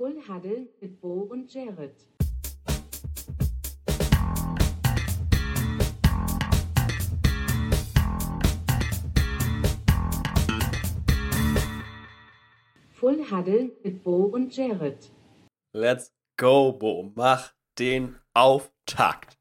[0.00, 1.94] Full Huddle mit Bo und Jared.
[12.94, 15.10] Full Huddle mit Bo und Jared.
[15.74, 17.12] Let's go, Bo.
[17.14, 19.38] Mach den Auftakt.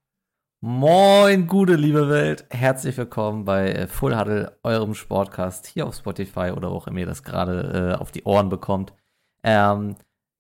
[0.60, 2.46] Moin, gute liebe Welt.
[2.50, 7.00] Herzlich willkommen bei äh, Full Huddle, eurem Sportcast hier auf Spotify oder wo auch immer
[7.00, 8.94] ihr das gerade äh, auf die Ohren bekommt.
[9.41, 9.96] Ähm,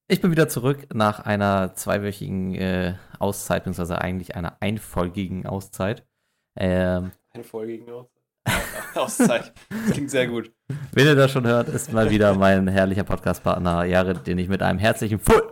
[0.09, 6.03] ich bin wieder zurück nach einer zweiwöchigen äh, Auszeit, beziehungsweise eigentlich einer einfolgigen Auszeit.
[6.57, 7.85] Ähm, Einfolgigen
[8.95, 9.53] Auszeit.
[9.69, 10.51] Das klingt sehr gut.
[10.93, 14.63] Wenn ihr das schon hört, ist mal wieder mein herrlicher Podcastpartner Jared, den ich mit
[14.63, 15.43] einem herzlichen Full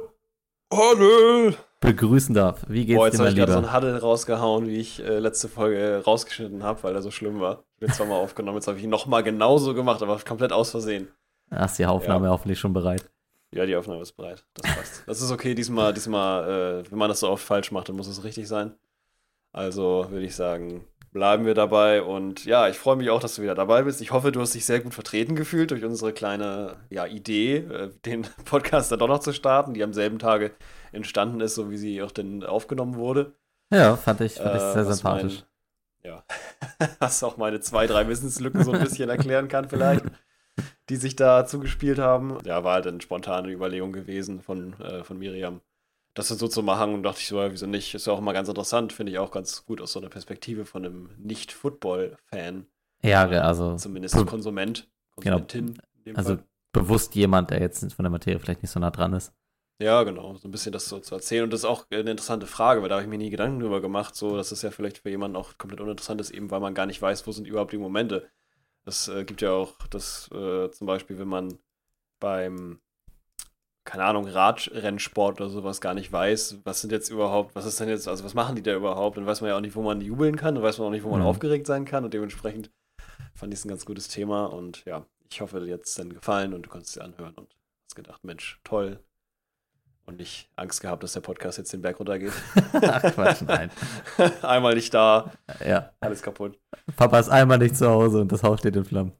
[0.73, 1.53] Hallo!
[1.79, 2.65] begrüßen darf.
[2.67, 3.67] Wie geht's Boah, jetzt dir, habe mein ich gerade Lieber?
[3.69, 7.11] so einen Huddle rausgehauen, wie ich äh, letzte Folge äh, rausgeschnitten habe, weil er so
[7.11, 7.63] schlimm war.
[7.77, 11.09] Ich habe zweimal aufgenommen, jetzt habe ich ihn nochmal genauso gemacht, aber komplett aus Versehen.
[11.51, 13.07] Ach, ist die Aufnahme hoffentlich schon bereit.
[13.57, 14.45] Ja, die Aufnahme ist bereit.
[14.53, 15.03] Das passt.
[15.07, 18.07] Das ist okay, diesmal, diesmal, äh, wenn man das so oft falsch macht, dann muss
[18.07, 18.75] es richtig sein.
[19.51, 22.03] Also würde ich sagen, bleiben wir dabei.
[22.03, 23.99] Und ja, ich freue mich auch, dass du wieder dabei bist.
[24.01, 27.89] Ich hoffe, du hast dich sehr gut vertreten gefühlt durch unsere kleine ja, Idee, äh,
[28.05, 30.51] den Podcast dann doch noch zu starten, die am selben Tage
[30.91, 33.33] entstanden ist, so wie sie auch denn aufgenommen wurde.
[33.73, 35.43] Ja, fand ich, fand ich Äh, sehr sympathisch.
[36.03, 36.23] Mein, ja,
[36.99, 40.05] was auch meine zwei, drei Wissenslücken so ein bisschen erklären kann, vielleicht,
[40.89, 42.37] die sich da zugespielt haben.
[42.45, 45.61] Ja, war halt eine spontane Überlegung gewesen von, äh, von Miriam,
[46.13, 46.93] das so zu machen.
[46.93, 47.93] Und dachte ich so, ja, wieso nicht?
[47.93, 50.65] Ist ja auch mal ganz interessant, finde ich auch ganz gut aus so einer Perspektive
[50.65, 52.65] von einem Nicht-Football-Fan,
[53.03, 54.87] Ja, also, zumindest Konsument,
[55.19, 55.37] Genau.
[55.39, 55.81] Konsumentin.
[55.97, 56.43] in dem also Fall.
[56.73, 59.33] bewusst jemand, der jetzt von der Materie vielleicht nicht so nah dran ist.
[59.79, 61.43] Ja, genau, so ein bisschen das so zu erzählen.
[61.43, 63.79] Und das ist auch eine interessante Frage, weil da habe ich mir nie Gedanken drüber
[63.79, 66.73] gemacht, so dass es ja vielleicht für jemanden auch komplett uninteressant ist, eben weil man
[66.73, 68.27] gar nicht weiß, wo sind überhaupt die Momente.
[68.87, 71.59] Es äh, gibt ja auch das äh, zum Beispiel, wenn man
[72.19, 72.79] beim,
[73.85, 77.89] keine Ahnung, Radrennsport oder sowas gar nicht weiß, was sind jetzt überhaupt, was ist denn
[77.89, 79.17] jetzt, also was machen die da überhaupt?
[79.17, 81.03] Dann weiß man ja auch nicht, wo man jubeln kann, dann weiß man auch nicht,
[81.03, 81.27] wo man Mhm.
[81.27, 82.71] aufgeregt sein kann und dementsprechend
[83.35, 86.13] fand ich es ein ganz gutes Thema und ja, ich hoffe, dir hat es dann
[86.13, 87.55] gefallen und du konntest es dir anhören und
[87.85, 88.99] hast gedacht, Mensch, toll,
[90.07, 92.31] und nicht Angst gehabt, dass der Podcast jetzt den Berg runtergeht.
[92.73, 93.69] Ach Quatsch, nein.
[94.41, 95.31] Einmal nicht da,
[95.65, 96.57] Ja, alles kaputt.
[96.95, 99.11] Papa ist einmal nicht zu Hause und das Haus steht in Flammen.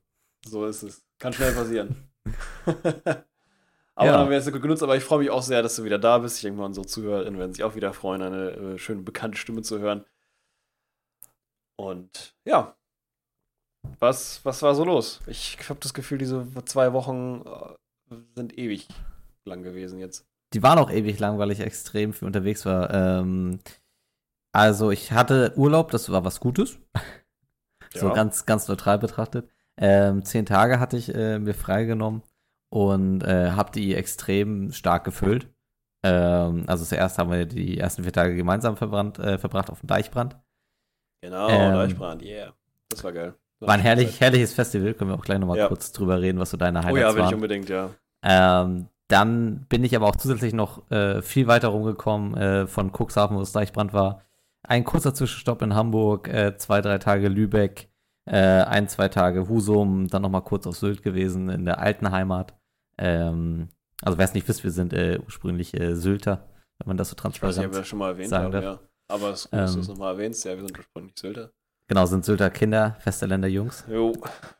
[0.46, 1.04] So ist es.
[1.20, 2.10] Kann schnell passieren.
[2.66, 4.12] aber Ja.
[4.12, 6.00] dann haben wir jetzt gut genutzt, aber ich freue mich auch sehr, dass du wieder
[6.00, 6.38] da bist.
[6.38, 9.62] Ich denke mal, unsere Zuhörerinnen werden sich auch wieder freuen, eine äh, schöne bekannte Stimme
[9.64, 10.06] zu hören.
[11.76, 12.76] Und ja.
[14.00, 15.22] Was, was war so los?
[15.28, 17.44] Ich habe das Gefühl, diese zwei Wochen
[18.10, 18.88] äh, sind ewig
[19.46, 20.26] lang gewesen jetzt.
[20.54, 22.94] Die waren auch ewig lang, weil ich extrem viel unterwegs war.
[22.94, 23.60] Ähm,
[24.54, 26.80] also ich hatte Urlaub, das war was Gutes.
[27.96, 28.14] So Ja.
[28.14, 29.50] ganz, ganz neutral betrachtet.
[29.80, 32.22] Ähm, zehn Tage hatte ich äh, mir freigenommen
[32.70, 35.48] und äh, habe die extrem stark gefüllt.
[36.04, 39.88] Ähm, also zuerst haben wir die ersten vier Tage gemeinsam verbrannt, äh, verbracht auf dem
[39.88, 40.38] Deichbrand.
[41.24, 42.54] Genau, Ähm, Deichbrand, yeah.
[42.90, 43.36] Das war geil.
[43.62, 45.68] War ein herrlich, herrliches Festival, können wir auch gleich nochmal Ja.
[45.68, 47.34] kurz drüber reden, was so deine Oh Highlights ja, will ich waren.
[47.36, 47.90] unbedingt, ja.
[48.24, 53.36] Ähm, dann bin ich aber auch zusätzlich noch äh, viel weiter rumgekommen äh, von Cuxhaven,
[53.38, 54.22] wo das Deichbrand war.
[54.64, 57.90] Ein kurzer Zwischenstopp in Hamburg, äh, zwei, drei Tage Lübeck,
[58.26, 62.54] äh, ein, zwei Tage Husum, dann nochmal kurz auf Sylt gewesen, in der alten Heimat.
[62.98, 63.70] Ähm,
[64.02, 67.16] also wer es nicht wisst, wir sind äh, ursprünglich äh, Sylter, wenn man das so
[67.16, 68.64] Ich weiß nicht, ob transparent wir schon mal erwähnt haben, darf.
[68.64, 68.80] ja.
[69.10, 70.44] Aber es ist gut, dass du es Ähm, nochmal erwähnst.
[70.44, 71.52] Ja, wir sind ursprünglich Sylter.
[71.88, 73.86] Genau, sind Sylter Kinder, Westerländer Jungs.
[73.90, 74.12] Jo,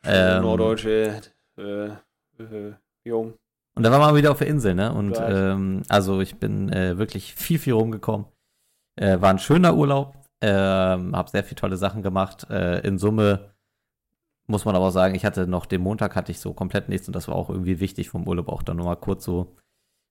[0.04, 1.20] Ähm, norddeutsche,
[1.58, 1.86] äh,
[2.42, 2.72] äh,
[3.04, 3.34] Jung.
[3.78, 4.92] Und da waren wir mal wieder auf der Insel, ne?
[4.92, 8.26] Und ähm, also ich bin äh, wirklich viel, viel rumgekommen.
[8.96, 12.48] Äh, war ein schöner Urlaub, ähm, habe sehr viele tolle Sachen gemacht.
[12.50, 13.52] Äh, in Summe
[14.48, 17.06] muss man aber auch sagen, ich hatte noch den Montag hatte ich so komplett nichts
[17.06, 19.54] und das war auch irgendwie wichtig vom Urlaub auch dann nochmal kurz so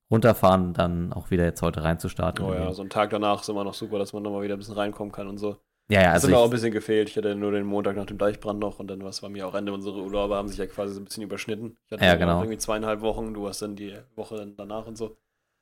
[0.10, 2.46] runterfahren, dann auch wieder jetzt heute reinzustarten.
[2.46, 4.60] Oh ja, so ein Tag danach ist immer noch super, dass man nochmal wieder ein
[4.60, 5.58] bisschen reinkommen kann und so.
[5.90, 7.10] Ja, ja, Das also hat mir auch ein bisschen gefehlt.
[7.10, 9.56] Ich hatte nur den Montag nach dem Deichbrand noch und dann was war mir auch
[9.56, 11.78] Ende unserer Urlaube, haben sich ja quasi so ein bisschen überschnitten.
[11.86, 12.40] Ich hatte Ja, genau.
[12.42, 15.18] irgendwie zweieinhalb Wochen, du hast dann die Woche danach und so.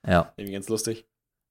[0.08, 0.32] ja.
[0.38, 1.06] Irgendwie ganz lustig.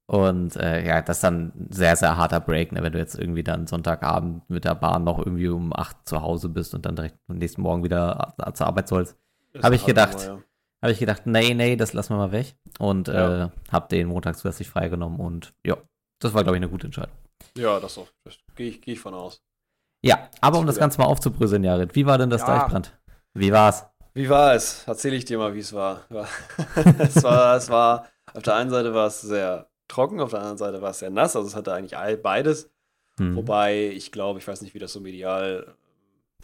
[0.07, 2.83] Und äh, ja, das ist dann ein sehr, sehr harter Break, ne?
[2.83, 6.49] wenn du jetzt irgendwie dann Sonntagabend mit der Bahn noch irgendwie um 8 zu Hause
[6.49, 9.17] bist und dann direkt am nächsten Morgen wieder zur Arbeit sollst.
[9.53, 10.13] Das Hab ist ich halt gedacht.
[10.19, 10.43] nochmal,
[10.83, 12.55] habe ich gedacht, nee, nee, das lassen wir mal weg.
[12.77, 13.45] Und Ja.
[13.45, 15.19] äh, habe den Montag zusätzlich freigenommen.
[15.19, 15.77] Und ja,
[16.19, 17.15] das war, glaube ich, eine gute Entscheidung.
[17.57, 18.07] Ja, ja das auch.
[18.25, 19.41] Das gehe ich, geh ich von aus.
[20.03, 20.77] Ja, aber um das.
[20.77, 22.47] Ganze mal aufzubröseln, Jared, wie war denn das Ja.
[22.59, 22.97] Deichbrand?
[23.33, 23.85] Wie war's?
[24.13, 24.87] Wie war es?
[24.87, 26.05] Erzähle ich dir mal, wie es war.
[26.99, 27.55] Es war.
[27.57, 30.91] Es war, auf der einen Seite war es sehr trocken, auf der anderen Seite war
[30.91, 31.35] es sehr nass.
[31.35, 32.69] Also es hatte eigentlich all, beides.
[33.19, 33.35] Hm.
[33.35, 35.75] Wobei, ich glaube, ich weiß nicht, wie das so medial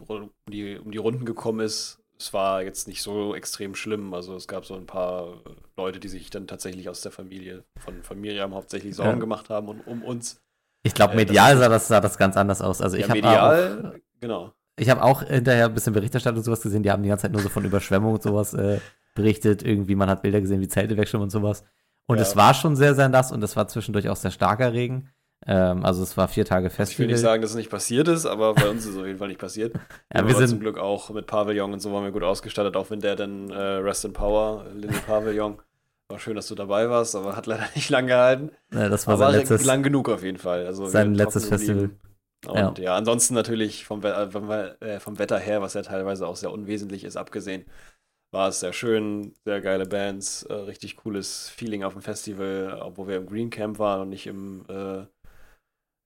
[0.07, 1.99] um die, um die Runden gekommen ist.
[2.17, 4.13] es war jetzt nicht so extrem schlimm.
[4.13, 5.41] Also es gab so ein paar
[5.77, 9.19] Leute, die sich dann tatsächlich aus der Familie von, von Miriam hauptsächlich Sorgen Ja.
[9.19, 10.41] gemacht haben und um uns.
[10.83, 12.81] Ich glaube, Äh, medial sah das, sah das ganz anders aus.
[12.81, 14.51] Also ich ja, habe auch, medial, genau.
[14.77, 16.83] ich hab auch hinterher ein bisschen Berichterstattung und sowas gesehen.
[16.83, 18.79] Die haben die ganze Zeit nur so von Überschwemmung und sowas äh,
[19.15, 19.63] berichtet.
[19.63, 21.63] Irgendwie, man hat Bilder gesehen, wie Zelte wegschwimmen und sowas.
[22.07, 22.23] Und Ja.
[22.23, 25.09] es war schon sehr, sehr nass und es war zwischendurch auch sehr starker Regen.
[25.47, 28.25] Ähm, also es war vier Tage Ich will nicht sagen, dass es nicht passiert ist,
[28.27, 29.73] aber bei uns ist es auf jeden Fall nicht passiert.
[30.13, 32.89] Ja, wir sind- zum Glück auch mit Pavillon und so waren wir gut ausgestattet, auch
[32.91, 35.59] wenn der dann äh, Rest in Power, Little Pavillon.
[36.11, 38.51] War schön, dass du dabei warst, aber hat leider nicht lang gehalten.
[38.71, 40.65] äh, das war Aber sein letztes, lang genug auf jeden Fall.
[40.65, 41.91] Also sein letztes Festival.
[42.47, 42.95] Und ja.
[42.95, 47.05] ansonsten natürlich vom, äh, vom, äh, vom Wetter her, was ja teilweise auch sehr unwesentlich
[47.05, 47.65] ist, abgesehen,
[48.33, 53.07] war es sehr schön, sehr geile Bands, äh, richtig cooles Feeling auf dem Festival, obwohl
[53.07, 55.05] wir im Green Camp waren und nicht im, äh,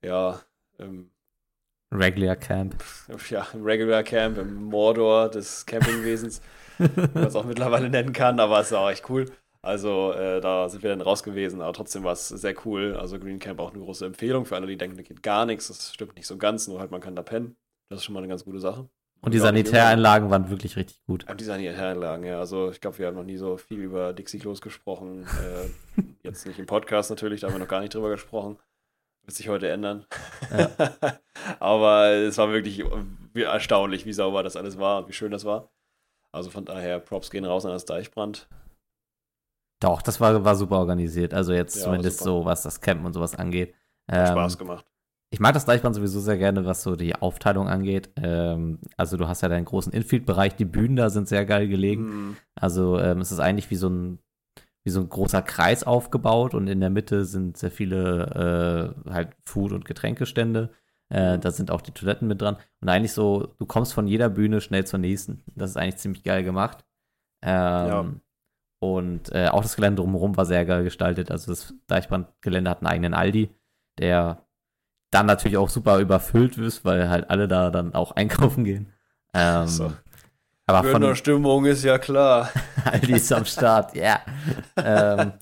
[0.06, 0.42] ja,
[0.78, 1.10] im,
[1.92, 2.75] Regular Camp.
[3.30, 6.42] ja, im Regular Camp, im Mordor des Campingwesens,
[6.78, 9.31] wie man es auch mittlerweile nennen kann, aber es war echt cool.
[9.66, 12.96] Also äh, da sind wir dann raus gewesen, aber trotzdem war es sehr cool.
[12.96, 15.70] Also Green Camp auch eine große Empfehlung für alle, die denken, da geht gar nichts.
[15.70, 17.56] Das stimmt nicht so ganz, nur halt man kann da pennen.
[17.90, 18.88] Das ist schon mal eine ganz gute Sache.
[19.22, 21.26] Und die Ja, Sanitäreinlagen waren wirklich richtig gut.
[21.28, 22.38] Ja, die Sanitäranlagen, ja.
[22.38, 25.24] Also ich glaube, wir haben noch nie so viel über Dixie-Klos gesprochen.
[25.24, 28.60] äh, jetzt nicht im Podcast natürlich, da haben wir noch gar nicht drüber gesprochen.
[29.24, 30.06] Wird sich heute ändern.
[31.60, 32.82] Aber es war wirklich
[33.34, 35.72] äh, erstaunlich, wie sauber das alles war und wie schön das war.
[36.32, 38.48] Also von daher, Props gehen raus an das Deichbrand.
[39.80, 41.33] Doch, das war, war super organisiert.
[41.33, 42.31] Also jetzt Ja, zumindest super.
[42.31, 43.75] so, was das Campen und sowas angeht.
[44.10, 44.86] Hat Ähm, Spaß gemacht.
[45.31, 48.10] Ich mag das Deichbrand sowieso sehr gerne, was so die Aufteilung angeht.
[48.16, 52.04] Ähm, also du hast ja deinen großen Infield-Bereich, die Bühnen da sind sehr geil gelegen.
[52.04, 52.38] Mhm.
[52.56, 54.19] Also ähm, es ist eigentlich wie so ein
[54.83, 59.36] wie so ein großer Kreis aufgebaut und in der Mitte sind sehr viele äh, halt
[59.44, 60.69] Food- und Getränkestände.
[61.10, 62.57] Äh, da sind auch die Toiletten mit dran.
[62.81, 65.44] Und eigentlich so, du kommst von jeder Bühne schnell zur nächsten.
[65.56, 66.86] Das ist eigentlich ziemlich geil gemacht.
[67.42, 68.22] Ähm,
[68.94, 71.32] Und äh, auch das Gelände drumherum war sehr geil gestaltet.
[71.32, 73.50] Also das Deichbrandgelände hat einen eigenen Aldi,
[74.00, 74.40] der
[75.12, 78.92] dann natürlich auch super überfüllt ist, weil halt alle da dann auch einkaufen gehen.
[79.34, 79.92] Ähm, So.
[80.68, 82.50] Aber von Kölner Stimmung ist ja klar.
[82.86, 84.20] Aldi ist am Start, ja.
[84.78, 85.34] ähm,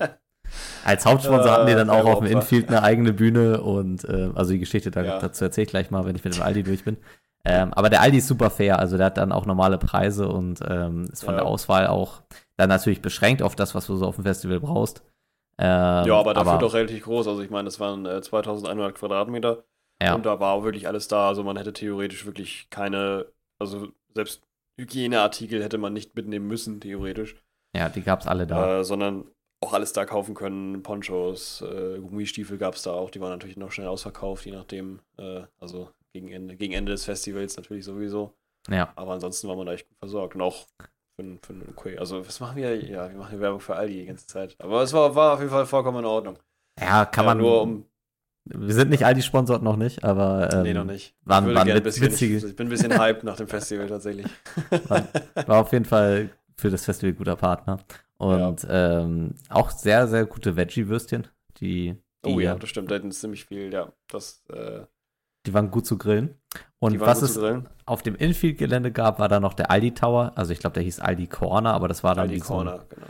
[0.84, 2.26] als Hauptsponsor hatten die dann auch auf dem.
[2.26, 5.18] Infield eine eigene Bühne und äh, also die Geschichte da, Ja.
[5.18, 6.98] dazu erzähle ich gleich mal, wenn ich mit dem Aldi durch bin.
[7.46, 10.60] Ähm, aber der Aldi ist super fair, also der hat dann auch normale Preise und
[10.68, 11.40] ähm, ist von Ja.
[11.40, 12.20] der Auswahl auch
[12.56, 15.02] dann natürlich beschränkt auf das, was du so auf dem Festival brauchst.
[15.58, 17.28] Ähm, ja, aber dafür doch relativ groß.
[17.28, 19.64] Also ich meine, das waren äh, 2100 Quadratmeter.
[20.02, 21.28] Ja, Und da war auch wirklich alles da.
[21.28, 23.26] Also man hätte theoretisch wirklich keine,
[23.60, 24.42] also selbst
[24.76, 27.36] Hygieneartikel hätte man nicht mitnehmen müssen, theoretisch.
[27.76, 28.80] ja, die gab's alle da.
[28.80, 29.30] Äh, sondern
[29.60, 30.82] auch alles da kaufen können.
[30.82, 33.10] Ponchos, äh, Gummistiefel gab es da auch.
[33.10, 35.00] Die waren natürlich noch schnell ausverkauft, je nachdem.
[35.16, 38.34] Äh, also gegen Ende, gegen Ende des Festivals natürlich sowieso.
[38.68, 38.92] ja.
[38.96, 40.34] Aber ansonsten war man da echt gut versorgt.
[40.34, 40.66] Und auch
[41.16, 41.98] für, für ein okay.
[41.98, 42.76] Also was machen wir?
[42.84, 44.56] Ja, wir machen Werbung für Aldi die ganze Zeit.
[44.58, 46.38] Aber es war, war auf jeden Fall vollkommen in Ordnung.
[46.80, 47.38] Ja, kann Ja, man.
[47.38, 47.84] nur um.
[48.46, 51.14] wir sind nicht Aldi sponsort noch nicht, aber ähm, nee, noch nicht.
[51.24, 53.86] waren- ich, waren witz- bisschen, witzige- ich, ich bin ein bisschen hyped nach dem Festival
[53.86, 54.26] tatsächlich.
[55.46, 57.78] war auf jeden Fall für das Festival guter Partner.
[58.18, 61.26] Und ähm, auch sehr, sehr gute Veggie-Würstchen.
[61.58, 61.94] Die,
[62.24, 62.90] die, Oh ja, das stimmt.
[62.90, 63.92] Da hätten ziemlich viel, ja.
[64.08, 64.82] Das, äh,
[65.46, 66.38] die waren gut zu grillen.
[66.78, 67.40] Und was es
[67.86, 70.32] auf dem Infield-Gelände gab, war dann noch der Aldi Tower.
[70.36, 72.66] Also ich glaube, der hieß Aldi Corner, aber das war dann Aldi wie so ein,
[72.66, 73.06] Corner, genau.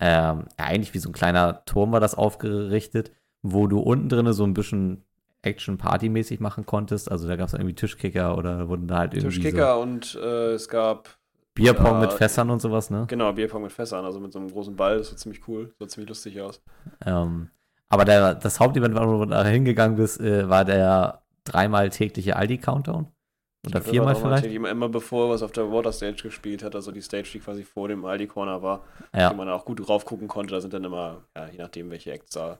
[0.00, 3.12] ähm, ja, eigentlich wie so ein kleiner Turm war das aufgerichtet,
[3.42, 5.04] wo du unten drin so ein bisschen
[5.42, 7.10] Action-Party-mäßig machen konntest.
[7.10, 10.68] Also da gab es irgendwie Tischkicker oder wurden da halt irgendwie Tischkicker und äh, es
[10.68, 11.14] gab, so
[11.54, 13.04] Bierpong Ja, mit Fässern und sowas, ne?
[13.08, 14.98] genau, Bierpong mit Fässern, also mit so einem großen Ball.
[14.98, 15.74] Das war ziemlich cool.
[15.78, 16.62] Sah ziemlich lustig aus.
[17.04, 17.50] Ähm,
[17.88, 23.06] aber der, das Hauptevent, wo du da hingegangen bist, äh, war der dreimal tägliche Aldi-Countdown.
[23.66, 24.44] Oder war viermal vielleicht.
[24.44, 27.62] Immer, immer bevor was auf der Water Stage gespielt hat, also die Stage, die quasi
[27.62, 28.84] vor dem Aldi Corner war,
[29.14, 29.30] Ja.
[29.30, 30.54] wo man auch gut drauf gucken konnte.
[30.54, 32.58] Da sind dann immer, ja, je nachdem, welche Acts da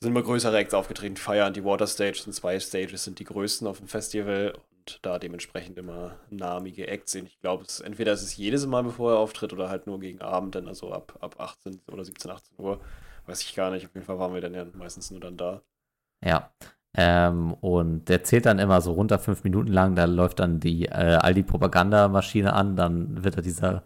[0.00, 1.16] sind immer größere Acts aufgetreten.
[1.16, 4.98] Fire und die Water Stage sind zwei Stages, sind die größten auf dem Festival und
[5.02, 7.28] da dementsprechend immer namige Acts sind.
[7.28, 10.20] Ich glaube, es, entweder ist es jedes Mal, bevor er auftritt oder halt nur gegen
[10.20, 12.80] Abend, dann also ab, ab 18 oder 17, 18 Uhr.
[13.26, 13.86] Weiß ich gar nicht.
[13.86, 15.62] Auf jeden Fall waren wir dann ja meistens nur dann da.
[16.24, 16.52] Ja.
[16.94, 20.86] Ähm, und der zählt dann immer so runter fünf Minuten lang, da läuft dann die
[20.86, 23.84] äh, Aldi-Propagandamaschine an, dann wird da dieser,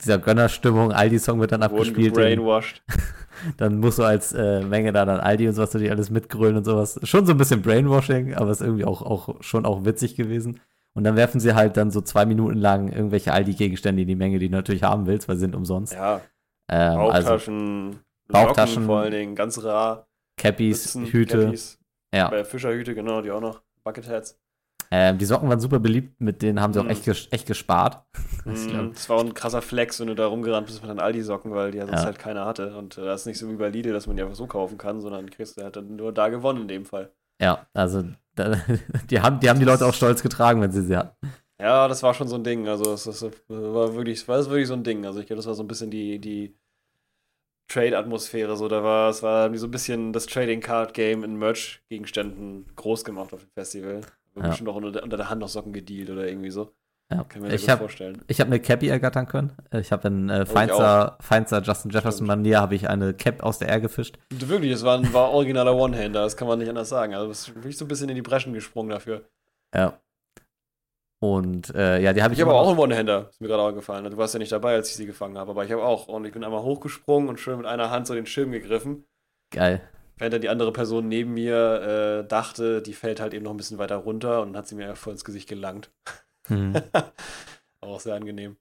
[0.00, 2.14] dieser Gönnerstimmung, Aldi-Song wird dann abgespielt.
[2.14, 2.82] Brainwashed.
[3.56, 6.64] dann musst du als äh, Menge da dann Aldi und sowas natürlich alles mitgrölen und
[6.64, 7.00] sowas.
[7.02, 10.60] Schon so ein bisschen Brainwashing, aber ist irgendwie auch, auch schon auch witzig gewesen.
[10.94, 14.38] Und dann werfen sie halt dann so zwei Minuten lang irgendwelche Aldi-Gegenstände in die Menge,
[14.38, 15.94] die du natürlich haben willst, weil sie sind umsonst.
[15.94, 16.20] Ja,
[16.68, 17.98] ähm, also Bauchtaschen,
[18.28, 20.06] Bauchtaschen, Locken vor allen Dingen, ganz rar.
[20.36, 21.46] Cappies, Hüte.
[21.46, 21.78] Cappies,
[22.14, 22.28] Ja.
[22.28, 23.62] Bei Fischerhüte, genau, die auch noch.
[23.84, 24.38] Bucketheads.
[24.90, 26.90] Ähm, die Socken waren super beliebt, mit denen haben sie auch Mhm.
[26.90, 28.04] echt, ges echt gespart.
[28.44, 31.52] Mm, Das war auch ein krasser Flex, wenn du da rumgerannt bist mit deinen Aldi-Socken,
[31.54, 32.06] weil die ja sonst Ja.
[32.06, 32.76] halt keiner hatte.
[32.76, 34.76] Und äh, das ist nicht so wie bei Lidl, dass man die einfach so kaufen
[34.78, 37.12] kann, sondern kriegst du halt dann nur da gewonnen in dem Fall.
[37.40, 38.02] Ja, also
[38.34, 38.56] da,
[39.08, 41.16] die, haben, die haben die Leute auch stolz getragen, wenn sie sie hatten.
[41.60, 42.66] Ja, das war schon so ein Ding.
[42.66, 45.06] Also es, es war wirklich, war wirklich so ein Ding.
[45.06, 46.58] Also ich glaube, das war so ein bisschen die, die
[47.72, 48.56] Trade-Atmosphäre.
[48.56, 53.04] So, da war es war so ein bisschen das Trading Card Game in Merch-Gegenständen groß
[53.04, 54.00] gemacht auf dem Festival.
[54.36, 54.48] Ja.
[54.48, 56.72] bestimmt auch unter, unter der Hand noch Socken gedealt oder irgendwie so.
[57.10, 57.24] Ja.
[57.24, 58.22] Kann ich mir das Ich habe vorstellen.
[58.26, 59.52] ich hab eine Cappy ergattern können.
[59.72, 61.90] Ich habe in äh, feinster, feinster Justin.
[61.90, 64.18] Jefferson-Manier habe ich eine Cap aus der Air gefischt.
[64.30, 67.14] Wirklich, es war ein war originaler One-Hander, das kann man nicht anders sagen.
[67.14, 69.28] Also es ist wirklich so ein bisschen in die Breschen gesprungen dafür.
[69.74, 69.98] Ja.
[71.22, 73.72] Und äh, ja, die habe ich, Ich habe auch einen One-Hander, ist mir gerade auch
[73.72, 74.10] gefallen.
[74.10, 76.08] Du warst ja nicht dabei, als ich sie gefangen habe, aber ich habe auch.
[76.08, 79.04] Und ich bin einmal hochgesprungen und schön mit einer Hand so den Schirm gegriffen.
[79.52, 79.80] Geil.
[80.16, 83.56] Während dann die andere Person neben mir äh, dachte, die fällt halt eben noch ein
[83.56, 85.92] bisschen weiter runter und hat sie mir voll ins Gesicht gelangt.
[86.48, 86.72] Hm.
[87.80, 88.56] auch sehr angenehm.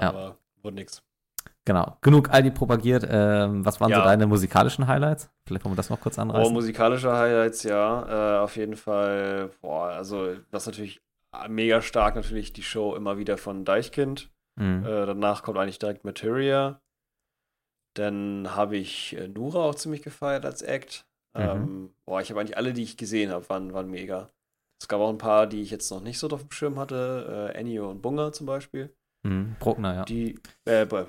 [0.00, 0.08] Ja.
[0.08, 1.02] Aber wurde nix.
[1.66, 1.98] Genau.
[2.00, 3.06] Genug Aldi propagiert.
[3.06, 4.04] Ähm, was waren so Ja.
[4.04, 5.28] deine musikalischen Highlights?
[5.46, 6.54] Vielleicht wollen wir das noch kurz Oh, anreißen.
[6.54, 8.38] musikalische Highlights, ja.
[8.38, 11.02] Äh, auf jeden Fall, boah, also das natürlich
[11.48, 14.30] mega stark natürlich die Show immer wieder von Deichkind.
[14.58, 14.84] Hm.
[14.84, 16.80] Äh, danach kommt eigentlich direkt Materia.
[17.94, 21.06] Dann habe ich äh, Nura auch ziemlich gefeiert als Act.
[21.36, 21.42] Mhm.
[21.42, 24.30] Ähm, boah, ich habe eigentlich alle, die ich gesehen habe, waren, waren mega.
[24.80, 27.50] Es gab auch ein paar, die ich jetzt noch nicht so auf dem Schirm hatte.
[27.54, 28.94] Äh, Ennio und Bunga zum Beispiel.
[29.26, 29.56] Hm.
[29.60, 30.04] Bruckner, ja.
[30.04, 31.04] Die, äh, B-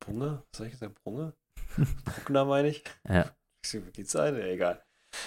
[0.00, 0.42] Bunga?
[0.50, 0.94] Was soll ich gesagt?
[1.02, 1.32] Brunge?
[2.04, 2.84] Bruckner meine ich.
[3.08, 3.30] ja.
[3.70, 4.36] Wie geht's sein?
[4.36, 4.82] Ja, egal.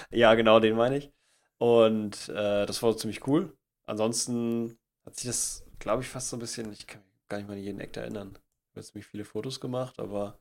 [0.09, 1.11] Ja, genau, den meine ich.
[1.59, 3.55] Und äh, das war ziemlich cool.
[3.91, 7.47] Ansonsten hat sich das, glaube ich, fast so ein bisschen, ich kann mich gar nicht
[7.49, 8.37] mal an jeden Act erinnern.
[8.69, 10.39] Ich habe ziemlich viele Fotos gemacht, aber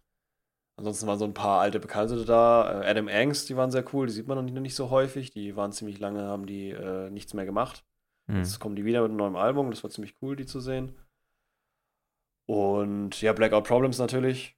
[0.76, 2.83] ansonsten waren so ein paar alte Bekannte da.
[2.85, 4.90] Äh, Adam Angst, die waren sehr cool, die sieht man noch nicht, noch nicht so
[4.90, 5.33] häufig.
[5.33, 7.85] Die waren ziemlich lange, haben die äh, nichts mehr gemacht.
[8.28, 8.37] Hm.
[8.37, 10.95] Jetzt kommen die wieder mit einem neuen Album, das war ziemlich cool, die zu sehen.
[12.47, 14.57] Und ja, Blackout Problems natürlich.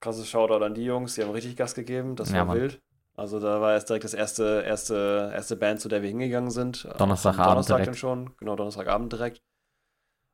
[0.00, 2.58] Krasses Shoutout an die Jungs, die haben richtig Gas gegeben, das Ja, war Mann.
[2.58, 2.82] wild.
[3.18, 6.84] Also da war erst direkt das erste, erste, erste Band, zu der wir hingegangen sind.
[6.98, 7.88] Donnerstagabend Donnerstag direkt.
[7.88, 9.42] dann schon, genau, Donnerstagabend direkt.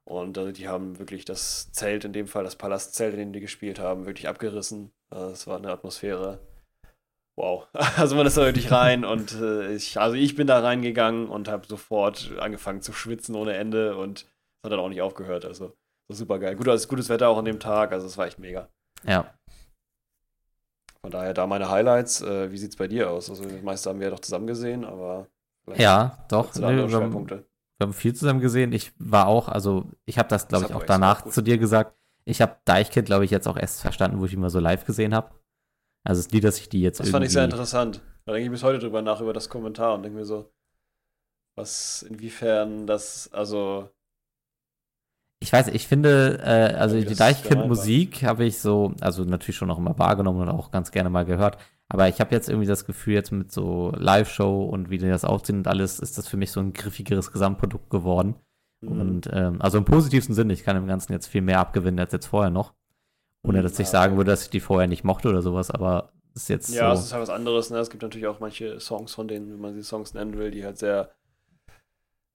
[0.05, 3.41] Und äh, die haben wirklich das Zelt, in dem Fall das Palastzelt, in dem die
[3.41, 4.93] gespielt haben, wirklich abgerissen.
[5.15, 6.41] Äh, Es war eine Atmosphäre.
[7.39, 7.69] Wow.
[7.97, 11.49] Also man ist da wirklich rein und äh, ich, also ich bin da reingegangen und
[11.49, 14.27] habe sofort angefangen zu schwitzen ohne Ende und es
[14.67, 15.45] hat dann auch nicht aufgehört.
[15.45, 15.77] Also
[16.11, 16.57] so super geil.
[16.57, 18.69] Gut, also gutes Wetter auch an dem Tag, also es war echt mega.
[19.05, 19.33] Ja.
[21.03, 22.23] Von daher da meine Highlights.
[22.23, 23.29] Äh, wie sieht's bei dir aus?
[23.29, 25.27] Also das meiste haben wir ja doch zusammen gesehen, aber
[25.77, 26.55] Ja, doch.
[26.55, 27.45] andere wir, haben, wir
[27.81, 28.73] haben viel zusammen gesehen.
[28.73, 31.97] Ich war auch, also ich habe das, glaube ich, auch danach auch zu dir gesagt.
[32.25, 34.85] Ich habe Deichkind, glaube ich, jetzt auch erst verstanden, wo ich ihn mal so live
[34.85, 35.31] gesehen habe.
[36.05, 38.01] Also es ist nie, dass ich die jetzt Das fand ich sehr interessant.
[38.25, 40.53] Da denke ich bis heute drüber nach, über das Kommentar und denke mir so,
[41.57, 43.91] was, inwiefern das, also,
[45.43, 49.69] Ich weiß, ich finde, äh, also wie die Deichkind-Musik habe ich so, also natürlich schon
[49.69, 51.59] noch immer wahrgenommen und auch ganz gerne mal gehört.
[51.89, 55.25] Aber ich habe jetzt irgendwie das Gefühl, jetzt mit so Live-Show und wie die das
[55.25, 58.37] aufziehen und alles, ist das für mich so ein griffigeres Gesamtprodukt geworden.
[58.81, 59.01] mhm.
[59.01, 62.13] Und ähm, also im positivsten Sinne, ich kann dem Ganzen jetzt viel mehr abgewinnen als
[62.13, 62.73] jetzt vorher noch.
[63.43, 65.73] Ohne Mhm, dass ich ah, sagen würde, dass ich die vorher nicht mochte oder sowas,
[65.73, 67.07] aber es ist jetzt ja, es so.
[67.07, 67.79] ist halt was anderes, ne?
[67.79, 70.65] Es gibt natürlich auch manche Songs von denen, wie man sie Songs nennen will, die
[70.65, 71.11] halt sehr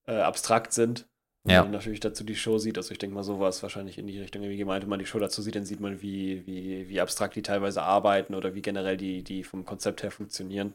[0.07, 1.07] äh, abstrakt sind.
[1.47, 1.61] Wenn Ja.
[1.63, 4.41] man natürlich dazu die Show sieht, also ich denke mal, sowas wahrscheinlich in die Richtung
[4.43, 7.35] irgendwie gemeint, wenn man die Show dazu sieht, dann sieht man, wie, wie, wie abstrakt
[7.37, 10.73] die teilweise arbeiten oder wie generell die, die vom Konzept her funktionieren.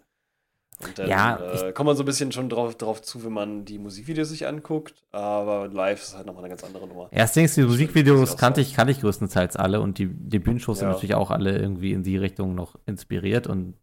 [0.83, 3.65] Und dann Ja, äh, kommt man so ein bisschen schon drauf, drauf zu, wenn man
[3.67, 7.09] die Musikvideos sich anguckt, aber live ist halt nochmal eine ganz andere Nummer.
[7.13, 10.79] Erst denkst du, die Musikvideos kannte ich, kannte ich größtenteils alle und die, die Bühnenshows
[10.79, 10.95] sind Ja.
[10.95, 13.75] natürlich auch alle irgendwie in die Richtung noch inspiriert und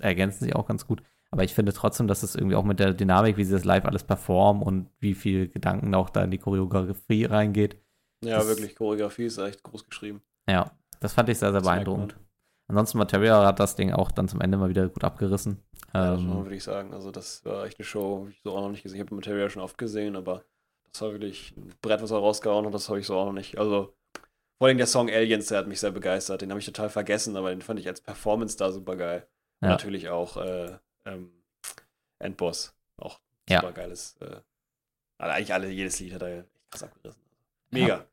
[0.00, 1.02] ergänzen sich auch ganz gut.
[1.32, 3.86] Aber ich finde trotzdem, dass es irgendwie auch mit der Dynamik, wie sie das live
[3.86, 7.80] alles performen und wie viel Gedanken auch da in die Choreografie reingeht.
[8.22, 10.22] Ja, wirklich, Choreografie ist echt groß geschrieben.
[10.48, 10.70] Ja,
[11.00, 12.16] das fand ich sehr, sehr Das beeindruckend.
[12.68, 15.62] Ansonsten, Materia hat das Ding auch dann zum Ende mal wieder gut abgerissen.
[15.94, 16.92] Ja, Ähm, würde ich sagen.
[16.92, 18.96] Also, das war echt eine Show, ich so auch noch nicht gesehen.
[19.00, 20.44] Ich habe Materia schon oft gesehen, aber
[20.92, 23.32] das war wirklich ein Brett, was er rausgehauen hat, das habe ich so auch noch
[23.32, 23.58] nicht.
[23.58, 23.94] Also,
[24.58, 26.42] vor allem der Song Aliens, der hat mich sehr begeistert.
[26.42, 29.26] Den habe ich total vergessen, aber den fand ich als Performance da super geil.
[29.62, 29.68] Ja.
[29.68, 31.30] natürlich auch äh, ähm,
[32.18, 32.74] Endboss.
[32.98, 33.60] Auch Ja.
[33.60, 34.16] super geiles.
[34.20, 34.36] Äh,
[35.18, 37.22] eigentlich alle, jedes Lied hat er echt krass abgerissen.
[37.70, 38.04] Mega.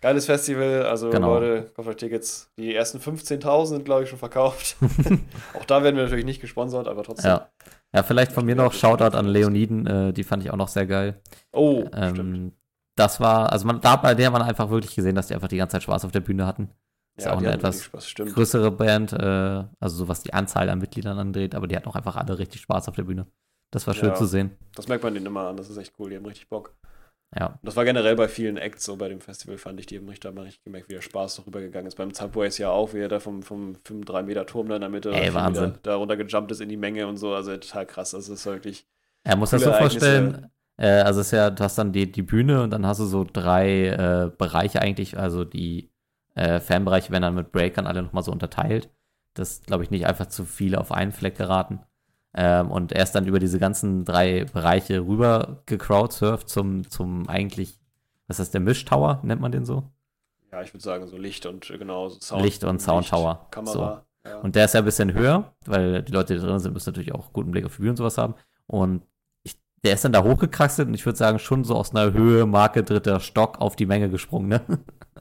[0.00, 1.38] Geiles Festival, also Genau.
[1.38, 2.50] Leute, kauft euch Tickets.
[2.56, 4.76] Die ersten 15.000 sind, glaube ich, schon verkauft.
[5.54, 7.28] auch da werden wir natürlich nicht gesponsert, aber trotzdem.
[7.30, 7.50] ja.
[7.92, 10.86] ja, vielleicht von mir noch Shoutout an Leoniden, äh, die fand ich auch noch sehr
[10.86, 11.20] geil.
[11.52, 12.18] Oh, stimmt.
[12.18, 12.52] Ähm,
[12.94, 15.48] das war, also man, da hat bei der man einfach wirklich gesehen, dass die einfach
[15.48, 16.70] die ganze Zeit Spaß auf der Bühne hatten.
[17.20, 18.14] Ist auch die eine etwas Spaß.
[18.14, 21.96] Größere Band, äh, also so was die Anzahl an Mitgliedern andreht, aber die hatten auch
[21.96, 23.26] einfach alle richtig Spaß auf der Bühne.
[23.72, 24.14] Das war schön Ja.
[24.14, 24.50] zu sehen.
[24.74, 26.74] Das merkt man denen immer an, das ist echt cool, die haben richtig Bock.
[27.38, 27.46] Ja.
[27.46, 30.08] Und das war generell bei vielen Acts so bei dem Festival, fand ich, die haben
[30.08, 31.94] richtig, da mal richtig gemerkt, wie der Spaß so rübergegangen ist.
[31.94, 34.90] Beim Subways ja auch, wie er da vom, vom 3 Meter Turm da in der
[34.90, 35.74] Mitte Ey, da Wahnsinn.
[35.82, 38.14] da runtergejumpt ist in die Menge und so, also total krass.
[38.16, 38.84] Also es ist wirklich,
[39.22, 40.50] Er muss das so vorstellen.
[40.76, 43.04] Äh, also es ist ja, du hast dann die, die Bühne und dann hast du
[43.04, 45.92] so drei äh, Bereiche eigentlich, also die
[46.34, 48.90] äh, Fanbereiche werden dann mit Breakern alle nochmal so unterteilt.
[49.34, 51.80] Das glaube ich nicht einfach zu viel auf einen Fleck geraten.
[52.34, 57.78] Ähm, und er ist dann über diese ganzen drei Bereiche rüber gecrowdsurft zum, zum eigentlich,
[58.28, 59.84] was ist das, der Mischtower, nennt man den so?
[60.52, 62.42] ja, ich würde sagen, so Licht und äh, genau so Sound.
[62.42, 63.46] Licht und Soundtower.
[63.50, 64.04] Kamera.
[64.24, 64.38] Ja.
[64.38, 67.14] Und der ist ja ein bisschen höher, weil die Leute, die drin sind, müssen natürlich
[67.14, 68.34] auch guten Blick auf die Bühne und sowas haben.
[68.66, 69.06] Und
[69.42, 72.46] ich, der ist dann da hochgekraxelt und ich würde sagen, schon so aus einer Höhe,
[72.46, 74.60] Marke, dritter Stock auf die Menge gesprungen, ne?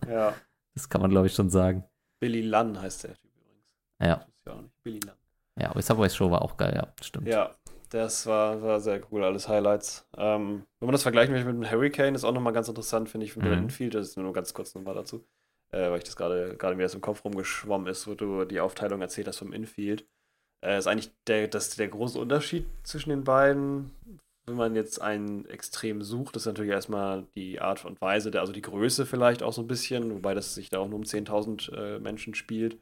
[0.09, 0.33] ja.
[0.75, 1.83] Das kann man, glaube ich, schon sagen.
[2.19, 3.75] Billy Lunn heißt der Typ übrigens.
[4.01, 4.25] Ja.
[4.45, 4.63] Ja.
[4.83, 5.15] Billy Lunn.
[5.57, 7.27] Ja, aber die Subway Show war auch geil, ja, stimmt.
[7.27, 7.53] Ja,
[7.89, 10.07] das war, war sehr cool, alles Highlights.
[10.15, 13.25] Ähm, wenn man das vergleichen möchte mit dem Hurricane, ist auch nochmal ganz interessant, finde
[13.25, 13.63] ich, für Mhm.
[13.63, 13.95] Infield.
[13.95, 15.25] Das ist nur ganz kurz nochmal dazu,
[15.71, 18.59] äh, weil ich das gerade gerade mir das im Kopf rumgeschwommen ist, wo du die
[18.61, 20.05] Aufteilung erzählt hast vom Infield.
[20.61, 23.91] Äh, ist eigentlich der, das, der große Unterschied zwischen den beiden.
[24.49, 28.51] Wenn man jetzt einen Extrem sucht, ist natürlich erstmal die Art und Weise, der, also
[28.53, 31.71] die Größe vielleicht auch so ein bisschen, wobei das sich da auch nur um 10.000
[31.71, 32.79] äh, Menschen spielt.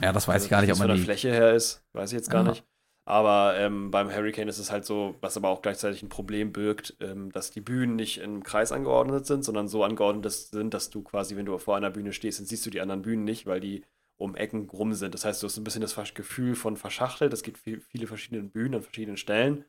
[0.00, 1.04] Ja, das weiß Also, ich gar nicht, ob man von der.
[1.04, 2.50] Fläche her ist, weiß ich jetzt gar Ah.
[2.50, 2.64] nicht.
[3.08, 6.96] Aber ähm, beim Hurricane ist es halt so, was aber auch gleichzeitig ein Problem birgt,
[7.00, 11.02] ähm, dass die Bühnen nicht im Kreis angeordnet sind, sondern so angeordnet sind, dass du
[11.02, 13.60] quasi, wenn du vor einer Bühne stehst, dann siehst du die anderen Bühnen nicht, weil
[13.60, 13.84] die
[14.18, 15.14] um Ecken rum sind.
[15.14, 17.32] Das heißt, du hast ein bisschen das Gefühl von verschachtelt.
[17.32, 19.64] Es gibt viel, viele verschiedene Bühnen an verschiedenen Stellen.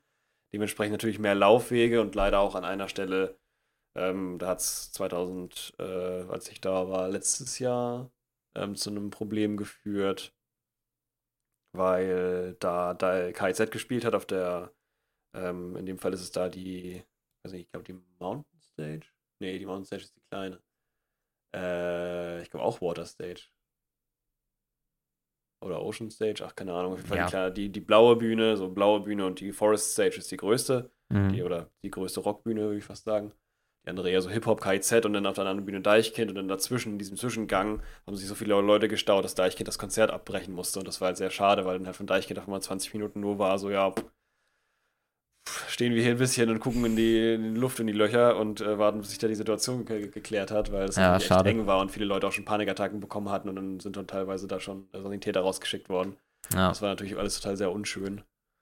[0.54, 3.38] Dementsprechend natürlich mehr Laufwege und leider auch an einer Stelle,
[3.96, 8.12] ähm, da hat es 2000, äh, als ich da war, letztes Jahr
[8.56, 10.34] ähm, zu einem Problem geführt,
[11.74, 14.74] weil da, da KIZ gespielt hat auf der,
[15.36, 17.04] ähm, in dem Fall ist es da die,
[17.44, 19.08] weiß nicht, ich glaube die Mountain Stage?
[19.40, 20.62] Nee, die Mountain Stage ist die kleine.
[21.56, 23.50] Äh, ich glaube auch Water Stage.
[25.62, 27.26] Oder Ocean Stage, ach keine Ahnung, auf jeden Fall Ja.
[27.26, 30.38] die, kleine, die, die blaue Bühne, so blaue Bühne und die Forest Stage ist die
[30.38, 31.42] größte, die, Mhm.
[31.42, 33.32] oder die größte Rockbühne, würde ich fast sagen.
[33.86, 36.48] Die andere eher so Hip-Hop, KIZ und dann auf der anderen Bühne Deichkind und dann
[36.50, 40.54] dazwischen, in diesem Zwischengang, haben sich so viele Leute gestaut, dass Deichkind das Konzert abbrechen
[40.54, 40.80] musste.
[40.80, 43.22] Und das war halt sehr schade, weil dann halt von Deichkind auf einmal 20 Minuten
[43.22, 44.04] nur war, so ja, pff,
[45.68, 48.38] stehen wir hier ein bisschen und gucken in die, in die Luft, in die Löcher
[48.38, 51.30] und äh, warten, bis sich da die Situation ge geklärt hat, weil es Ja, echt
[51.32, 54.48] eng war und viele Leute auch schon Panikattacken bekommen hatten und dann sind dann teilweise
[54.48, 56.18] da schon Sanitäter rausgeschickt worden.
[56.54, 56.70] Ja.
[56.70, 58.22] Das war natürlich alles total sehr unschön.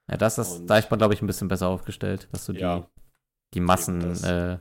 [0.09, 2.53] ja, das ist, Und- da ist man, glaube ich, ein bisschen besser aufgestellt, dass du
[2.53, 2.87] die, Ja.
[3.53, 4.59] die Massen, äh,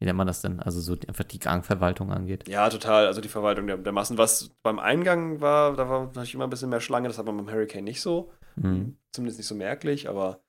[0.00, 0.60] wie nennt man das denn?
[0.60, 2.46] Also so die, einfach die Gangverwaltung angeht.
[2.48, 3.06] Ja, total.
[3.06, 4.16] Also die Verwaltung der, der Massen.
[4.18, 7.08] Was beim Eingang war, da war natürlich immer ein bisschen mehr Schlange.
[7.08, 8.30] Das hat man beim Hurricane nicht so.
[8.54, 8.96] Mhm.
[9.12, 10.40] Zumindest nicht so merklich, aber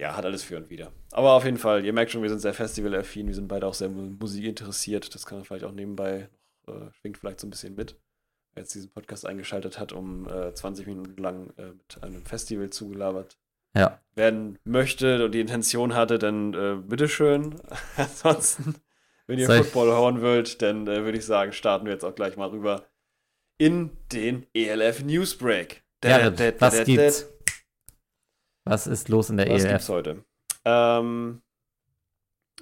[0.00, 0.92] ja, hat alles für und wieder.
[1.12, 3.26] Aber auf jeden Fall, ihr merkt schon, wir sind sehr festivalaffin.
[3.26, 5.14] Wir sind beide auch sehr mu- musikinteressiert.
[5.14, 6.28] Das kann man vielleicht auch nebenbei
[6.66, 7.96] noch, äh, schwingt vielleicht so ein bisschen mit.
[8.54, 12.70] Wer jetzt diesen Podcast eingeschaltet hat, um äh, 20 Minuten lang äh, mit einem Festival
[12.70, 13.38] zugelabert
[13.76, 14.00] Ja.
[14.14, 17.54] werden möchte und die Intention hatte, dann äh, bitteschön.
[17.96, 18.74] Ansonsten,
[19.26, 22.04] wenn ihr Soll ich- Football hören wollt, dann äh, würde ich sagen, starten wir jetzt
[22.04, 22.86] auch gleich mal rüber
[23.58, 25.82] in den ELF Newsbreak.
[26.02, 27.26] Ja, Dä- dä- was gibt's?
[28.64, 29.72] Was ist los in der E Was ELF?
[29.72, 30.24] gibt's heute?
[30.64, 31.40] Ähm,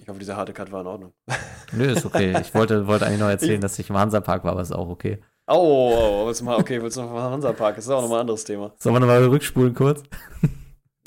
[0.01, 1.13] ich hoffe, dieser harte Cut war in Ordnung.
[1.73, 2.39] Nö, ist okay.
[2.41, 4.89] Ich wollte, wollte eigentlich noch erzählen, Ich- dass ich im Hansapark war, aber ist auch
[4.89, 5.19] okay.
[5.51, 7.77] Oh, oh, oh, willst du mal, okay, willst du noch mal Hansa Park?
[7.77, 8.73] Das ist auch nochmal ein anderes Thema.
[8.79, 10.03] Sollen wir nochmal rückspulen kurz?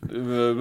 [0.10, 0.54] Äh,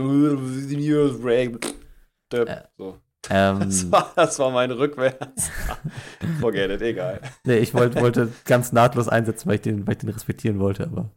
[2.79, 2.99] So.
[3.31, 5.51] Ähm, Das war, das war mein Rückwärts.
[6.40, 7.21] Forget it, egal.
[7.45, 10.85] nee, ich wollt, wollte ganz nahtlos einsetzen, weil ich den, weil ich den respektieren wollte,
[10.85, 11.11] aber.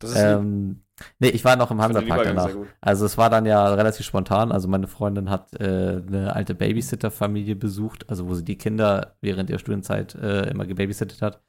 [0.00, 0.16] Das ist.
[0.18, 0.82] Ähm,
[1.18, 2.50] nee, ich war noch im Hansapark danach.
[2.80, 4.52] Also es war dann ja relativ spontan.
[4.52, 9.50] Also meine Freundin hat äh, eine alte Babysitter-Familie besucht, also wo sie die Kinder während
[9.50, 11.42] der Studienzeit äh, immer gebabysittet hat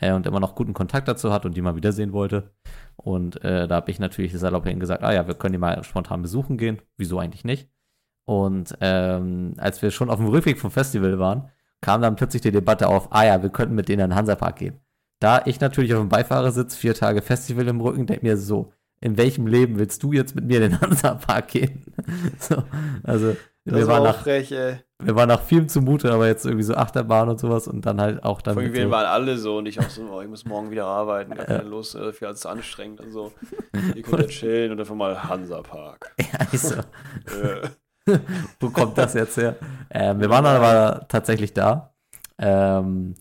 [0.00, 2.50] äh, und immer noch guten Kontakt dazu hat und die mal wiedersehen wollte.
[2.96, 5.82] Und äh, da habe ich natürlich salopp hin gesagt, ah ja, wir können die mal
[5.84, 6.80] spontan besuchen gehen.
[6.96, 7.68] Wieso eigentlich nicht?
[8.26, 12.52] Und ähm, als wir schon auf dem Rückweg vom Festival waren, kam dann plötzlich die
[12.52, 14.80] Debatte auf, ah ja, wir könnten mit denen in den Hansapark gehen.
[15.20, 19.16] Da ich natürlich auf dem Beifahrersitz vier Tage Festival im Rücken, denke mir so, in
[19.16, 21.84] welchem Leben willst du jetzt mit mir in den Hansapark gehen?
[22.38, 22.62] so,
[23.02, 24.80] also Das wir war waren, auch nach, frech, ey.
[25.02, 28.22] wir waren nach vielem zumute, aber jetzt irgendwie so Achterbahn und sowas und dann halt
[28.24, 30.70] auch dann wir so, waren alle so und ich auch so, oh, ich muss morgen
[30.70, 33.32] wieder arbeiten, gar keine Lust, äh, für alles zu anstrengend und so.
[33.94, 36.14] Ihr könnt ja chillen und einfach mal Hansa-Park.
[36.20, 38.16] ja, ich so, äh,
[38.60, 39.56] wo kommt das jetzt her?
[39.90, 41.94] Ähm, wir waren dann aber tatsächlich da
[42.38, 43.14] ähm,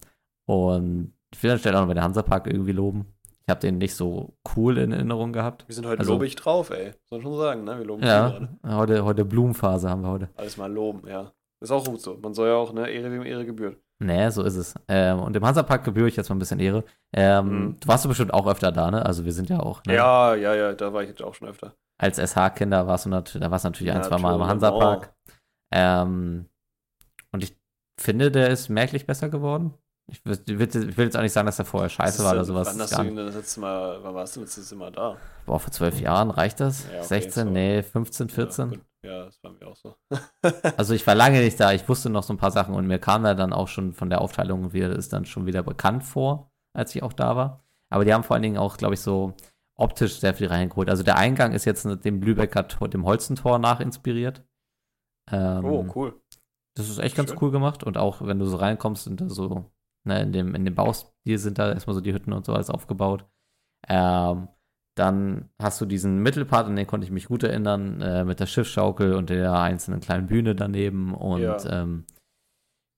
[0.46, 3.06] und ich will an der Stelle auch noch den Hansapark irgendwie loben.
[3.50, 5.68] Ich Ich habe den nicht so cool in Erinnerung gehabt.
[5.68, 6.92] Wir sind heute Also- lobig drauf, ey.
[7.10, 7.80] Soll man schon sagen, ne?
[7.80, 8.50] Wir loben Ja, gerade.
[8.64, 10.30] heute, heute Blumenphase haben wir heute.
[10.36, 11.32] Alles mal loben, ja.
[11.60, 12.16] Ist auch gut so.
[12.22, 13.78] Man soll ja auch, ne, Ehre wem Ehre gebührt.
[13.98, 14.76] Nee, so ist es.
[14.88, 16.84] Ähm, und im Hansapark gebühre ich jetzt mal ein bisschen Ehre.
[17.12, 17.80] Ähm, Mhm.
[17.80, 19.04] Du warst du bestimmt auch öfter da, ne?
[19.04, 19.96] Also wir sind ja auch, ne?
[19.96, 21.74] Ja, ja, ja, da war ich jetzt auch schon öfter.
[22.00, 25.12] Als SH-Kinder warst du natürlich, da warst du natürlich ein, zwei Mal im Hansapark.
[25.74, 26.46] Ähm,
[27.32, 27.58] und ich
[28.00, 29.74] finde, der ist merklich besser geworden.
[30.12, 32.68] Ich, will- ich will jetzt auch nicht sagen, dass der vorher scheiße war oder sowas.
[32.72, 35.18] Wann hast du ihn denn das letzte Mal, wann warst du das letzte Mal da?
[35.46, 36.86] Boah, vor zwölf Jahren reicht das?
[36.92, 37.48] Ja, okay, 16?
[37.48, 37.54] so.
[37.54, 38.72] Nee, 15, 14?
[39.04, 39.96] Ja, ja, das war mir auch so.
[40.78, 43.00] Also ich war lange nicht da, ich wusste noch so ein paar Sachen und mir
[43.00, 46.52] kam da dann auch schon von der Aufteilung wieder, ist dann schon wieder bekannt vor,
[46.76, 47.64] als ich auch da war.
[47.92, 49.34] Aber die haben vor allen Dingen auch, glaube ich, so
[49.76, 50.90] optisch sehr viel reingeholt.
[50.90, 54.44] Also der Eingang ist jetzt dem Lübecker Tor, dem Holzentor nachinspiriert.
[55.32, 56.22] Ähm, Oh, cool.
[56.76, 57.40] Das ist echt ganz Schön.
[57.42, 57.84] cool gemacht.
[57.84, 59.66] Und auch wenn du so reinkommst, sind da so,
[60.04, 62.70] ne, in dem, in dem Baustil sind da erstmal so die Hütten und so alles
[62.70, 63.26] aufgebaut.
[63.88, 64.48] Ähm,
[64.96, 68.48] dann hast du diesen Mittelpart, an den konnte ich mich gut erinnern, äh, mit der
[68.48, 71.14] Schiffsschaukel und der einzelnen kleinen Bühne daneben.
[71.14, 71.82] Und Ja.
[71.82, 72.06] ähm,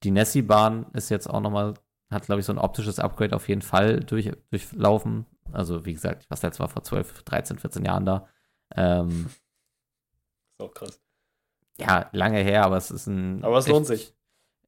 [0.04, 1.76] die Nessie-Bahn ist jetzt auch nochmal,
[2.10, 5.26] hat, glaube ich, so ein optisches Upgrade auf jeden Fall durch, durchlaufen.
[5.52, 8.28] Also, wie gesagt, ich war letztes Mal vor 12, 13, 14 Jahren da.
[8.76, 9.28] Ähm,
[10.60, 11.00] Ist auch krass.
[11.80, 13.44] ja, lange her, aber es ist ein.
[13.44, 14.16] Aber es lohnt sich.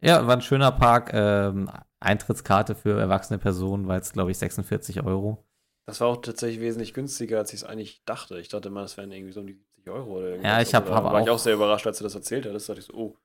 [0.01, 1.11] Ja, war ein schöner Park.
[1.13, 1.69] Ähm,
[2.03, 5.43] Eintrittskarte für erwachsene Personen war jetzt, glaube ich, 46 Euro.
[5.85, 8.39] Das war auch tatsächlich wesentlich günstiger, als ich es eigentlich dachte.
[8.39, 10.51] Ich dachte immer, das wären irgendwie so um die 70 Euro oder irgendwas.
[10.51, 12.15] Ja, ich hab- Also, hab da war ich auch- auch sehr überrascht, als du das
[12.15, 12.69] erzählt hattest.
[12.69, 13.17] Da dachte ich so, oh.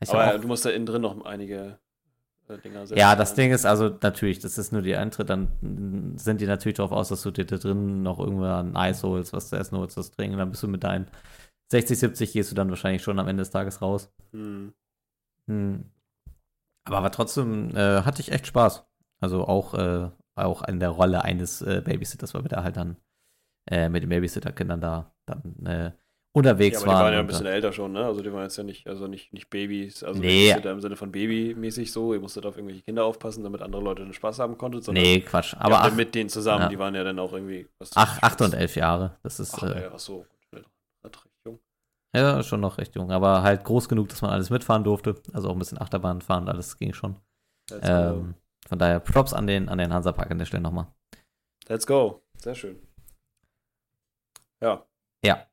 [0.00, 1.78] Ich Aber auch, du musst da innen drin noch einige
[2.48, 2.98] äh, Dinger setzen.
[2.98, 6.76] ja, das Ding ist also natürlich, das ist nur die Eintritt, dann sind die natürlich
[6.78, 9.78] darauf aus, dass du dir da drin noch irgendwann ein Eis holst, was zu essen
[9.78, 10.38] holst, was zu trinken.
[10.38, 11.06] Dann bist du mit deinen
[11.70, 14.10] 60, 70 gehst du dann wahrscheinlich schon am Ende des Tages raus.
[14.32, 14.72] Hm.
[15.46, 15.84] Hm.
[16.84, 18.84] Aber, aber trotzdem äh, hatte ich echt Spaß.
[19.20, 22.96] Also auch, äh, auch in der Rolle eines äh, Babysitters, weil wir da halt dann
[23.70, 25.94] äh, mit den Babysitter-Kindern da dann äh, Ja,
[26.32, 28.04] unterwegs aber die waren ja ein und, bisschen äh, älter schon, ne?
[28.06, 30.54] Also die waren jetzt ja nicht, also nicht, nicht Babys, also Nee.
[30.54, 34.02] nicht im Sinne von Babymäßig so, ihr musstet auf irgendwelche Kinder aufpassen, damit andere Leute
[34.04, 35.54] den Spaß haben konntet, sondern Nee, Quatsch.
[35.58, 36.68] aber Aber ja, ach, mit denen zusammen, ja.
[36.68, 39.18] die waren ja dann auch irgendwie was ach, acht und elf Jahre.
[39.22, 40.26] Das ist Ach, äh, ey, ach so.
[42.14, 45.20] Ja schon noch recht jung, aber halt groß genug, dass man alles mitfahren durfte.
[45.32, 47.16] Also auch ein bisschen Achterbahn fahren, alles ging schon.
[47.82, 48.34] Ähm,
[48.68, 50.86] von daher Props an den, an den Hansapark an der Stelle nochmal.
[51.68, 52.22] Let's go.
[52.36, 52.78] Sehr schön.
[54.60, 54.84] Ja.
[55.24, 55.46] Ja.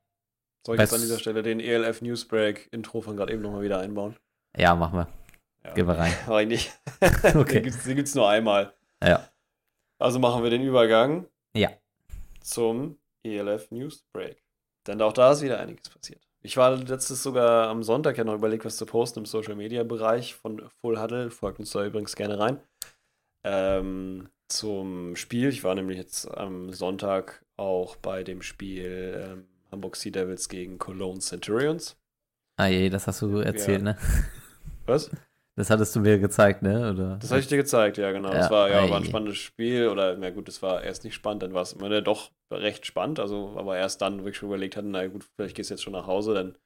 [0.65, 3.61] Soll ich jetzt Best- an dieser Stelle den ELF Newsbreak Intro von gerade eben nochmal
[3.61, 4.15] wieder einbauen?
[4.57, 5.07] Ja, machen wir.
[5.63, 5.73] Ja.
[5.73, 6.13] Gehen wir rein.
[6.27, 6.79] Mach ich nicht.
[7.35, 7.53] Okay.
[7.55, 8.73] Den gibt's, den gibt's nur einmal.
[9.03, 9.27] Ja.
[9.99, 11.69] Also machen wir den Übergang Ja.
[12.41, 14.43] zum ELF Newsbreak.
[14.87, 16.25] Denn auch da ist wieder einiges passiert.
[16.41, 19.83] Ich war letztes sogar am Sonntag ja noch überlegt, was zu posten im Social Media
[19.83, 21.31] Bereich von Full Huddle.
[21.31, 22.59] Folgt uns da übrigens gerne rein.
[23.43, 25.49] Ähm, zum Spiel.
[25.49, 30.77] Ich war nämlich jetzt am Sonntag auch bei dem Spiel ähm, Hamburg Sea Devils gegen
[30.79, 31.97] Cologne Centurions.
[32.57, 33.93] Ah je, das hast du erzählt, Ja.
[33.93, 33.97] ne?
[34.85, 35.11] Was?
[35.59, 36.89] Das hattest du mir gezeigt, ne?
[36.93, 37.17] Oder?
[37.17, 38.29] Das habe ich dir gezeigt, ja, genau.
[38.29, 39.07] Ja, Das war ja war ein ei.
[39.07, 39.89] spannendes Spiel.
[39.89, 43.19] Oder, na gut, das war erst nicht spannend, dann war es immer doch recht spannend.
[43.19, 45.83] Also, aber erst dann, wo ich schon überlegt hatte, na gut, vielleicht gehst du jetzt
[45.83, 46.57] schon nach Hause, dann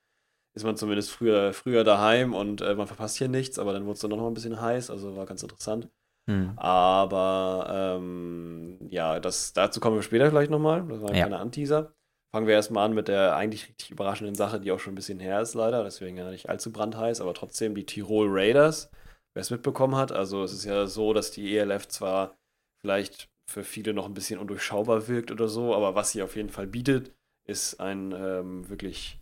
[0.55, 3.93] ist man zumindest früher, früher daheim und äh, man verpasst hier nichts, aber dann wurde
[3.93, 5.89] es dann noch mal ein bisschen heiß, also war ganz interessant.
[6.29, 6.53] Hm.
[6.55, 10.85] Aber ähm, ja, das, dazu kommen wir später vielleicht nochmal.
[10.87, 11.25] Das war ein Ja.
[11.25, 11.95] kleiner Anteaser.
[12.33, 15.19] Fangen wir erstmal an mit der eigentlich richtig überraschenden Sache, die auch schon ein bisschen
[15.19, 15.83] her ist, leider.
[15.83, 18.89] Deswegen ja nicht allzu brandheiß, aber trotzdem die Tirol Raiders.
[19.35, 22.35] Wer es mitbekommen hat, also es ist ja so, dass die ELF zwar
[22.81, 26.49] vielleicht für viele noch ein bisschen undurchschaubar wirkt oder so, aber was sie auf jeden
[26.49, 27.13] Fall bietet,
[27.47, 29.19] ist ein ähm, wirklich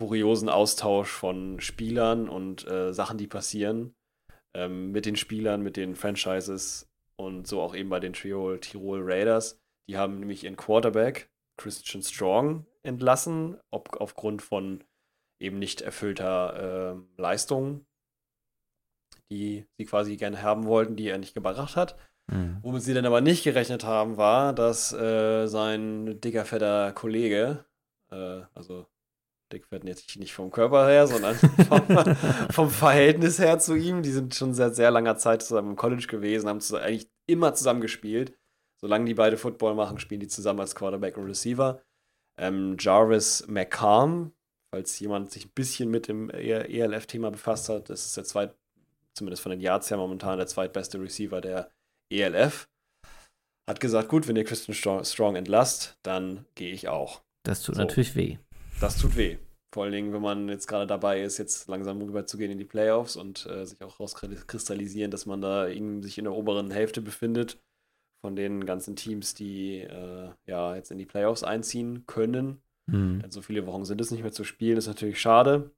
[0.00, 3.94] furiosen Austausch von Spielern und äh, Sachen, die passieren
[4.54, 6.86] ähm, mit den Spielern, mit den Franchises
[7.18, 9.58] und so auch eben bei den Tirol, Tirol Raiders.
[9.88, 14.84] Die haben nämlich ihren Quarterback Christian Strong entlassen, ob, aufgrund von
[15.40, 17.86] eben nicht erfüllter ähm, Leistung,
[19.30, 21.96] die sie quasi gerne haben wollten, die er nicht gebracht hat.
[22.30, 22.58] Hm.
[22.62, 27.64] Womit sie dann aber nicht gerechnet haben, war, dass äh, sein dicker, fetter Kollege,
[28.10, 28.86] äh, also
[29.52, 31.36] dick, fett jetzt nicht vom Körper her, sondern
[31.68, 32.16] vom,
[32.50, 36.06] vom Verhältnis her zu ihm, die sind schon seit sehr langer Zeit zusammen im College
[36.08, 38.36] gewesen, haben zusammen, eigentlich immer zusammen gespielt.
[38.80, 41.82] Solange die beide Football machen, spielen die zusammen als Quarterback und Receiver.
[42.38, 44.32] Ähm, Jarvis McCarm,
[44.70, 48.54] falls jemand sich ein bisschen mit dem ELF-Thema befasst hat, das ist der zweit,
[49.14, 51.70] zumindest von den Yards her momentan der zweitbeste Receiver der
[52.10, 52.68] ELF.
[53.68, 57.22] Hat gesagt, gut, wenn ihr Christian Strong, Strong entlasst, dann gehe ich auch.
[57.44, 57.80] Das tut So.
[57.80, 58.38] natürlich weh.
[58.80, 59.38] Das tut weh.
[59.74, 63.16] Vor allen Dingen, wenn man jetzt gerade dabei ist, jetzt langsam rüberzugehen in die Playoffs
[63.16, 67.58] und äh, sich auch rauskristallisieren, dass man da in, sich in der oberen Hälfte befindet
[68.26, 72.60] von den ganzen Teams, die äh, ja jetzt in die Playoffs einziehen können.
[72.90, 73.20] Hm.
[73.20, 75.70] Denn so viele Wochen sind es nicht mehr zu spielen, ist natürlich schade.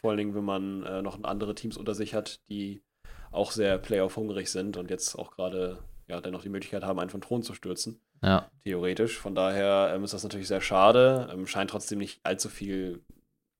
[0.00, 2.82] Vor allen Dingen, wenn man äh, noch andere Teams unter sich hat, die
[3.30, 7.20] auch sehr Playoff-hungrig sind und jetzt auch gerade ja dennoch die Möglichkeit haben, einen von
[7.20, 8.00] Thron zu stürzen.
[8.20, 8.50] Ja.
[8.64, 9.16] Theoretisch.
[9.16, 11.30] Von daher ähm, ist das natürlich sehr schade.
[11.32, 13.00] Ähm, scheint trotzdem nicht allzu viel.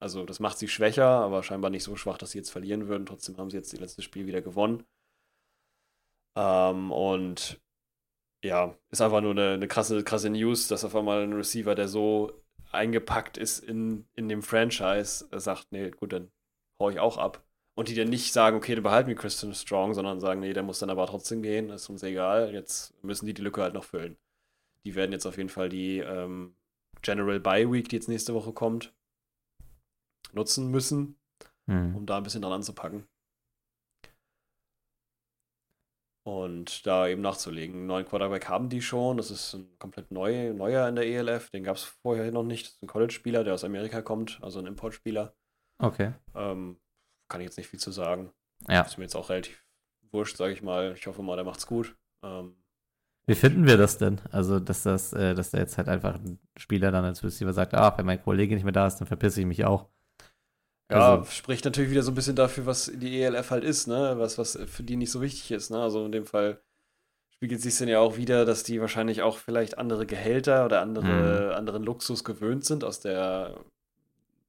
[0.00, 3.06] Also, das macht sie schwächer, aber scheinbar nicht so schwach, dass sie jetzt verlieren würden.
[3.06, 4.82] Trotzdem haben sie jetzt das letzte Spiel wieder gewonnen.
[6.36, 7.60] Ähm, und
[8.42, 11.88] ja, ist einfach nur eine, eine krasse, krasse News, dass auf einmal ein Receiver, der
[11.88, 12.32] so
[12.72, 16.30] eingepackt ist in, in dem Franchise, äh, sagt, nee, gut, dann
[16.80, 17.44] hau ich auch ab.
[17.74, 20.62] Und die dann nicht sagen, okay, du behalten wir Christian Strong, sondern sagen, nee, der
[20.62, 23.84] muss dann aber trotzdem gehen, ist uns egal, jetzt müssen die die Lücke halt noch
[23.84, 24.16] füllen.
[24.84, 26.54] Die werden jetzt auf jeden Fall die ähm,
[27.00, 28.92] General Bye Week, die jetzt nächste Woche kommt,
[30.32, 31.16] nutzen müssen,
[31.66, 31.94] Hm.
[31.94, 33.06] um da ein bisschen dran anzupacken.
[36.24, 37.76] Und da eben nachzulegen.
[37.76, 39.16] Einen neuen Quarterback haben die schon.
[39.16, 41.50] Das ist ein komplett neu, neuer in der ELF.
[41.50, 42.66] Den gab es vorher noch nicht.
[42.66, 45.34] Das ist ein College-Spieler, der aus Amerika kommt, also ein Importspieler.
[45.78, 46.12] Okay.
[46.36, 46.78] Ähm,
[47.28, 48.30] kann ich jetzt nicht viel zu sagen.
[48.68, 48.82] Ja.
[48.82, 49.64] Ist mir jetzt auch relativ
[50.12, 50.94] wurscht, sage ich mal.
[50.96, 51.96] Ich hoffe mal, der macht's gut.
[52.22, 52.54] Ähm,
[53.26, 54.20] Wie finden wir das denn?
[54.30, 57.74] Also, dass das, äh, dass da jetzt halt einfach ein Spieler dann als Receiver sagt,
[57.74, 59.88] ah, wenn mein Kollege nicht mehr da ist, dann verpisse ich mich auch.
[60.92, 64.14] Ja, Also- spricht natürlich wieder so ein bisschen dafür, was die ELF halt ist, ne?
[64.18, 65.80] Was, was für die nicht so wichtig ist, ne?
[65.80, 66.60] Also in dem Fall
[67.30, 71.54] spiegelt sich dann ja auch wieder, dass die wahrscheinlich auch vielleicht andere Gehälter oder andere,
[71.56, 73.58] anderen Luxus gewöhnt sind, aus der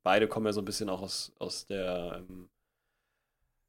[0.04, 2.50] beide kommen ja so ein bisschen auch aus, aus der ähm,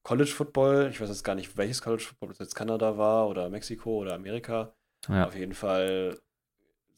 [0.02, 0.88] College Football.
[0.90, 4.14] Ich weiß jetzt gar nicht, welches College Football das jetzt Kanada war oder Mexiko oder
[4.14, 4.74] Amerika.
[5.08, 5.26] Ja.
[5.26, 6.18] Auf jeden Fall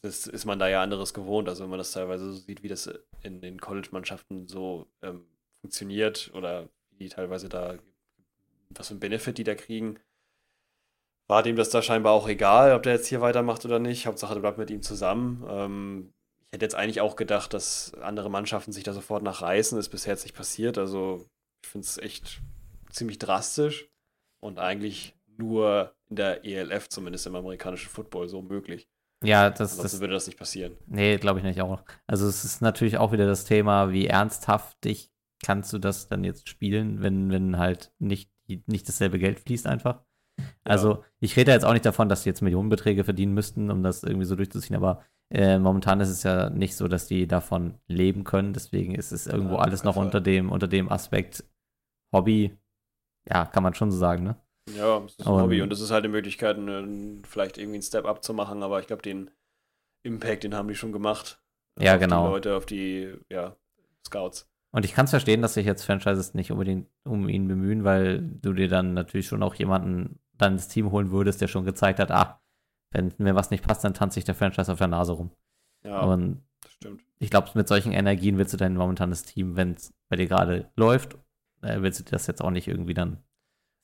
[0.07, 1.49] das ist man da ja anderes gewohnt.
[1.49, 2.89] Also wenn man das teilweise so sieht, wie das
[3.23, 5.27] in den College-Mannschaften so ähm,
[5.67, 7.75] funktioniert oder wie die teilweise da,
[8.71, 9.99] was für ein Benefit die da kriegen,
[11.27, 14.07] war dem das da scheinbar auch egal, ob der jetzt hier weitermacht oder nicht.
[14.07, 15.45] Hauptsache, der bleibt mit ihm zusammen.
[15.49, 16.13] Ähm,
[16.47, 19.77] ich hätte jetzt eigentlich auch gedacht, dass andere Mannschaften sich da sofort nachreißen.
[19.77, 20.79] Ist bisher jetzt nicht passiert.
[20.79, 21.27] Also
[21.65, 22.41] ich finde es echt
[22.91, 23.89] ziemlich drastisch
[24.39, 28.89] und eigentlich nur in der ELF, zumindest im amerikanischen Football, so möglich.
[29.25, 30.77] Ja, das, Ansonsten das würde das nicht passieren.
[30.87, 31.83] Nee, glaube ich nicht auch.
[32.07, 35.11] Also es ist natürlich auch wieder das Thema, wie ernsthaftig
[35.45, 40.03] kannst du das dann jetzt spielen, wenn, wenn halt nicht, nicht dasselbe Geld fließt einfach.
[40.65, 44.03] Also ich rede jetzt auch nicht davon, dass die jetzt Millionenbeträge verdienen müssten, um das
[44.03, 48.23] irgendwie so durchzuziehen, aber äh, momentan ist es ja nicht so, dass die davon leben
[48.23, 48.53] können.
[48.53, 50.05] Deswegen ist es irgendwo auf alles noch Fall.
[50.05, 51.45] unter dem, unter dem Aspekt
[52.15, 52.57] Hobby.
[53.29, 54.37] Ja, kann man schon so sagen, ne?
[54.77, 57.77] Ja, es ist ein Und- Hobby und es ist halt eine Möglichkeit, einen, vielleicht irgendwie
[57.77, 59.31] einen Step-Up zu machen, aber ich glaube, den
[60.05, 61.41] Impact, den haben die schon gemacht.
[61.81, 62.27] Ja, auf genau.
[62.27, 63.57] Die Leute, auf die, ja,
[64.07, 64.49] Scouts.
[64.73, 68.21] Und ich kann es verstehen, dass sich jetzt Franchises nicht unbedingt um ihn bemühen, weil
[68.21, 71.99] du dir dann natürlich schon auch jemanden dann ins Team holen würdest, der schon gezeigt
[71.99, 72.43] hat, ah,
[72.93, 75.31] wenn mir was nicht passt, dann tanzt sich der Franchise auf der Nase rum.
[75.85, 77.03] Ja, Und das stimmt.
[77.19, 80.71] ich glaube, mit solchen Energien willst du dein momentanes Team, wenn es bei dir gerade
[80.77, 81.17] läuft,
[81.63, 83.23] äh, willst du das jetzt auch nicht irgendwie dann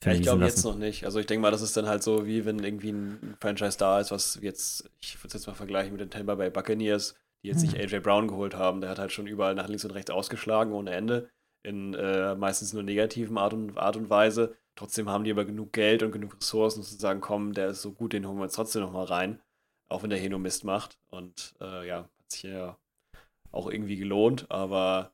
[0.05, 1.05] Ja, ich glaube jetzt noch nicht.
[1.05, 4.01] Also ich denke mal, das ist dann halt so, wie wenn irgendwie ein Franchise da
[4.01, 7.49] ist, was jetzt, ich würde es jetzt mal vergleichen mit den Tampa Bay Buccaneers, die
[7.49, 7.81] jetzt nicht Hm.
[7.81, 8.81] AJ Brown geholt haben.
[8.81, 11.31] Der hat halt schon überall nach links und rechts ausgeschlagen ohne Ende.
[11.65, 14.57] In äh, meistens nur negativen Art und, Art und Weise.
[14.75, 17.83] Trotzdem haben die aber genug Geld und genug Ressourcen, um zu sagen, komm, der ist
[17.83, 19.41] so gut, den holen wir jetzt trotzdem nochmal rein.
[19.89, 20.99] Auch wenn der hier nur Mist macht.
[21.09, 22.79] Und äh, ja, hat sich ja
[23.53, 25.13] auch irgendwie gelohnt, aber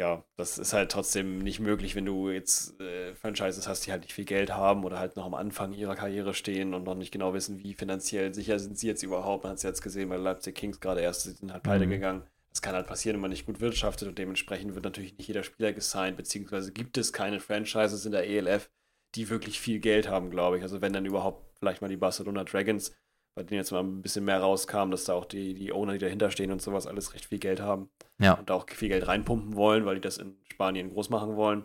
[0.00, 4.02] ja, das ist halt trotzdem nicht möglich, wenn du jetzt äh, Franchises hast, die halt
[4.02, 7.12] nicht viel Geld haben oder halt noch am Anfang ihrer Karriere stehen und noch nicht
[7.12, 9.44] genau wissen, wie finanziell sicher sind sie jetzt überhaupt.
[9.44, 11.90] Man hat es jetzt gesehen bei Leipzig Kings gerade erst, sie sind halt pleite Mhm.
[11.90, 12.22] gegangen.
[12.50, 15.42] Das kann halt passieren, wenn man nicht gut wirtschaftet und dementsprechend wird natürlich nicht jeder
[15.44, 18.70] Spieler gesigned, beziehungsweise gibt es keine Franchises in der ELF,
[19.14, 20.62] die wirklich viel Geld haben, glaube ich.
[20.62, 22.92] Also wenn dann überhaupt vielleicht mal die Barcelona Dragons,
[23.40, 25.98] bei denen jetzt mal ein bisschen mehr rauskam, dass da auch die, die Owner, die
[25.98, 29.08] dahinter stehen und sowas, alles recht viel Geld haben Ja, und da auch viel Geld
[29.08, 31.64] reinpumpen wollen, weil die das in Spanien groß machen wollen.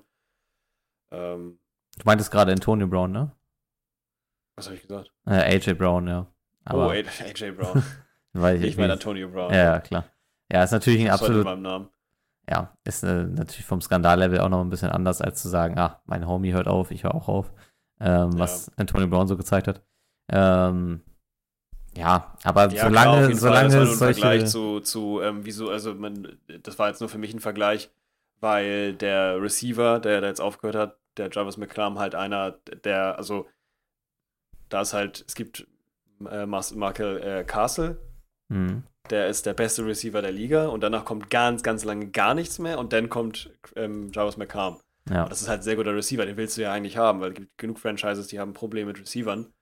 [1.11, 1.59] Ähm,
[1.97, 3.31] du meintest gerade Antonio Brown, ne?
[4.55, 5.11] was habe ich gesagt?
[5.25, 6.27] Äh, AJ Brown, ja.
[6.63, 7.83] Aber, oh, AJ, Brown.
[8.33, 9.51] weil ich meine Antonio Brown.
[9.51, 10.05] Ja, ja, klar.
[10.49, 11.45] Ja, ist natürlich ein absolut
[12.47, 16.01] ja, ist äh, natürlich vom Skandallevel auch noch ein bisschen anders, als zu sagen, ah,
[16.05, 17.51] mein Homie hört auf, ich höre auch auf,
[17.99, 18.39] ähm, Ja.
[18.39, 19.81] was Antonio Brown so gezeigt hat.
[20.29, 21.01] Ähm,
[21.97, 23.41] ja, aber Ja, solange, klar, jeden Fall.
[23.41, 26.89] solange das war es ein solche, Vergleich zu, zu ähm, wieso, also man, das war
[26.89, 27.89] jetzt nur für mich ein Vergleich,
[28.41, 32.51] weil der Receiver, der da jetzt aufgehört hat, der Jarvis McClam halt einer,
[32.83, 33.47] der, also
[34.69, 35.67] da ist halt, es gibt
[36.29, 37.97] äh, Michael äh, Castle,
[38.49, 42.33] Hm, der ist der beste Receiver der Liga und danach kommt ganz, ganz lange gar
[42.33, 44.79] nichts mehr und dann kommt ähm, Jarvis McClam.
[45.09, 47.29] ja, das ist halt ein sehr guter Receiver, den willst du ja eigentlich haben, weil
[47.29, 49.53] es gibt genug Franchises, die haben Probleme mit Receivern.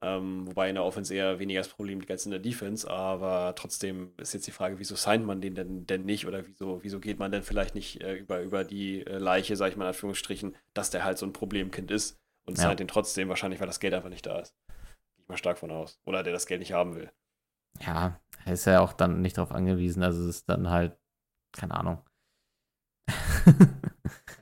[0.00, 3.54] Ähm, wobei in der Offense eher weniger das Problem liegt als in der Defense, aber
[3.56, 7.00] trotzdem ist jetzt die Frage, wieso signed man den denn, denn nicht oder wieso, wieso
[7.00, 9.88] geht man denn vielleicht nicht äh, über, über die äh, Leiche, sag ich mal in
[9.88, 12.62] Anführungsstrichen, dass der halt so ein Problemkind ist und Ja.
[12.62, 14.54] signed den trotzdem, wahrscheinlich, weil das Geld einfach nicht da ist.
[15.16, 16.00] Gehe ich mal stark von aus.
[16.06, 17.10] Oder der das Geld nicht haben will.
[17.80, 20.02] Ja, er ist ja auch dann nicht darauf angewiesen.
[20.02, 20.96] Also es ist dann halt,
[21.52, 22.02] keine Ahnung.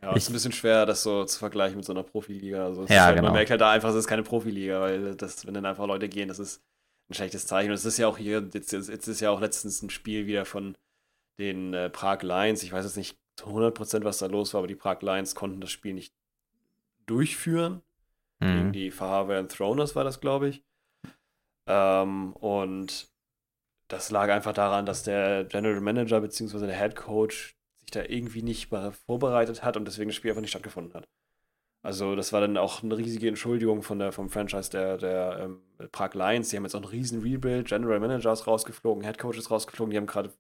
[0.03, 2.65] Ja, es ist ein bisschen schwer, das so zu vergleichen mit so einer Profiliga.
[2.67, 3.29] Also Ja, halt, genau.
[3.29, 6.09] Man merkt halt da einfach, es ist keine Profiliga, weil das, wenn dann einfach Leute
[6.09, 6.63] gehen, das ist
[7.11, 7.71] ein schlechtes Zeichen.
[7.71, 10.45] Und es ist ja auch hier, jetzt, jetzt ist ja auch letztens ein Spiel wieder
[10.45, 10.77] von
[11.41, 12.63] den äh, Prag Lions.
[12.63, 15.61] Ich weiß jetzt nicht zu 100%, was da los war, aber die Prag Lions konnten
[15.61, 16.15] das Spiel nicht
[17.07, 17.83] durchführen.
[18.41, 18.73] Gegen Mhm.
[18.73, 20.63] die Fahaver Throners war das, glaube ich.
[21.67, 23.09] Ähm, und
[23.89, 26.67] das lag einfach daran, dass der General Manager bzw.
[26.67, 27.56] der Head Coach
[27.87, 31.09] sich da irgendwie nicht mal vorbereitet hat und deswegen das Spiel einfach nicht stattgefunden hat.
[31.83, 35.61] Also das war dann auch eine riesige Entschuldigung von der, vom Franchise der, der ähm,
[35.93, 36.49] Prag Lions.
[36.49, 37.69] Die haben jetzt auch einen riesen Rebuild.
[37.69, 39.93] General Manager ist rausgeflogen, Head Coach ist rausgeflogen.
[39.93, 40.33] Die haben gerade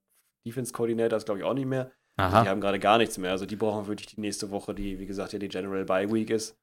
[0.45, 1.93] Defense Coordinator, ist glaube ich auch nicht mehr.
[2.19, 2.47] Die Aha.
[2.47, 3.31] haben gerade gar nichts mehr.
[3.31, 6.31] Also die brauchen wirklich die nächste Woche, die wie gesagt ja die General Bye Week
[6.31, 6.59] ist.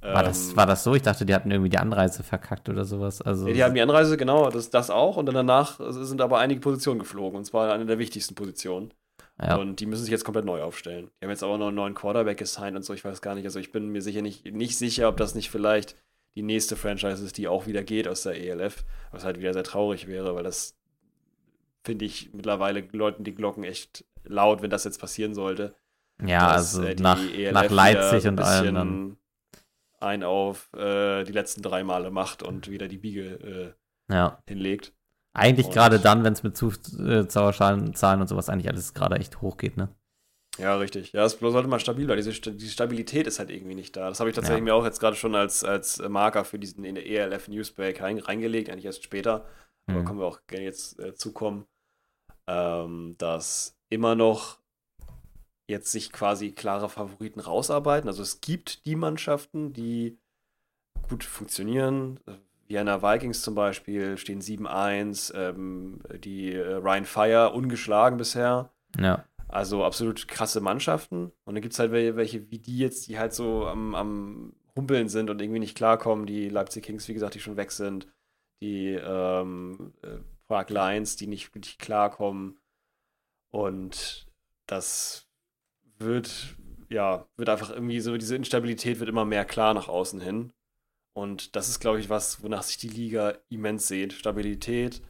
[0.00, 0.94] War das, Ähm, war das so?
[0.94, 3.22] Ich dachte, die hatten irgendwie die Anreise verkackt oder sowas.
[3.22, 5.16] Also, Ja, die haben die Anreise, genau, das, das auch.
[5.16, 7.38] Und dann danach sind aber einige Positionen geflogen.
[7.38, 8.92] Und zwar eine der wichtigsten Positionen.
[9.46, 9.56] Ja.
[9.56, 11.10] Und die müssen sich jetzt komplett neu aufstellen.
[11.20, 13.44] Die haben jetzt aber noch einen neuen Quarterback gesigned und so, ich weiß gar nicht.
[13.44, 15.96] Also ich bin mir sicher nicht, nicht sicher, ob das nicht vielleicht
[16.34, 18.84] die nächste Franchise ist, die auch wieder geht aus der ELF.
[19.10, 20.76] Was halt wieder sehr traurig wäre, weil das
[21.84, 25.74] finde ich mittlerweile läuten die Glocken echt laut, wenn das jetzt passieren sollte.
[26.24, 29.16] ja, dass, also äh, nach, ELF nach wieder Leipzig und allem dann.
[30.00, 33.74] ein auf äh, die letzten drei Male macht und wieder die Biege
[34.08, 34.38] Ja.
[34.46, 34.92] äh, hinlegt.
[35.34, 39.76] Eigentlich gerade dann, wenn es mit Zuschauerzahlen Zahlen und sowas eigentlich alles gerade echt hochgeht,
[39.76, 39.88] ne?
[40.58, 41.12] Ja, richtig.
[41.12, 42.22] Ja, es sollte mal stabil bleiben.
[42.22, 44.08] Diese, die Stabilität ist halt irgendwie nicht da.
[44.10, 44.64] Das habe ich tatsächlich Ja.
[44.64, 48.84] mir auch jetzt gerade schon als, als Marker für diesen ELF Newsbreak rein, reingelegt, eigentlich
[48.84, 49.46] erst später.
[49.88, 50.04] Aber Mhm.
[50.04, 51.66] können wir auch gerne jetzt äh, zukommen,
[52.46, 54.58] ähm, dass immer noch
[55.68, 58.08] jetzt sich quasi klare Favoriten rausarbeiten.
[58.08, 60.18] Also es gibt die Mannschaften, die
[61.08, 62.20] gut funktionieren.
[62.72, 68.70] Vienna Vikings zum Beispiel stehen 7-1, ähm, die äh, Ryan Fire ungeschlagen bisher.
[68.98, 69.24] Ja.
[69.48, 71.30] Also absolut krasse Mannschaften.
[71.44, 74.54] Und dann gibt es halt wel- welche wie die jetzt, die halt so am, am
[74.74, 76.24] Humpeln sind und irgendwie nicht klarkommen.
[76.24, 78.08] Die Leipzig Kings, wie gesagt, die schon weg sind.
[78.62, 82.56] Die ähm, äh, Prague Lions, die nicht wirklich klarkommen.
[83.50, 84.26] Und
[84.66, 85.28] das
[85.98, 86.56] wird,
[86.88, 90.52] ja, wird einfach irgendwie so, diese Instabilität wird immer mehr klar nach außen hin.
[91.14, 94.12] Und das ist, glaube ich, was, wonach sich die Liga immens sehnt.
[94.12, 95.02] Stabilität,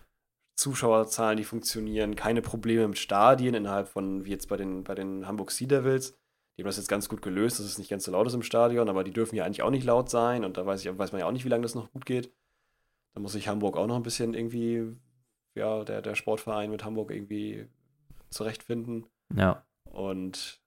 [0.57, 5.27] Zuschauerzahlen, die funktionieren, keine Probleme mit Stadien innerhalb von, wie jetzt bei den, bei den
[5.27, 6.13] Hamburg Sea Devils.
[6.57, 8.43] Die haben das jetzt ganz gut gelöst, dass es nicht ganz so laut ist im
[8.43, 11.13] Stadion, aber die dürfen ja eigentlich auch nicht laut sein und da weiß, ich, weiß
[11.13, 12.33] man ja auch nicht, wie lange das noch gut geht.
[13.15, 14.95] Da muss sich Hamburg auch noch ein bisschen irgendwie,
[15.55, 17.69] ja, der, der Sportverein mit Hamburg irgendwie
[18.29, 19.07] zurechtfinden.
[19.35, 19.65] Ja.
[19.85, 20.61] Und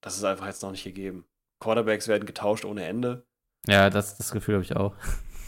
[0.00, 1.26] das ist einfach jetzt noch nicht gegeben.
[1.60, 3.26] Quarterbacks werden getauscht ohne Ende.
[3.66, 4.94] Ja, das, das Gefühl habe ich auch.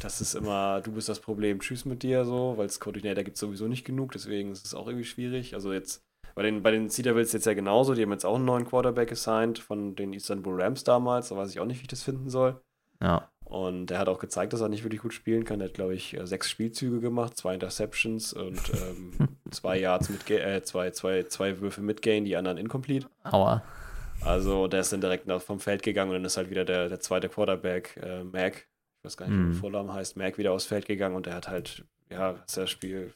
[0.00, 3.36] Das ist immer, du bist das Problem, tschüss mit dir so, weil es Koordinator gibt
[3.36, 5.54] sowieso nicht genug, deswegen ist es auch irgendwie schwierig.
[5.54, 8.36] Also jetzt, bei den, bei den Sea Devils jetzt ja genauso, die haben jetzt auch
[8.36, 11.82] einen neuen Quarterback assigned von den Istanbul Rams damals, da weiß ich auch nicht, wie
[11.82, 12.60] ich das finden soll.
[13.02, 13.28] Ja.
[13.44, 15.58] Und der hat auch gezeigt, dass er nicht wirklich gut spielen kann.
[15.58, 19.12] Der hat, glaube ich, äh, sechs Spielzüge gemacht, zwei Interceptions und ähm,
[19.50, 23.06] zwei Yards mit, äh, zwei, zwei, zwei Würfe mit Gain, die anderen incomplete.
[23.24, 23.62] Aua.
[24.24, 27.00] Also der ist dann direkt vom Feld gegangen und dann ist halt wieder der, der
[27.00, 29.52] zweite Quarterback, äh, Mac, ich weiß gar nicht, wie Mhm.
[29.52, 33.14] der Vornamen heißt, Mac wieder aufs Feld gegangen und der hat halt, ja, das Spiel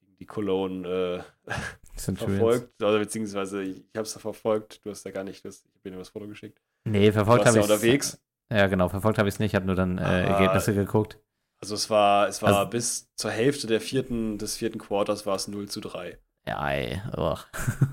[0.00, 1.50] gegen die Cologne äh,
[1.96, 5.74] verfolgt, oder beziehungsweise ich, ich habe es verfolgt, du hast ja gar nicht, das, ich
[5.80, 6.60] habe dir das Foto geschickt.
[6.84, 8.20] Nee, verfolgt habe ich unterwegs.
[8.52, 9.52] Ja, genau, verfolgt habe ich es nicht.
[9.52, 10.24] Ich habe nur dann äh.
[10.26, 11.18] Ergebnisse geguckt.
[11.60, 15.36] Also es war, es war Also- bis zur Hälfte der vierten, des vierten Quarters war
[15.36, 16.18] es 0 zu 3.
[16.46, 17.00] Ja, ey.
[17.16, 17.36] Oh.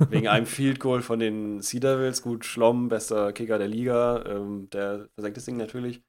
[0.10, 2.22] Wegen einem Field Goal von den Sea Devils.
[2.22, 4.24] Gut, Schlomm, bester Kicker der Liga.
[4.26, 6.02] Ähm, der versenkt das Ding natürlich.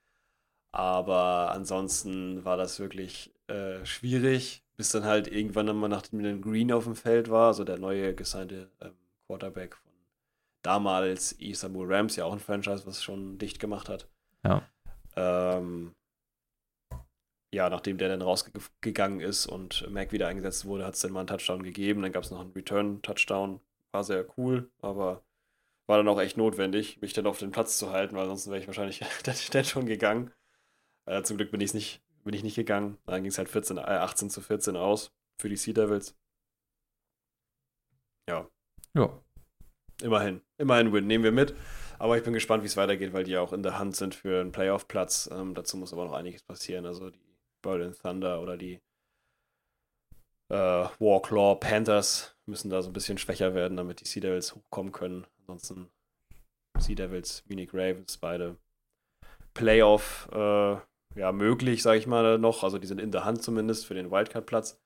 [0.72, 6.72] Aber ansonsten war das wirklich äh, schwierig, bis dann halt irgendwann einmal nachdem dann Green
[6.72, 8.94] auf dem Feld war, also der neue gesignte ähm,
[9.26, 9.90] Quarterback von
[10.62, 14.08] damals Istanbul Rams, ja auch ein Franchise, was schon dicht gemacht hat.
[14.44, 14.62] Ja.
[15.16, 15.94] Ähm,
[17.52, 21.20] ja, nachdem der dann rausgegangen ist und Mac wieder eingesetzt wurde, hat es dann mal
[21.20, 22.02] einen Touchdown gegeben.
[22.02, 23.60] Dann gab es noch einen Return-Touchdown.
[23.92, 25.22] War sehr cool, aber
[25.86, 28.58] war dann auch echt notwendig, mich dann auf den Platz zu halten, weil sonst wäre
[28.60, 29.00] ich wahrscheinlich
[29.52, 30.30] dann schon gegangen.
[31.06, 32.98] Äh, zum Glück bin, ich's nicht, bin ich nicht gegangen.
[33.06, 36.16] Dann ging es halt 14, äh, 18 zu 14 aus für die Sea Devils.
[38.28, 38.48] Ja,
[38.94, 39.20] Ja.
[40.02, 40.40] immerhin.
[40.58, 41.06] Immerhin Win.
[41.08, 41.54] Nehmen wir mit.
[41.98, 44.14] Aber ich bin gespannt, wie es weitergeht, weil die ja auch in der Hand sind
[44.14, 45.28] für einen Playoff-Platz.
[45.32, 46.86] Ähm, dazu muss aber noch einiges passieren.
[46.86, 47.18] Also die
[47.62, 48.80] Berlin Thunder oder die
[50.50, 50.54] äh,
[50.98, 55.26] Warclaw Panthers müssen da so ein bisschen schwächer werden, damit die Sea Devils hochkommen können.
[55.40, 55.90] Ansonsten
[56.78, 58.56] Sea Devils, Munich Ravens, beide
[59.54, 60.76] Playoff äh,
[61.16, 62.64] ja, möglich, sage ich mal noch.
[62.64, 64.80] Also die sind in der Hand zumindest für den Wildcard-Platz.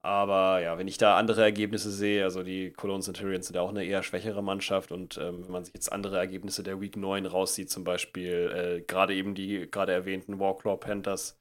[0.00, 3.70] Aber ja, wenn ich da andere Ergebnisse sehe, also die Cologne Centurions sind ja auch
[3.70, 7.26] eine eher schwächere Mannschaft und ähm, wenn man sich jetzt andere Ergebnisse der Week 9
[7.26, 11.36] rauszieht, zum Beispiel äh, gerade eben die gerade erwähnten Warclaw Panthers,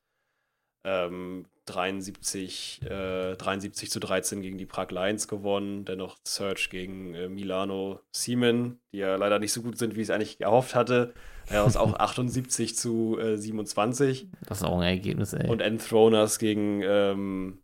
[0.87, 7.27] ähm, 73, äh, 73 zu 13 gegen die Prag Lions gewonnen, dennoch Search gegen äh,
[7.27, 11.13] Milano Siemen, die ja leider nicht so gut sind, wie ich es eigentlich erhofft hatte.
[11.47, 14.29] Er ist auch 78 zu äh, 27.
[14.47, 15.49] Das ist auch ein Ergebnis, ey.
[15.49, 17.59] Und Enthroners gegen ähm,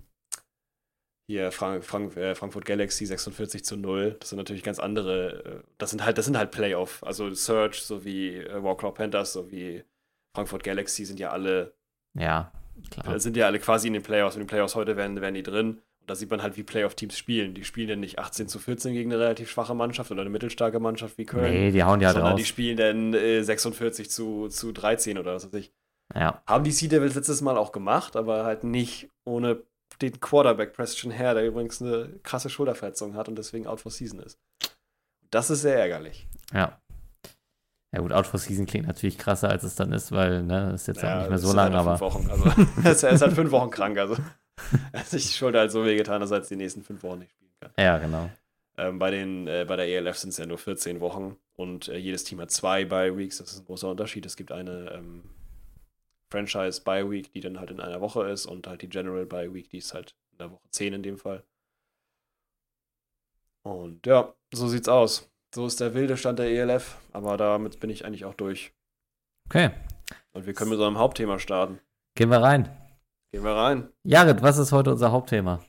[1.29, 4.17] hier Frank, Frank, äh, Frankfurt Galaxy 46 zu 0.
[4.19, 7.01] Das sind natürlich ganz andere, äh, das sind halt, das sind halt Playoff.
[7.05, 9.85] Also Search sowie äh, Warclaw Panthers sowie
[10.35, 11.73] Frankfurt Galaxy sind ja alle
[12.15, 12.51] ja,
[12.89, 13.19] klar.
[13.19, 14.35] sind ja alle quasi in den Playoffs.
[14.35, 15.81] In den Playoffs heute wären, wären die drin.
[16.03, 17.53] Und da sieht man halt, wie Playoff-Teams spielen.
[17.53, 20.79] Die spielen ja nicht 18 zu 14 gegen eine relativ schwache Mannschaft oder eine mittelstarke
[20.79, 21.51] Mannschaft wie Köln.
[21.53, 22.39] Nee, die hauen ja sondern drauf.
[22.39, 25.71] die spielen dann äh, 46 zu, zu 13 oder was weiß ich.
[26.13, 29.63] Ja, Haben die Sea Devils letztes Mal auch gemacht, aber halt nicht ohne
[30.01, 34.19] den Quarterback Preston Hare, der übrigens eine krasse Schulterverletzung hat und deswegen out for season
[34.19, 34.37] ist.
[35.31, 36.27] Das ist sehr ärgerlich.
[36.53, 36.77] ja.
[37.93, 40.87] Ja gut, Out for Season klingt natürlich krasser, als es dann ist, weil, ne, ist
[40.87, 42.27] jetzt halt nicht mehr so lang, halt aber Wochen.
[42.27, 42.45] Also,
[43.07, 43.99] er ist halt fünf Wochen krank.
[43.99, 44.17] Also,
[44.91, 47.19] er hat sich die Schulter halt so wehgetan, dass er jetzt die nächsten fünf Wochen
[47.19, 47.71] nicht spielen kann.
[47.77, 48.29] ja, genau.
[48.77, 51.97] Ähm, bei, den, äh, bei der ELF sind es ja nur 14 Wochen und äh,
[51.97, 53.37] jedes Team hat zwei Bye Weeks.
[53.37, 54.25] Das ist ein großer Unterschied.
[54.25, 55.23] Es gibt eine ähm,
[56.31, 59.53] Franchise Bye Week, die dann halt in einer Woche ist und halt die General Bye
[59.53, 61.43] Week, die ist halt in der Woche 10 in dem Fall.
[63.61, 65.29] Und ja, so sieht's aus.
[65.53, 68.73] So ist der wilde Stand der ELF, aber damit bin ich eigentlich auch durch.
[69.47, 69.69] Okay,
[70.33, 71.79] Und wir können mit so einem Hauptthema starten.
[72.15, 72.69] gehen wir rein.
[73.31, 73.89] Gehen wir rein.
[74.03, 75.59] Jared, was ist heute unser Hauptthema?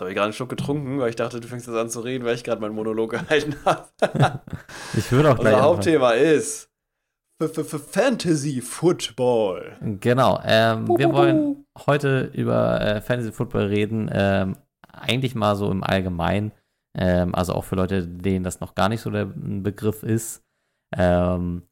[0.00, 2.24] Habe ich gerade einen Schluck getrunken, weil ich dachte, du fängst jetzt an zu reden,
[2.24, 3.88] weil ich gerade meinen Monolog gehalten habe.
[4.96, 5.46] Ich würde auch gleich.
[5.46, 5.62] Unser anfangen.
[5.62, 6.70] Hauptthema ist
[7.40, 9.76] F -F -F Fantasy Football.
[10.00, 14.10] Genau, ähm, wir Buh, buh, wollen heute über äh, Fantasy Football reden.
[14.12, 14.56] Ähm,
[14.90, 16.52] eigentlich mal so im Allgemeinen.
[16.94, 20.44] Ähm, also auch für Leute, denen das noch gar nicht so der Begriff ist.
[20.94, 21.62] Ähm,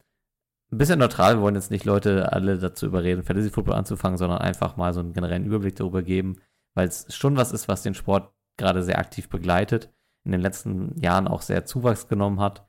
[0.71, 1.35] ein bisschen neutral.
[1.35, 5.01] Wir wollen jetzt nicht Leute alle dazu überreden, Fantasy Football anzufangen, sondern einfach mal so
[5.01, 6.37] einen generellen Überblick darüber geben,
[6.75, 9.91] weil es schon was ist, was den Sport gerade sehr aktiv begleitet.
[10.23, 12.67] In den letzten Jahren auch sehr Zuwachs genommen hat.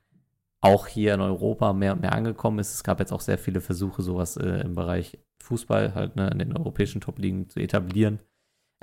[0.61, 2.73] Auch hier in Europa mehr und mehr angekommen ist.
[2.73, 6.39] Es gab jetzt auch sehr viele Versuche, sowas äh, im Bereich Fußball halt ne, in
[6.39, 8.19] den europäischen Top-Ligen zu etablieren.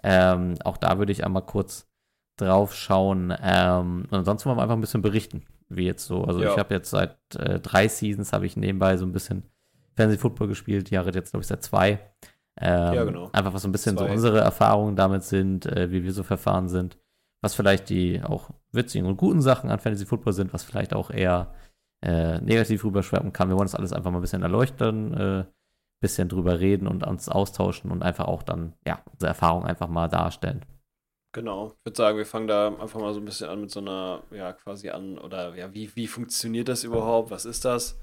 [0.03, 1.90] Ähm, auch da würde ich einmal kurz
[2.41, 3.35] drauf schauen.
[3.43, 6.25] Ähm, und ansonsten wollen wir einfach ein bisschen berichten, wie jetzt so.
[6.25, 6.53] Also Ja.
[6.53, 9.45] ich habe jetzt seit äh, drei Seasons habe ich nebenbei so ein bisschen
[9.97, 10.91] Fantasy Football gespielt.
[10.91, 12.01] Jared jetzt glaube ich seit zwei.
[12.61, 13.31] Ähm, Ja, genau.
[13.33, 14.13] Einfach was so ein bisschen so Zwei.
[14.13, 16.99] unsere Erfahrungen damit sind, äh, wie wir so verfahren sind,
[17.43, 21.11] was vielleicht die auch witzigen und guten Sachen an Fantasy Football sind, was vielleicht auch
[21.11, 21.55] eher
[22.03, 23.49] äh, negativ rüberschwappen kann.
[23.49, 25.45] Wir wollen das alles einfach mal ein bisschen erleuchten, äh,
[26.01, 30.09] bisschen drüber reden und uns austauschen und einfach auch dann, ja, unsere Erfahrung einfach mal
[30.09, 30.65] darstellen.
[31.33, 31.73] Genau.
[31.79, 34.23] Ich würde sagen, wir fangen da einfach mal so ein bisschen an mit so einer,
[34.33, 37.31] ja, quasi an, oder ja, wie, wie funktioniert das überhaupt?
[37.31, 37.99] Was ist das?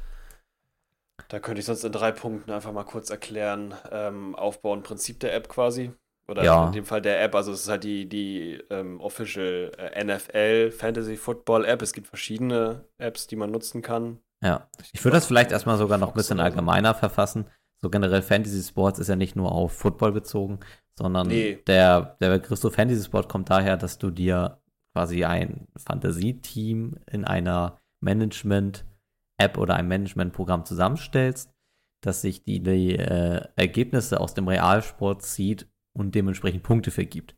[1.29, 3.73] Da könnte ich sonst in drei Punkten einfach mal kurz erklären.
[3.91, 5.91] Ähm, Aufbau und Prinzip der App quasi.
[6.29, 6.67] Oder Ja.
[6.67, 10.71] in dem Fall der App, also es ist halt die, die ähm, Official äh, NFL
[10.71, 11.81] Fantasy Football App.
[11.81, 14.19] Es gibt verschiedene Apps, die man nutzen kann.
[14.43, 17.49] Ja, ich würde das vielleicht erstmal sogar noch ein bisschen allgemeiner verfassen.
[17.81, 20.59] So generell Fantasy Sports ist ja nicht nur auf Football bezogen,
[20.97, 21.59] sondern Nee.
[21.67, 24.59] der, der Begriff so Fantasy Sport kommt daher, dass du dir
[24.95, 31.51] quasi ein Fantasieteam in einer Management-App oder einem Management-Programm zusammenstellst,
[32.03, 37.35] das sich die, die äh, Ergebnisse aus dem Realsport zieht und dementsprechend Punkte vergibt.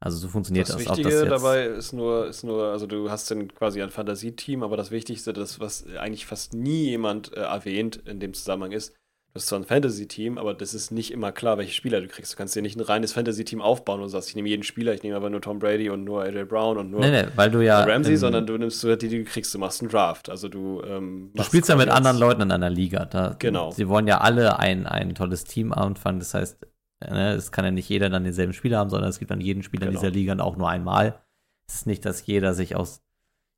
[0.00, 0.84] Also so funktioniert Das das.
[0.84, 4.76] Wichtige das dabei ist nur, ist nur, also du hast dann quasi ein Fantasieteam, aber
[4.76, 8.96] das Wichtigste, das, was eigentlich fast nie jemand äh, erwähnt in dem Zusammenhang ist,
[9.32, 12.32] du hast zwar ein Fantasy-Team, aber das ist nicht immer klar, welche Spieler du kriegst.
[12.32, 15.02] Du kannst dir nicht ein reines Fantasy-Team aufbauen und sagst, ich nehme jeden Spieler, ich
[15.02, 17.60] nehme aber nur Tom Brady und nur AJ Brown und nur Nee, nee, weil du
[17.64, 17.82] ja.
[17.84, 20.28] Ramsey, im- sondern du nimmst die, die du kriegst, du machst einen Draft.
[20.28, 23.04] Also du, ähm, Du spielst ja mit anderen Leuten in einer Liga.
[23.06, 23.70] Da, Genau.
[23.70, 26.18] Sie wollen ja alle ein, ein tolles Team anfangen.
[26.18, 26.66] Das heißt,
[27.00, 29.62] ne, es kann ja nicht jeder dann denselben Spieler haben, sondern es gibt dann jeden
[29.62, 30.00] Spieler in Genau.
[30.00, 31.20] dieser Liga auch nur einmal.
[31.66, 33.02] Es ist nicht, dass jeder sich aus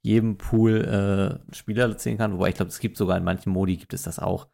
[0.02, 2.34] jedem Pool äh, Spieler ziehen kann.
[2.34, 4.46] Wobei ich glaube, es gibt sogar in manchen Modi gibt es das auch.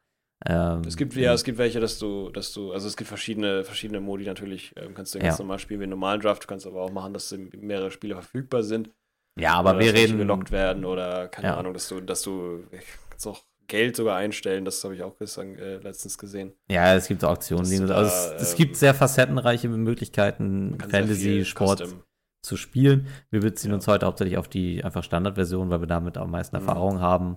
[0.46, 3.62] Ähm, Es gibt, ja, es gibt welche, dass du, dass du, also es gibt verschiedene,
[3.64, 4.72] verschiedene Modi natürlich.
[4.76, 5.44] Ähm, kannst du ganz Ja.
[5.44, 8.62] normal spielen wie einen normalen Draft, du kannst aber auch machen, dass mehrere Spieler verfügbar
[8.62, 8.90] sind.
[9.38, 10.18] Ja, aber wir reden.
[10.18, 11.56] gelockt werden oder keine Ja.
[11.56, 12.64] Ahnung, dass du, dass du
[13.10, 16.52] kannst auch Geld sogar einstellen, das habe ich auch gestern, äh, letztens gesehen.
[16.68, 17.64] Ja, es gibt Auktionen.
[17.70, 22.02] Die- also da, es, es ähm, gibt sehr facettenreiche Möglichkeiten, Fantasy, Sport custom-
[22.42, 23.06] zu spielen.
[23.30, 23.74] Wir beziehen Ja.
[23.76, 26.62] uns heute hauptsächlich auf die einfach Standardversion, weil wir damit am meisten Mhm.
[26.66, 27.36] Erfahrung haben.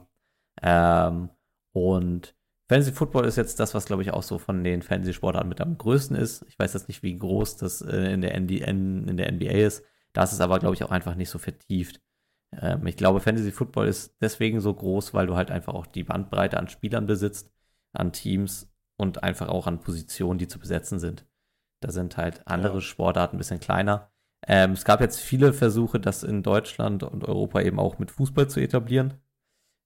[0.61, 1.29] Ähm,
[1.73, 2.33] und
[2.73, 5.77] Fantasy Football ist jetzt das, was glaube ich auch so von den Fantasy-Sportarten mit am
[5.77, 6.43] größten ist.
[6.47, 9.85] Ich weiß jetzt nicht, wie groß das äh, in, der ND, in der NBA ist.
[10.11, 12.01] Da ist es aber, glaube ich, auch einfach nicht so vertieft.
[12.51, 16.03] Ähm, ich glaube, Fantasy Football ist deswegen so groß, weil du halt einfach auch die
[16.03, 17.51] Bandbreite an Spielern besitzt,
[17.93, 21.27] an Teams und einfach auch an Positionen, die zu besetzen sind.
[21.79, 22.81] Da sind halt andere Ja.
[22.81, 24.11] Sportarten ein bisschen kleiner.
[24.47, 28.49] Ähm, es gab jetzt viele Versuche, das in Deutschland und Europa eben auch mit Fußball
[28.49, 29.21] zu etablieren.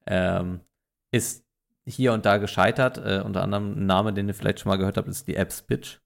[0.06, 0.62] Ähm,
[1.12, 1.47] ist
[1.88, 2.98] hier und da gescheitert.
[2.98, 5.52] Äh, unter anderem ein Name, den ihr vielleicht schon mal gehört habt, ist die App
[5.52, 6.02] Spitch.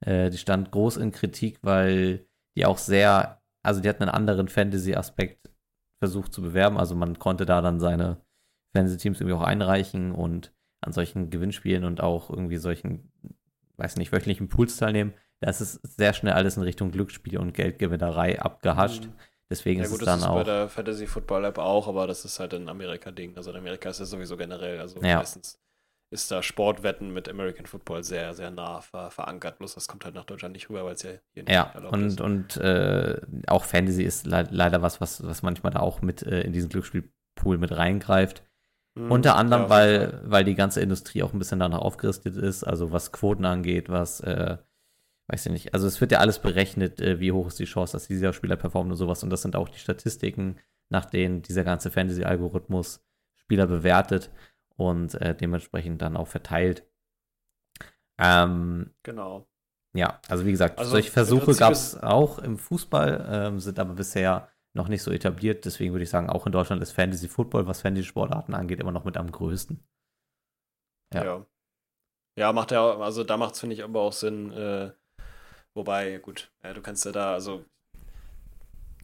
[0.00, 4.48] Äh, die stand groß in Kritik, weil die auch sehr, also die hat einen anderen
[4.48, 5.50] Fantasy-Aspekt
[5.98, 6.78] versucht zu bewerben.
[6.78, 8.18] Also man konnte da dann seine
[8.72, 13.12] Fantasy-Teams irgendwie auch einreichen und an solchen Gewinnspielen und auch irgendwie solchen,
[13.76, 15.12] weiß nicht, wöchentlichen Pools teilnehmen.
[15.40, 19.06] Das ist sehr schnell alles in Richtung Glücksspiele und Geldgewinnerei abgehascht.
[19.06, 19.12] Mhm.
[19.50, 20.44] Deswegen Ja ist gut, es das dann ist bei auch.
[20.44, 23.36] der Fantasy Football App auch, aber das ist halt ein Amerika-Ding.
[23.36, 24.78] Also in Amerika ist das sowieso generell.
[24.80, 25.10] Also Ja.
[25.14, 25.58] meistens
[26.10, 29.58] ist da Sportwetten mit American Football sehr, sehr nah ver verankert.
[29.58, 32.02] Bloß das kommt halt nach Deutschland nicht rüber, weil es ja hier nicht Ja, erlaubt
[32.02, 32.20] und, ist.
[32.20, 36.42] und äh, auch Fantasy ist le leider was, was, was manchmal da auch mit äh,
[36.42, 38.44] in diesen Glücksspielpool mit reingreift.
[38.96, 39.10] Mhm.
[39.10, 42.92] Unter anderem, Ja, weil, weil die ganze Industrie auch ein bisschen danach aufgerüstet ist, also
[42.92, 44.58] was Quoten angeht, was, äh,
[45.30, 47.92] weiß ich nicht, also es wird ja alles berechnet, äh, wie hoch ist die Chance,
[47.92, 49.22] dass dieser Spieler performt und sowas.
[49.22, 50.58] Und das sind auch die Statistiken,
[50.88, 53.04] nach denen dieser ganze Fantasy-Algorithmus
[53.36, 54.30] Spieler bewertet
[54.76, 56.86] und äh, dementsprechend dann auch verteilt.
[58.18, 59.48] Ähm, Genau.
[59.94, 63.94] ja, also wie gesagt, Also solche Versuche gab es auch im Fußball, ähm, sind aber
[63.94, 65.64] bisher noch nicht so etabliert.
[65.64, 69.04] Deswegen würde ich sagen, auch in Deutschland ist Fantasy Football, was Fantasy-Sportarten angeht, immer noch
[69.04, 69.82] mit am größten.
[71.14, 71.24] Ja.
[71.24, 71.46] Ja.
[72.38, 74.52] Ja, macht ja, also da macht es, finde ich, aber auch Sinn.
[74.52, 74.92] Äh,
[75.74, 77.64] wobei, gut, ja, du kannst ja da, also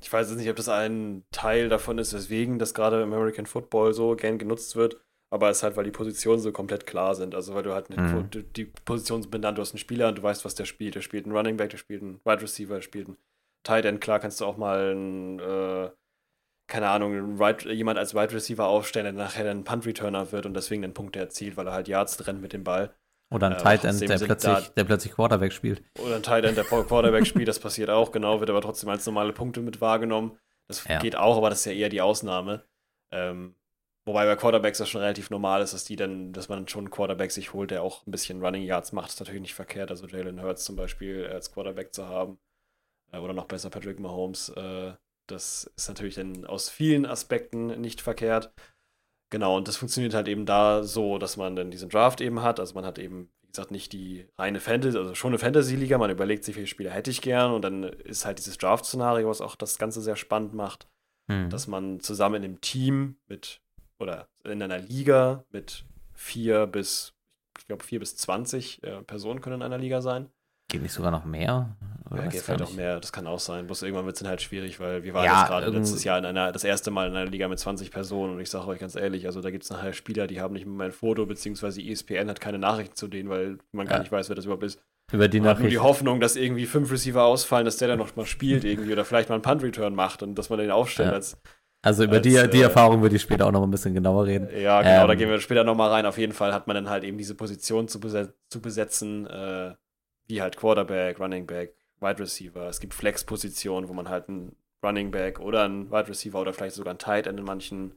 [0.01, 3.47] ich weiß jetzt nicht, ob das ein Teil davon ist, weswegen das gerade im American
[3.47, 5.01] Football so gern genutzt wird,
[5.31, 7.35] aber es ist halt, weil die Positionen so komplett klar sind.
[7.35, 8.31] Also weil du halt Mhm.
[8.31, 10.95] die die Position sind benannt, du hast einen Spieler und du weißt, was der spielt.
[10.95, 13.17] Der spielt einen Running Back, der spielt einen Wide Receiver, der spielt einen
[13.64, 14.01] Tight End.
[14.01, 15.91] Klar kannst du auch mal einen, äh,
[16.69, 20.55] keine Ahnung, Wide- jemand als Wide Receiver aufstellen, der nachher dann Punt Returner wird und
[20.55, 22.95] deswegen den Punkte erzielt, weil er halt Yards rennt mit dem Ball.
[23.31, 25.83] Oder ein Äh, Tight End, der plötzlich, der plötzlich Quarterback spielt.
[25.99, 29.05] Oder ein Tight End, der Quarterback spielt, das passiert auch, genau, wird aber trotzdem als
[29.07, 30.39] normale Punkte mit wahrgenommen.
[30.68, 30.99] Das Ja.
[30.99, 32.64] geht auch, aber das ist ja eher die Ausnahme.
[33.12, 33.55] Ähm,
[34.05, 36.91] wobei bei Quarterbacks das schon relativ normal ist, dass die dann, dass man schon einen
[36.91, 39.91] Quarterback sich holt, der auch ein bisschen Running Yards macht, ist natürlich nicht verkehrt.
[39.91, 42.39] Also Jalen Hurts zum Beispiel als Quarterback zu haben.
[43.12, 44.49] Äh, oder noch besser Patrick Mahomes.
[44.51, 44.93] Äh,
[45.29, 48.53] das ist natürlich dann aus vielen Aspekten nicht verkehrt.
[49.31, 52.61] Genau, und das funktioniert halt eben da so, dass man dann diesen Draft eben hat.
[52.61, 55.99] Also man hat eben, wie gesagt, nicht die reine Fantasy, also schon eine Fantasy-Liga.
[55.99, 57.53] Man überlegt sich, welche Spieler hätte ich gern.
[57.53, 60.89] Und dann ist halt dieses Draft-Szenario, was auch das Ganze sehr spannend macht,
[61.29, 61.51] Hm.
[61.51, 63.61] dass man zusammen in einem Team mit,
[63.99, 67.14] oder in einer Liga mit vier bis,
[67.59, 70.31] ich glaube, vier bis 20 äh, Personen können in einer Liga sein.
[70.69, 71.77] Geht nicht sogar noch mehr?
[72.11, 72.77] Oder Ja, geht gar vielleicht auch nicht.
[72.77, 73.67] mehr, das kann auch sein.
[73.67, 76.19] Bloß irgendwann wird es dann halt schwierig, weil wir waren Ja, jetzt gerade letztes Jahr
[76.19, 78.79] in einer, das erste Mal in einer Liga mit 20 Personen und ich sage euch
[78.81, 81.81] ganz ehrlich, also da gibt es nachher Spieler, die haben nicht mehr mein Foto, beziehungsweise
[81.83, 84.03] ESPN hat keine Nachrichten zu denen, weil man gar Ja.
[84.03, 84.81] nicht weiß, wer das überhaupt ist.
[85.12, 85.83] Über die hat nur die Nachricht.
[85.83, 89.29] Hoffnung, dass irgendwie fünf Receiver ausfallen, dass der dann noch mal spielt irgendwie oder vielleicht
[89.29, 91.14] mal einen Punt-Return macht und dass man den aufstellt Ja.
[91.14, 91.41] als,
[91.83, 94.27] Also über als, die, die äh, Erfahrung würde ich später auch noch ein bisschen genauer
[94.27, 94.49] reden.
[94.61, 95.19] ja genau, da Ähm.
[95.19, 96.07] gehen wir später nochmal rein.
[96.07, 99.75] Auf jeden Fall hat man dann halt eben diese Position zu, beset zu besetzen, äh,
[100.27, 102.68] wie halt Quarterback, Running Back, Wide Receiver.
[102.68, 106.77] Es gibt Flex-Positionen, wo man halt einen Running Back oder einen Wide Receiver oder vielleicht
[106.77, 107.95] sogar einen Tight End in manchen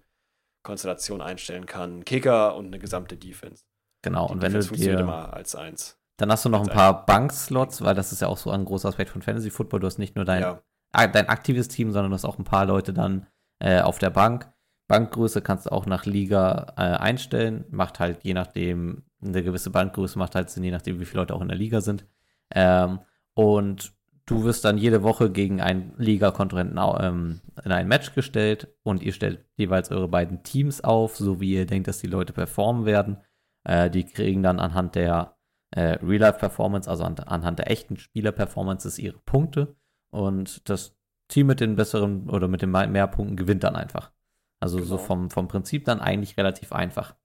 [0.63, 2.03] Konstellationen einstellen kann.
[2.05, 3.63] Kicker und eine gesamte Defense.
[4.01, 5.03] Genau, Die und wenn du Defense funktioniert dir.
[5.03, 5.97] immer als eins.
[6.17, 8.89] Dann hast du noch ein paar Bankslots, weil das ist ja auch so ein großer
[8.89, 9.79] Aspekt von Fantasy Football.
[9.79, 10.61] Du hast nicht nur dein, Ja,
[11.07, 13.25] dein aktives Team, sondern du hast auch ein paar Leute dann
[13.59, 14.51] äh, auf der Bank.
[14.89, 17.63] Bankgröße kannst du auch nach Liga äh, einstellen.
[17.69, 21.35] Macht halt je nachdem, eine gewisse Bankgröße macht halt Sinn, je nachdem, wie viele Leute
[21.35, 22.05] auch in der Liga sind.
[22.53, 22.99] Ähm,
[23.33, 23.93] und
[24.25, 29.01] du wirst dann jede Woche gegen einen Liga-Konkurrenten au- ähm, in ein Match gestellt und
[29.01, 32.85] ihr stellt jeweils eure beiden Teams auf, so wie ihr denkt, dass die Leute performen
[32.85, 33.17] werden.
[33.63, 35.35] Äh, die kriegen dann anhand der
[35.71, 39.75] äh, Real-Life-Performance, also an, anhand der echten Spieler-Performances ihre Punkte.
[40.11, 40.95] Und das
[41.27, 44.11] Team mit den besseren oder mit den mehr Punkten gewinnt dann einfach.
[44.59, 45.07] Also so Genau.
[45.07, 47.15] vom, vom Prinzip dann eigentlich relativ einfach.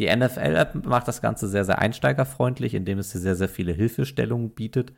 [0.00, 4.50] Die NFL-App macht das Ganze sehr, sehr einsteigerfreundlich, indem es dir sehr, sehr viele Hilfestellungen
[4.54, 4.92] bietet.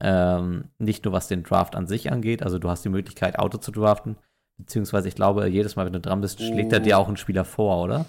[0.00, 3.58] Ähm, nicht nur was den Draft an sich angeht, also du hast die Möglichkeit, Auto
[3.58, 4.16] zu draften,
[4.58, 7.00] Beziehungsweise ich glaube, jedes Mal, wenn du dran bist, schlägt er dir Uh.
[7.00, 8.06] auch einen Spieler vor, oder?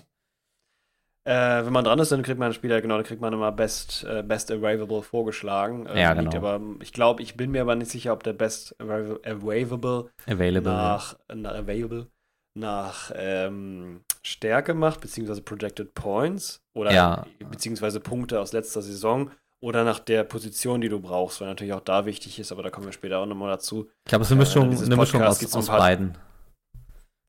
[1.26, 3.52] Äh, wenn man dran ist, dann kriegt man einen Spieler, genau, dann kriegt man immer
[3.54, 5.86] Best, äh, Best Available vorgeschlagen.
[5.88, 6.46] Äh, Ja, liegt genau.
[6.46, 10.72] Aber, ich glaube, ich bin mir aber nicht sicher, ob der Best Avail- Available Available.
[10.74, 10.78] ja.
[10.78, 12.08] nach, nach Available
[12.56, 17.26] nach ähm, Stärke macht, beziehungsweise Projected Points oder Ja.
[17.50, 21.82] beziehungsweise Punkte aus letzter Saison oder nach der Position, die du brauchst, weil natürlich auch
[21.82, 23.90] da wichtig ist, aber da kommen wir später auch nochmal dazu.
[24.06, 26.18] Ich glaube, es ist eine Äh, Mischung, dieses eine Mischung aus, aus paar- beiden.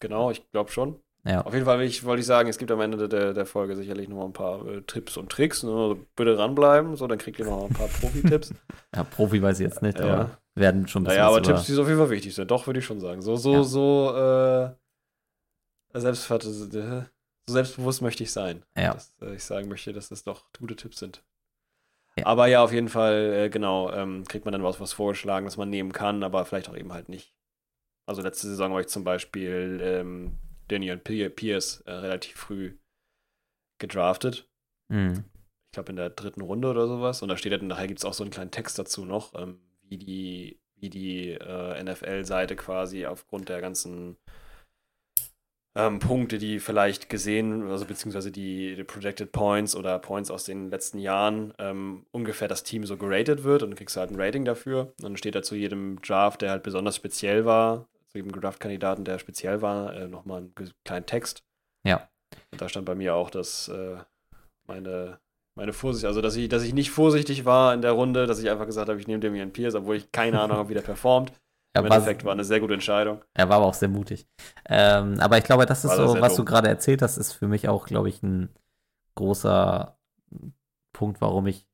[0.01, 1.01] Genau, ich glaube schon.
[1.27, 1.41] Ja.
[1.41, 4.09] Auf jeden Fall ich, wollte ich sagen, es gibt am Ende der, der Folge sicherlich
[4.09, 5.63] noch mal ein paar äh, Tipps und Tricks.
[5.63, 5.71] Ne?
[5.71, 8.53] Also bitte ranbleiben, so, dann kriegt ihr noch ein paar Profi-Tipps.
[8.95, 10.05] ja, Profi weiß ich jetzt nicht, Ja.
[10.05, 12.51] aber werden schon ein bisschen naja, aber Tipps, die auf jeden Fall wichtig sind.
[12.51, 13.23] Doch, würde ich schon sagen.
[13.23, 13.63] So, so, Ja.
[13.63, 14.71] so, äh,
[15.95, 17.05] äh,
[17.47, 18.65] so selbstbewusst möchte ich sein.
[18.77, 18.95] Ja.
[18.95, 21.23] Dass äh, ich sagen möchte, dass das doch gute Tipps sind.
[22.17, 22.27] Ja.
[22.27, 25.57] Aber ja, auf jeden Fall, äh, genau, ähm, kriegt man dann was, was vorgeschlagen, das
[25.57, 27.35] man nehmen kann, aber vielleicht auch eben halt nicht.
[28.07, 30.39] Also letzte Saison war ich zum Beispiel ähm,
[30.69, 32.77] Daniel Pier- Pierce äh, relativ früh
[33.79, 34.49] gedraftet.
[34.89, 35.25] Mhm.
[35.67, 37.23] Ich glaube in der dritten Runde oder sowas.
[37.23, 39.61] Und da steht dann, nachher gibt es auch so einen kleinen Text dazu noch, ähm,
[39.83, 44.17] wie die, wie die äh, NFL-Seite quasi aufgrund der ganzen
[45.77, 50.71] ähm, Punkte, die vielleicht gesehen, also beziehungsweise die, die Projected Points oder Points aus den
[50.71, 54.21] letzten Jahren, ähm, ungefähr das Team so geratet wird und dann kriegst du halt ein
[54.21, 54.93] Rating dafür.
[54.99, 59.05] Und dann steht da zu jedem Draft, der halt besonders speziell war, zu jedem Draft-Kandidaten,
[59.05, 60.55] der speziell war, äh, nochmal einen
[60.85, 61.43] kleinen Text.
[61.85, 62.09] Ja.
[62.53, 63.97] Und da stand bei mir auch, dass äh,
[64.67, 65.19] meine,
[65.57, 68.49] meine Vorsicht, also dass ich, dass ich nicht vorsichtig war in der Runde, dass ich
[68.49, 71.33] einfach gesagt habe, ich nehme Damian Pierce, obwohl ich keine Ahnung habe, wie der performt.
[71.77, 73.23] Im war- Endeffekt war eine sehr gute Entscheidung.
[73.35, 74.29] Er war aber auch sehr mutig.
[74.69, 76.47] Ähm, aber ich glaube, das ist War so, was du dumm.
[76.47, 78.49] gerade erzählt hast, ist für mich auch, glaube ich, ein
[79.17, 79.99] großer
[80.93, 81.67] Punkt, warum ich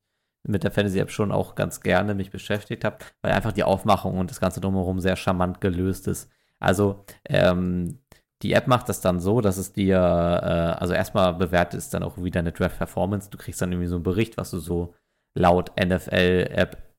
[0.43, 4.31] mit der Fantasy-App schon auch ganz gerne mich beschäftigt habe, weil einfach die Aufmachung und
[4.31, 6.29] das Ganze drumherum sehr charmant gelöst ist.
[6.59, 7.99] Also, ähm,
[8.41, 12.01] die App macht das dann so, dass es dir, äh, also erstmal bewertet es dann
[12.01, 13.29] auch wieder eine Draft-Performance.
[13.29, 14.95] Du kriegst dann irgendwie so einen Bericht, was du so
[15.35, 15.71] laut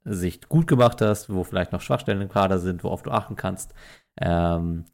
[0.05, 3.74] NFL-App-Sicht gut gemacht hast, wo vielleicht noch Schwachstellen im Kader sind, worauf du achten kannst.
[4.16, 4.84] Ähm,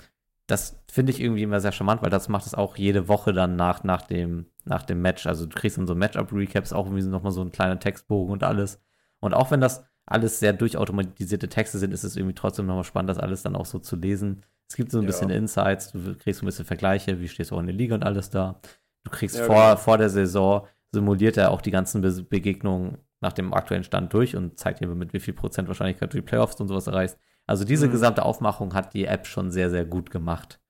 [0.46, 3.56] das finde ich irgendwie immer sehr charmant, weil das macht es auch jede Woche dann
[3.56, 5.26] nach, nach, dem, nach dem Match.
[5.26, 8.80] Also du kriegst dann so Matchup-Recaps, auch irgendwie nochmal so ein kleiner Textbogen und alles.
[9.20, 13.10] Und auch wenn das alles sehr durchautomatisierte Texte sind, ist es irgendwie trotzdem nochmal spannend,
[13.10, 14.42] das alles dann auch so zu lesen.
[14.68, 15.06] Es gibt so ein Ja.
[15.06, 17.94] bisschen Insights, du kriegst so ein bisschen Vergleiche, wie stehst du auch in der Liga
[17.94, 18.60] und alles da.
[19.04, 19.76] Du kriegst Ja, vor, genau.
[19.76, 24.36] vor der Saison, simuliert er auch die ganzen Be Begegnungen nach dem aktuellen Stand durch
[24.36, 27.18] und zeigt dir, mit wie viel Prozent Wahrscheinlichkeit du die Playoffs und sowas erreichst.
[27.46, 27.92] Also diese Mhm.
[27.92, 30.60] gesamte Aufmachung hat die App schon sehr, sehr gut gemacht.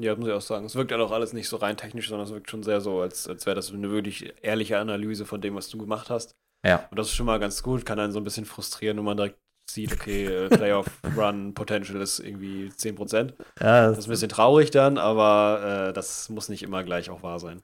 [0.00, 0.66] Ja, muss ich auch sagen.
[0.66, 3.00] Es wirkt ja auch alles nicht so rein technisch, sondern es wirkt schon sehr so,
[3.00, 6.36] als, als wäre das eine wirklich ehrliche Analyse von dem, was du gemacht hast.
[6.64, 6.86] Ja.
[6.90, 9.16] Und das ist schon mal ganz gut, kann einen so ein bisschen frustrieren, wenn man
[9.16, 9.38] direkt
[9.68, 13.34] sieht, okay, äh, Playoff-Run-Potential ist irgendwie 10%.
[13.60, 17.22] Ja, Das ist ein bisschen traurig dann, aber äh, das muss nicht immer gleich auch
[17.22, 17.62] wahr sein.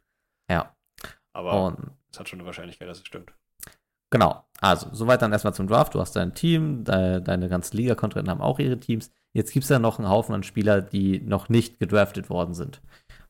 [0.51, 0.75] ja.
[1.37, 3.33] Aber Und es hat schon eine Wahrscheinlichkeit, dass es stimmt.
[4.15, 4.45] Genau.
[4.61, 5.93] Also, soweit dann erstmal zum Draft.
[5.97, 9.11] Du hast dein Team, de deine ganzen Liga-Kontrahenten haben auch ihre Teams.
[9.33, 12.81] Jetzt gibt es ja noch einen Haufen an Spieler, die noch nicht gedraftet worden sind.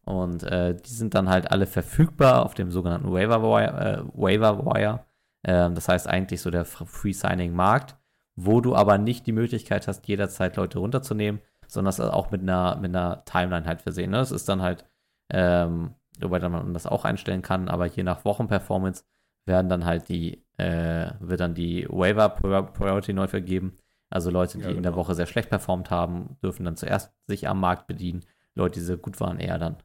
[0.04, 4.04] Und äh, die sind dann halt alle verfügbar auf dem sogenannten Waiver Wire.
[4.04, 5.06] Äh, Waiver Wire.
[5.42, 7.96] Ähm, das heißt eigentlich so der Free-Signing-Markt,
[8.36, 12.42] wo du aber nicht die Möglichkeit hast, jederzeit Leute runterzunehmen, sondern das ist auch mit
[12.42, 14.10] einer, mit einer Timeline halt versehen.
[14.10, 14.18] Ne?
[14.18, 14.84] Das ist dann halt,
[15.30, 19.04] ähm, wobei dann man das auch einstellen kann, aber je nach Wochenperformance
[19.46, 23.76] werden dann halt die, äh, wird dann die Waiver Priority neu vergeben.
[24.10, 24.96] Also Leute, die Ja, in der genau.
[25.02, 28.24] Woche sehr schlecht performt haben, dürfen dann zuerst sich am Markt bedienen.
[28.54, 29.76] Leute, die sehr gut waren, eher dann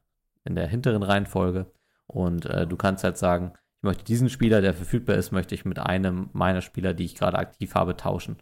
[0.45, 1.71] in der hinteren Reihenfolge.
[2.07, 5.65] Und äh, du kannst halt sagen, ich möchte diesen Spieler, der verfügbar ist, möchte ich
[5.65, 8.37] mit einem meiner Spieler, die ich gerade aktiv habe, tauschen.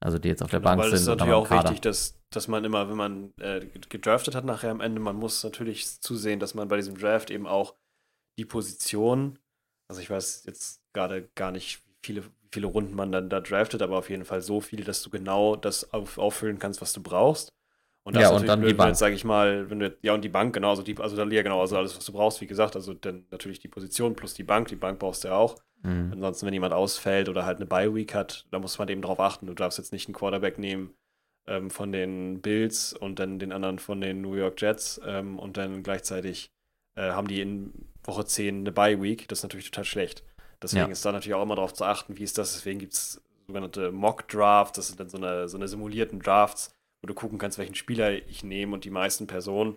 [0.00, 1.64] Also die jetzt auf der Genau, Bank weil es ist sind natürlich auch Kader.
[1.64, 5.44] wichtig, dass, dass man immer, wenn man äh, gedraftet hat, nachher am Ende, man muss
[5.44, 7.74] natürlich zusehen, dass man bei diesem Draft eben auch
[8.38, 9.38] die Position,
[9.90, 13.40] also ich weiß jetzt gerade gar nicht, wie viele, wie viele Runden man dann da
[13.40, 16.92] draftet, aber auf jeden Fall so viel, dass du genau das auf, auffüllen kannst, was
[16.92, 17.52] du brauchst.
[18.04, 18.88] Und Ja, ist und dann die blöd, wenn Bank.
[18.90, 21.30] jetzt, sage ich mal, wenn du, ja, und die Bank, genau, also die, also dann,
[21.32, 24.32] ja, genau, also alles, was du brauchst, wie gesagt, also dann natürlich die Position plus
[24.32, 25.56] die Bank, die Bank brauchst du ja auch.
[25.82, 26.10] Mhm.
[26.12, 29.46] Ansonsten, wenn jemand ausfällt oder halt eine Bye-Week hat, da muss man eben drauf achten.
[29.46, 30.94] Du darfst jetzt nicht einen Quarterback nehmen
[31.48, 35.56] ähm, von den Bills und dann den anderen von den New York Jets ähm, und
[35.56, 36.52] dann gleichzeitig
[36.94, 39.28] äh, haben die in Woche 10 eine Bye-Week.
[39.28, 40.22] Das ist natürlich total schlecht.
[40.62, 40.92] Deswegen Ja.
[40.92, 42.52] ist da natürlich auch immer darauf zu achten, wie ist das.
[42.52, 44.76] Deswegen gibt es sogenannte Mock-Drafts.
[44.76, 46.70] Das sind dann so eine, so eine simulierten Drafts,
[47.02, 49.76] wo du gucken kannst, welchen Spieler ich nehme und die meisten Personen,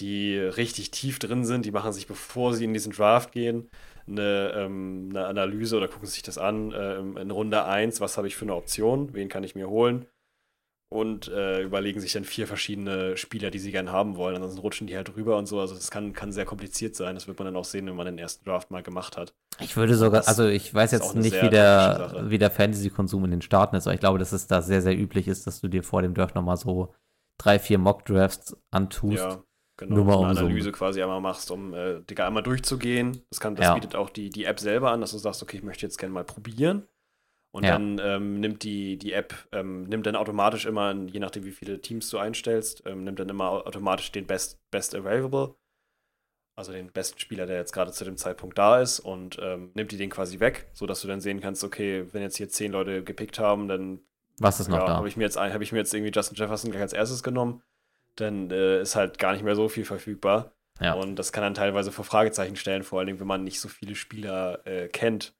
[0.00, 3.68] die richtig tief drin sind, die machen sich, bevor sie in diesen Draft gehen,
[4.06, 6.72] eine, ähm, eine Analyse oder gucken sich das an.
[6.72, 10.06] Äh, in Runde 1, was habe ich für eine Option, wen kann ich mir holen?
[10.92, 14.34] Und äh, überlegen sich dann vier verschiedene Spieler, die sie gerne haben wollen.
[14.36, 15.60] Ansonsten rutschen die halt rüber und so.
[15.60, 17.14] Also das kann, kann sehr kompliziert sein.
[17.14, 19.32] Das wird man dann auch sehen, wenn man den ersten Draft mal gemacht hat.
[19.60, 23.30] Ich würde sogar, Das also ich weiß jetzt nicht, wie der, wie der Fantasy-Konsum in
[23.30, 25.68] den Staaten ist, aber ich glaube, dass es da sehr, sehr üblich ist, dass du
[25.68, 26.92] dir vor dem Draft nochmal so
[27.38, 29.18] drei, vier Mock-Drafts antust.
[29.22, 29.44] Ja,
[29.76, 29.94] genau.
[29.94, 33.22] Nur mal eine um so- Analyse quasi einmal machst, um äh, Digga, einmal durchzugehen.
[33.30, 33.74] Das, kann, das Ja.
[33.74, 36.12] bietet auch die, die App selber an, dass du sagst, okay, ich möchte jetzt gerne
[36.14, 36.88] mal probieren.
[37.52, 37.72] Und Ja.
[37.72, 41.80] dann ähm, nimmt die, die App, ähm, nimmt dann automatisch immer, je nachdem wie viele
[41.80, 45.54] Teams du einstellst, ähm, nimmt dann immer au- automatisch den Best, Best Available.
[46.56, 49.92] Also den besten Spieler, der jetzt gerade zu dem Zeitpunkt da ist und ähm, nimmt
[49.92, 53.02] die den quasi weg, sodass du dann sehen kannst, okay, wenn jetzt hier zehn Leute
[53.02, 54.00] gepickt haben, dann
[54.38, 54.96] Was ist noch ja, da?
[54.96, 57.62] habe ich mir jetzt habe ich mir jetzt irgendwie Justin Jefferson gleich als erstes genommen,
[58.16, 60.52] dann äh, ist halt gar nicht mehr so viel verfügbar.
[60.80, 60.94] Ja.
[60.94, 63.68] Und das kann dann teilweise vor Fragezeichen stellen, vor allen Dingen, wenn man nicht so
[63.68, 65.34] viele Spieler äh, kennt.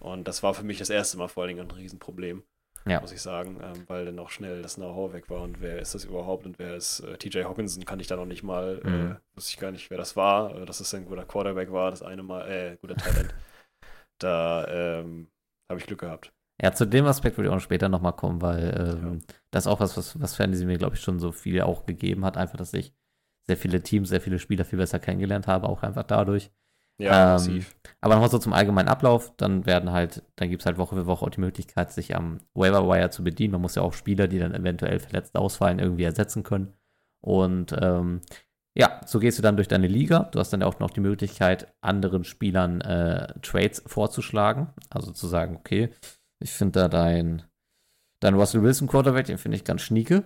[0.00, 2.42] Und das war für mich das erste Mal vor allen Dingen ein Riesenproblem,
[2.86, 3.00] Ja.
[3.00, 5.42] muss ich sagen, ähm, weil dann auch schnell das Know-how weg war.
[5.42, 6.46] Und wer ist das überhaupt?
[6.46, 7.84] Und wer ist äh, TJ Hawkinson?
[7.84, 9.12] Kann ich da noch nicht mal, Mhm.
[9.12, 10.54] äh, wusste ich gar nicht, wer das war.
[10.56, 13.34] Äh, dass es ein guter Quarterback war, das eine Mal, äh, guter Talent.
[14.18, 15.28] da ähm,
[15.68, 16.32] habe ich Glück gehabt.
[16.60, 19.20] Ja, zu dem Aspekt würde ich auch später nochmal kommen, weil ähm,
[19.52, 22.24] das ist auch was, was, was Fantasy mir, glaube ich, schon so viel auch gegeben
[22.24, 22.36] hat.
[22.36, 22.92] Einfach, dass ich
[23.46, 26.50] sehr viele Teams, sehr viele Spieler viel besser kennengelernt habe, auch einfach dadurch.
[26.98, 27.64] Ja, Ähm.
[28.00, 31.06] Aber nochmal so zum allgemeinen Ablauf, dann werden halt, dann gibt es halt Woche für
[31.06, 33.52] Woche auch die Möglichkeit, sich am Waiver Wire zu bedienen.
[33.52, 36.74] Man muss ja auch Spieler, die dann eventuell verletzt ausfallen, irgendwie ersetzen können.
[37.20, 38.20] Und ähm,
[38.76, 40.28] ja, so gehst du dann durch deine Liga.
[40.30, 44.68] Du hast dann auch noch die Möglichkeit, anderen Spielern äh, Trades vorzuschlagen.
[44.90, 45.90] Also zu sagen, okay,
[46.40, 47.42] ich finde da dein,
[48.20, 50.24] dein Russell Wilson Quarterback, den finde ich ganz schnieke.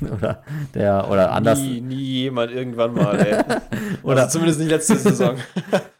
[0.12, 0.42] oder
[0.74, 1.58] der, oder anders.
[1.58, 3.42] Nie, nie jemand irgendwann mal, ey.
[4.02, 5.36] Oder- also zumindest nicht letzte Saison.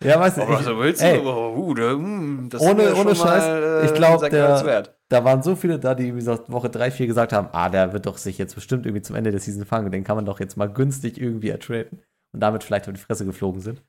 [0.05, 3.01] Ja, weißt du, Oh, Russell Wilson, ey, oh, uh, der, mm, das Ohne- ist ja
[3.03, 4.97] ohne Scheiß, mal, äh, ich glaub, sehr der- grenzwert.
[5.09, 7.93] da waren so viele da, die, wie gesagt, Woche 3, 4 gesagt haben, ah, der
[7.93, 9.91] wird doch sich jetzt bestimmt irgendwie zum Ende der Season fangen.
[9.91, 12.01] Den kann man doch jetzt mal günstig irgendwie ertraden.
[12.33, 13.83] Und damit vielleicht auf die Fresse geflogen sind.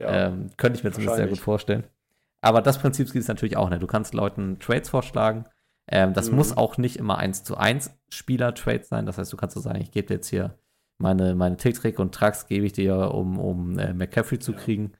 [0.00, 0.28] Ja.
[0.28, 1.82] Ähm, könnte ich mir zumindest sehr gut vorstellen.
[2.40, 3.68] Aber das Prinzip gibt es natürlich auch.
[3.68, 3.80] Ne?
[3.80, 5.44] Du kannst Leuten Trades vorschlagen.
[5.90, 6.36] Ähm, das Mhm.
[6.36, 9.06] muss auch nicht immer 1 zu 1 Spieler-Trades sein.
[9.06, 10.58] Das heißt, du kannst so sagen, ich gebe dir jetzt hier
[10.98, 14.58] meine, meine Tick-Trick und Trucks gebe ich dir, um, um äh, McCaffrey zu Ja.
[14.58, 14.92] kriegen.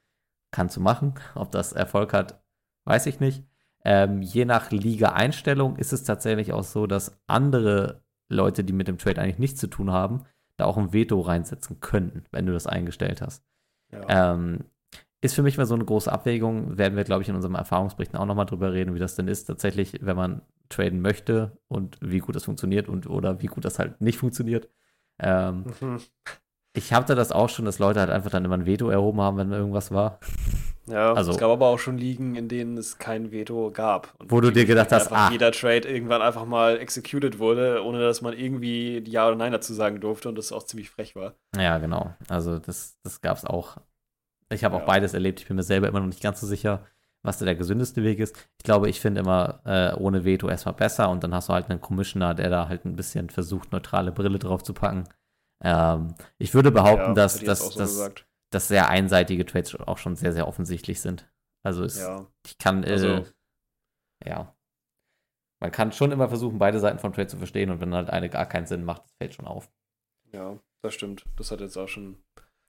[0.50, 1.14] Kannst du machen.
[1.34, 2.42] Ob das Erfolg hat,
[2.84, 3.44] weiß ich nicht.
[3.84, 8.98] Ähm, je nach Liga-Einstellung ist es tatsächlich auch so, dass andere Leute, die mit dem
[8.98, 10.24] Trade eigentlich nichts zu tun haben,
[10.56, 13.44] da auch ein Veto reinsetzen könnten, wenn du das eingestellt hast.
[13.92, 14.32] ja.
[14.34, 14.64] Ähm,
[15.20, 16.78] ist für mich mal so eine große Abwägung.
[16.78, 19.44] Werden wir, glaube ich, in unserem Erfahrungsberichten auch nochmal drüber reden, wie das denn ist,
[19.46, 23.78] tatsächlich, wenn man traden möchte und wie gut das funktioniert und oder wie gut das
[23.78, 24.68] halt nicht funktioniert.
[25.18, 26.00] Ähm, Mhm.
[26.74, 29.36] ich hatte das auch schon, dass Leute halt einfach dann immer ein Veto erhoben haben,
[29.38, 30.20] wenn irgendwas war.
[30.86, 34.14] ja, also- es gab aber auch schon Ligen, in denen es kein Veto gab.
[34.18, 35.28] Und Wo du dir gedacht hast, ah.
[35.30, 39.74] jeder Trade irgendwann einfach mal executed wurde, ohne dass man irgendwie Ja oder Nein dazu
[39.74, 41.34] sagen durfte und das auch ziemlich frech war.
[41.56, 42.14] Ja, genau.
[42.28, 43.76] Also das, das gab es auch.
[44.50, 44.86] Ich habe auch Ja.
[44.86, 45.40] beides erlebt.
[45.40, 46.86] Ich bin mir selber immer noch nicht ganz so sicher,
[47.28, 48.36] was der gesündeste Weg ist.
[48.58, 51.70] Ich glaube, ich finde immer äh, ohne Veto erstmal besser und dann hast du halt
[51.70, 55.04] einen Commissioner, der da halt ein bisschen versucht, neutrale Brille drauf zu packen.
[55.62, 58.12] Ähm, ich würde behaupten, ja, dass, dass, so dass,
[58.50, 61.30] dass sehr einseitige Trades auch schon sehr, sehr offensichtlich sind.
[61.64, 62.26] Also es, Ja.
[62.46, 63.24] ich kann, äh, Also-
[64.24, 64.54] ja.
[65.60, 68.28] Man kann schon immer versuchen, beide Seiten vom Trade zu verstehen und wenn halt eine
[68.30, 69.68] gar keinen Sinn macht, das fällt schon auf.
[70.32, 71.24] Ja, das stimmt.
[71.36, 72.22] Das hat jetzt auch schon,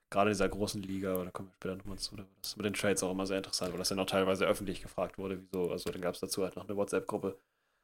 [0.10, 2.74] gerade in dieser großen Liga, aber da kommen wir später nochmal zu, das mit den
[2.74, 5.91] Trades auch immer sehr interessant, weil das dann auch teilweise öffentlich gefragt wurde, wieso, also
[5.91, 7.38] dann gab es dazu halt noch eine WhatsApp-Gruppe.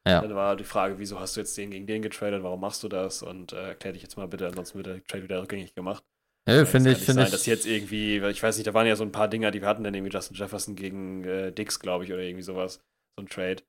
[0.06, 0.20] Ja.
[0.20, 2.88] Dann war die Frage, wieso hast du jetzt den gegen den getradet, warum machst du
[2.88, 3.22] das?
[3.22, 6.04] Und äh, erklär dich jetzt mal bitte, ansonsten wird der Trade wieder rückgängig gemacht.
[6.48, 7.30] Ja, finde ich, finde ich.
[7.30, 9.68] dass jetzt irgendwie, ich weiß nicht, da waren ja so ein paar Dinger, die wir
[9.68, 12.80] hatten dann irgendwie Justin Jefferson gegen äh, Dix, glaube ich, oder irgendwie sowas.
[13.16, 13.64] So ein Trade.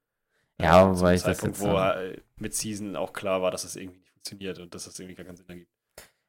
[0.62, 3.50] Ja, Äh, wobei ich das Zeitpunkt, jetzt, wo ähm, äh, mit Season auch klar war,
[3.50, 5.72] dass das irgendwie nicht funktioniert und dass das irgendwie gar keinen Sinn ergibt.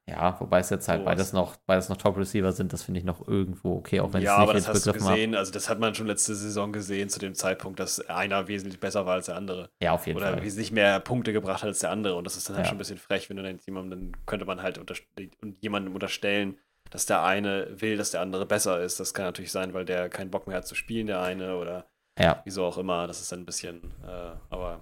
[0.09, 3.29] Ja, wobei es jetzt halt beides noch, beides noch Top-Receiver sind, das finde ich noch
[3.29, 5.53] irgendwo okay, auch wenn ja, ich es aber nicht das jetzt hast du gesehen, also
[5.53, 9.15] das hat man schon letzte Saison gesehen, zu dem Zeitpunkt, dass einer wesentlich besser war
[9.15, 9.71] als der andere.
[9.83, 10.43] Ja, auf jeden Oder Fall.
[10.43, 12.15] wesentlich mehr Punkte gebracht hat als der andere.
[12.15, 12.71] Und das ist dann halt Ja.
[12.71, 15.03] schon ein bisschen frech, wenn du dann jemandem, dann könnte man halt unterst
[15.43, 16.59] und jemandem unterstellen,
[16.91, 18.99] dass der eine will, dass der andere besser ist.
[19.01, 21.85] Das kann natürlich sein, weil der keinen Bock mehr hat zu spielen, der eine, oder
[22.19, 23.07] Ja, wieso auch immer.
[23.07, 24.81] Das ist dann ein bisschen, äh, aber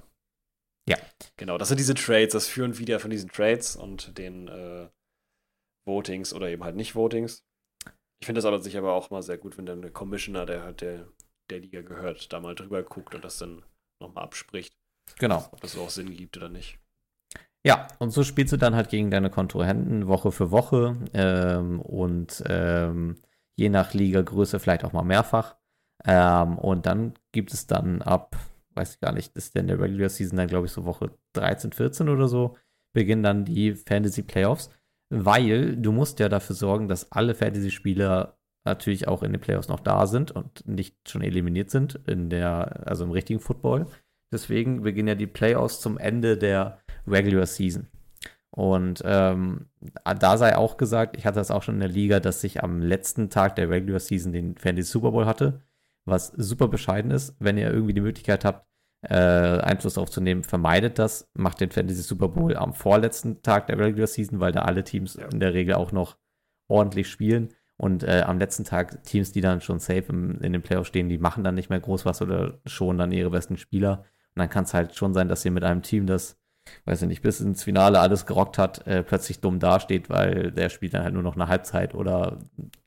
[0.88, 0.96] Ja.
[1.36, 4.86] Genau, das sind diese Trades, das führen wieder von diesen Trades und den äh,
[5.86, 7.44] Votings oder eben halt nicht Votings.
[8.20, 10.62] Ich finde das aber sich aber auch mal sehr gut, wenn dann der Commissioner, der
[10.62, 11.08] halt der,
[11.50, 13.62] der Liga gehört, da mal drüber guckt und das dann
[14.00, 14.76] nochmal abspricht,
[15.18, 15.46] genau.
[15.52, 16.78] ob das so auch Sinn gibt oder nicht.
[17.66, 22.42] Ja, und so spielst du dann halt gegen deine Kontrahenten Woche für Woche ähm, und
[22.46, 23.16] ähm,
[23.56, 25.56] je nach Ligagröße vielleicht auch mal mehrfach.
[26.04, 28.36] Ähm, und dann gibt es dann ab,
[28.74, 31.72] weiß ich gar nicht, ist denn der Regular Season dann, glaube ich, so Woche 13,
[31.72, 32.56] 14 oder so,
[32.92, 34.70] beginnen dann die Fantasy Playoffs,
[35.08, 39.80] weil du musst ja dafür sorgen, dass alle Fantasy-Spieler natürlich auch in den Playoffs noch
[39.80, 43.86] da sind und nicht schon eliminiert sind in der, also im richtigen Football.
[44.32, 47.86] Deswegen beginnen ja die Playoffs zum Ende der Regular Season.
[48.50, 49.66] Und ähm,
[50.18, 52.80] da sei auch gesagt, ich hatte das auch schon in der Liga, dass ich am
[52.80, 55.60] letzten Tag der Regular Season den Fantasy Super Bowl hatte,
[56.04, 57.36] was super bescheiden ist.
[57.38, 58.66] Wenn ihr irgendwie die Möglichkeit habt,
[59.02, 64.06] äh, Einfluss aufzunehmen, vermeidet das, macht den Fantasy Super Bowl am vorletzten Tag der Regular
[64.06, 65.26] Season, weil da alle Teams ja.
[65.28, 66.16] in der Regel auch noch
[66.68, 67.50] ordentlich spielen.
[67.78, 71.08] Und äh, am letzten Tag Teams, die dann schon safe im, in den Playoffs stehen,
[71.08, 74.04] die machen dann nicht mehr groß was oder schon dann ihre besten Spieler.
[74.34, 76.38] Und dann kann es halt schon sein, dass ihr mit einem Team, das,
[76.86, 80.70] weiß ich nicht, bis ins Finale alles gerockt hat, äh, plötzlich dumm dasteht, weil der
[80.70, 82.38] spielt dann halt nur noch eine Halbzeit oder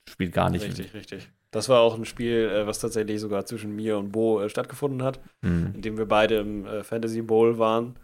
[0.08, 0.64] spielt gar nicht.
[0.64, 1.30] Richtig, richtig.
[1.50, 5.02] Das war auch ein Spiel, äh, was tatsächlich sogar zwischen mir und Bo äh, stattgefunden
[5.02, 5.72] hat, mhm.
[5.74, 7.96] in dem wir beide im äh, Fantasy Bowl waren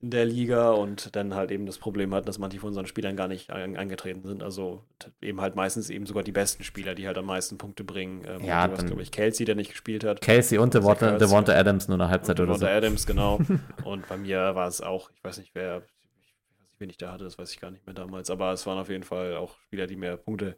[0.00, 3.16] in der Liga und dann halt eben das Problem hatten, dass manche von unseren Spielern
[3.16, 4.44] gar nicht angetreten sind.
[4.44, 4.84] Also
[5.20, 8.22] eben halt meistens eben sogar die besten Spieler, die halt am meisten Punkte bringen.
[8.24, 10.20] Ähm, ja, was, glaube ich, Kelsey, der nicht gespielt hat.
[10.20, 12.60] Kelsey und Devonta, Devonta Adams nur eine Halbzeit oder so.
[12.60, 13.40] Devonta Adams, genau.
[13.84, 16.96] und bei mir war es auch, ich weiß nicht, wer, ich weiß nicht, wen ich
[16.96, 19.36] da hatte, das weiß ich gar nicht mehr damals, aber es waren auf jeden Fall
[19.36, 20.56] auch Spieler, die mehr Punkte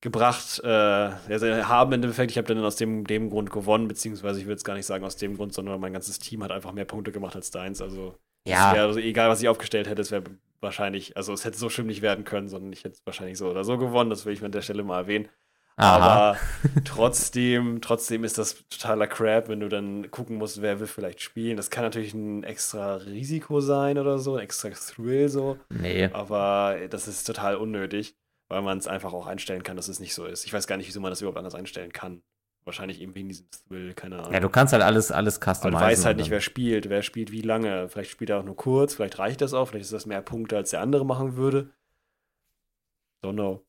[0.00, 2.30] gebracht äh, also haben im Endeffekt.
[2.30, 5.04] Ich habe dann aus dem, dem Grund gewonnen, beziehungsweise ich würde es gar nicht sagen
[5.04, 7.80] aus dem Grund, sondern mein ganzes Team hat einfach mehr Punkte gemacht als deins.
[7.80, 8.14] Also
[8.46, 8.74] ja.
[8.74, 10.22] Wär, also egal, was ich aufgestellt hätte, es wäre
[10.60, 13.48] wahrscheinlich, also es hätte so schlimm nicht werden können, sondern ich hätte es wahrscheinlich so
[13.48, 14.10] oder so gewonnen.
[14.10, 15.28] Das will ich an der Stelle mal erwähnen.
[15.76, 15.96] Aha.
[15.96, 16.38] Aber
[16.84, 21.56] trotzdem, trotzdem ist das totaler Crap, wenn du dann gucken musst, wer will vielleicht spielen.
[21.56, 25.58] Das kann natürlich ein extra Risiko sein oder so, ein extra Thrill so.
[25.68, 26.08] Nee.
[26.12, 28.16] Aber das ist total unnötig,
[28.48, 30.44] weil man es einfach auch einstellen kann, dass es nicht so ist.
[30.44, 32.22] Ich weiß gar nicht, wieso man das überhaupt anders einstellen kann.
[32.64, 34.32] Wahrscheinlich eben wegen diesem Thrill, keine Ahnung.
[34.32, 35.66] Ja, du kannst halt alles, alles customizen.
[35.68, 37.88] Aber du weißt halt nicht, wer spielt, wer spielt wie lange.
[37.88, 40.56] Vielleicht spielt er auch nur kurz, vielleicht reicht das auch, vielleicht ist das mehr Punkte,
[40.56, 41.70] als der andere machen würde.
[43.22, 43.64] Don't know.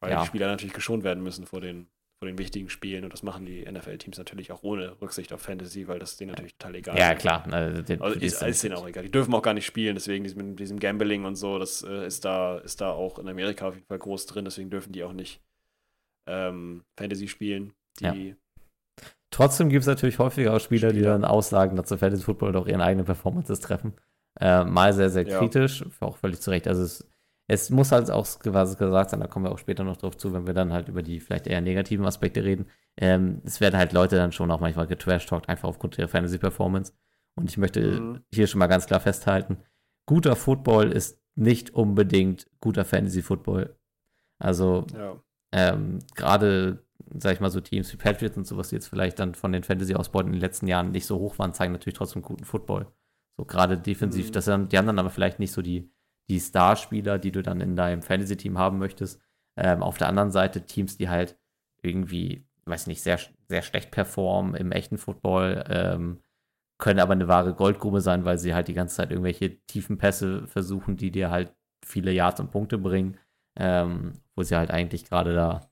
[0.00, 0.22] Weil ja.
[0.22, 3.46] die Spieler natürlich geschont werden müssen vor den, vor den wichtigen Spielen und das machen
[3.46, 7.12] die NFL-Teams natürlich auch ohne Rücksicht auf Fantasy, weil das denen natürlich total egal ja,
[7.12, 7.24] ist.
[7.24, 7.52] Ja, klar.
[7.52, 9.04] Also, den, also ist, ist denen auch egal.
[9.04, 12.24] Die dürfen auch gar nicht spielen, deswegen diesem, diesem Gambling und so, das äh, ist,
[12.24, 15.12] da, ist da auch in Amerika auf jeden Fall groß drin, deswegen dürfen die auch
[15.12, 15.40] nicht
[16.26, 18.28] ähm, Fantasy spielen die.
[18.28, 18.34] Ja.
[19.30, 22.60] Trotzdem gibt es natürlich häufiger auch Spieler, Spieler, die dann Aussagen dazu Fantasy Football oder
[22.60, 23.94] auch ihren eigenen Performances treffen.
[24.40, 25.38] Äh, mal sehr, sehr ja.
[25.38, 26.66] kritisch, auch völlig zu Recht.
[26.66, 27.06] Also es,
[27.48, 30.32] es muss halt auch quasi gesagt sein, da kommen wir auch später noch drauf zu,
[30.32, 32.66] wenn wir dann halt über die vielleicht eher negativen Aspekte reden.
[32.96, 36.92] Ähm, es werden halt Leute dann schon auch manchmal getrashtalkt, einfach aufgrund ihrer Fantasy-Performance.
[37.34, 38.20] Und ich möchte mhm.
[38.32, 39.58] hier schon mal ganz klar festhalten,
[40.06, 43.76] guter Football ist nicht unbedingt guter Fantasy-Football.
[44.38, 45.22] Also ja.
[45.52, 46.84] ähm, gerade
[47.16, 49.62] sag ich mal, so Teams wie Patriots und sowas, die jetzt vielleicht dann von den
[49.62, 52.86] Fantasy-Ausbeuten in den letzten Jahren nicht so hoch waren, zeigen natürlich trotzdem guten Football.
[53.36, 54.32] So gerade defensiv, mhm.
[54.32, 55.90] das die haben dann aber vielleicht nicht so die,
[56.28, 59.20] die Starspieler, die du dann in deinem Fantasy-Team haben möchtest.
[59.56, 61.38] Ähm, auf der anderen Seite Teams, die halt
[61.82, 63.18] irgendwie, weiß nicht, sehr,
[63.48, 66.22] sehr schlecht performen im echten Football, ähm,
[66.78, 70.46] können aber eine wahre Goldgrube sein, weil sie halt die ganze Zeit irgendwelche tiefen Pässe
[70.46, 71.52] versuchen, die dir halt
[71.84, 73.18] viele Yards und Punkte bringen,
[73.58, 75.68] ähm, wo sie halt eigentlich gerade da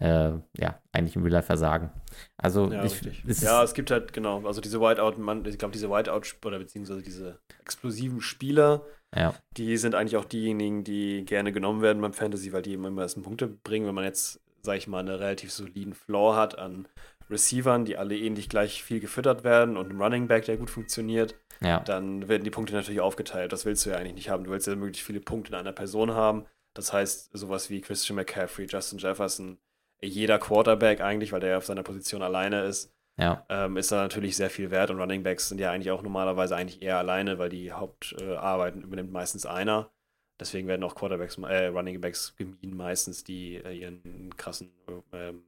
[0.00, 1.90] äh, ja, eigentlich im Real Life versagen.
[2.38, 5.72] Also, ja, ich, es ja, es gibt halt, genau, also diese Whiteout, man, ich glaube,
[5.72, 8.82] diese Whiteout oder beziehungsweise diese explosiven Spieler,
[9.14, 9.34] ja.
[9.56, 12.94] die sind eigentlich auch diejenigen, die gerne genommen werden beim Fantasy, weil die immer am
[12.94, 13.86] meisten Punkte bringen.
[13.86, 16.86] Wenn man jetzt, sag ich mal, einen relativ soliden Floor hat an
[17.30, 21.36] Receivern, die alle ähnlich gleich viel gefüttert werden und einen Running Back, der gut funktioniert,
[21.60, 21.80] ja.
[21.80, 23.52] dann werden die Punkte natürlich aufgeteilt.
[23.52, 24.44] Das willst du ja eigentlich nicht haben.
[24.44, 26.46] Du willst ja möglichst viele Punkte in einer Person haben.
[26.74, 29.58] Das heißt, sowas wie Christian McCaffrey, Justin Jefferson,
[30.00, 33.44] jeder Quarterback eigentlich, weil der ja auf seiner Position alleine ist, ja.
[33.48, 34.90] ähm, ist da natürlich sehr viel wert.
[34.90, 38.84] Und Running Backs sind ja eigentlich auch normalerweise eigentlich eher alleine, weil die Hauptarbeiten äh,
[38.84, 39.90] übernimmt meistens einer.
[40.38, 44.72] Deswegen werden auch Quarterbacks, äh, Running Backs gemieden meistens, die äh, ihren krassen
[45.12, 45.42] ähm,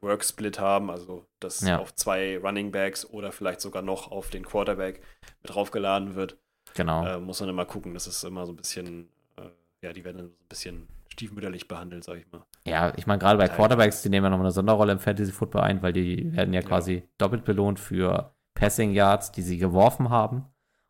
[0.00, 1.78] Work-Split haben, also dass ja.
[1.78, 5.02] auf zwei Running Backs oder vielleicht sogar noch auf den Quarterback
[5.42, 6.38] mit draufgeladen wird.
[6.74, 7.04] Genau.
[7.04, 7.94] Äh, muss man immer gucken.
[7.94, 9.48] Das ist immer so ein bisschen, äh,
[9.82, 10.88] ja, die werden so ein bisschen
[11.18, 12.44] stiefmütterlich behandelt, sag ich mal.
[12.66, 15.62] Ja, ich meine, gerade bei Quarterbacks, die nehmen ja noch eine Sonderrolle im Fantasy Football
[15.62, 17.02] ein, weil die werden ja quasi ja.
[17.18, 20.46] doppelt belohnt für Passing Yards, die sie geworfen haben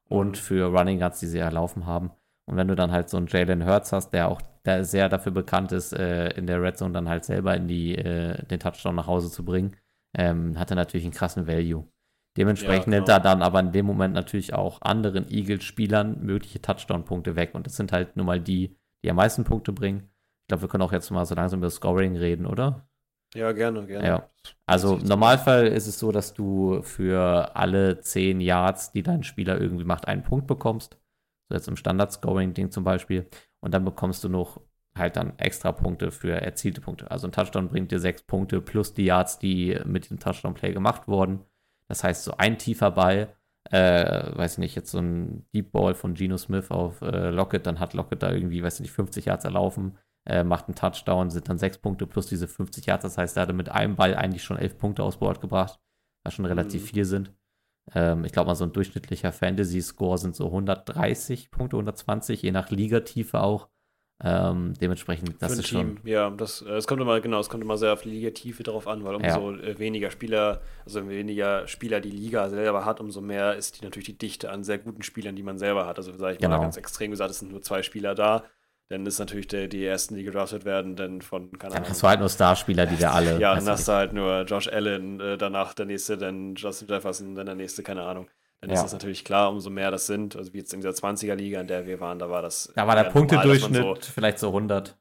[0.08, 0.34] und mhm.
[0.34, 2.10] für Running Yards, die sie erlaufen haben.
[2.46, 5.32] Und wenn du dann halt so einen Jalen Hurts hast, der auch der sehr dafür
[5.32, 8.96] bekannt ist, äh, in der Red Zone dann halt selber in die, äh, den Touchdown
[8.96, 9.76] nach Hause zu bringen,
[10.16, 11.86] ähm, hat er natürlich einen krassen Value.
[12.36, 17.34] Dementsprechend ja, nimmt er dann aber in dem Moment natürlich auch anderen Eagles-Spielern mögliche Touchdown-Punkte
[17.34, 17.54] weg.
[17.54, 20.08] Und das sind halt nun mal die, die am meisten Punkte bringen.
[20.48, 22.88] Ich glaube, wir können auch jetzt mal so langsam über Scoring reden, oder?
[23.34, 24.06] Ja, gerne, gerne.
[24.06, 24.30] Ja.
[24.64, 29.60] Also im Normalfall ist es so, dass du für alle 10 Yards, die dein Spieler
[29.60, 30.96] irgendwie macht, einen Punkt bekommst.
[31.50, 33.28] so jetzt im Standard-Scoring-Ding zum Beispiel.
[33.60, 34.62] Und dann bekommst du noch
[34.96, 37.10] halt dann extra Punkte für erzielte Punkte.
[37.10, 41.08] Also ein Touchdown bringt dir sechs Punkte plus die Yards, die mit diesem Touchdown-Play gemacht
[41.08, 41.44] wurden.
[41.88, 43.36] Das heißt, so ein tiefer Ball,
[43.70, 47.66] äh, weiß ich nicht, jetzt so ein Deep Ball von Geno Smith auf äh, Lockett,
[47.66, 49.98] dann hat Lockett da irgendwie, weiß ich nicht, 50 Yards erlaufen,
[50.28, 53.02] äh, macht einen Touchdown, sind dann sechs Punkte plus diese 50 Yards.
[53.02, 55.80] Das heißt, er hatte mit einem Ball eigentlich schon elf Punkte aus Board gebracht,
[56.24, 56.86] was schon relativ mhm.
[56.86, 57.32] viel sind.
[57.94, 62.70] Ähm, ich glaube mal, so ein durchschnittlicher Fantasy-Score sind so 130 Punkte, 120, je nach
[62.70, 63.68] Ligatiefe auch.
[64.20, 66.00] Ähm, dementsprechend, das ist Team, schon.
[66.02, 68.88] Ja, das, äh, es kommt immer, genau, es kommt immer sehr auf die Ligatiefe drauf
[68.88, 69.60] an, weil umso ja.
[69.60, 74.06] Äh, weniger Spieler, also weniger Spieler die Liga selber hat, umso mehr ist die natürlich
[74.06, 75.98] die Dichte an sehr guten Spielern, die man selber hat.
[75.98, 76.56] Also sage ich genau.
[76.56, 78.42] mal ganz extrem gesagt, es sind nur zwei Spieler da.
[78.90, 82.08] Dann ist natürlich der, die ersten, die gedraftet werden, dann von, keine Dann hast du
[82.08, 83.38] halt nur Starspieler, die da alle.
[83.38, 87.34] ja, dann hast du halt nur Josh Allen, äh, danach der nächste, dann Justin Jefferson,
[87.34, 88.28] dann der nächste, keine Ahnung
[88.60, 88.76] dann ja.
[88.76, 90.34] ist das natürlich klar, umso mehr das sind.
[90.36, 92.72] Also wie jetzt in dieser 20er-Liga, in der wir waren, da war das.
[92.74, 94.96] Da war der Punktedurchschnitt so, vielleicht so 100.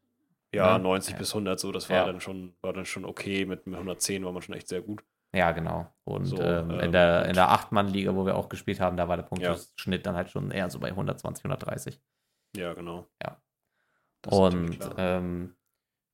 [0.54, 0.78] Ja, ja.
[0.78, 1.20] 90 ja.
[1.20, 3.46] bis 100, so, das war, dann schon, war dann schon okay.
[3.46, 5.04] Mit 110 war man schon echt sehr gut.
[5.34, 5.88] Ja, genau.
[6.06, 9.18] Und so, ähm, in der, in der Acht-Mann-Liga, wo wir auch gespielt haben, da war
[9.18, 12.00] der Punktschnitt dann halt schon eher so bei 120, 130.
[12.56, 13.08] Ja, genau.
[13.22, 13.38] Ja.
[14.30, 15.56] Das und ähm,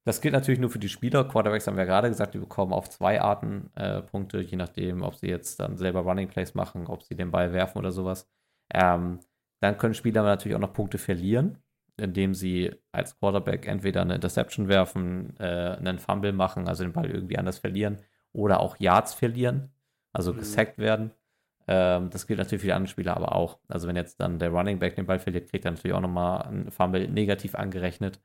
[0.06, 1.24] das gilt natürlich nur für die Spieler.
[1.24, 5.16] Quarterbacks haben wir gerade gesagt, die bekommen auf zwei Arten äh, Punkte, je nachdem, ob
[5.16, 8.30] sie jetzt dann selber Running Plays machen, ob sie den Ball werfen oder sowas.
[8.74, 9.20] Ähm,
[9.62, 11.58] dann können Spieler natürlich auch noch Punkte verlieren,
[11.96, 17.10] indem sie als Quarterback entweder eine Interception werfen, äh, einen Fumble machen, also den Ball
[17.10, 18.00] irgendwie anders verlieren,
[18.34, 19.72] oder auch Yards verlieren,
[20.12, 20.40] also mhm.
[20.40, 21.12] gesackt werden.
[21.68, 23.60] Ähm, das gilt natürlich für die anderen Spieler aber auch.
[23.68, 26.44] Also wenn jetzt dann der Running Back den Ball verliert, kriegt er natürlich auch nochmal
[26.44, 28.22] einen Fumble negativ angerechnet.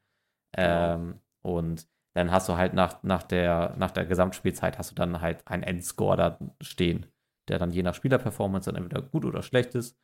[0.53, 0.95] Genau.
[0.95, 5.21] Ähm, und dann hast du halt nach, nach, der, nach der Gesamtspielzeit hast du dann
[5.21, 7.07] halt einen Endscore da stehen,
[7.49, 9.97] der dann je nach Spielerperformance dann entweder gut oder schlecht ist.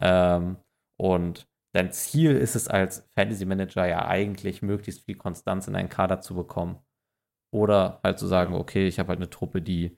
[0.00, 0.58] Ähm,
[0.98, 5.88] und dein Ziel ist es als Fantasy Manager ja eigentlich, möglichst viel Konstanz in einen
[5.88, 6.80] Kader zu bekommen.
[7.50, 9.96] Oder halt zu sagen, okay, ich habe halt eine Truppe, die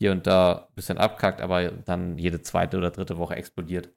[0.00, 3.90] hier und da ein bisschen abkackt, aber dann jede zweite oder dritte Woche explodiert.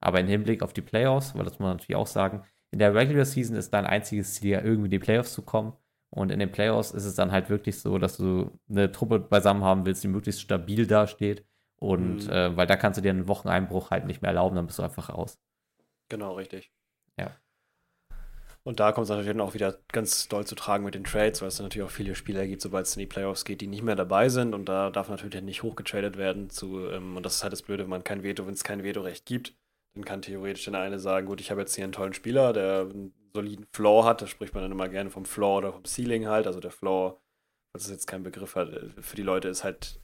[0.00, 2.94] Aber im Hinblick auf die Playoffs, weil das muss man natürlich auch sagen, in der
[2.94, 5.74] Regular Season ist dein einziges Ziel ja irgendwie in die Playoffs zu kommen.
[6.08, 9.62] Und in den Playoffs ist es dann halt wirklich so, dass du eine Truppe beisammen
[9.62, 11.44] haben willst, die möglichst stabil dasteht.
[11.76, 12.32] Und mhm.
[12.32, 14.82] äh, weil da kannst du dir einen Wocheneinbruch halt nicht mehr erlauben, dann bist du
[14.82, 15.38] einfach raus.
[16.08, 16.72] Genau, richtig.
[18.64, 21.42] Und da kommt es natürlich dann auch wieder ganz doll zu tragen mit den Trades,
[21.42, 23.66] weil es dann natürlich auch viele Spieler gibt, sobald es in die Playoffs geht, die
[23.66, 24.54] nicht mehr dabei sind.
[24.54, 27.82] Und da darf natürlich nicht hochgetradet werden zu, ähm, und das ist halt das Blöde,
[27.82, 29.54] wenn man kein Veto, wenn es kein Vetorecht gibt,
[29.94, 32.82] dann kann theoretisch der eine sagen, gut, ich habe jetzt hier einen tollen Spieler, der
[32.82, 34.22] einen soliden Floor hat.
[34.22, 36.46] Da spricht man dann immer gerne vom Floor oder vom Ceiling halt.
[36.46, 37.20] Also der Floor,
[37.74, 40.00] was ist jetzt kein Begriff hat, äh, für die Leute ist halt,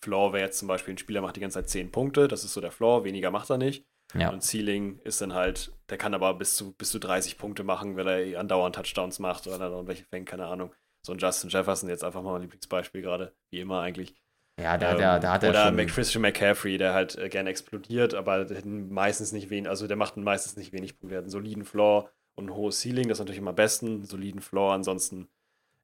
[0.00, 2.54] Floor wäre jetzt zum Beispiel, ein Spieler macht die ganze Zeit 10 Punkte, das ist
[2.54, 3.84] so der Floor, weniger macht er nicht.
[4.14, 4.30] Ja.
[4.30, 7.96] Und Ceiling ist dann halt, der kann aber bis zu, bis zu 30 Punkte machen,
[7.96, 10.74] wenn er andauernd Touchdowns macht oder dann welche fängt, keine Ahnung.
[11.02, 14.14] So ein Justin Jefferson, jetzt einfach mal mein Lieblingsbeispiel gerade, wie immer eigentlich.
[14.60, 15.86] Ja, da, da, da hat er Oder schon...
[15.86, 20.56] Christian McCaffrey, der halt äh, gerne explodiert, aber meistens nicht wenig, also der macht meistens
[20.56, 21.14] nicht wenig Punkte.
[21.14, 23.86] Der hat einen soliden Floor und ein hohes Ceiling, das ist natürlich immer am besten.
[23.86, 25.28] Einen soliden Floor, ansonsten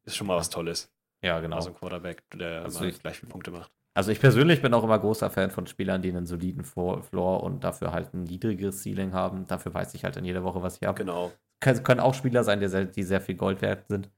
[0.04, 0.92] ist schon mal was Tolles.
[1.22, 1.56] Ja, genau.
[1.56, 3.72] Also ein Quarterback, der also ich, gleich viele Punkte macht.
[3.98, 7.64] Also ich persönlich bin auch immer großer Fan von Spielern, die einen soliden Floor und
[7.64, 9.44] dafür halt ein niedrigeres Ceiling haben.
[9.48, 10.96] Dafür weiß ich halt in jeder Woche, was ich habe.
[10.96, 11.32] Genau.
[11.58, 14.08] Können, können auch Spieler sein, die sehr, die sehr viel Gold wert sind.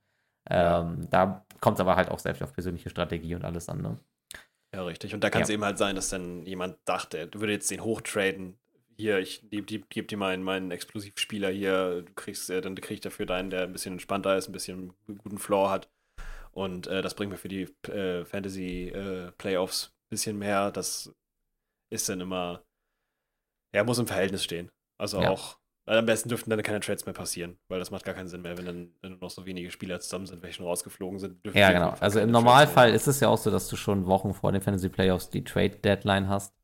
[0.51, 3.81] Ähm, da kommt es aber halt auch viel auf persönliche Strategie und alles an.
[3.81, 3.99] Ne?
[4.75, 5.15] Ja, richtig.
[5.15, 5.55] Und da kann es ja.
[5.55, 8.59] eben halt sein, dass dann jemand dachte, du würdest jetzt den hochtraden.
[8.99, 13.01] Hier, ich gebe geb dir meinen, meinen Explosivspieler hier, du kriegst, äh, dann krieg ich
[13.01, 15.89] dafür deinen, der ein bisschen entspannter ist, ein bisschen guten Floor hat.
[16.53, 20.71] Und äh, das bringt mir für die äh, Fantasy äh, Playoffs ein bisschen mehr.
[20.71, 21.15] Das
[21.91, 22.65] ist dann immer,
[23.75, 24.71] ja, muss im Verhältnis stehen.
[24.99, 25.31] Also ja.
[25.31, 28.29] auch weil am besten dürften dann keine Trades mehr passieren, weil das macht gar keinen
[28.29, 31.45] Sinn mehr, wenn dann wenn noch so wenige Spieler zusammen sind, welche schon rausgeflogen sind.
[31.53, 31.95] Ja, genau.
[31.99, 34.89] Also im Normalfall ist es ja auch so, dass du schon Wochen vor den Fantasy
[34.89, 36.55] Playoffs die Trade Deadline hast.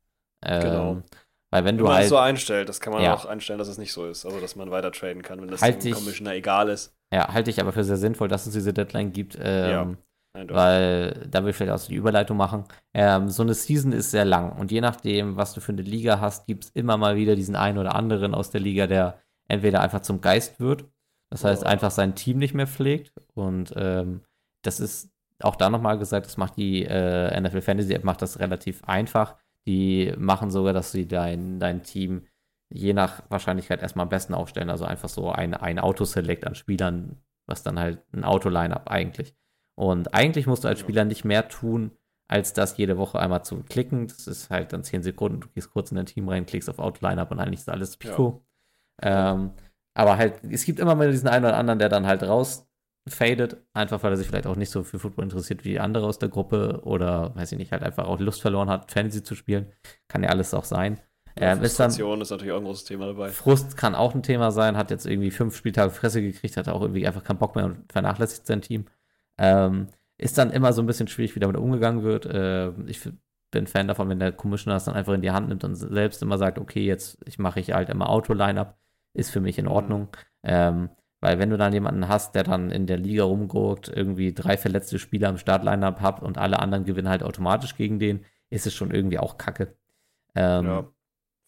[0.45, 1.03] Ähm, genau.
[1.51, 3.13] Weil wenn, wenn du man halt, das so einstellt, das kann man ja.
[3.13, 4.25] auch einstellen, dass es nicht so ist.
[4.25, 6.93] Also, dass man weiter traden kann, wenn das halt dem Commissioner egal ist.
[7.13, 9.37] Ja, halte ich aber für sehr sinnvoll, dass es diese Deadline gibt.
[9.41, 9.87] Ähm, ja.
[10.49, 12.65] Weil da will ich vielleicht auch so die Überleitung machen.
[12.93, 16.19] Ähm, so eine Season ist sehr lang und je nachdem, was du für eine Liga
[16.19, 19.81] hast, gibt es immer mal wieder diesen einen oder anderen aus der Liga, der entweder
[19.81, 20.85] einfach zum Geist wird,
[21.31, 21.67] das heißt oh.
[21.67, 24.21] einfach sein Team nicht mehr pflegt und ähm,
[24.61, 25.09] das ist
[25.41, 29.37] auch da nochmal gesagt, das macht die äh, NFL Fantasy App macht das relativ einfach.
[29.67, 32.25] Die machen sogar, dass sie dein, dein Team
[32.69, 34.69] je nach Wahrscheinlichkeit erstmal am besten aufstellen.
[34.69, 39.35] Also einfach so ein, ein Autoselect an Spielern, was dann halt ein Auto-Line-Up eigentlich.
[39.75, 41.91] Und eigentlich musst du als Spieler nicht mehr tun,
[42.27, 44.07] als das jede Woche einmal zu klicken.
[44.07, 46.79] Das ist halt dann 10 Sekunden, du gehst kurz in dein Team rein, klickst auf
[46.79, 48.43] Auto-Line-Up und eigentlich ist alles Pico.
[49.01, 49.51] Ähm,
[49.93, 52.23] aber halt, es gibt immer mal diesen einen oder anderen, der dann halt
[53.07, 56.19] rausfadet, einfach weil er sich vielleicht auch nicht so für Football interessiert wie andere aus
[56.19, 59.71] der Gruppe oder, weiß ich nicht, halt einfach auch Lust verloren hat, Fantasy zu spielen.
[60.07, 60.99] Kann ja alles auch sein.
[61.39, 63.29] Ja, Ähm, ist dann, Frustration ist natürlich auch ein großes Thema dabei.
[63.29, 66.81] Frust kann auch ein Thema sein, hat jetzt irgendwie fünf Spieltage Fresse gekriegt, hat auch
[66.81, 68.85] irgendwie einfach keinen Bock mehr und vernachlässigt sein Team.
[69.37, 69.87] Ähm,
[70.17, 72.25] ist dann immer so ein bisschen schwierig, wie damit umgegangen wird.
[72.25, 73.01] Äh, ich
[73.51, 76.21] bin Fan davon, wenn der Commissioner es dann einfach in die Hand nimmt und selbst
[76.23, 78.77] immer sagt, okay, jetzt ich mache ich halt immer Auto-Line-Up,
[79.13, 80.09] ist für mich in Ordnung.
[80.43, 80.89] Ähm,
[81.27, 84.97] weil wenn du dann jemanden hast, der dann in der Liga rumguckt, irgendwie drei verletzte
[84.97, 88.91] Spieler im Start-Line-Up hat und alle anderen gewinnen halt automatisch gegen den, ist es schon
[88.91, 89.75] irgendwie auch kacke.
[90.35, 90.87] Ähm, Ja.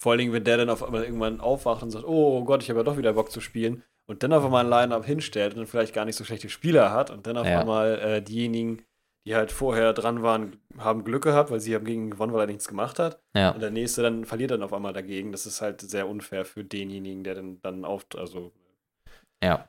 [0.02, 2.70] Vor allen Dingen, wenn der dann auf einmal irgendwann aufwacht und sagt, oh Gott, ich
[2.70, 5.60] habe ja doch wieder Bock zu spielen und dann auf einmal ein Line-Up hinstellt und
[5.60, 7.60] dann vielleicht gar nicht so schlechte Spieler hat und dann auf Ja.
[7.62, 8.82] einmal äh, diejenigen,
[9.26, 12.42] die halt vorher dran waren, haben Glück gehabt, weil sie haben gegen ihn gewonnen, weil
[12.42, 13.22] er nichts gemacht hat.
[13.36, 13.52] ja.
[13.52, 15.32] Und der nächste dann verliert dann auf einmal dagegen.
[15.32, 18.52] Das ist halt sehr unfair für denjenigen, der dann, dann auf, also
[19.44, 19.68] ja.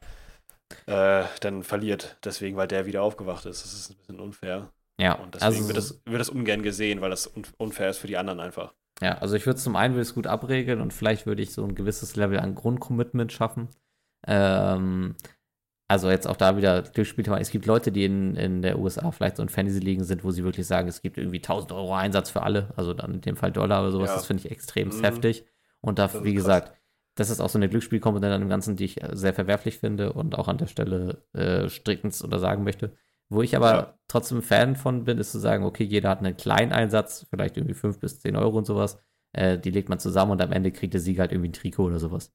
[0.86, 2.16] äh, dann verliert.
[2.24, 3.64] Deswegen, weil der wieder aufgewacht ist.
[3.64, 4.72] Das ist ein bisschen unfair.
[5.00, 7.98] Ja, Und deswegen also, wird, das, wird das ungern gesehen, weil das un unfair ist
[7.98, 8.74] für die anderen einfach.
[9.00, 11.64] Ja, also ich würde zum einen würde es gut abregeln und vielleicht würde ich so
[11.64, 13.68] ein gewisses Level an Grundcommitment schaffen.
[14.26, 15.16] Ähm,
[15.88, 19.38] also jetzt auch da wieder durchspielt es gibt Leute, die in, in der USA vielleicht
[19.38, 22.42] so in Fantasy-Ligen sind, wo sie wirklich sagen, es gibt irgendwie 1000 Euro Einsatz für
[22.42, 24.16] alle, also dann in dem Fall Dollar oder sowas, Ja.
[24.16, 25.02] das finde ich extrem Mhm.
[25.02, 25.44] heftig.
[25.80, 26.70] Und da, wie krass.
[27.16, 30.12] Das ist auch so eine Glücksspielkomponente an dem Ganzen, die ich äh, sehr verwerflich finde
[30.12, 32.94] und auch an der Stelle äh, strickend oder sagen möchte.
[33.28, 33.98] Wo ich aber Ja.
[34.08, 37.74] trotzdem Fan von bin, ist zu sagen, okay, jeder hat einen kleinen Einsatz, vielleicht irgendwie
[37.74, 38.98] 5 bis 10 Euro und sowas.
[39.32, 41.84] Äh, die legt man zusammen und am Ende kriegt der Sieger halt irgendwie ein Trikot
[41.84, 42.32] oder sowas.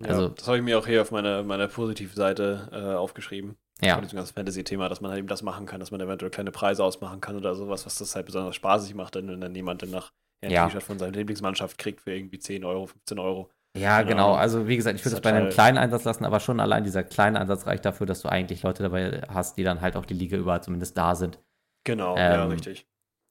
[0.00, 3.56] Ja, Also- das habe ich mir auch hier auf meiner, meiner Positivseite äh, aufgeschrieben.
[3.82, 6.30] Ja, Von diesem ganzen Fantasy-Thema, dass man halt eben das machen kann, dass man eventuell
[6.30, 9.82] kleine Preise ausmachen kann oder sowas, was das halt besonders spaßig macht, wenn dann jemand
[9.82, 10.12] dann nach
[10.42, 10.66] ein Ja.
[10.66, 13.50] T-Shirt von seiner Lieblingsmannschaft kriegt für irgendwie 10 Euro, 15 Euro.
[13.76, 14.28] Ja, genau.
[14.28, 14.38] Ahnung.
[14.38, 16.84] Also wie gesagt, ich würde Das es bei einem kleinen Einsatz lassen, aber schon allein
[16.84, 20.06] dieser kleine Einsatz reicht dafür, dass du eigentlich Leute dabei hast, die dann halt auch
[20.06, 21.38] die Liga über zumindest da sind.
[21.84, 22.88] Genau, ja, Ähm, richtig.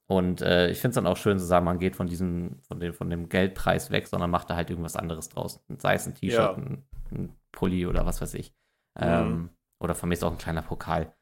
[0.08, 2.78] Und äh, ich finde es dann auch schön zu sagen, man geht von diesem, von
[2.78, 5.64] dem, von dem Geldpreis weg, sondern macht da halt irgendwas anderes draus.
[5.78, 6.52] Sei es ein T-Shirt, Ja.
[6.54, 8.54] ein, ein Pulli oder was weiß ich.
[8.98, 9.50] Ähm,
[9.82, 11.12] Oder von mir ist auch ein kleiner Pokal.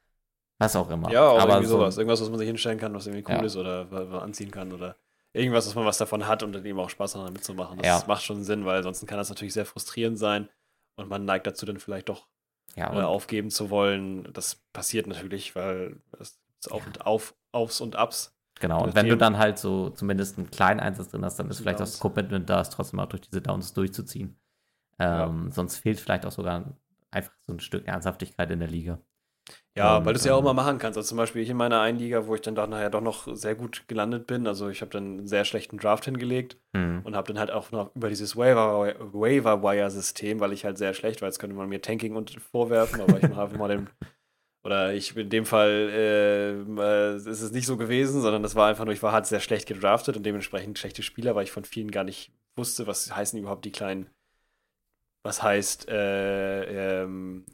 [0.60, 1.10] Was auch immer.
[1.10, 1.96] Ja, Aber irgendwie so- sowas.
[1.98, 3.42] Irgendwas, was man sich hinstellen kann, was irgendwie cool Ja.
[3.44, 4.96] ist oder was man anziehen kann oder
[5.34, 7.76] irgendwas, dass man was davon hat und dann eben auch Spaß damit mitzumachen.
[7.78, 8.04] Das Ja.
[8.06, 10.48] macht schon Sinn, weil ansonsten kann das natürlich sehr frustrierend sein
[10.96, 12.26] und man neigt dazu, dann vielleicht doch
[12.76, 14.32] Ja, äh, aufgeben zu wollen.
[14.32, 18.34] Das passiert natürlich, weil es ist Auf und Auf, Aufs und Abs.
[18.58, 18.82] genau.
[18.82, 19.18] Und wenn du nachdem.
[19.34, 22.00] dann halt so zumindest einen kleinen Einsatz drin hast, dann ist vielleicht auch das Downs.
[22.00, 24.38] Commitment da, es trotzdem auch durch diese Downs durchzuziehen.
[24.98, 26.64] Ähm, Sonst fehlt vielleicht auch sogar
[27.10, 28.98] einfach so ein Stück Ernsthaftigkeit in der Liga.
[29.76, 30.96] Ja, Und, weil du es ja auch ähm, mal machen kannst.
[30.96, 33.26] Also zum Beispiel ich in meiner einen Liga, wo ich dann doch nachher doch noch
[33.34, 34.46] sehr gut gelandet bin.
[34.46, 37.00] Also ich habe dann einen sehr schlechten Draft hingelegt Hm.
[37.04, 41.22] und habe dann halt auch noch über dieses Waiver- Waiver-Wire-System, weil ich halt sehr schlecht
[41.22, 43.88] war, jetzt könnte man mir Tanking und vorwerfen, aber ich mache einfach mal den.
[44.64, 48.68] Oder ich in dem Fall äh, äh, ist es nicht so gewesen, sondern das war
[48.68, 51.64] einfach nur, ich war halt sehr schlecht gedraftet und dementsprechend schlechte Spieler, weil ich von
[51.66, 54.08] vielen gar nicht wusste, was heißen überhaupt die kleinen,
[55.24, 57.44] was heißt, äh, ähm,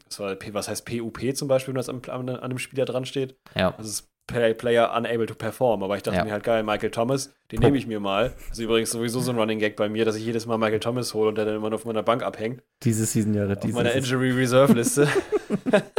[0.51, 3.37] was, heißt PUP zum Beispiel, wenn das an, an, einem Spieler dran steht.
[3.55, 3.71] Ja.
[3.77, 5.81] Das ist Play, Player unable to perform.
[5.81, 6.25] Aber ich dachte Ja.
[6.25, 8.33] mir halt geil, Michael Thomas, den nehme ich mir mal.
[8.49, 10.81] Das ist übrigens sowieso so ein Running Gag bei mir, dass ich jedes Mal Michael
[10.81, 12.61] Thomas hole und der dann immer nur auf meiner Bank abhängt.
[12.83, 15.07] Diese Season Jahre, Auf meiner Injury Reserve Liste.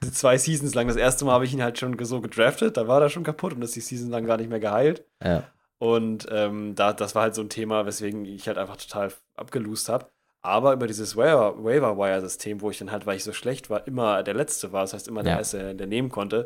[0.12, 0.88] Zwei Seasons lang.
[0.88, 3.54] Das erste Mal habe ich ihn halt schon so gedraftet, da war er schon kaputt
[3.54, 5.04] und ist die Season lang gar nicht mehr geheilt.
[5.22, 5.44] Ja.
[5.78, 9.88] Und ähm, da, das war halt so ein Thema, weswegen ich halt einfach total abgelost
[9.88, 10.06] habe.
[10.46, 14.22] Aber über dieses Waiver- Waiver-Wire-System, wo ich dann halt, weil ich so schlecht war, immer
[14.22, 15.38] der Letzte war, das heißt immer der Ja.
[15.38, 16.44] Erste, der nehmen konnte,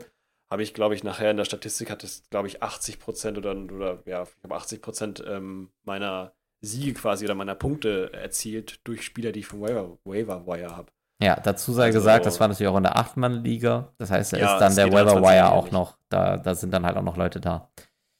[0.50, 3.52] habe ich, glaube ich, nachher in der Statistik hat es, glaube ich, 80 Prozent oder,
[3.52, 9.02] oder ja, ich habe 80 Prozent ähm, meiner Siege quasi oder meiner Punkte erzielt durch
[9.04, 10.90] Spieler, die ich vom Waiver- Waiver-Wire habe.
[11.22, 13.92] Ja, dazu sei Also- gesagt, das war natürlich auch in der 8-Mann-Liga.
[13.98, 15.98] Das heißt, da Ja, ist dann der geht Waiver 21 Wire Liga auch noch.
[16.08, 17.70] Da, da sind dann halt auch noch Leute da.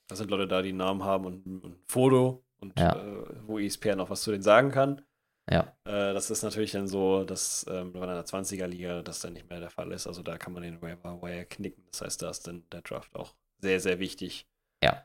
[0.09, 2.93] Da sind Leute da, die einen Namen haben und, und ein Foto und Ja.
[2.97, 5.01] äh, wo ESPN noch was zu denen sagen kann.
[5.51, 5.75] Ja.
[5.85, 9.61] Äh, das ist natürlich dann so, dass ähm, bei einer 20er-Liga das dann nicht mehr
[9.61, 10.07] der Fall ist.
[10.07, 11.83] Also da kann man den Waiver Wire knicken.
[11.91, 14.47] Das heißt, da ist dann der Draft auch sehr, sehr wichtig.
[14.83, 15.05] Ja.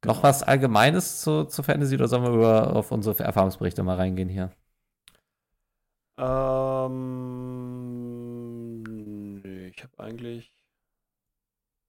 [0.00, 0.14] Genau.
[0.14, 4.30] Noch was Allgemeines zu, zu Fantasy oder sollen wir über, auf unsere Erfahrungsberichte mal reingehen
[4.30, 4.50] hier?
[6.16, 7.02] Ähm,
[9.42, 10.52] nee, ich habe eigentlich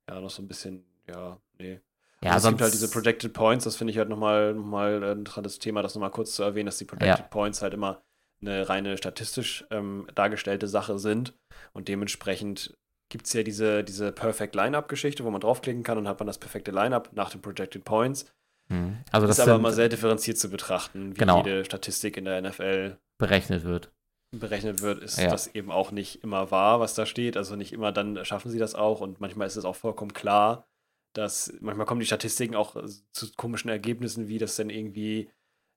[0.09, 1.79] ja noch so ein bisschen, ja, nee.
[2.23, 5.03] Ja, Also es gibt halt diese Projected Points, das finde ich halt nochmal noch mal
[5.03, 7.27] ein interessantes Thema, das nochmal kurz zu erwähnen, dass die Projected Ja.
[7.29, 8.01] Points halt immer
[8.41, 11.33] eine reine statistisch ähm, dargestellte Sache sind
[11.73, 12.73] und dementsprechend
[13.11, 16.37] gibt es ja diese, diese Perfect Lineup-Geschichte, wo man draufklicken kann und hat man das
[16.37, 18.25] perfekte Lineup nach den Projected Points.
[18.69, 18.99] Mhm.
[19.11, 21.37] Also das ist aber immer sehr differenziert zu betrachten, wie Genau.
[21.39, 23.91] jede Statistik in der NFL berechnet wird.
[24.33, 25.29] berechnet wird, ist Ja.
[25.29, 27.35] das eben auch nicht immer wahr, was da steht.
[27.35, 30.65] Also nicht immer dann schaffen sie das auch und manchmal ist es auch vollkommen klar,
[31.13, 32.75] dass manchmal kommen die Statistiken auch
[33.11, 35.29] zu komischen Ergebnissen, wie das dann irgendwie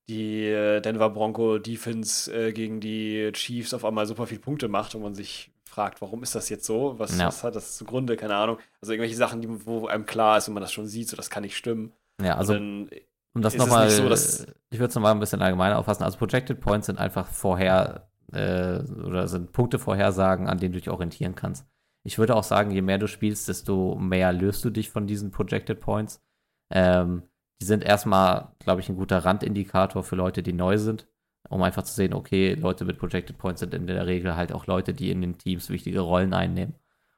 [0.09, 4.94] die äh, Denver Bronco Defense äh, gegen die Chiefs auf einmal super viel Punkte macht
[4.94, 6.98] und man sich fragt, warum ist das jetzt so?
[6.98, 7.27] Was, Ja.
[7.27, 8.16] was hat das zugrunde?
[8.16, 8.59] Keine Ahnung.
[8.81, 11.31] Also irgendwelche Sachen, die, wo einem klar ist, wenn man das schon sieht, so das
[11.31, 11.93] kann nicht stimmen.
[12.23, 12.89] Ja, also um
[13.35, 16.05] das nochmal, so, ich würde es nochmal ein bisschen allgemeiner auffassen.
[16.05, 20.90] Also Projected Points sind einfach vorher äh, oder sind Punkte vorhersagen, an denen du dich
[20.90, 21.66] orientieren kannst.
[22.05, 25.31] Ich würde auch sagen, je mehr du spielst, desto mehr löst du dich von diesen
[25.31, 26.22] Projected Points.
[26.70, 27.22] Ähm,
[27.60, 31.09] die sind erstmal, glaube ich, ein guter Randindikator für Leute, die neu sind,
[31.48, 34.66] um einfach zu sehen, okay, Leute mit Projected Points sind in der Regel halt auch
[34.66, 36.74] Leute, die in den Teams wichtige Rollen einnehmen.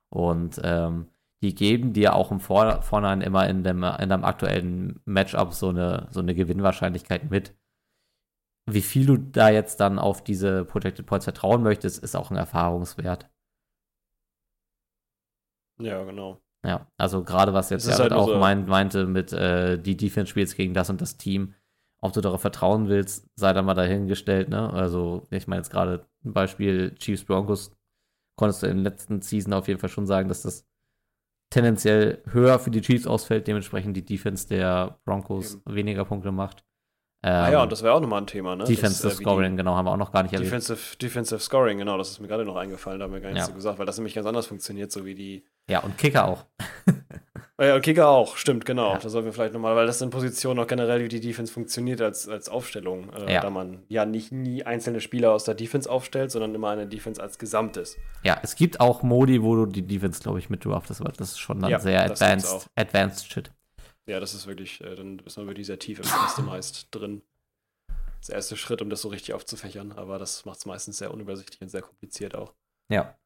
[0.08, 1.08] Und ähm,
[1.42, 5.68] die geben dir auch im Vor Vorhinein immer in dem, in deinem aktuellen Matchup so
[5.70, 7.54] eine, so eine Gewinnwahrscheinlichkeit mit.
[8.66, 12.36] Wie viel du da jetzt dann auf diese Projected Points vertrauen möchtest, ist auch ein
[12.36, 13.28] Erfahrungswert.
[15.78, 16.40] Ja, genau.
[16.64, 20.56] Ja, also gerade was jetzt halt auch so- meint, meinte mit äh, die Defense spielst
[20.56, 21.54] gegen das und das Team,
[22.02, 24.72] ob du darauf vertrauen willst, sei dann mal dahingestellt, ne?
[24.72, 27.72] Also ich meine jetzt gerade ein Beispiel Chiefs Broncos,
[28.36, 30.66] konntest du in der letzten Season auf jeden Fall schon sagen, dass das
[31.50, 36.64] tendenziell höher für die Chiefs ausfällt, dementsprechend die Defense der Broncos weniger Punkte macht.
[37.30, 38.64] Ah ja, Ähm, und das wäre auch nochmal ein Thema, ne?
[38.64, 40.46] Defensive Das, äh, wie die- Scoring, genau, haben wir auch noch gar nicht erwähnt.
[40.46, 43.46] Defensive, Defensive Scoring, genau, das ist mir gerade noch eingefallen, da haben wir gar nichts
[43.48, 43.52] Ja.
[43.52, 45.44] so gesagt, weil das nämlich ganz anders funktioniert, so wie die.
[45.68, 46.44] Ja, und Kicker auch.
[47.58, 48.92] Ja, und Kicker auch, stimmt, genau.
[48.92, 48.98] Ja.
[48.98, 52.02] Da sollten wir vielleicht nochmal, weil das sind Positionen auch generell, wie die Defense funktioniert
[52.02, 53.08] als, als Aufstellung.
[53.14, 53.40] Äh, Ja.
[53.40, 57.22] Da man ja nicht nie einzelne Spieler aus der Defense aufstellt, sondern immer eine Defense
[57.22, 57.96] als Gesamtes.
[58.24, 61.30] Ja, es gibt auch Modi, wo du die Defense, glaube ich, mit draftest, aber das
[61.30, 63.50] ist schon dann sehr advanced, advanced Shit.
[64.06, 67.22] Ja, das ist wirklich, äh, dann ist man wirklich sehr tief im Customized drin.
[68.20, 71.60] Das erste Schritt, um das so richtig aufzufächern, aber das macht es meistens sehr unübersichtlich
[71.60, 72.54] und sehr kompliziert auch.
[72.88, 73.16] Ja.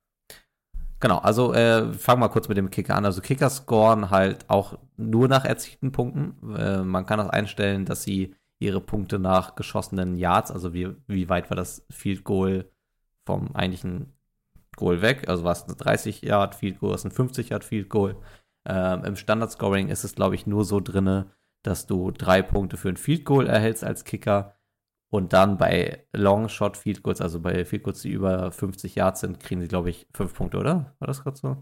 [0.98, 3.06] Genau, also äh, fangen wir kurz mit dem Kicker an.
[3.06, 6.54] Also Kicker scoren halt auch nur nach erzielten Punkten.
[6.54, 11.28] Äh, man kann das einstellen, dass sie ihre Punkte nach geschossenen Yards, also wie, wie
[11.30, 12.70] weit war das Field Goal
[13.24, 14.12] vom eigentlichen
[14.76, 17.88] Goal weg, also war es ein 30 Yard Field Goal, ist ein 50 Yard Field
[17.88, 18.16] Goal.
[18.70, 21.32] Ähm, Im Standard Scoring ist es, glaube ich, nur so drinne,
[21.62, 24.54] dass du drei Punkte für ein Field Goal erhältst als Kicker.
[25.10, 29.20] Und dann bei Long Shot Field Goals, also bei Field Goals, die über 50 Yards
[29.20, 30.94] sind, kriegen sie, glaube ich, fünf Punkte, oder?
[31.00, 31.56] War das gerade so?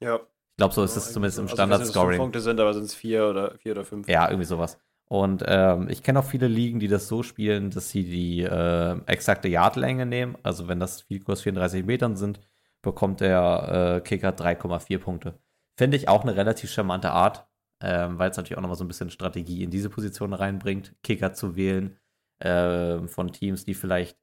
[0.00, 0.16] Ja.
[0.16, 2.22] Ich glaube, so ist es zumindest im Also, Standard Ich weiß nicht, ob es fünf.
[2.22, 4.08] Punkte sind, aber sind es vier oder vier oder fünf.
[4.08, 4.78] Ja, irgendwie sowas.
[5.08, 8.98] Und ähm, ich kenne auch viele Ligen, die das so spielen, dass sie die äh,
[9.06, 10.36] exakte Yardlänge nehmen.
[10.42, 12.40] Also wenn das Field Goals 34 Metern sind,
[12.82, 15.38] bekommt der äh, Kicker 3,4 Punkte.
[15.76, 17.46] Finde ich auch eine relativ charmante Art,
[17.82, 21.32] ähm, weil es natürlich auch nochmal so ein bisschen Strategie in diese Position reinbringt, Kicker
[21.34, 21.98] zu wählen
[22.42, 24.18] ähm, von Teams, die vielleicht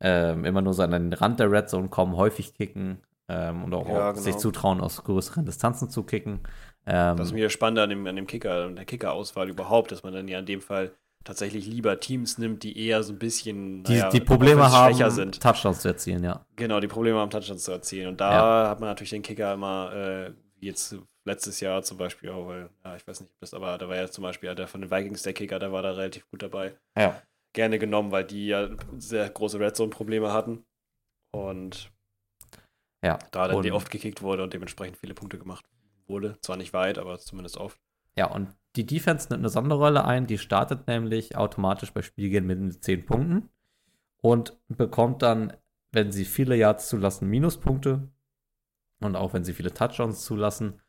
[0.00, 3.74] ähm, immer nur so an den Rand der Red Zone kommen, häufig kicken ähm, und
[3.74, 4.38] auch, Ja, auch sich genau.
[4.38, 6.40] zutrauen, aus größeren Distanzen zu kicken.
[6.86, 10.02] Ähm, Das ist mir spannend an dem, an dem Kicker, an der Kicker-Auswahl überhaupt, dass
[10.02, 10.92] man dann ja in dem Fall
[11.24, 15.40] tatsächlich lieber Teams nimmt, die eher so ein bisschen die, naja, die Probleme haben, sind.
[15.40, 16.46] Touchdowns zu erzielen, ja.
[16.54, 18.08] Genau, die Probleme haben, Touchdowns zu erzielen.
[18.08, 20.30] Und da hat man natürlich den Kicker immer, äh,
[20.66, 23.88] jetzt letztes Jahr zum Beispiel auch, weil, ja, ich weiß nicht, ob das, aber da
[23.88, 26.42] war ja zum Beispiel der von den Vikings, der Kicker, der war da relativ gut
[26.42, 26.78] dabei.
[26.96, 27.20] Ja.
[27.52, 28.68] Gerne genommen, weil die ja
[28.98, 30.64] sehr große Red Zone-Probleme hatten.
[31.32, 31.90] Und
[33.02, 33.18] Ja.
[33.32, 35.64] da dann und, die oft gekickt wurde und dementsprechend viele Punkte gemacht
[36.06, 36.38] wurde.
[36.40, 37.80] Zwar nicht weit, aber zumindest oft.
[38.16, 42.84] Ja, und die Defense nimmt eine Sonderrolle ein, die startet nämlich automatisch bei Spielgehen mit
[42.84, 43.48] 10 Punkten
[44.22, 45.56] und bekommt dann,
[45.92, 48.08] wenn sie viele Yards zulassen, Minuspunkte
[49.00, 50.80] und auch wenn sie viele Touchdowns zulassen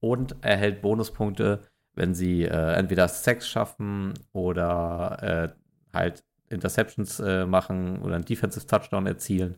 [0.00, 1.60] und erhält Bonuspunkte,
[1.94, 5.54] wenn sie äh, entweder Sex schaffen oder
[5.92, 9.56] äh, halt Interceptions äh, machen oder einen Defensive Touchdown erzielen.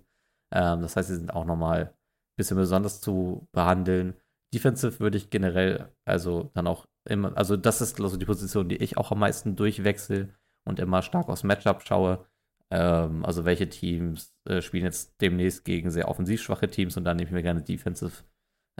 [0.52, 1.90] Ähm, das heißt, sie sind auch nochmal ein
[2.36, 4.14] bisschen besonders zu behandeln.
[4.54, 8.76] Defensive würde ich generell, also dann auch immer, also das ist also die Position, die
[8.76, 10.34] ich auch am meisten durchwechsel
[10.64, 12.24] und immer stark aus Matchup schaue.
[12.70, 17.16] Ähm, also welche Teams äh, spielen jetzt demnächst gegen sehr offensiv schwache Teams und dann
[17.16, 18.24] nehme ich mir gerne Defensive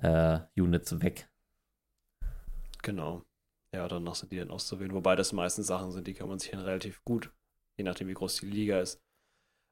[0.03, 1.29] äh, Units weg.
[2.83, 3.23] Genau.
[3.73, 4.93] Ja, danach sind die dann auszuwählen.
[4.95, 7.31] Wobei das meistens Sachen sind, die kann man sich dann relativ gut,
[7.77, 9.01] je nachdem wie groß die Liga ist,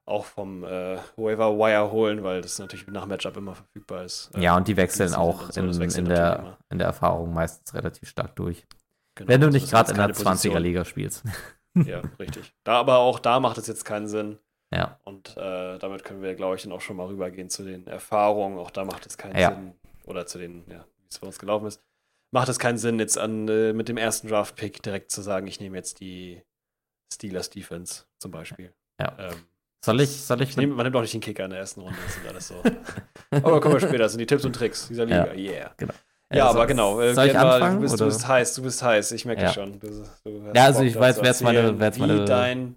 [0.07, 4.31] auch vom äh, Waiver Wire holen, weil das natürlich nach Matchup immer verfügbar ist.
[4.35, 6.59] Äh, Ja, und die wechseln Season auch so, in, das in, der, immer.
[6.71, 8.67] in der Erfahrung meistens relativ stark durch.
[9.15, 10.57] Genau, Wenn du nicht das gerade in der keine Position.
[10.57, 11.25] 20er-Liga spielst.
[11.75, 12.53] Ja, richtig.
[12.65, 14.39] Da, aber auch da macht es jetzt keinen Sinn.
[14.71, 14.99] ja.
[15.05, 18.59] Und äh, damit können wir, glaube ich, dann auch schon mal rübergehen zu den Erfahrungen.
[18.59, 19.51] Auch da macht es keinen Ja.
[19.51, 19.75] Sinn.
[20.07, 21.83] Oder zu den, ja, wie es bei uns gelaufen ist.
[22.31, 25.61] macht es keinen Sinn, jetzt an, äh, mit dem ersten Draft-Pick direkt zu sagen, ich
[25.61, 26.43] nehme jetzt die
[27.13, 28.73] Steelers Defense zum Beispiel.
[29.01, 29.17] Ja.
[29.19, 29.35] Ähm,
[29.85, 31.83] Soll ich, soll ich ich nehm, man nimmt auch nicht den Kicker in der ersten
[31.83, 32.55] Runde, das sind alles so.
[33.31, 35.53] Aber kommen wir später, das sind die Tipps und Tricks dieser Liga, Ja.
[35.53, 35.75] yeah.
[35.79, 35.87] Äh,
[36.33, 37.01] Ja, soll- aber genau.
[37.01, 37.77] Äh, Soll ich anfangen?
[37.77, 39.53] du, bist, du bist heiß, du bist heiß, ich merke Ja.
[39.53, 39.79] schon.
[39.79, 39.87] Du,
[40.25, 42.77] du Ja, also Bock, ich weiß, wer jetzt meine- wer jetzt wie meine- dein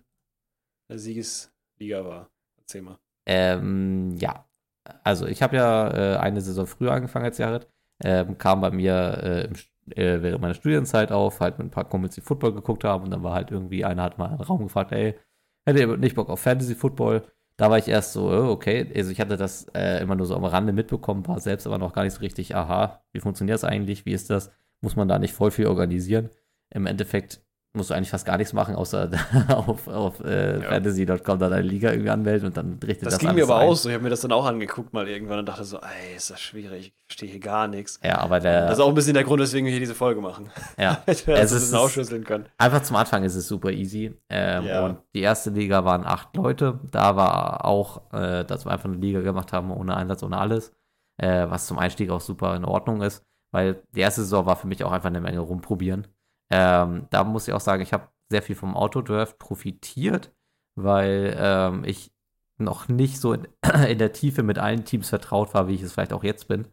[0.89, 2.29] Siegesliga war.
[2.59, 2.97] Erzähl mal.
[3.25, 4.45] Ähm, ja.
[5.03, 7.67] Also ich habe ja äh, eine Saison früher angefangen als Jared.
[8.03, 8.93] Ähm, kam bei mir
[9.23, 9.53] äh, im,
[9.95, 13.11] äh, während meiner Studienzeit auf, halt mit ein paar Kumpels, die Football geguckt haben und
[13.11, 15.17] dann war halt irgendwie, einer hat mal einen Raum gefragt, ey,
[15.65, 17.23] hätte ihr nicht Bock auf Fantasy Football?
[17.57, 20.35] Da war ich erst so, äh, okay, also ich hatte das äh, immer nur so
[20.35, 23.63] am Rande mitbekommen, war selbst aber noch gar nicht so richtig, aha, wie funktioniert das
[23.63, 24.51] eigentlich, wie ist das?
[24.81, 26.29] Muss man da nicht voll viel organisieren?
[26.69, 27.41] Im Endeffekt
[27.77, 29.09] musst du eigentlich fast gar nichts machen, außer
[29.47, 30.69] auf, auf äh, Ja.
[30.69, 33.69] fantasy.com da deine Liga irgendwie anmelden und dann richtet Das, das, ging mir aber ein.
[33.69, 33.87] auch so.
[33.89, 36.41] Ich habe mir das dann auch angeguckt mal irgendwann und dachte so, ey, ist das
[36.41, 37.99] schwierig, ich verstehe hier gar nichts.
[38.03, 40.19] Ja, aber der, Das ist auch ein bisschen der Grund, weswegen wir hier diese Folge
[40.19, 40.49] machen.
[40.77, 42.47] ja, Dass wir Es das aufschlüsseln können.
[42.57, 44.13] einfach zum Anfang ist es super easy.
[44.29, 44.85] Ähm, Ja.
[44.85, 46.79] Und die erste Liga waren acht Leute.
[46.91, 50.73] Da war auch, äh, dass wir einfach eine Liga gemacht haben, ohne Einsatz, ohne alles.
[51.19, 54.67] Äh, was zum Einstieg auch super in Ordnung ist, weil die erste Saison war für
[54.67, 56.05] mich auch einfach eine Menge rumprobieren.
[56.49, 60.33] Ähm, da muss ich auch sagen, ich habe sehr viel vom Autodraft profitiert,
[60.75, 62.11] weil ähm, ich
[62.57, 63.47] noch nicht so in,
[63.87, 66.67] in der Tiefe mit allen Teams vertraut war, wie ich es vielleicht auch jetzt bin.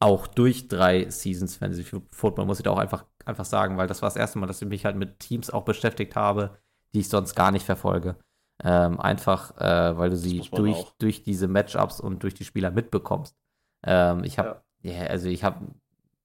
[0.00, 4.00] Auch durch drei Seasons Fantasy Football muss ich da auch einfach, einfach sagen, weil das
[4.00, 6.58] war das erste Mal, dass ich mich halt mit Teams auch beschäftigt habe,
[6.94, 8.16] die ich sonst gar nicht verfolge.
[8.62, 10.92] Ähm, einfach, äh, weil du sie durch, auch.
[10.98, 13.36] durch diese Matchups und durch die Spieler mitbekommst.
[13.84, 15.06] Ähm, ich habe, ja.
[15.06, 15.66] also ich habe,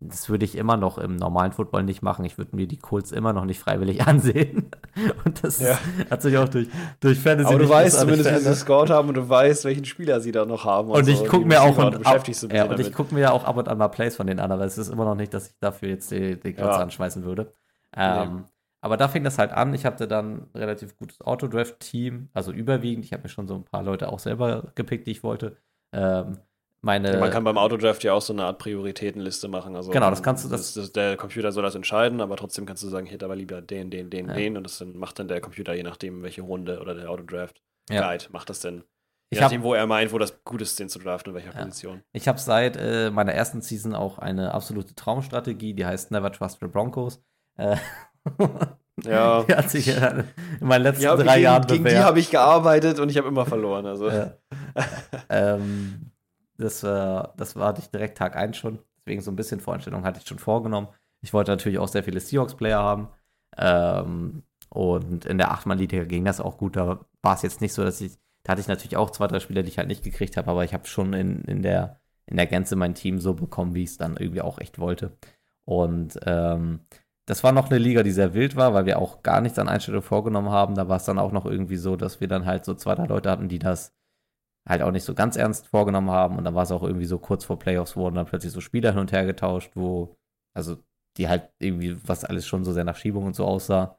[0.07, 2.25] das würde ich immer noch im normalen Football nicht machen.
[2.25, 4.69] Ich würde mir die Colts immer noch nicht freiwillig ansehen.
[5.25, 5.77] Und das Ja.
[6.09, 6.67] hat sich auch durch,
[6.99, 8.55] durch Fantasy Aber du weißt zumindest, wie sie.
[8.55, 10.89] Scout haben und du weißt, welchen Spieler sie da noch haben.
[10.89, 13.43] Und so, ich gucke mir auch und, ein ja, und ich gucke mir ja auch
[13.43, 15.47] ab und an mal Plays von den anderen, aber es ist immer noch nicht, dass
[15.47, 16.83] ich dafür jetzt die, die Glotze Ja.
[16.83, 17.53] anschmeißen würde.
[17.95, 18.45] Ähm,
[18.81, 19.73] Aber da fing das halt an.
[19.73, 23.05] Ich hatte dann ein relativ gutes Autodraft-Team, also überwiegend.
[23.05, 25.55] Ich habe mir schon so ein paar Leute auch selber gepickt, die ich wollte.
[25.93, 26.37] Ähm,
[26.83, 29.75] meine, Man kann beim Autodraft ja auch so eine Art Prioritätenliste machen.
[29.75, 32.83] Also, Genau, das kannst du- das- das, der Computer soll das entscheiden, aber trotzdem kannst
[32.83, 34.33] du sagen, hier, da war lieber den, den, den, Ja.
[34.33, 34.57] den.
[34.57, 38.01] Und das dann macht dann der Computer, je nachdem, welche Runde oder der Autodraft Ja.
[38.07, 38.75] Guide macht das denn.
[38.75, 38.83] Je
[39.31, 41.53] Ich hab- nachdem, wo er meint, wo das gut ist, den zu draften, in welcher
[41.57, 41.63] Ja.
[41.65, 42.03] Position.
[42.11, 46.59] Ich habe seit äh, meiner ersten Season auch eine absolute Traumstrategie, die heißt Never Trust
[46.61, 47.23] the Broncos.
[47.57, 47.77] Äh,
[49.03, 49.43] Ja.
[49.43, 50.23] die hat sich äh,
[50.61, 52.05] in meinen letzten Ja, drei gegen, Jahren gegen die bewährt.
[52.05, 53.85] habe ich gearbeitet und ich habe immer verloren.
[53.87, 54.07] Also.
[54.09, 54.33] Ja.
[55.29, 56.11] ähm,
[56.57, 58.79] das, war, das war ich direkt Tag 1 schon.
[58.99, 60.87] Deswegen so ein bisschen Voreinstellung hatte ich schon vorgenommen.
[61.21, 63.09] Ich wollte natürlich auch sehr viele Seahawks-Player haben.
[63.57, 66.75] Ähm, und in der 8-Mann-Liga ging das auch gut.
[66.75, 68.17] Da war es jetzt nicht so, dass ich.
[68.43, 70.65] Da hatte ich natürlich auch zwei, drei Spieler, die ich halt nicht gekriegt habe, aber
[70.65, 73.91] ich habe schon in, in, der, in der Gänze mein Team so bekommen, wie ich
[73.91, 75.17] es dann irgendwie auch echt wollte.
[75.63, 76.81] Und ähm,
[77.25, 79.69] das war noch eine Liga, die sehr wild war, weil wir auch gar nichts an
[79.69, 80.75] Einstellungen vorgenommen haben.
[80.75, 83.05] Da war es dann auch noch irgendwie so, dass wir dann halt so zwei, drei
[83.05, 83.93] Leute hatten, die das
[84.67, 86.37] halt auch nicht so ganz ernst vorgenommen haben.
[86.37, 88.91] Und dann war es auch irgendwie so kurz vor Playoffs wurden dann plötzlich so Spieler
[88.91, 90.15] hin und her getauscht, wo,
[90.55, 90.77] also
[91.17, 93.97] die halt irgendwie, was alles schon so sehr nach Schiebung und so aussah.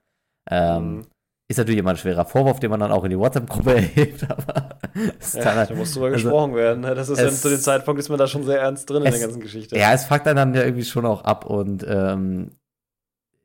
[0.51, 1.07] Ähm, Mhm.
[1.47, 4.78] Ist natürlich immer ein schwerer Vorwurf, den man dann auch in die WhatsApp-Gruppe erhebt, aber
[5.20, 6.81] es Ja, halt, da muss drüber also, gesprochen werden.
[6.81, 6.95] ne?
[6.95, 9.19] Das ist es- zu dem Zeitpunkt ist man da schon sehr ernst drin in es-
[9.19, 9.77] der ganzen Geschichte.
[9.77, 12.53] Ja, es fuckt einen dann ja irgendwie schon auch ab und ähm,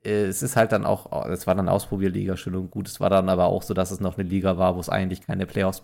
[0.02, 2.88] es ist halt dann auch, es war dann Ausprobierliga schön und gut.
[2.88, 5.20] Es war dann aber auch so, dass es noch eine Liga war, wo es eigentlich
[5.20, 5.82] keine Playoffs,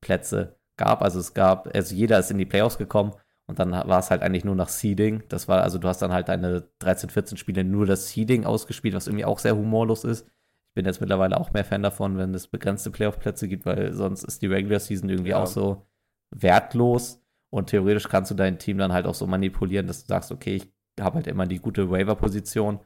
[0.00, 1.02] Playoff-Plätze gab.
[1.02, 3.12] Also es gab, also jeder ist in die Playoffs gekommen
[3.46, 5.22] und dann war es halt eigentlich nur nach Seeding.
[5.28, 8.94] Das war, also du hast dann halt deine 13, 14 Spiele nur das Seeding ausgespielt,
[8.94, 10.26] was irgendwie auch sehr humorlos ist.
[10.26, 14.22] Ich bin jetzt mittlerweile auch mehr Fan davon, wenn es begrenzte Playoff-Plätze gibt, weil sonst
[14.22, 15.42] ist die Regular Season irgendwie Ja.
[15.42, 15.86] auch so
[16.30, 17.20] wertlos.
[17.50, 20.56] Und theoretisch kannst du dein Team dann halt auch so manipulieren, dass du sagst, okay,
[20.56, 20.68] ich
[21.02, 22.78] habe halt immer die gute Waiver-Position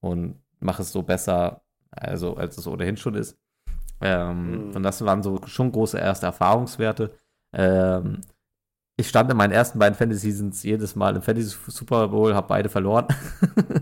[0.00, 3.36] und mache es so besser, also als es ohnehin schon ist.
[4.02, 4.76] Ähm, Mhm.
[4.76, 7.14] Und das waren so schon große erste Erfahrungswerte.
[7.52, 8.20] Ähm,
[8.96, 12.68] ich stand in meinen ersten beiden Fantasy-Seasons jedes Mal im Fantasy Super Bowl, habe beide
[12.68, 13.06] verloren.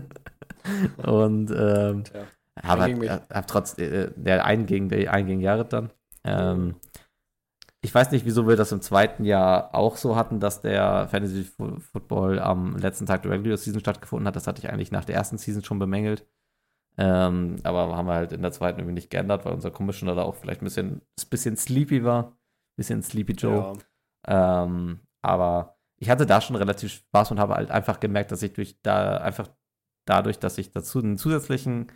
[0.97, 2.03] und ähm,
[2.85, 3.09] gegen mich.
[3.09, 5.91] hab, trotz äh, der einen gegen, der einen gegen Jared dann.
[6.23, 6.75] Ähm,
[7.83, 11.43] ich weiß nicht, wieso wir das im zweiten Jahr auch so hatten, dass der Fantasy
[11.43, 14.35] Football am letzten Tag der Regular Season stattgefunden hat.
[14.35, 16.25] Das hatte ich eigentlich nach der ersten Season schon bemängelt.
[16.97, 20.23] Ähm, aber haben wir halt in der zweiten irgendwie nicht geändert, weil unser Commissioner da
[20.23, 22.37] auch vielleicht ein bisschen, ein bisschen sleepy war.
[22.77, 23.77] Bisschen Sleepy Joe.
[24.27, 24.63] Ja.
[24.63, 28.53] Ähm, aber ich hatte da schon relativ Spaß und habe halt einfach gemerkt, dass ich
[28.53, 29.49] durch da einfach
[30.05, 31.91] dadurch, dass ich dazu einen zusätzlichen,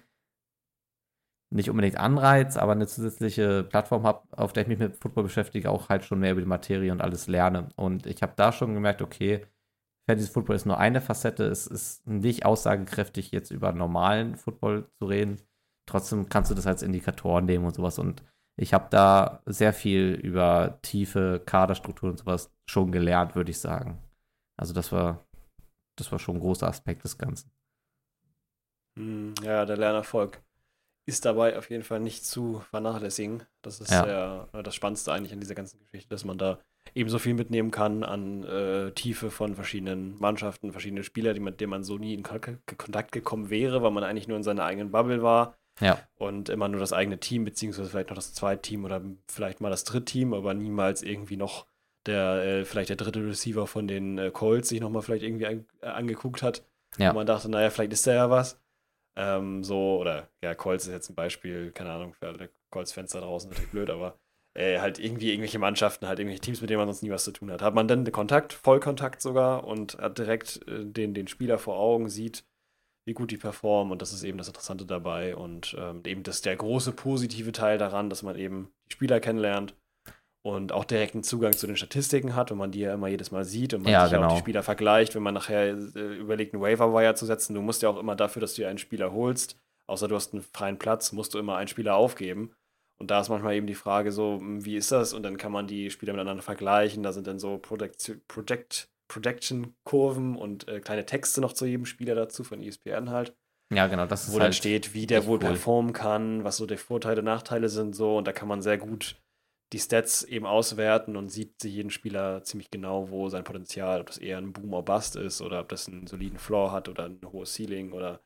[1.51, 5.69] nicht unbedingt Anreiz, aber eine zusätzliche Plattform habe, auf der ich mich mit Football beschäftige,
[5.69, 7.69] auch halt schon mehr über die Materie und alles lerne.
[7.75, 9.45] Und ich habe da schon gemerkt, okay,
[10.07, 11.45] Fantasy Football ist nur eine Facette.
[11.45, 15.41] Es ist nicht aussagekräftig, jetzt über normalen Football zu reden.
[15.87, 17.97] Trotzdem kannst du das als Indikator nehmen und sowas.
[17.97, 18.23] Und
[18.57, 24.01] ich habe da sehr viel über tiefe Kaderstrukturen und sowas schon gelernt, würde ich sagen.
[24.57, 25.25] Also das war,
[25.97, 27.51] das war schon ein großer Aspekt des Ganzen.
[28.97, 30.41] Hm, ja, der Lernerfolg
[31.07, 33.43] ist dabei auf jeden Fall nicht zu vernachlässigen.
[33.61, 34.47] Das ist ja.
[34.53, 36.59] äh, das Spannendste eigentlich an dieser ganzen Geschichte, dass man da
[36.93, 41.59] eben so viel mitnehmen kann an äh, Tiefe von verschiedenen Mannschaften, verschiedene Spieler, die, mit
[41.59, 44.91] denen man so nie in Kontakt gekommen wäre, weil man eigentlich nur in seiner eigenen
[44.91, 45.57] Bubble war.
[45.81, 45.99] Ja.
[46.15, 49.69] Und immer nur das eigene Team, beziehungsweise vielleicht noch das zweite Team oder vielleicht mal
[49.69, 51.65] das dritte Team, aber niemals irgendwie noch
[52.05, 55.65] der, äh, vielleicht der dritte Receiver von den äh, Colts sich nochmal vielleicht irgendwie an,
[55.81, 56.63] äh, angeguckt hat.
[56.97, 57.09] Ja.
[57.09, 58.59] Und man dachte, naja, vielleicht ist der ja was.
[59.17, 63.21] Ähm, so, oder ja, Colts ist jetzt ein Beispiel, keine Ahnung, für alle Colts-Fans da
[63.21, 64.17] draußen natürlich blöd, aber
[64.55, 67.31] äh, halt irgendwie irgendwelche Mannschaften, halt irgendwelche Teams, mit denen man sonst nie was zu
[67.31, 67.61] tun hat.
[67.61, 72.09] Hat man dann Kontakt, Vollkontakt sogar und hat direkt äh, den, den Spieler vor Augen,
[72.09, 72.45] sieht,
[73.05, 76.41] wie gut die performen und das ist eben das Interessante dabei und ähm, eben das
[76.41, 79.75] der große positive Teil daran, dass man eben die Spieler kennenlernt
[80.41, 83.45] und auch direkten Zugang zu den Statistiken hat, wenn man die ja immer jedes Mal
[83.45, 84.27] sieht und man ja, sich genau.
[84.27, 87.55] auch die Spieler vergleicht, wenn man nachher äh, überlegt, einen Waiver-Wire zu setzen.
[87.55, 90.43] Du musst ja auch immer dafür, dass du einen Spieler holst, außer du hast einen
[90.43, 92.51] freien Platz, musst du immer einen Spieler aufgeben.
[92.97, 95.13] Und da ist manchmal eben die Frage so, hm, wie ist das?
[95.13, 97.03] Und dann kann man die Spieler miteinander vergleichen.
[97.03, 102.15] Da sind dann so Project, Project, Projection-Kurven und äh, kleine Texte noch zu jedem Spieler
[102.15, 103.35] dazu von ESPN halt.
[103.73, 105.47] Ja, genau, das ist Wo halt dann steht, wie der wohl cool.
[105.47, 108.17] performen kann, was so die Vorteile, Nachteile sind so.
[108.17, 109.17] Und da kann man sehr gut
[109.73, 114.07] die Stats eben auswerten und sieht sich jeden Spieler ziemlich genau, wo sein Potenzial, ob
[114.07, 117.05] das eher ein Boom or Bust ist oder ob das einen soliden Floor hat oder
[117.05, 118.21] ein hohes Ceiling oder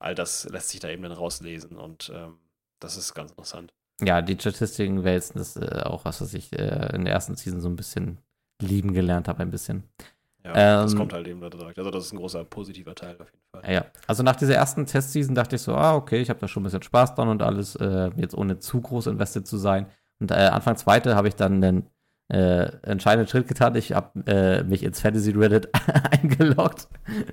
[0.00, 2.38] all das lässt sich da eben dann rauslesen und ähm,
[2.80, 3.74] das ist ganz interessant.
[4.00, 7.60] Ja, die Statistiken wälzen das äh, auch was, was ich äh, in der ersten Season
[7.60, 8.18] so ein bisschen
[8.62, 9.84] lieben gelernt habe, ein bisschen.
[10.44, 10.50] Ja,
[10.80, 11.78] ähm, das kommt halt eben da direkt.
[11.78, 13.72] Also das ist ein großer positiver Teil auf jeden Fall.
[13.72, 16.62] Ja, also nach dieser ersten Testseason dachte ich so, ah, okay, ich habe da schon
[16.62, 19.86] ein bisschen Spaß dran und alles, äh, jetzt ohne zu groß investiert zu sein.
[20.20, 21.90] Und äh, Anfang zweite habe ich dann einen
[22.28, 23.74] äh, entscheidenden Schritt getan.
[23.74, 25.70] Ich habe äh, mich ins Fantasy Reddit
[26.10, 26.88] eingeloggt.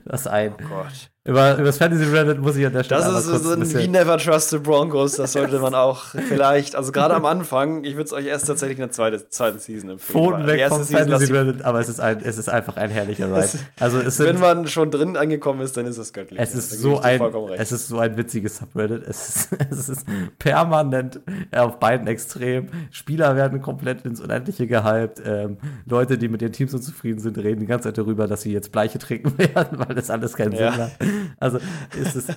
[0.05, 0.53] Das ein.
[0.53, 1.11] Oh Gott.
[1.27, 3.01] Über, über das Fantasy Reddit muss ich an der Stelle.
[3.01, 5.15] Das ist so ein wie Never Trust the Broncos.
[5.15, 8.77] Das sollte man auch vielleicht, also gerade am Anfang, ich würde es euch erst tatsächlich
[8.77, 10.23] in der zweiten, zweiten Season empfehlen.
[10.23, 13.25] Pfoten weg vom Season, Fantasy Reddit, aber es ist, ein, es ist einfach ein herrlicher
[13.25, 13.49] Ride.
[13.79, 16.39] Also es sind, Wenn man schon drin angekommen ist, dann ist es göttlich.
[16.39, 17.19] Es ist, so ein,
[17.57, 19.07] es ist so ein witziges Subreddit.
[19.07, 20.05] Es ist, es ist
[20.37, 21.21] permanent
[21.51, 22.69] auf beiden Extremen.
[22.91, 25.23] Spieler werden komplett ins Unendliche gehypt.
[25.25, 25.57] Ähm,
[25.87, 28.71] Leute, die mit ihren Teams unzufrieden sind, reden die ganze Zeit darüber, dass sie jetzt
[28.71, 30.71] Bleiche trinken werden, weil das alles keinen ja.
[30.71, 30.91] Sinn hat.
[31.39, 31.59] Also
[31.99, 32.27] ist es.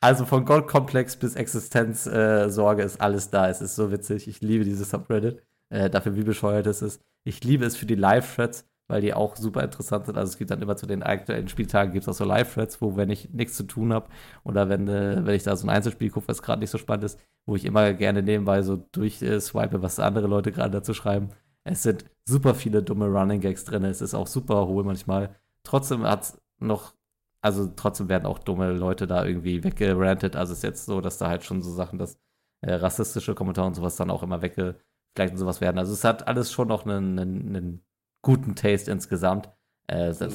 [0.00, 3.48] Also von Goldkomplex bis Existenzsorge äh, ist alles da.
[3.48, 4.28] Es ist so witzig.
[4.28, 5.42] Ich liebe dieses Subreddit.
[5.70, 7.02] Äh, dafür, wie bescheuert es ist.
[7.24, 10.16] Ich liebe es für die Live-Threads, weil die auch super interessant sind.
[10.16, 12.96] Also es gibt dann immer zu den aktuellen Spieltagen gibt es auch so Live-Threads, wo
[12.96, 14.08] wenn ich nichts zu tun habe
[14.44, 17.04] oder wenn, äh, wenn ich da so ein Einzelspiel gucke, was gerade nicht so spannend
[17.04, 21.30] ist, wo ich immer gerne nebenbei so durchswipe, äh, was andere Leute gerade dazu schreiben.
[21.64, 23.84] Es sind super viele dumme Running Gags drin.
[23.84, 25.36] Es ist auch super hohl manchmal.
[25.64, 26.94] Trotzdem hat es noch
[27.40, 30.36] also trotzdem werden auch dumme Leute da irgendwie weggerantet.
[30.36, 32.18] Also es ist jetzt so, dass da halt schon so Sachen, dass
[32.62, 35.78] äh, rassistische Kommentare und sowas dann auch immer weggefleckt und sowas werden.
[35.78, 37.86] Also es hat alles schon noch einen, einen, einen
[38.22, 39.50] guten Taste insgesamt.
[39.90, 40.26] Äh, ist mhm.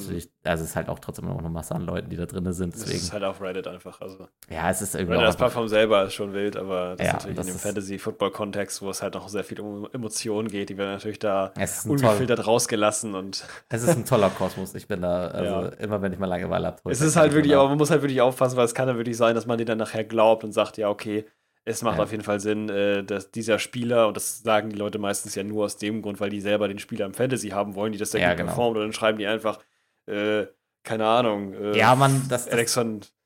[0.43, 2.73] also es ist halt auch trotzdem noch eine Masse an Leuten, die da drin sind.
[2.73, 2.97] Deswegen.
[2.97, 4.01] Es ist halt auf Reddit einfach.
[4.01, 4.27] Also.
[4.49, 5.13] Ja, es ist irgendwie.
[5.13, 7.59] Reddit als Plattform selber ist schon wild, aber das ja, ist natürlich das in dem
[7.59, 11.53] Fantasy-Football-Kontext, wo es halt noch sehr viel um Emotionen geht, die werden natürlich da
[11.85, 12.45] ungefiltert toll.
[12.45, 13.13] rausgelassen.
[13.13, 14.73] Und es ist ein toller Kosmos.
[14.73, 15.67] Ich bin da, also ja.
[15.79, 16.77] immer wenn ich mal Langeweile habe.
[16.89, 19.17] Es ist halt wirklich, aber man muss halt wirklich aufpassen, weil es kann ja wirklich
[19.17, 21.25] sein, dass man den dann nachher glaubt und sagt, ja, okay,
[21.65, 22.03] es macht ja.
[22.03, 25.43] auf jeden Fall Sinn, äh, dass dieser Spieler, und das sagen die Leute meistens ja
[25.43, 28.11] nur aus dem Grund, weil die selber den Spieler im Fantasy haben wollen, die das
[28.11, 28.47] dann ja, genau.
[28.47, 29.59] performt, und dann schreiben die einfach,
[30.07, 30.45] äh,
[30.83, 31.53] keine Ahnung.
[31.53, 32.73] Äh, ja, man, das, das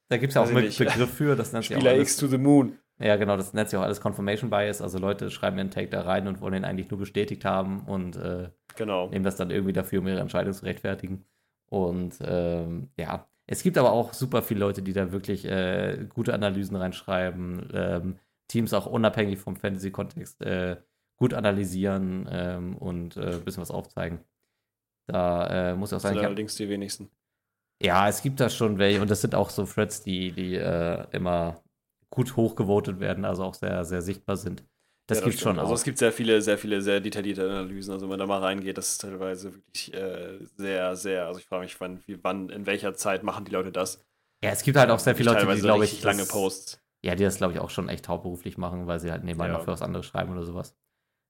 [0.10, 2.38] da gibt es ja auch einen Begriff für, das nennt Spieler auch X to the
[2.38, 2.78] Moon.
[3.00, 4.82] Ja, genau, das nennt sich auch alles Confirmation Bias.
[4.82, 8.16] Also Leute schreiben ihren Take da rein und wollen ihn eigentlich nur bestätigt haben und
[8.16, 9.10] äh, genau.
[9.10, 11.26] nehmen das dann irgendwie dafür, um ihre Entscheidung zu rechtfertigen.
[11.70, 16.34] Und ähm, ja, es gibt aber auch super viele Leute, die da wirklich äh, gute
[16.34, 17.70] Analysen reinschreiben.
[17.74, 20.78] Ähm, Teams auch unabhängig vom Fantasy-Kontext äh,
[21.18, 24.20] gut analysieren ähm, und ein äh, bisschen was aufzeigen.
[25.08, 26.16] Da äh, muss ich auch sagen.
[26.16, 27.10] Das sind allerdings die wenigsten.
[27.82, 31.06] Ja, es gibt da schon welche und das sind auch so Threads, die, die äh,
[31.12, 31.64] immer
[32.10, 34.64] gut hochgevotet werden, also auch sehr, sehr sichtbar sind.
[35.08, 35.64] Das, ja, das gibt schon auch.
[35.64, 37.94] Also es gibt sehr viele, sehr viele, sehr detaillierte Analysen.
[37.94, 41.46] Also wenn man da mal reingeht, das ist teilweise wirklich äh, sehr, sehr, also ich
[41.46, 44.04] frage mich, wann, wie, wann, in welcher Zeit machen die Leute das?
[44.44, 46.82] Ja, es gibt halt auch sehr viele Leute, die, glaube ich, lange Posts.
[47.06, 49.54] Ja, die das, glaube ich, auch schon echt hauptberuflich machen, weil sie halt nebenbei ja.
[49.54, 50.76] noch für was anderes schreiben oder sowas.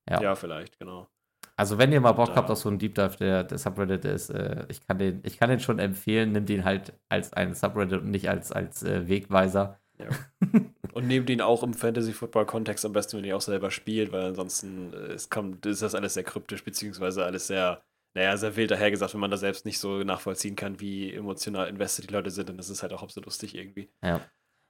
[0.09, 1.07] Ja, ja vielleicht, genau.
[1.55, 4.05] Also wenn ihr mal Bock Da- habt auf so einen Deep Dive, der, der Subreddit
[4.05, 7.55] ist, äh, ich, kann den, ich kann den schon empfehlen, nimmt ihn halt als einen
[7.55, 9.79] Subreddit und nicht als, als äh, Wegweiser.
[10.93, 14.93] Und nehmt ihn auch im Fantasy-Football-Kontext am besten, wenn ihr auch selber spielt, weil ansonsten
[14.93, 17.83] äh, es kommt, ist das alles sehr kryptisch, beziehungsweise alles sehr,
[18.13, 22.09] naja, sehr wild dahergesagt, wenn man da selbst nicht so nachvollziehen kann, wie emotional invested
[22.09, 22.49] die Leute sind.
[22.51, 23.89] Und das ist halt auch absolut lustig irgendwie.
[24.03, 24.21] Ja,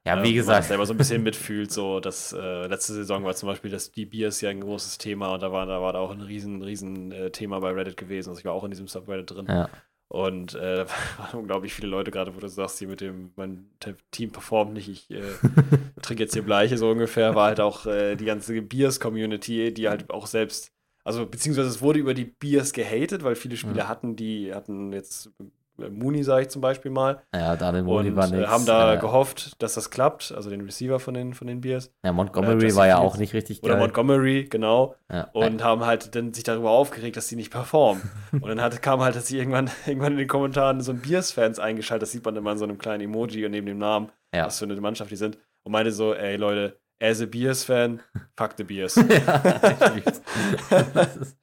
[0.08, 2.94] ja Ähm, wie man gesagt, das selber so ein bisschen mitfühlt, so dass äh, letzte
[2.94, 5.82] Saison war zum Beispiel das die Biers ja ein großes Thema und da war da
[5.82, 8.30] war da auch ein riesen riesen äh, Thema bei Reddit gewesen.
[8.30, 9.48] Also ich war auch in diesem Subreddit drin.
[9.48, 9.70] Ja,
[10.10, 13.70] und äh, da waren unglaublich viele Leute gerade, wo du sagst, hier mit dem mein
[13.80, 15.22] Te- Team performt nicht, ich äh,
[16.02, 20.10] trinke jetzt hier Bleiche so ungefähr, war halt auch äh, die ganze Biers-Community, die halt
[20.10, 20.72] auch selbst
[21.04, 23.88] also beziehungsweise es wurde über die Biers gehatet, weil viele Spieler Mhm.
[23.88, 25.32] hatten, die hatten jetzt
[25.78, 28.50] Mooney, sage ich zum Beispiel mal, ja, Daniel Moni und war äh, nix.
[28.50, 31.92] haben da äh, gehofft, dass das klappt, also den Receiver von den, von den Bears.
[32.04, 33.84] Ja, Montgomery Justin war ja auch nicht richtig Oder geil.
[33.84, 34.96] Montgomery, genau.
[35.12, 38.02] ja, Und haben halt dann sich darüber aufgeregt, dass die nicht performen.
[38.32, 41.60] und dann hat, kam halt, dass sie irgendwann, irgendwann in den Kommentaren so ein Bears-Fans
[41.60, 44.46] eingeschaltet, das sieht man immer in so einem kleinen Emoji und neben dem Namen, ja.
[44.46, 45.38] was für eine Mannschaft die sind.
[45.64, 48.00] Und meinte so, ey Leute, as a Bears-Fan,
[48.36, 48.96] fuck the Bears.
[50.70, 51.38] ja, das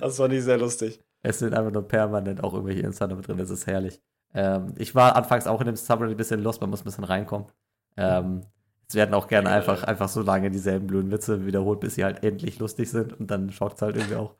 [0.00, 1.00] das fand ich sehr lustig.
[1.28, 4.00] Es sind einfach nur permanent auch irgendwelche Insider mit drin, das ist herrlich.
[4.34, 7.04] Ähm, ich war anfangs auch in dem Subreddit ein bisschen lost, man muss ein bisschen
[7.04, 7.48] reinkommen.
[7.96, 8.42] Ähm,
[8.88, 9.88] es werden auch gerne Ja, einfach, ja.
[9.88, 13.50] einfach so lange dieselben blöden Witze wiederholt, bis sie halt endlich lustig sind und dann
[13.50, 14.34] schockt es halt irgendwie auch.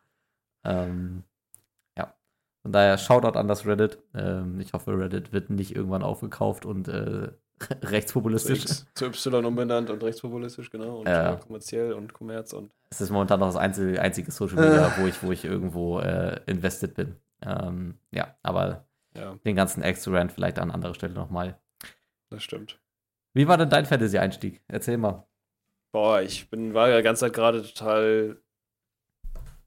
[0.65, 1.25] Ähm.
[2.67, 3.97] Von daher Shoutout an das Reddit.
[4.13, 7.29] Ähm, ich hoffe, Reddit wird nicht irgendwann aufgekauft und äh,
[7.61, 8.63] Zu, rechtspopulistisch.
[8.65, 10.99] X, zu Y umbenannt und rechtspopulistisch, genau.
[10.99, 11.35] Und Ja.
[11.35, 15.07] äh, kommerziell und Kommerz und Es ist momentan noch das einzige, einzige Social Media, wo
[15.07, 17.15] ich, wo ich irgendwo äh, invested bin.
[17.41, 21.61] Ähm, ja, aber ja, den ganzen Extra-Rand vielleicht an anderer Stelle nochmal.
[22.31, 22.81] das stimmt.
[23.33, 24.61] Wie war denn dein Fantasy-Einstieg?
[24.67, 25.25] Erzähl mal.
[25.93, 28.39] Boah, ich bin, war ja die ganze Zeit gerade total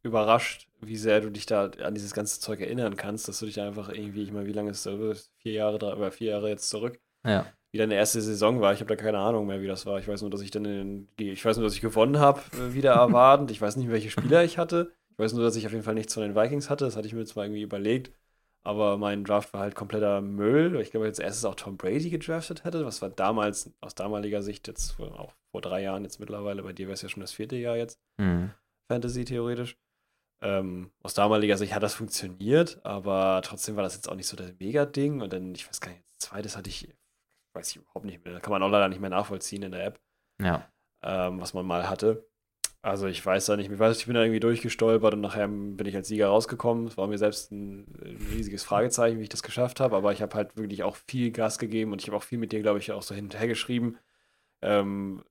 [0.04, 3.60] überrascht, wie sehr du dich da an dieses ganze Zeug erinnern kannst, dass du dich
[3.60, 5.32] einfach irgendwie, ich meine, wie lange ist das?
[5.38, 7.46] Vier Jahre, drei, oder vier Jahre jetzt zurück, Ja.
[7.72, 8.74] wie deine erste Saison war.
[8.74, 10.00] Ich habe da keine Ahnung mehr, wie das war.
[10.00, 12.74] Ich weiß nur, dass ich dann in ich weiß nur, dass ich gewonnen habe, äh,
[12.74, 13.52] wieder erwartend.
[13.52, 14.92] Ich weiß nicht, welche Spieler ich hatte.
[15.12, 16.86] Ich weiß nur, dass ich auf jeden Fall nichts von den Vikings hatte.
[16.86, 18.12] Das hatte ich mir zwar irgendwie überlegt.
[18.62, 20.80] Aber mein Draft war halt kompletter Müll.
[20.82, 22.86] Ich glaube, als erstes auch Tom Brady gedraftet hätte.
[22.86, 26.88] Was war damals, aus damaliger Sicht, jetzt auch vor drei Jahren jetzt mittlerweile, bei dir
[26.88, 28.52] wäre es ja schon das vierte Jahr jetzt, Mhm.
[28.90, 29.78] Fantasy theoretisch.
[30.42, 34.38] Ähm, aus damaliger Sicht hat das funktioniert, aber trotzdem war das jetzt auch nicht so
[34.38, 35.22] das Mega-Ding.
[35.22, 36.88] Und dann, ich weiß gar nicht, zweites hatte ich,
[37.54, 39.86] weiß ich überhaupt nicht mehr, da kann man auch leider nicht mehr nachvollziehen in der
[39.86, 40.00] App,
[40.42, 40.70] Ja.
[41.04, 42.26] ähm, was man mal hatte.
[42.82, 45.86] Also ich weiß da nicht, ich weiß, ich bin da irgendwie durchgestolpert und nachher bin
[45.86, 46.88] ich als Sieger rausgekommen.
[46.88, 50.22] Es war mir selbst ein, ein riesiges Fragezeichen, wie ich das geschafft habe, aber ich
[50.22, 52.80] habe halt wirklich auch viel Gas gegeben und ich habe auch viel mit dir, glaube
[52.80, 53.98] ich, auch so hinterher geschrieben.
[54.62, 55.24] Ähm,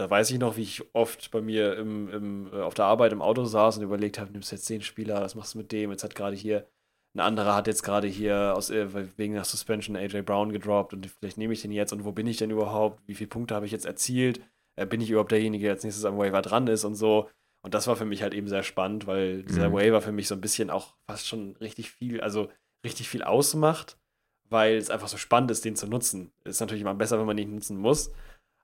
[0.00, 3.12] da weiß ich noch, wie ich oft bei mir im, im, äh, auf der Arbeit
[3.12, 5.72] im Auto saß und überlegt habe, nimmst du jetzt den Spieler, was machst du mit
[5.72, 5.90] dem?
[5.90, 6.66] Jetzt hat gerade hier,
[7.14, 11.06] ein anderer hat jetzt gerade hier aus, äh, wegen der Suspension AJ Brown gedroppt und
[11.06, 13.02] vielleicht nehme ich den jetzt und wo bin ich denn überhaupt?
[13.06, 14.40] Wie viele Punkte habe ich jetzt erzielt?
[14.76, 17.28] Äh, bin ich überhaupt derjenige, der als nächstes am Waiver dran ist und so?
[17.62, 19.74] Und das war für mich halt eben sehr spannend, weil dieser Mhm.
[19.74, 22.48] Waiver für mich so ein bisschen auch fast schon richtig viel, also
[22.86, 23.98] richtig viel ausmacht,
[24.48, 26.32] weil es einfach so spannend ist, den zu nutzen.
[26.44, 28.12] Ist natürlich immer besser, wenn man ihn nutzen muss.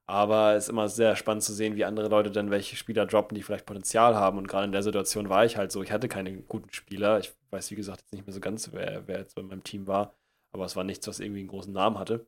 [0.08, 3.34] Aber es ist immer sehr spannend zu sehen, wie andere Leute dann welche Spieler droppen,
[3.34, 4.38] die vielleicht Potenzial haben.
[4.38, 7.18] Und gerade in der Situation war ich halt so, ich hatte keine guten Spieler.
[7.18, 9.88] Ich weiß, wie gesagt, jetzt nicht mehr so ganz, wer, wer jetzt bei meinem Team
[9.88, 10.14] war.
[10.52, 12.24] Aber es war nichts, was irgendwie einen großen Namen hatte.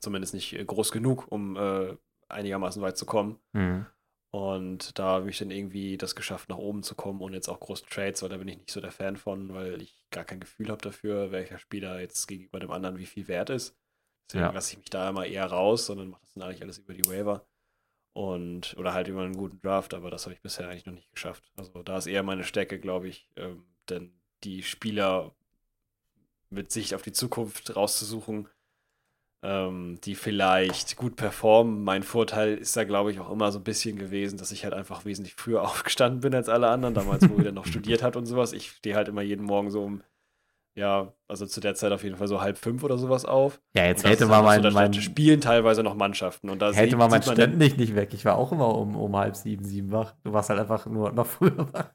[0.00, 1.96] Zumindest nicht äh, groß genug, um äh,
[2.30, 3.38] einigermaßen weit zu kommen.
[3.52, 3.86] Mhm.
[4.30, 7.60] Und da habe ich dann irgendwie das geschafft, nach oben zu kommen und jetzt auch
[7.60, 10.40] große Trades, weil da bin ich nicht so der Fan von, weil ich gar kein
[10.40, 13.76] Gefühl habe dafür, welcher Spieler jetzt gegenüber dem anderen wie viel wert ist.
[14.28, 14.50] Deswegen Ja.
[14.52, 17.04] lasse ich mich da immer eher raus, sondern mache das dann eigentlich alles über die
[17.06, 17.46] Waiver.
[18.12, 21.10] Und, oder halt über einen guten Draft, aber das habe ich bisher eigentlich noch nicht
[21.12, 21.42] geschafft.
[21.56, 24.12] Also da ist eher meine Stärke, glaube ich, ähm, denn
[24.44, 25.34] die Spieler
[26.50, 28.48] mit Sicht auf die Zukunft rauszusuchen,
[29.42, 31.82] ähm, die vielleicht gut performen.
[31.82, 34.74] Mein Vorteil ist da, glaube ich, auch immer so ein bisschen gewesen, dass ich halt
[34.74, 38.16] einfach wesentlich früher aufgestanden bin als alle anderen, damals, wo ich dann noch studiert hat
[38.16, 38.52] und sowas.
[38.52, 40.02] Ich stehe halt immer jeden Morgen so um,
[40.76, 43.60] ja, also zu der Zeit auf jeden Fall so halb fünf oder sowas auf.
[43.76, 46.98] Ja, jetzt hätte man mein, so, mein, spielen teilweise noch Mannschaften und da hätte sieht-
[46.98, 48.12] man mein ständig nicht weg.
[48.14, 50.14] Ich war auch immer um, um halb sieben, sieben wach.
[50.24, 51.90] Du warst halt einfach nur noch früher wach.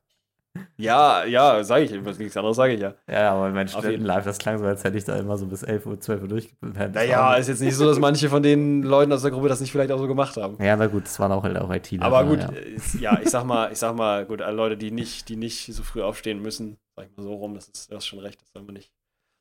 [0.78, 2.96] Ja, ja, sage ich, was nichts anderes sage ich ja.
[3.10, 5.86] Ja, aber mein Studentenlife, das klang so, als hätte ich da immer so bis 11
[5.86, 6.96] Uhr, 12 Uhr durchgepennt.
[6.96, 9.72] Naja, ist jetzt nicht so, dass manche von den Leuten aus der Gruppe das nicht
[9.72, 10.64] vielleicht auch so gemacht haben.
[10.64, 11.94] Ja, na gut, das waren auch halt auch IT.
[12.00, 12.50] Aber gut, Ja.
[12.50, 15.74] ist, ja, ich sag mal, ich sag mal, gut, alle Leute, die nicht, die nicht
[15.74, 18.42] so früh aufstehen müssen, sag ich mal so rum, das ist, das ist schon recht,
[18.42, 18.92] das soll man nicht,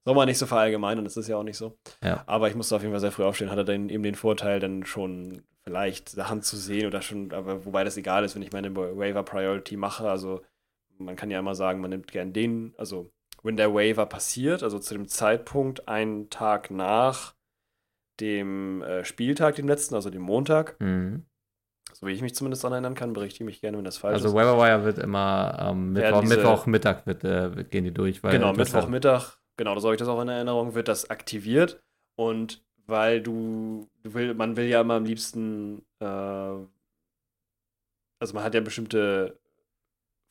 [0.05, 1.77] soll man nicht so verallgemeinern, das ist ja auch nicht so.
[2.03, 2.23] Ja.
[2.27, 4.85] Aber ich musste auf jeden Fall sehr früh aufstehen, hatte dann eben den Vorteil, dann
[4.85, 8.75] schon vielleicht Sachen zu sehen oder schon, aber wobei das egal ist, wenn ich meine
[8.75, 10.41] Waiver Priority mache, also
[10.99, 13.11] man kann ja immer sagen, man nimmt gern den, also
[13.43, 17.35] wenn der Waiver passiert, also zu dem Zeitpunkt einen Tag nach
[18.21, 21.25] dem äh, Spieltag, dem letzten, also dem Montag, Mhm.
[21.93, 24.29] so wie ich mich zumindest daran erinnern kann, berichte mich gerne, wenn das falsch Also
[24.29, 24.35] ist.
[24.35, 28.23] Waverwire wird immer am Werden Mittwoch, diese- Mittwochmittag wird, äh, gehen die durch.
[28.25, 31.81] Weil Genau, das- Mittwochmittag, genau, so habe ich das auch in Erinnerung, wird das aktiviert.
[32.17, 36.05] Und weil du, du will, man will ja immer am liebsten, äh,
[38.21, 39.39] also man hat ja bestimmte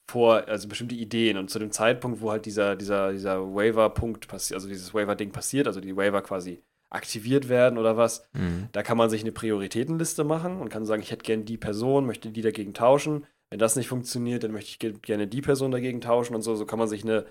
[0.09, 4.55] vor, also bestimmte Ideen und zu dem Zeitpunkt, wo halt dieser, dieser, dieser Waiver-Punkt passiert,
[4.55, 8.69] also dieses Waiver-Ding passiert, also die Waiver quasi aktiviert werden oder was, Mhm.
[8.71, 12.05] da kann man sich eine Prioritätenliste machen und kann sagen, ich hätte gerne die Person,
[12.05, 13.25] möchte die dagegen tauschen.
[13.49, 16.55] Wenn das nicht funktioniert, dann möchte ich ge- gerne die Person dagegen tauschen und so.
[16.55, 17.25] So kann man sich eine,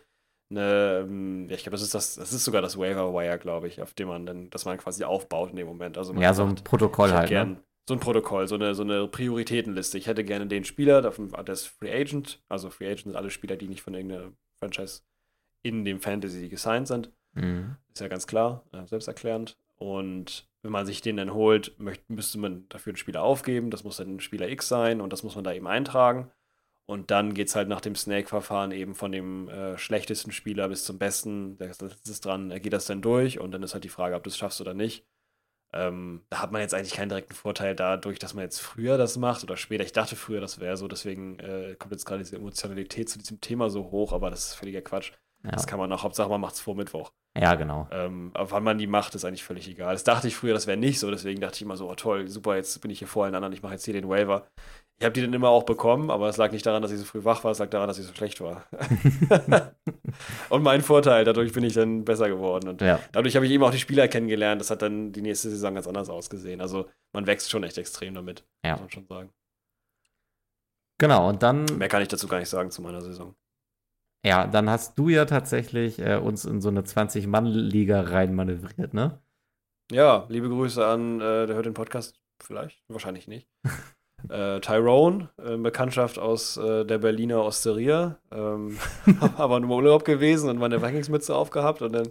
[0.51, 3.69] eine ähm, ja, ich glaube, das ist das, das ist sogar das Waiver Wire, glaube
[3.69, 5.97] ich, auf dem man dann, dass man quasi aufbaut in dem Moment.
[5.99, 7.29] Also man Ja, so ein Protokoll halt.
[7.29, 7.57] gern Ne?
[7.89, 9.99] So ein Protokoll, so eine, so eine Prioritätenliste.
[9.99, 12.43] Ich hätte gerne den Spieler, davon- der ist Free Agent.
[12.49, 15.03] Also Free Agent sind alle Spieler, die nicht von irgendeiner Franchise
[15.63, 17.11] in dem Fantasy gesigned sind.
[17.35, 17.77] Mhm.
[17.93, 19.57] Ist ja ganz klar, äh, selbsterklärend.
[19.77, 23.71] Und wenn man sich den dann holt, möcht, müsste man dafür einen Spieler aufgeben.
[23.71, 26.31] Das muss dann Spieler X sein und das muss man da eben eintragen.
[26.87, 30.85] Und dann geht es halt nach dem Snake-Verfahren eben von dem äh, schlechtesten Spieler bis
[30.85, 31.59] zum besten.
[31.59, 34.31] Das ist dran, geht das dann durch und dann ist halt die Frage, ob du
[34.31, 35.05] es schaffst oder nicht.
[35.73, 39.17] Ähm, da hat man jetzt eigentlich keinen direkten Vorteil dadurch, dass man jetzt früher das
[39.17, 39.85] macht oder später.
[39.85, 43.41] Ich dachte früher, das wäre so, deswegen äh, kommt jetzt gerade diese Emotionalität zu diesem
[43.41, 45.13] Thema so hoch, aber das ist völliger Quatsch.
[45.45, 45.51] Ja.
[45.51, 47.13] Das kann man auch, Hauptsache man macht es vor Mittwoch.
[47.39, 47.89] ja, genau.
[47.91, 49.93] Ähm, aber wann man die macht, ist eigentlich völlig egal.
[49.93, 52.29] Das dachte ich früher, das wäre nicht so, deswegen dachte ich immer so, oh toll,
[52.29, 54.49] super, jetzt bin ich hier vor allen anderen, ich mache jetzt hier den Waiver.
[54.99, 57.05] Ich habe die dann immer auch bekommen, aber es lag nicht daran, dass ich so
[57.05, 58.65] früh wach war, es lag daran, dass ich so schlecht war.
[60.49, 62.69] und mein Vorteil, dadurch bin ich dann besser geworden.
[62.71, 62.99] Und Ja.
[63.13, 64.59] dadurch habe ich eben auch die Spieler kennengelernt.
[64.61, 66.63] Das hat dann die nächste Saison ganz anders ausgesehen.
[66.63, 68.73] Also man wächst schon echt extrem damit, Ja.
[68.73, 69.31] muss man schon sagen.
[70.99, 73.37] Genau, und dann, Mehr kann ich dazu gar nicht sagen zu meiner Saison.
[74.25, 79.21] ja, dann hast du ja tatsächlich äh, uns in so eine 20-Mann-Liga reinmanövriert, ne?
[79.93, 83.47] Ja, liebe Grüße an, äh, der hört den Podcast vielleicht, wahrscheinlich nicht.
[84.31, 88.79] äh, Tyrone, äh, Bekanntschaft aus äh, der Berliner Osteria, ähm,
[89.37, 92.09] aber nur im Urlaub gewesen und meine Vikingsmütze aufgehabt und dann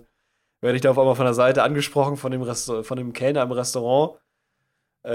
[0.62, 3.44] werde ich da auf einmal von der Seite angesprochen von dem, Resta von dem Kellner
[3.44, 4.20] im Restaurant,
[5.04, 5.12] äh,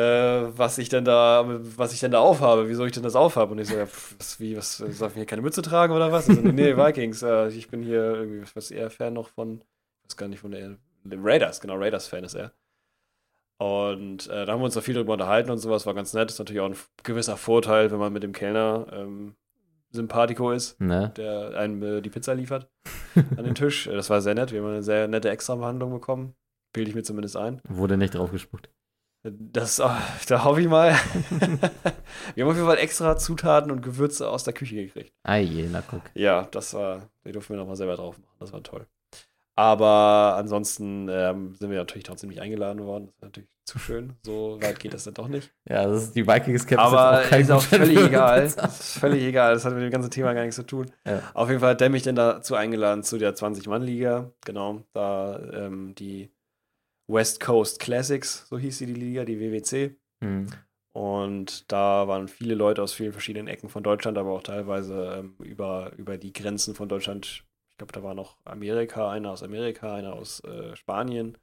[0.57, 1.45] was ich denn da,
[1.77, 4.15] was ich denn da aufhabe, wieso ich denn das aufhabe und ich so, ja, pff,
[4.19, 6.29] was, wie, was, soll ich hier keine Mütze tragen oder was?
[6.29, 9.63] Also, nee, Vikings, äh, ich bin hier irgendwie, was eher Fan noch von,
[10.03, 12.53] ich weiß gar nicht von der, Raiders, genau, Raiders-Fan ist er.
[13.61, 16.31] Und äh, da haben wir uns noch viel drüber unterhalten und sowas, war ganz nett.
[16.31, 19.35] Ist natürlich auch ein gewisser Vorteil, wenn man mit dem Kellner ähm,
[19.91, 21.13] Sympathico ist, Ne?
[21.15, 22.71] der einem äh, die Pizza liefert
[23.37, 23.85] an den Tisch.
[23.85, 24.53] Das war sehr nett.
[24.53, 26.35] Wir haben eine sehr nette Extrabehandlung bekommen.
[26.73, 27.61] Bilde ich mir zumindest ein.
[27.69, 28.71] Wurde nicht drauf gespuckt.
[29.25, 29.91] Das, oh,
[30.29, 30.93] da hoffe ich mal.
[32.35, 35.13] wir haben auf jeden Fall extra Zutaten und Gewürze aus der Küche gekriegt.
[35.23, 36.01] Ei, je, na guck.
[36.15, 38.37] Ja, das war, die durften wir nochmal selber drauf machen.
[38.39, 38.87] Das war toll.
[39.61, 43.09] Aber ansonsten ähm, sind wir natürlich trotzdem nicht eingeladen worden.
[43.09, 44.15] Das ist natürlich zu schön.
[44.25, 45.53] So weit geht das dann doch nicht.
[45.69, 48.45] Ja, das ist die Vikings Cap Aber ist auch völlig egal.
[48.47, 49.53] Ist völlig egal.
[49.53, 50.91] Das hat mit dem ganzen Thema gar nichts zu tun.
[51.07, 51.21] Ja.
[51.35, 54.33] Auf jeden Fall hat der mich dann dazu eingeladen zu der 20-Mann-Liga.
[54.47, 56.31] Genau, da ähm, die
[57.07, 59.95] West Coast Classics, so hieß sie die Liga, die WWC.
[60.25, 60.47] Hm.
[60.93, 65.35] Und da waren viele Leute aus vielen verschiedenen Ecken von Deutschland, aber auch teilweise ähm,
[65.39, 67.45] über, über die Grenzen von Deutschland.
[67.81, 71.39] Ich glaube, da war noch Amerika, einer aus Amerika, einer aus äh, Spanien.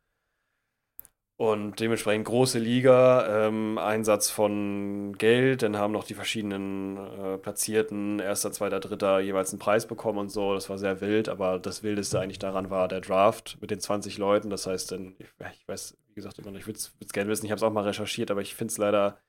[1.35, 8.19] Und dementsprechend große Liga, ähm, Einsatz von Geld, dann haben noch die verschiedenen äh, Platzierten,
[8.19, 10.53] erster, zweiter, dritter, jeweils einen Preis bekommen und so.
[10.53, 14.19] Das war sehr wild, aber das Wildeste eigentlich daran war der Draft mit den 20
[14.19, 14.51] Leuten.
[14.51, 17.45] Das heißt, dann, ich, ich weiß, wie gesagt, immer noch, ich würde es gerne wissen,
[17.45, 19.19] ich habe es auch mal recherchiert, aber ich finde es leider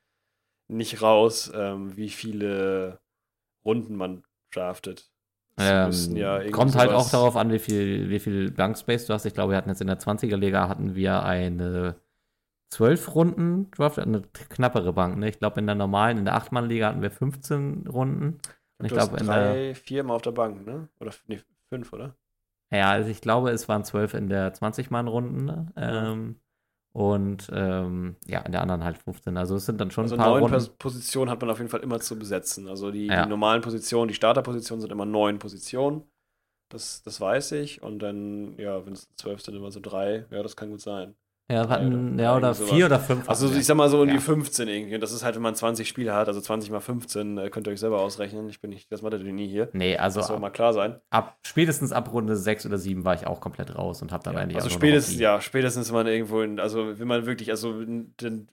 [0.67, 3.01] nicht raus, ähm, wie viele
[3.65, 5.11] Runden man draftet.
[5.59, 9.25] Ähm, ja kommt halt auch darauf an, wie viel, wie viel Blank Space du hast.
[9.25, 11.97] Ich glaube, wir hatten jetzt in der 20er-Liga hatten wir eine
[12.71, 15.17] 12 Runden Draft, eine knappere Bank.
[15.19, 15.29] Ne?
[15.29, 18.39] Ich glaube, in der normalen, in der 8-Mann-Liga hatten wir 15 Runden.
[18.79, 20.89] Und ich glaube, in drei, vier Mal auf der Bank, ne?
[21.01, 22.15] Oder nee, fünf, oder?
[22.71, 25.45] ja, also ich glaube, es waren 12 in der 20-Mann-Runden.
[25.45, 25.73] Ne?
[25.77, 26.41] Ähm,
[26.93, 29.37] und ähm, ja, in der anderen halt 15.
[29.37, 30.55] Also es sind dann schon Also ein paar neun Runden.
[30.55, 32.69] Pos Positionen hat man auf jeden Fall immer zu besetzen.
[32.69, 33.23] Also die, Ja.
[33.25, 36.03] die normalen Positionen, die Starterpositionen sind immer neun Positionen.
[36.71, 37.83] Das, das weiß ich.
[37.83, 40.27] Und dann, ja, wenn es zwölf sind, immer so drei.
[40.31, 41.15] Ja, das kann gut sein.
[41.51, 43.27] Ja, hatten, oder ja, oder vier oder fünf.
[43.27, 44.15] Also ich sag mal so um Ja.
[44.15, 44.95] die 15 irgendwie.
[44.97, 47.67] Und das ist halt, wenn man 20 Spiele hat, also 20 mal 15, äh, könnt
[47.67, 48.51] ihr euch selber ausrechnen.
[48.51, 49.71] Ich bin nicht das Mathe-Genie hier.
[49.73, 51.01] Nee, also Das soll ab, mal klar sein.
[51.09, 54.37] ab spätestens ab Runde 6 oder 7 war ich auch komplett raus und habe dann
[54.37, 58.13] eigentlich Also spätestens, ja, spätestens wenn man irgendwo in, also wenn man wirklich, also n-
[58.21, 58.49] denn,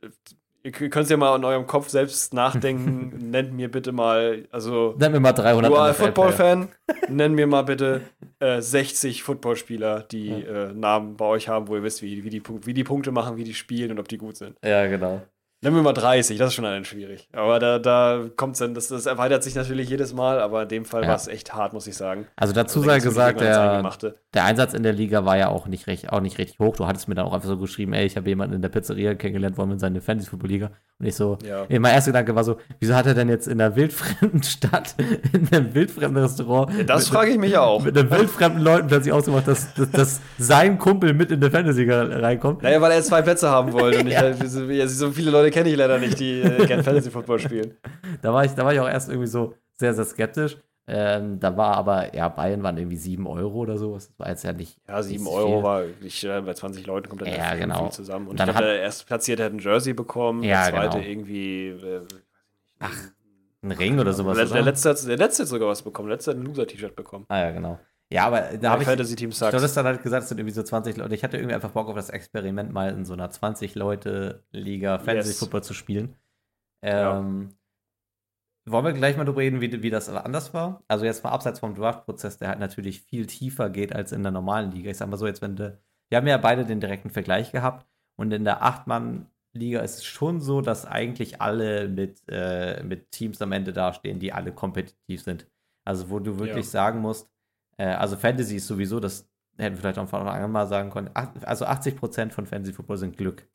[0.66, 3.14] ihr könnt es ja mal in eurem Kopf selbst nachdenken.
[3.32, 5.94] Nennt mir bitte mal, also Nenn mir mal 300 du.
[5.94, 6.70] Football-Fan,
[7.10, 8.02] nenn mir mal bitte
[8.40, 12.42] äh, 60 Footballspieler, die äh, Namen bei euch haben, wo ihr wisst, wie, wie, die,
[12.66, 14.58] wie die Punkte machen, wie die spielen und ob die gut sind.
[14.64, 15.22] Ja, genau.
[15.66, 17.28] Nenn mir mal 30, das ist schon allein schwierig.
[17.34, 20.70] Aber da, da kommt es dann, das, das erweitert sich natürlich jedes Mal, aber in
[20.70, 21.08] dem Fall Ja.
[21.10, 22.28] war es echt hart, muss ich sagen.
[22.36, 23.82] Also dazu Also, sei gesagt, der,
[24.36, 26.76] der Einsatz in der Liga war ja auch nicht, recht, auch nicht richtig hoch.
[26.76, 29.16] Du hattest mir dann auch einfach so geschrieben, ey, ich habe jemanden in der Pizzeria
[29.16, 30.70] kennengelernt, wollen wir in seine Fantasy-Football-Liga.
[31.00, 31.66] Und ich so, Ja.
[31.68, 34.94] ey, mein erster Gedanke war so, wieso hat er denn jetzt in einer wildfremden Stadt,
[35.34, 37.84] in einem wildfremden Restaurant, Das frage ich mich auch.
[37.84, 42.04] mit einem wildfremden Leuten plötzlich ausgemacht, dass, dass, dass sein Kumpel mit in der Fantasy-Liga
[42.20, 42.62] reinkommt?
[42.62, 44.20] Naja, weil er zwei Plätze haben wollte und ich Ja.
[44.20, 47.76] halt, so, so viele Leute kenne ich leider nicht, die äh, gerne Fantasy-Football spielen.
[48.22, 50.58] Da war, ich, da war ich auch erst irgendwie so sehr, sehr skeptisch.
[50.88, 53.96] Ähm, da war aber, ja, Bayern waren irgendwie 7 Euro oder so.
[53.96, 54.78] Das war jetzt ja nicht.
[54.88, 55.64] Ja, 7 nicht Euro viel.
[55.64, 57.84] war, ich, äh, bei 20 Leuten kommt dann Ja, viel, genau.
[57.86, 58.26] viel zusammen.
[58.26, 60.98] Und, Und dann ich glaube, hat- der erstplatzierte hat ein Jersey bekommen, Ja, der zweite
[61.00, 61.10] genau.
[61.10, 61.70] irgendwie.
[61.70, 62.02] Äh,
[62.80, 62.92] Ach,
[63.64, 64.36] Ein Ring oder sowas.
[64.38, 64.54] der, oder?
[64.56, 66.08] der, letzte hat, der letzte hat sogar was bekommen.
[66.10, 67.26] Der letzte hat ein Loser-T-Shirt bekommen.
[67.30, 67.80] Ah ja, genau.
[68.12, 68.88] Ja, aber da habe ich.
[68.88, 69.54] Fantasy-Team Du sagt.
[69.54, 71.16] hattest dann halt gesagt, es sind irgendwie so 20 Leute.
[71.16, 75.74] Ich hatte irgendwie einfach Bock auf das Experiment, mal in so einer 20-Leute-Liga Fantasy-Football zu
[75.74, 76.16] spielen.
[76.84, 77.50] Ähm,
[78.68, 80.84] Wollen wir gleich mal drüber reden, wie, wie das anders war?
[80.88, 84.32] Also jetzt mal abseits vom Draft-Prozess, der halt natürlich viel tiefer geht als in der
[84.32, 84.90] normalen Liga.
[84.90, 85.78] Ich sag mal so, jetzt wenn du,
[86.10, 90.42] wir haben ja beide den direkten Vergleich gehabt und in der Acht-Mann-Liga ist es schon
[90.42, 95.46] so, dass eigentlich alle mit, äh, mit Teams am Ende dastehen, die alle kompetitiv sind.
[95.84, 96.72] Also wo du wirklich Ja.
[96.72, 97.30] sagen musst,
[97.78, 99.28] äh, also Fantasy ist sowieso, das
[99.58, 102.74] hätten wir vielleicht auch von Anfang an mal sagen können, ach- also 80% von Fantasy
[102.74, 103.48] Football sind Glück.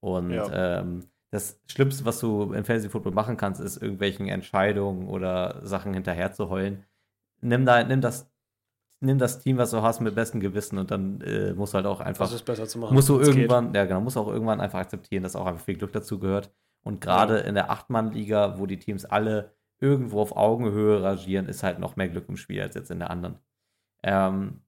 [0.00, 0.80] Und Ja.
[0.80, 5.94] ähm, das Schlimmste, was du in Fantasy Football machen kannst, ist irgendwelchen Entscheidungen oder Sachen
[5.94, 6.84] hinterher zu heulen.
[7.40, 8.30] Nimm, da, nimm, das,
[9.00, 11.86] nimm das Team, was du hast, mit bestem Gewissen und dann äh, musst du halt
[11.86, 12.94] auch einfach Was ist besser zu machen?
[12.94, 13.36] musst du es geht.
[13.36, 16.52] irgendwann, ja genau, musst auch irgendwann einfach akzeptieren, dass auch einfach viel Glück dazu gehört.
[16.84, 21.78] Und gerade in der Acht-Mann-Liga, wo die Teams alle irgendwo auf Augenhöhe rangieren, ist halt
[21.78, 23.38] noch mehr Glück im Spiel als jetzt in der anderen.
[24.02, 24.60] Ähm,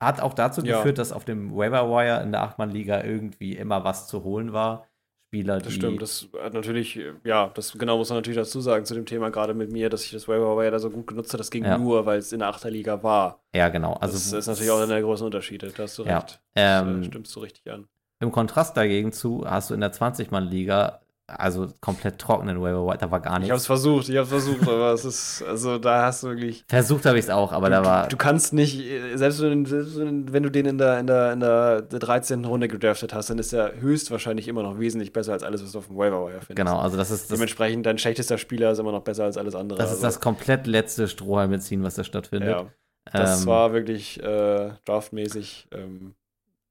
[0.00, 0.76] hat auch dazu Ja.
[0.76, 4.86] geführt, dass auf dem Waiver Wire in der Acht-Mann-Liga irgendwie immer was zu holen war.
[5.30, 8.94] Spieler, Das stimmt, das hat natürlich, ja, das genau muss man natürlich dazu sagen zu
[8.94, 11.38] dem Thema, gerade mit mir, dass ich das Waiver Wire da so gut genutzt habe.
[11.38, 11.76] Das ging Ja.
[11.76, 13.42] nur, weil es in der Achterliga war.
[13.54, 13.92] ja, genau.
[13.94, 16.18] Also, das ist natürlich auch einer der großen Unterschiede, da hast du Ja.
[16.18, 16.40] recht.
[16.54, 17.86] Das Ähm, äh, stimmst du richtig an.
[18.20, 23.10] Im Kontrast dagegen zu hast du in der 20-Mann-Liga, also komplett trockenen Waiver Wire, da
[23.10, 23.66] war gar Ich habe es nichts.
[23.66, 26.64] versucht, ich habe es versucht, aber es ist, also da hast du wirklich.
[26.68, 28.08] Versucht habe ich es auch, aber da war.
[28.08, 28.82] Du kannst nicht,
[29.14, 32.44] selbst wenn, wenn du den in der, in, der, in der 13.
[32.46, 35.78] Runde gedraftet hast, dann ist er höchstwahrscheinlich immer noch wesentlich besser als alles, was du
[35.78, 36.56] auf dem Waiver Wire findest.
[36.56, 39.54] Genau, also das ist das, Dementsprechend, dein schlechtester Spieler ist immer noch besser als alles
[39.54, 39.78] andere.
[39.78, 42.48] das, ist also, das komplett letzte Strohhalm-Beziehen, was da stattfindet.
[42.50, 42.66] Ja,
[43.12, 45.68] das Ähm, war wirklich äh, draftmäßig.
[45.72, 46.14] Ähm,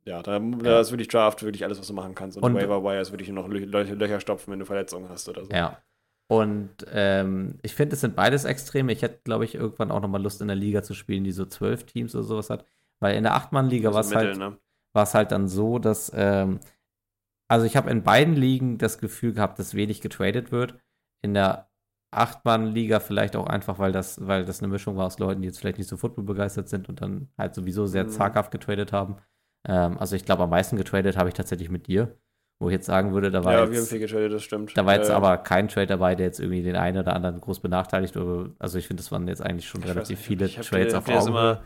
[0.08, 2.38] ja, da, da ist wirklich Draft wirklich alles, was du machen kannst.
[2.38, 5.10] Und, Und- Waiver Wire ist wirklich nur noch Lö Lö Löcher stopfen, wenn du Verletzungen
[5.10, 5.52] hast oder so.
[5.52, 5.82] Ja.
[6.30, 8.92] Und ähm, ich finde, es sind beides Extreme.
[8.92, 11.46] Ich hätte, glaube ich, irgendwann auch nochmal Lust in der Liga zu spielen, die so
[11.46, 12.66] zwölf Teams oder sowas hat.
[13.00, 14.58] Weil in der Acht-Mann-Liga war es halt, ne?
[14.96, 16.60] halt dann so, dass, ähm,
[17.50, 20.76] also ich habe in beiden Ligen das Gefühl gehabt, dass wenig getradet wird.
[21.22, 21.70] In der
[22.12, 25.60] Acht-Mann-Liga vielleicht auch einfach, weil das, weil das eine Mischung war aus Leuten, die jetzt
[25.60, 28.10] vielleicht nicht so Football begeistert sind und dann halt sowieso sehr Mhm.
[28.10, 29.18] zaghaft getradet haben.
[29.66, 32.18] Ähm, also ich glaube, am meisten getradet habe ich tatsächlich mit dir,
[32.60, 34.76] wo ich jetzt sagen würde, da war Ja, jetzt, wir haben viel getradet, das stimmt.
[34.76, 37.42] da war jetzt Äh, aber kein Trade dabei, der jetzt irgendwie den einen oder anderen
[37.42, 38.16] groß benachteiligt.
[38.18, 40.66] Oder, also ich finde, das waren jetzt eigentlich schon ich relativ nicht, viele ich hab
[40.66, 41.58] Trades dir, auf Augenhöhe.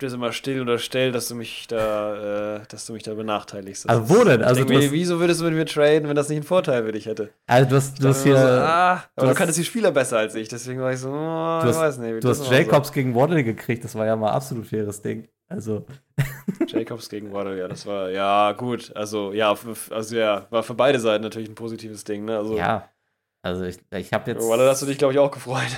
[0.00, 3.86] dir das immer still unterstellt, dass du mich da, äh, dass du mich da benachteiligst.
[3.88, 4.42] Also wo denn?
[4.42, 6.46] Also ich du mir, hast- wieso würdest du mit mir traden, wenn das nicht einen
[6.46, 7.30] Vorteil für dich hätte?
[7.48, 9.92] Also du hast, du hast hier, so, ah, aber du du, hast- kanntest die Spieler
[9.92, 11.12] besser als ich, deswegen war ich so, oh,
[11.58, 12.22] du ich hast, weiß nicht.
[12.22, 15.28] du hast Jacobs gegen Waddle gekriegt, das war ja mal absolut faires Ding.
[15.48, 15.86] Also,
[16.58, 16.64] So.
[16.66, 18.94] Jacobs gegen Waddle, ja, das war, ja, gut.
[18.96, 19.54] Also, ja,
[19.90, 22.36] also ja, war für beide Seiten natürlich ein positives Ding, ne?
[22.38, 22.88] Also, ja.
[23.42, 24.48] Also ich, ich habe jetzt.
[24.48, 25.68] Waddle hast du dich, glaube ich, auch gefreut.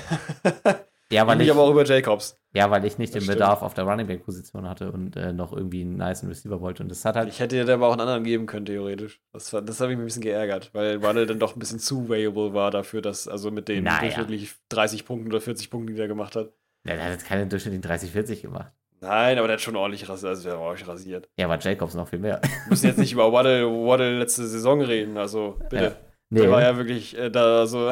[1.11, 2.35] ja, weil ich ich, aber auch über Jacobs.
[2.53, 3.37] ja, weil ich nicht Das den stimmt.
[3.37, 6.81] Bedarf auf der Running Back Position hatte und äh, noch irgendwie einen nice Receiver wollte.
[6.81, 7.29] Und das hat halt.
[7.29, 9.21] Ich hätte dir aber auch einen anderen geben können, theoretisch.
[9.33, 11.77] Das, war- das habe ich mich ein bisschen geärgert, weil Waddle dann doch ein bisschen
[11.79, 13.99] zu variable war dafür, dass, also mit den Naja.
[14.01, 16.51] durchschnittlich 30 Punkten oder 40 Punkten, die er gemacht hat.
[16.87, 18.71] Ja, der hat jetzt keine durchschnittlichen 30, 40 gemacht.
[19.01, 20.29] Nein, aber der hat schon ordentlich rasiert.
[20.29, 21.29] Also, der war ordentlich rasiert.
[21.37, 22.41] Ja, aber Jacobs noch viel mehr.
[22.41, 25.83] Wir müssen jetzt nicht über Waddle, Waddle letzte Saison reden, also bitte.
[25.83, 25.91] Ja.
[26.31, 27.91] Nee, Der war ja wirklich äh, da so.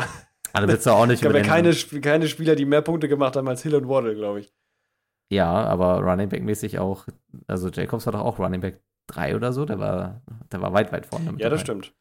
[0.53, 2.81] also willst du auch nicht Ich habe über ja keine, Sp- keine Spieler, die mehr
[2.81, 4.53] Punkte gemacht haben als Hill und Waddle, glaube ich.
[5.31, 7.05] Ja, aber Running Back mäßig auch.
[7.47, 9.65] Also Jacobs war doch auch Running Back 3 oder so.
[9.65, 10.21] Der war,
[10.51, 11.25] der war weit, weit vorne.
[11.37, 11.81] Ja, das dabei.
[11.81, 11.93] stimmt.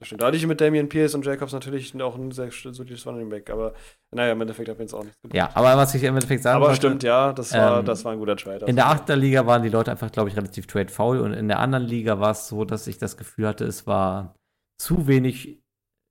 [0.00, 0.22] Das stimmt.
[0.22, 3.50] Da hatte ich mit Damian Pierce und Jacobs natürlich auch ein sehr solides Running Back,
[3.50, 3.74] aber
[4.10, 5.36] naja, im Endeffekt hat mir jetzt auch nichts gebracht.
[5.36, 8.02] Ja, aber was ich im Endeffekt sagen aber wollte, stimmt, ja, das war, ähm, das
[8.04, 8.64] war ein guter Trade.
[8.64, 11.58] In der Achterliga waren die Leute einfach, glaube ich, relativ trade faul und in der
[11.58, 14.34] anderen Liga war es so, dass ich das Gefühl hatte, es war
[14.78, 15.62] zu wenig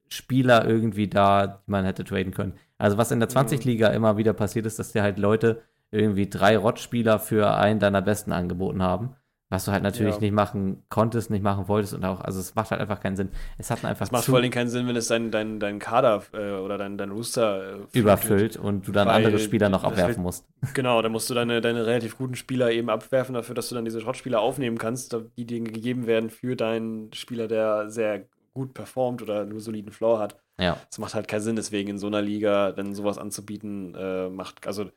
[0.08, 2.54] Spieler irgendwie da, die man hätte traden können.
[2.78, 6.58] Also was in der 20-Liga immer wieder passiert ist, dass dir halt Leute irgendwie drei
[6.58, 9.16] Rot-Spieler für einen deiner besten angeboten haben.
[9.52, 10.22] Was du halt natürlich Ja.
[10.22, 13.30] nicht machen konntest, nicht machen wolltest und auch, also es macht halt einfach keinen Sinn.
[13.58, 16.22] Es hat einfach Das macht vor allem keinen Sinn, wenn es dein, dein, dein Kader
[16.34, 20.24] äh, oder dein, dein Rooster äh, überfüllt und du dann andere Spieler noch abwerfen wird-
[20.24, 20.46] musst.
[20.76, 23.86] Genau, dann musst du deine, deine relativ guten Spieler eben abwerfen dafür, dass du dann
[23.86, 29.22] diese Schrottspieler aufnehmen kannst, die dir gegeben werden für deinen Spieler, der sehr gut performt
[29.24, 30.36] oder nur soliden Floor hat.
[30.60, 30.78] Ja.
[30.90, 34.68] Das macht halt keinen Sinn, deswegen in so einer Liga dann sowas anzubieten, äh, macht,
[34.68, 34.92] also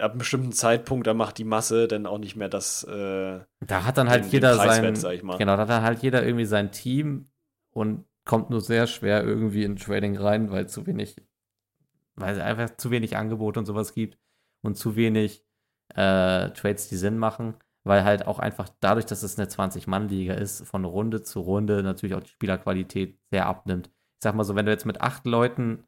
[0.00, 3.84] ab einem bestimmten Zeitpunkt, da macht die Masse dann auch nicht mehr das, äh, Da
[3.84, 6.44] hat dann halt den- den jeder Preiswert, sein, genau, da hat dann halt jeder irgendwie
[6.46, 7.30] sein Team
[7.70, 11.16] und kommt nur sehr schwer irgendwie in Trading rein, weil zu wenig,
[12.14, 14.18] weil es einfach zu wenig Angebot und sowas gibt
[14.62, 15.44] und zu wenig
[15.94, 17.54] äh, Trades, die Sinn machen,
[17.84, 22.16] weil halt auch einfach dadurch, dass es eine 20-Mann-Liga ist, von Runde zu Runde natürlich
[22.16, 23.86] auch die Spielerqualität sehr abnimmt.
[23.86, 25.84] Ich sag mal so, wenn du jetzt mit acht Leuten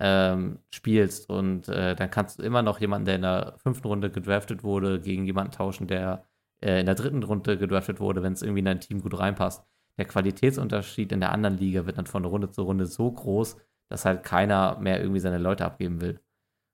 [0.00, 4.10] ähm, spielst und äh, dann kannst du immer noch jemanden, der in der fünften Runde
[4.10, 6.24] gedraftet wurde, gegen jemanden tauschen, der
[6.60, 9.62] äh, in der dritten Runde gedraftet wurde, wenn es irgendwie in dein Team gut reinpasst.
[9.98, 13.58] Der Qualitätsunterschied in der anderen Liga wird dann von Runde zu Runde so groß,
[13.90, 16.20] dass halt keiner mehr irgendwie seine Leute abgeben will.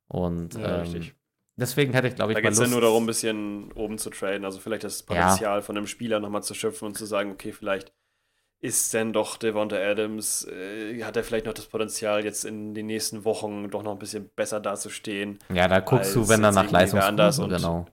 [0.09, 1.11] Und Ja, ähm,
[1.57, 4.11] deswegen hätte ich, glaube ich, Da geht es ja nur darum, ein bisschen oben zu
[4.11, 4.45] traden.
[4.45, 5.07] Also vielleicht das Ja.
[5.07, 7.93] Potenzial von einem Spieler nochmal zu schöpfen und zu sagen, okay, vielleicht
[8.61, 12.87] ist denn doch Devonta Adams, äh, hat er vielleicht noch das Potenzial, jetzt in den
[12.87, 15.39] nächsten Wochen doch noch ein bisschen besser dazustehen.
[15.53, 17.87] Ja, da guckst du, wenn er nach Leistung anders und- genau.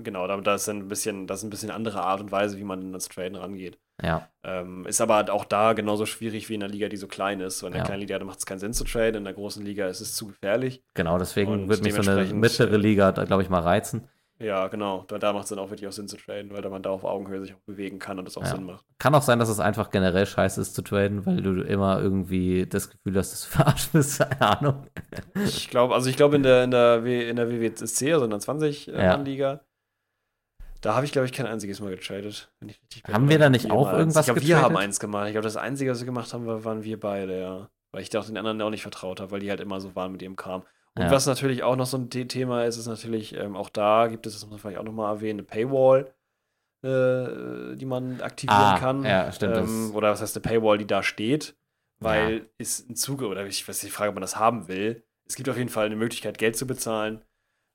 [0.00, 2.62] Genau, da, ist dann ein bisschen, das ist ein bisschen andere Art und Weise, wie
[2.62, 3.78] man an das Traden rangeht.
[4.00, 7.08] Ja, Ähm, ist aber halt auch da genauso schwierig wie in einer Liga, die so
[7.08, 7.64] klein ist.
[7.64, 7.86] Weil in der Ja.
[7.86, 10.28] kleinen Liga macht es keinen Sinn zu traden, in der großen Liga ist es zu
[10.28, 10.84] gefährlich.
[10.94, 14.06] genau, deswegen Und würde mich so eine mittlere äh, Liga, da glaube ich, mal reizen.
[14.40, 15.04] Ja, genau.
[15.08, 17.02] Da, da macht es dann auch wirklich auch Sinn zu traden, weil man da auf
[17.04, 18.50] Augenhöhe sich auch bewegen kann und das auch Ja.
[18.54, 18.84] Sinn macht.
[18.98, 22.64] Kann auch sein, dass es einfach generell scheiße ist zu traden, weil du immer irgendwie
[22.66, 24.86] das Gefühl hast, dass du verarscht bist, keine Ahnung.
[25.34, 28.30] Ich glaube, also ich glaube in der, in der, w, in der WWSC, also in
[28.30, 29.60] der 20 äh, Ja.
[30.80, 32.52] Da habe ich, glaube ich, kein einziges Mal getradet.
[32.60, 33.12] wenn ich richtig bin.
[33.14, 34.64] Haben wir da nicht auch mal irgendwas Ich glaube, wir getradet?
[34.64, 35.26] haben eins gemacht.
[35.26, 37.68] Ich glaube, das Einzige, was wir gemacht haben, war, waren wir beide, ja.
[37.90, 39.96] Weil ich da auch den anderen auch nicht vertraut habe, weil die halt immer so
[39.96, 40.62] waren mit ihrem Kram.
[40.98, 41.10] Und Ja.
[41.12, 44.26] was natürlich auch noch so ein The- Thema ist, ist natürlich, ähm, auch da gibt
[44.26, 46.12] es, das muss man vielleicht auch nochmal erwähnen, eine Paywall,
[46.82, 49.04] äh, die man aktivieren Ah, kann.
[49.04, 51.56] ja, stimmt, Ähm, oder was heißt eine Paywall, die da steht,
[52.00, 55.04] weil es im Zuge, oder ich weiß nicht, die Frage, ob man das haben will.
[55.28, 57.22] Es gibt auf jeden Fall eine Möglichkeit, Geld zu bezahlen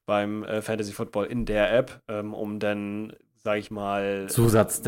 [0.05, 4.27] beim äh, Fantasy Football in der App, ähm, um dann, sage ich mal,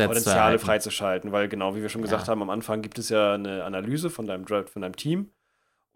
[0.08, 2.28] Potenziale freizuschalten, weil genau wie wir schon gesagt Ja.
[2.32, 5.30] haben, am Anfang gibt es ja eine Analyse von deinem Draft, von deinem Team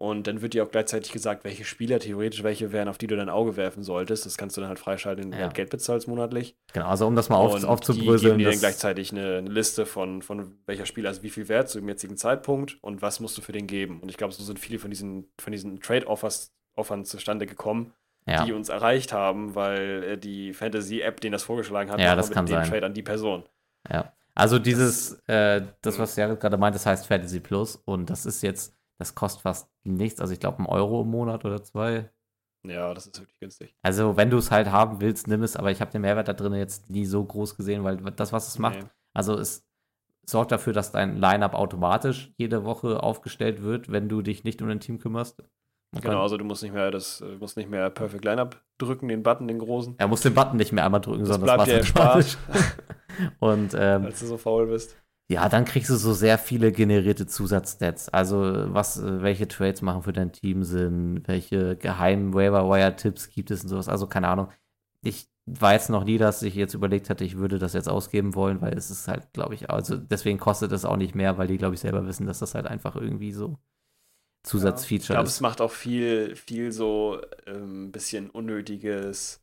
[0.01, 3.15] und dann wird dir auch gleichzeitig gesagt, welche Spieler theoretisch welche wären, auf die du
[3.15, 4.25] dein Auge werfen solltest.
[4.25, 5.45] Das kannst du dann halt freischalten, indem du Ja.
[5.45, 6.55] halt Geld bezahlst monatlich.
[6.73, 8.31] Genau, also um das mal auf, und die aufzubröseln.
[8.31, 11.47] geben dir dann das- gleichzeitig eine, eine Liste von, von welcher Spieler ist wie viel
[11.49, 13.99] wert zu dem jetzigen Zeitpunkt und was musst du für den geben.
[14.01, 17.93] Und ich glaube, so sind viele von diesen, von diesen Trade-Offers Offern zustande gekommen,
[18.25, 18.45] ja.
[18.45, 22.45] die uns erreicht haben, weil äh, die Fantasy-App denen das vorgeschlagen hat, Ja, das kann
[22.45, 22.69] mit dem sein.
[22.69, 23.43] Trade an die Person.
[23.91, 24.13] Ja.
[24.33, 28.41] Also dieses, äh, das, was Jared gerade meint, das heißt Fantasy Plus und das ist
[28.41, 32.09] jetzt, das kostet fast nichts, also ich glaube ein Euro im Monat oder zwei.
[32.63, 33.75] Ja, das ist wirklich günstig.
[33.81, 36.33] Also wenn du es halt haben willst, nimm es, aber ich habe den Mehrwert da
[36.33, 38.89] drin jetzt nie so groß gesehen, weil das, was es macht, Nee.
[39.13, 39.65] also es
[40.27, 44.67] sorgt dafür, dass dein Lineup automatisch jede Woche aufgestellt wird, wenn du dich nicht um
[44.67, 45.41] dein Team kümmerst.
[45.91, 49.07] Man Genau, also du musst nicht mehr das, äh, musst nicht mehr Perfect Lineup drücken,
[49.07, 51.67] den Button, den großen, Er muss den Button nicht mehr einmal drücken, Das sondern bleibt
[51.69, 52.37] dir das macht automatisch.
[53.39, 54.95] Und ähm, als du so faul bist.
[55.31, 58.09] Ja, dann kriegst du so sehr viele generierte Zusatzstats.
[58.09, 58.37] Also,
[58.73, 63.69] was, äh, welche Trades machen für dein Team Sinn, welche geheimen Waiver-Wire-Tipps gibt es und
[63.69, 63.87] sowas.
[63.87, 64.49] Also, keine Ahnung.
[65.03, 68.59] Ich weiß noch nie, dass ich jetzt überlegt hatte, ich würde das jetzt ausgeben wollen,
[68.61, 71.57] weil es ist halt, glaube ich, also deswegen kostet es auch nicht mehr, weil die,
[71.57, 73.57] glaube ich, selber wissen, dass das halt einfach irgendwie so
[74.99, 75.41] Ich Zusatzfeature glaube, es ist.
[75.41, 79.41] macht auch viel, viel so ein ähm, bisschen unnötiges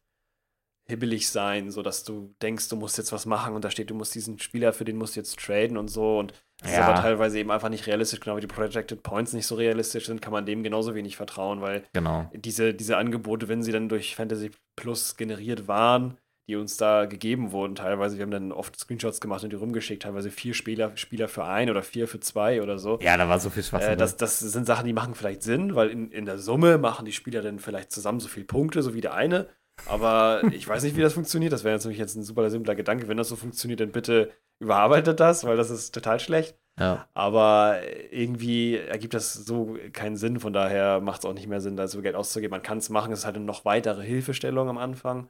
[0.89, 3.95] hibbelig sein, so dass du denkst, du musst jetzt was machen und da steht, du
[3.95, 6.87] musst diesen Spieler, für den musst du jetzt traden und so und das ist Ja.
[6.89, 10.23] aber teilweise eben einfach nicht realistisch, genau wie die Projected Points nicht so realistisch sind,
[10.23, 12.31] kann man dem genauso wenig vertrauen, weil Genau.
[12.35, 16.17] diese, diese Angebote, wenn sie dann durch Fantasy Plus generiert waren,
[16.49, 20.03] die uns da gegeben wurden, teilweise, wir haben dann oft Screenshots gemacht und die rumgeschickt,
[20.05, 22.99] teilweise vier Spieler, Spieler für ein oder vier für zwei oder so.
[23.03, 23.93] Ja, da war so viel Schwachsinn.
[23.93, 27.05] Äh, das, das sind Sachen, die machen vielleicht Sinn, weil in, in der Summe machen
[27.05, 29.47] die Spieler dann vielleicht zusammen so viele Punkte, so wie der eine.
[29.87, 31.53] Aber ich weiß nicht, wie das funktioniert.
[31.53, 33.09] Das wäre jetzt nämlich jetzt ein super simpler Gedanke.
[33.09, 36.57] Wenn das so funktioniert, dann bitte überarbeitet das, weil das ist total schlecht.
[36.79, 37.09] ja.
[37.15, 37.81] Aber
[38.11, 40.41] irgendwie ergibt das so keinen Sinn.
[40.41, 42.51] Von daher macht es auch nicht mehr Sinn, da so Geld auszugeben.
[42.51, 45.29] Man kann es machen, es ist halt eine noch weitere Hilfestellung am Anfang.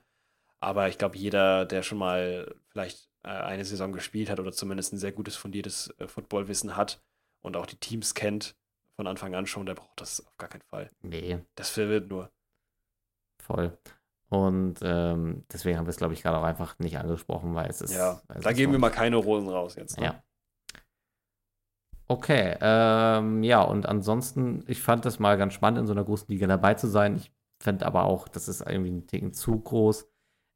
[0.60, 4.92] Aber ich glaube, jeder, der schon mal vielleicht äh, eine Saison gespielt hat oder zumindest
[4.92, 7.00] ein sehr gutes fundiertes äh, Footballwissen hat
[7.42, 8.56] und auch die Teams kennt
[8.96, 10.90] von Anfang an schon, der braucht das auf gar keinen Fall.
[11.02, 12.30] Nee, Das verwirrt nur.
[13.40, 13.78] voll.
[14.30, 17.80] Und ähm, deswegen haben wir es, glaube ich, gerade auch einfach nicht angesprochen, weil es
[17.80, 17.94] ist.
[17.94, 19.98] Ja, da geben wir mal keine Rosen raus jetzt.
[19.98, 20.04] Ne?
[20.04, 20.22] Ja.
[22.10, 26.28] Okay, ähm, ja, und ansonsten, ich fand das mal ganz spannend, in so einer großen
[26.28, 27.16] Liga dabei zu sein.
[27.16, 27.32] Ich
[27.62, 30.08] fand aber auch, das ist irgendwie ein Ticken zu groß.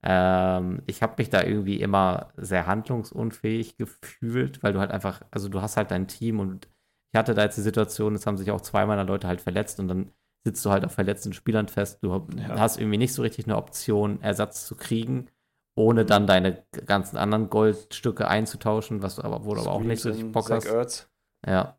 [0.03, 5.49] Ähm, ich habe mich da irgendwie immer sehr handlungsunfähig gefühlt, weil du halt einfach, also
[5.49, 6.69] du hast halt dein Team und
[7.13, 9.79] ich hatte da jetzt die Situation, es haben sich auch zwei meiner Leute halt verletzt
[9.79, 10.13] und dann
[10.45, 11.99] sitzt du halt auf verletzten Spielern fest.
[12.03, 12.59] Du Ja.
[12.59, 15.29] hast irgendwie nicht so richtig eine Option, Ersatz zu kriegen,
[15.77, 20.03] ohne dann deine ganzen anderen Goldstücke einzutauschen, was du aber, wo du aber auch nicht
[20.03, 20.65] so richtig Bock in hast.
[20.67, 21.11] Zach Ertz.
[21.47, 21.79] Ja.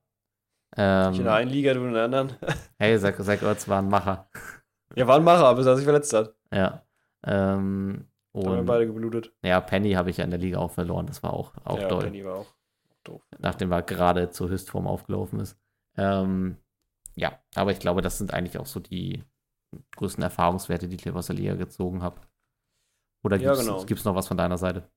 [0.75, 2.33] Ich in der Ähm, einen Liga, du in der anderen.
[2.79, 4.27] hey, Zach, Zach Ertz war ein Macher.
[4.95, 6.33] ja, war ein Macher, bis er sich verletzt hat.
[6.51, 6.83] Ja.
[7.25, 9.31] Ähm, Da haben wir und beide geblutet.
[9.43, 11.05] ja, Penny habe ich ja in der Liga auch verloren.
[11.05, 12.03] Das war auch, auch ja, doll.
[12.05, 12.53] Penny war auch
[13.03, 13.21] doof.
[13.37, 15.57] Nachdem er gerade zur Höchstform aufgelaufen ist.
[15.95, 16.57] Ähm,
[17.15, 19.23] ja, aber ich glaube, das sind eigentlich auch so die
[19.95, 22.21] größten Erfahrungswerte, die ich aus der Liga gezogen habe.
[23.23, 23.61] Oder Ja, gibt
[23.99, 24.11] es genau.
[24.11, 24.89] noch was von deiner Seite?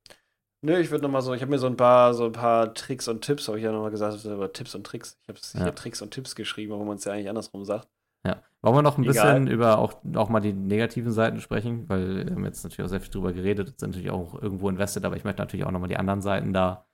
[0.63, 3.09] Nö, ich würde nochmal so, ich habe mir so ein paar, so ein paar Tricks
[3.09, 5.19] und Tipps, habe ich ja nochmal gesagt, aber Tipps und Tricks.
[5.23, 5.65] Ich habe Ja.
[5.65, 7.89] hier Tricks und Tipps geschrieben, warum man es ja eigentlich andersrum sagt.
[8.27, 8.43] Ja.
[8.63, 9.15] Wollen wir noch ein Egal.
[9.15, 11.89] bisschen über auch, auch mal die negativen Seiten sprechen?
[11.89, 15.05] Weil wir haben jetzt natürlich auch sehr viel drüber geredet, sind natürlich auch irgendwo invested,
[15.05, 16.87] aber ich möchte natürlich auch nochmal die anderen Seiten da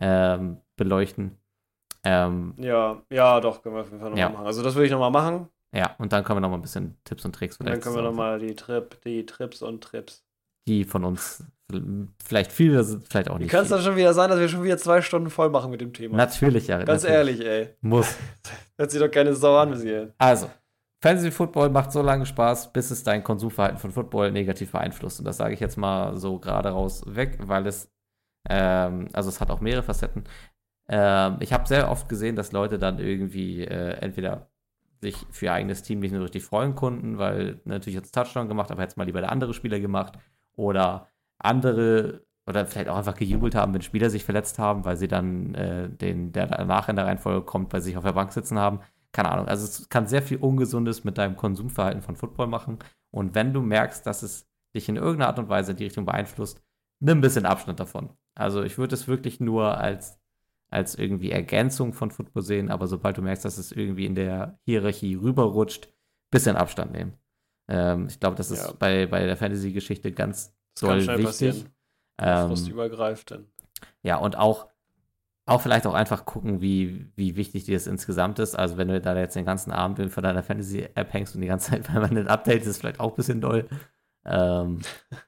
[0.00, 1.38] ähm, beleuchten.
[2.04, 4.28] Ähm, Ja, ja, doch, können wir auf jeden Fall nochmal Ja.
[4.30, 4.46] machen.
[4.46, 5.48] Also das würde ich nochmal machen.
[5.74, 7.96] ja, und dann können wir nochmal ein bisschen Tipps und Tricks Und dann vielleicht können
[7.96, 10.24] wir nochmal die Trip, die Trips und Trips.
[10.68, 11.44] die von uns
[12.22, 13.50] vielleicht viele vielleicht auch nicht.
[13.50, 15.80] kann es dann schon wieder sein, dass wir schon wieder zwei Stunden voll machen mit
[15.80, 16.16] dem Thema?
[16.16, 16.82] Natürlich, ja.
[16.84, 17.40] Ganz natürlich.
[17.40, 17.76] ehrlich, ey.
[17.80, 18.14] Muss.
[18.76, 20.12] Hört sich doch keine Sau an bis hierhin.
[20.18, 20.50] Also,
[21.02, 25.18] Fantasy Football macht so lange Spaß, bis es dein Konsumverhalten von Football negativ beeinflusst.
[25.20, 27.90] Und das sage ich jetzt mal so gerade raus weg, weil es,
[28.48, 30.24] ähm, also es hat auch mehrere Facetten.
[30.88, 34.50] Ähm, ich habe sehr oft gesehen, dass Leute dann irgendwie äh, entweder
[35.00, 38.70] sich für ihr eigenes Team nicht nur richtig freuen konnten, weil natürlich jetzt Touchdown gemacht,
[38.70, 40.18] aber jetzt mal lieber der andere Spieler gemacht.
[40.54, 45.08] Oder andere oder vielleicht auch einfach gejubelt haben, wenn Spieler sich verletzt haben, weil sie
[45.08, 48.58] dann äh, den, der danach in der Reihenfolge kommt, bei sich auf der Bank sitzen
[48.58, 48.80] haben.
[49.12, 49.46] Keine Ahnung.
[49.46, 52.78] Also es kann sehr viel Ungesundes mit deinem Konsumverhalten von Football machen.
[53.10, 56.06] Und wenn du merkst, dass es dich in irgendeiner Art und Weise in die Richtung
[56.06, 56.62] beeinflusst,
[57.00, 58.10] nimm ein bisschen Abstand davon.
[58.34, 60.18] Also ich würde es wirklich nur als,
[60.72, 64.58] als irgendwie Ergänzung von Football sehen, aber sobald du merkst, dass es irgendwie in der
[64.64, 65.88] Hierarchie rüberrutscht,
[66.30, 67.14] bisschen Abstand nehmen.
[67.68, 68.72] Ähm, ich glaube, das ist Ja.
[68.78, 71.24] bei, bei der Fantasy-Geschichte ganz Das doll wichtig.
[71.24, 71.68] passieren.
[72.18, 73.46] Ähm, übergreift dann.
[74.02, 74.68] ja, und auch,
[75.46, 78.54] auch vielleicht auch einfach gucken, wie, wie wichtig dir das insgesamt ist.
[78.54, 81.70] Also, wenn du da jetzt den ganzen Abend von deiner Fantasy-App hängst und die ganze
[81.72, 83.68] Zeit permanent Updates, ist vielleicht auch ein bisschen doll.
[84.24, 84.80] Ähm,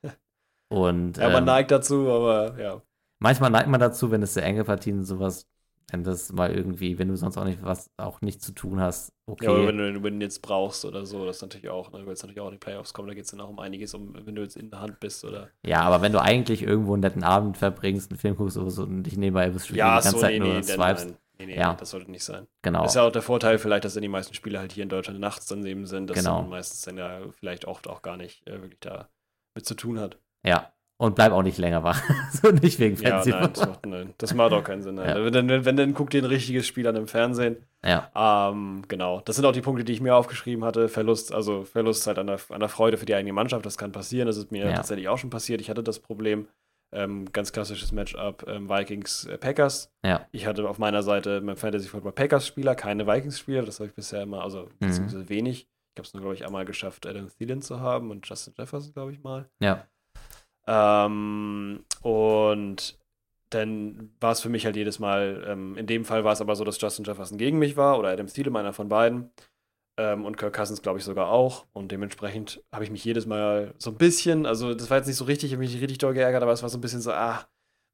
[0.68, 2.82] und Ja, man ähm, neigt dazu, aber ja.
[3.24, 5.46] Manchmal neigt man dazu, wenn es sehr enge Partien und sowas,
[5.90, 9.12] wenn das mal irgendwie, wenn du sonst auch nicht was, auch nichts zu tun hast,
[9.26, 9.44] okay.
[9.46, 12.06] Ja, aber wenn du den Win jetzt brauchst oder so, das ist natürlich auch, ne,
[12.06, 14.14] willst natürlich auch in die Playoffs kommen, da geht es dann auch um einiges, um,
[14.26, 15.50] wenn du jetzt in der Hand bist oder.
[15.66, 18.82] Ja, aber wenn du eigentlich irgendwo einen netten Abend verbringst, einen Film guckst oder so
[18.82, 21.16] und dich nebenbei bist, die Ja, ganze so, Zeit nee, nur nee, swipest, nein.
[21.38, 21.74] Nee, nee, Ja.
[21.74, 22.46] das sollte nicht sein.
[22.62, 22.84] genau.
[22.84, 25.18] Ist ja auch der Vorteil vielleicht, dass dann die meisten Spiele halt hier in Deutschland
[25.20, 26.40] nachts dann eben sind, dass Genau.
[26.40, 29.08] dann meistens dann ja vielleicht oft auch gar nicht äh, wirklich da
[29.54, 30.18] mit zu tun hat.
[30.42, 30.73] Ja.
[30.96, 32.00] Und bleib auch nicht länger wach.
[32.32, 33.30] so nicht wegen Ja, Fantasy.
[33.30, 34.96] nein, das macht, nein, das macht auch keinen Sinn.
[34.96, 35.16] Ja.
[35.24, 37.56] Wenn, dann, wenn, wenn, dann guck dir ein richtiges Spiel an im Fernsehen.
[37.84, 39.20] ja, Ähm, genau.
[39.24, 40.88] Das sind auch die Punkte, die ich mir aufgeschrieben hatte.
[40.88, 43.66] Verlust, also Verlust halt an der, an der Freude für die eigene Mannschaft.
[43.66, 44.26] Das kann passieren.
[44.28, 44.72] Das ist mir Ja.
[44.74, 45.60] tatsächlich auch schon passiert.
[45.60, 46.46] Ich hatte das Problem.
[46.92, 49.90] Ähm, ganz klassisches Matchup ähm, Vikings-Packers.
[50.04, 53.62] ja, Ich hatte auf meiner Seite beim Fantasy Football Packers-Spieler, keine Vikings-Spieler.
[53.62, 54.86] Das habe ich bisher immer, also Mhm.
[54.86, 55.68] beziehungsweise wenig.
[55.94, 58.92] Ich habe es nur, glaube ich, einmal geschafft, Adam Thielen zu haben und Justin Jefferson,
[58.92, 59.48] glaube ich mal.
[59.60, 59.84] ja,
[60.66, 62.98] Ähm, und
[63.50, 66.56] dann war es für mich halt jedes Mal, ähm, in dem Fall war es aber
[66.56, 69.30] so, dass Justin Jefferson gegen mich war oder Adam Thielen, einer von beiden.
[69.96, 71.66] Ähm, und Kirk Cousins, glaube ich, sogar auch.
[71.72, 75.16] Und dementsprechend habe ich mich jedes Mal so ein bisschen, also das war jetzt nicht
[75.16, 77.00] so richtig, ich habe mich nicht richtig doll geärgert, aber es war so ein bisschen
[77.00, 77.46] so, ah,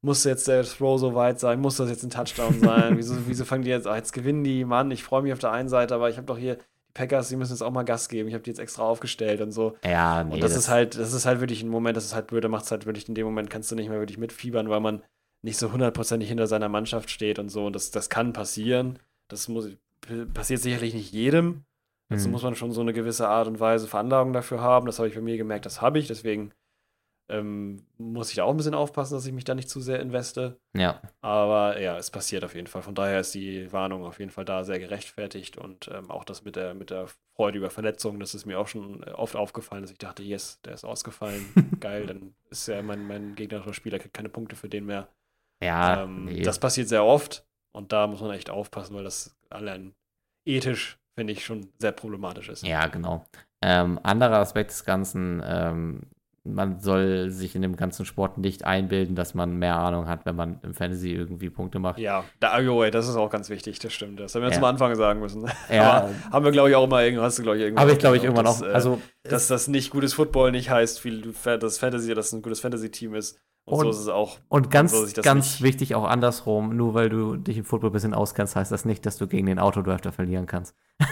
[0.03, 1.59] muss jetzt der Throw so weit sein?
[1.61, 2.97] Muss das jetzt ein Touchdown sein?
[2.97, 5.51] wieso, wieso fangen die jetzt, ah, jetzt gewinnen die, Mann, ich freue mich auf der
[5.51, 6.57] einen Seite, aber ich habe doch hier
[6.93, 8.27] Packers, die müssen jetzt auch mal Gas geben.
[8.27, 9.77] Ich habe die jetzt extra aufgestellt und so.
[9.83, 10.33] ja, nee.
[10.35, 12.47] Und das, ist halt, das ist halt wirklich ein Moment, das ist halt blöd, da
[12.47, 15.01] macht es halt wirklich in dem Moment, kannst du nicht mehr wirklich mitfiebern, weil man
[15.43, 17.65] nicht so hundertprozentig hinter seiner Mannschaft steht und so.
[17.65, 18.99] Und das, das kann passieren.
[19.27, 19.69] Das muss,
[20.33, 21.63] passiert sicherlich nicht jedem.
[22.09, 22.31] Dazu Mhm.
[22.33, 24.85] muss man schon so eine gewisse Art und Weise Veranlagung dafür haben.
[24.85, 26.07] Das habe ich bei mir gemerkt, das habe ich.
[26.07, 26.51] Deswegen
[27.31, 29.99] ähm, muss ich da auch ein bisschen aufpassen, dass ich mich da nicht zu sehr
[29.99, 30.59] investe.
[30.77, 32.81] Ja, Aber ja, es passiert auf jeden Fall.
[32.81, 36.43] Von daher ist die Warnung auf jeden Fall da sehr gerechtfertigt und ähm, auch das
[36.43, 39.81] mit der, mit der Freude über Verletzungen, das ist mir auch schon äh, oft aufgefallen,
[39.81, 41.45] dass ich dachte, yes, der ist ausgefallen.
[41.79, 45.07] Geil, dann ist ja mein, mein gegnerischer Spieler kriegt keine Punkte für den mehr.
[45.63, 46.41] ja, ähm, nee.
[46.41, 47.45] Das passiert sehr oft.
[47.73, 49.93] Und da muss man echt aufpassen, weil das allein
[50.45, 52.63] ethisch, finde ich, schon sehr problematisch ist.
[52.65, 53.25] Ja, genau.
[53.63, 56.01] Ähm, anderer Aspekt des Ganzen, ähm,
[56.43, 60.35] man soll sich in dem ganzen Sport nicht einbilden, dass man mehr Ahnung hat, wenn
[60.35, 61.99] man im Fantasy irgendwie Punkte macht.
[61.99, 64.19] Ja, da, oh, das ist auch ganz wichtig, das stimmt.
[64.19, 64.55] Das haben wir Ja.
[64.55, 65.45] zum Anfang sagen müssen.
[65.71, 65.91] Ja.
[66.01, 67.81] Aber haben wir, glaube ich, auch mal irgendwann, hast du, glaube ich, irgendwann.
[67.83, 68.61] Habe ich, glaube ich, irgendwann auch.
[68.63, 72.59] äh, Also, dass das nicht gutes Football nicht heißt, viel, dass Fantasy, dass ein gutes
[72.59, 73.37] Fantasy-Team ist.
[73.71, 74.37] Und, Und- so ist es auch.
[74.49, 77.93] Und ganz, das ganz nicht- wichtig auch andersrum, nur weil du dich im Football ein
[77.93, 80.75] bisschen auskennst, heißt das nicht, dass du gegen den Autodrafter verlieren kannst.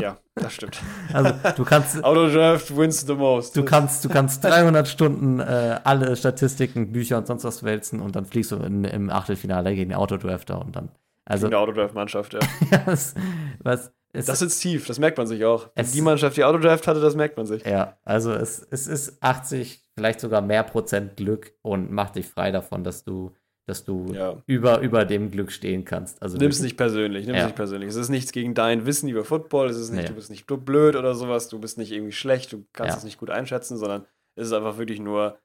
[0.00, 0.80] Ja, das stimmt.
[1.12, 3.56] Also du kannst, Autodraft wins the most.
[3.56, 8.14] du kannst, du kannst 300 Stunden äh, alle Statistiken, Bücher und sonst was wälzen und
[8.14, 10.90] dann fliegst du in, im Achtelfinale gegen den Autodrafter und dann,
[11.24, 12.38] also, in der Autodraft-Mannschaft, ja.
[12.86, 13.16] was,
[13.64, 15.68] was es, Das sitzt tief, das merkt man sich auch.
[15.74, 17.64] Es- die Mannschaft, die Autodraft hatte, das merkt man sich.
[17.66, 22.50] ja, also es, es ist 80, vielleicht sogar mehr Prozent Glück und macht dich frei
[22.50, 23.32] davon, dass du,
[23.66, 24.42] dass du Ja.
[24.46, 26.22] über, über dem Glück stehen kannst.
[26.22, 27.46] Also Nimm es nicht persönlich, nimm es Ja.
[27.46, 27.88] nicht persönlich.
[27.90, 30.08] Es ist nichts gegen dein Wissen über Football, es ist nicht, Nee.
[30.08, 32.98] du bist nicht blöd oder sowas, du bist nicht irgendwie schlecht, du kannst Ja.
[32.98, 34.06] es nicht gut einschätzen, sondern
[34.36, 35.36] es ist einfach wirklich nur,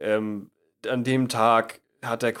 [0.00, 0.50] ähm,
[0.88, 2.34] an dem Tag hat der,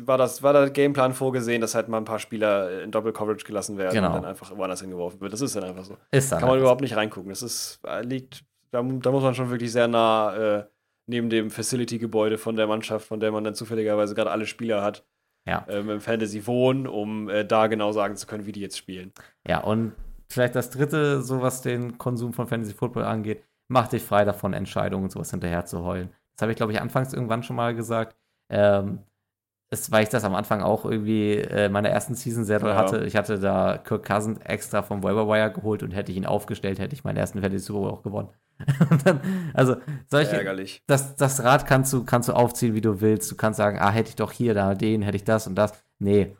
[0.00, 3.76] war, das, war der Gameplan vorgesehen, dass halt mal ein paar Spieler in Doppel-Coverage gelassen
[3.78, 4.08] werden Genau.
[4.08, 5.32] und dann einfach woanders hingeworfen wird.
[5.32, 5.96] Das ist dann einfach so.
[6.10, 7.28] Ist dann Kann man überhaupt nicht reingucken.
[7.30, 10.64] Das ist, äh, liegt, da, da muss man schon wirklich sehr nah äh,
[11.06, 15.04] neben dem Facility-Gebäude von der Mannschaft, von der man dann zufälligerweise gerade alle Spieler hat,
[15.46, 15.64] Ja.
[15.68, 19.12] ähm, im Fantasy wohnen, um äh, da genau sagen zu können, wie die jetzt spielen.
[19.46, 19.92] Ja, und
[20.30, 24.52] vielleicht das dritte, so was den Konsum von Fantasy Football angeht, mach dich frei davon,
[24.52, 26.10] Entscheidungen und sowas hinterher zu heulen.
[26.36, 28.16] Das habe ich, glaube ich, anfangs irgendwann schon mal gesagt.
[28.50, 29.00] Ähm,
[29.70, 32.70] es, weil ich das am Anfang auch irgendwie äh, in meiner ersten Season sehr doll
[32.70, 32.76] Ja.
[32.76, 33.04] hatte.
[33.06, 36.78] Ich hatte da Kirk Cousins extra vom Waiver Wire geholt und hätte ich ihn aufgestellt,
[36.78, 38.28] hätte ich meinen ersten Fantasy Super Bowl auch gewonnen.
[39.04, 39.20] dann,
[39.54, 39.76] also
[40.08, 40.82] solche, Ärgerlich.
[40.86, 43.30] das, das Rad kannst du, kannst du aufziehen, wie du willst.
[43.30, 45.72] Du kannst sagen, ah, hätte ich doch hier, da den, hätte ich das und das.
[45.98, 46.36] Nee.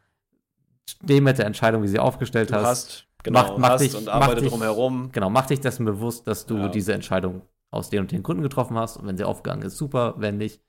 [0.89, 2.65] Steh mit der Entscheidung, wie sie aufgestellt Du hast.
[2.67, 5.11] hast, genau, Mach- mach hast dich- und mach arbeite dich- drumherum.
[5.13, 6.69] Genau, mach dich dessen bewusst, dass du Ja.
[6.69, 8.97] diese Entscheidung aus den und den Gründen getroffen hast.
[8.97, 10.15] Und wenn sie aufgegangen ist, super.
[10.19, 10.61] Wenn nicht,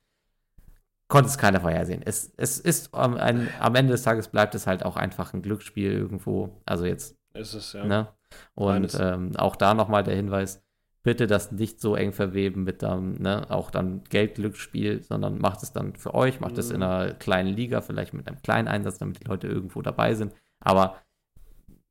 [1.09, 2.01] konnte es keiner vorhersehen.
[2.05, 5.41] Es, es ist am, ein, am Ende des Tages bleibt es halt auch einfach ein
[5.41, 6.61] Glücksspiel irgendwo.
[6.65, 7.83] Also jetzt, Ist es, ja.
[7.83, 8.07] ne?
[8.55, 10.62] Und ähm, auch da nochmal der Hinweis,
[11.03, 15.73] bitte das nicht so eng verweben mit dann, ne, auch dann Geldglücksspiel, sondern macht es
[15.73, 16.83] dann für euch, macht es in Mhm.
[16.83, 20.33] einer kleinen Liga, vielleicht mit einem kleinen Einsatz, damit die Leute irgendwo dabei sind.
[20.61, 20.97] Aber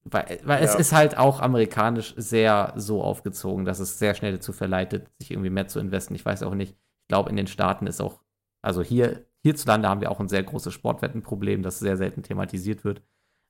[0.05, 0.80] weil, weil es Ja.
[0.80, 5.51] ist halt auch amerikanisch sehr so aufgezogen, dass es sehr schnell dazu verleitet, sich irgendwie
[5.51, 6.14] mehr zu investen.
[6.14, 8.20] Ich weiß auch nicht, ich glaube, in den Staaten ist auch,
[8.62, 13.02] also hier, hierzulande haben wir auch ein sehr großes Sportwettenproblem, das sehr selten thematisiert wird.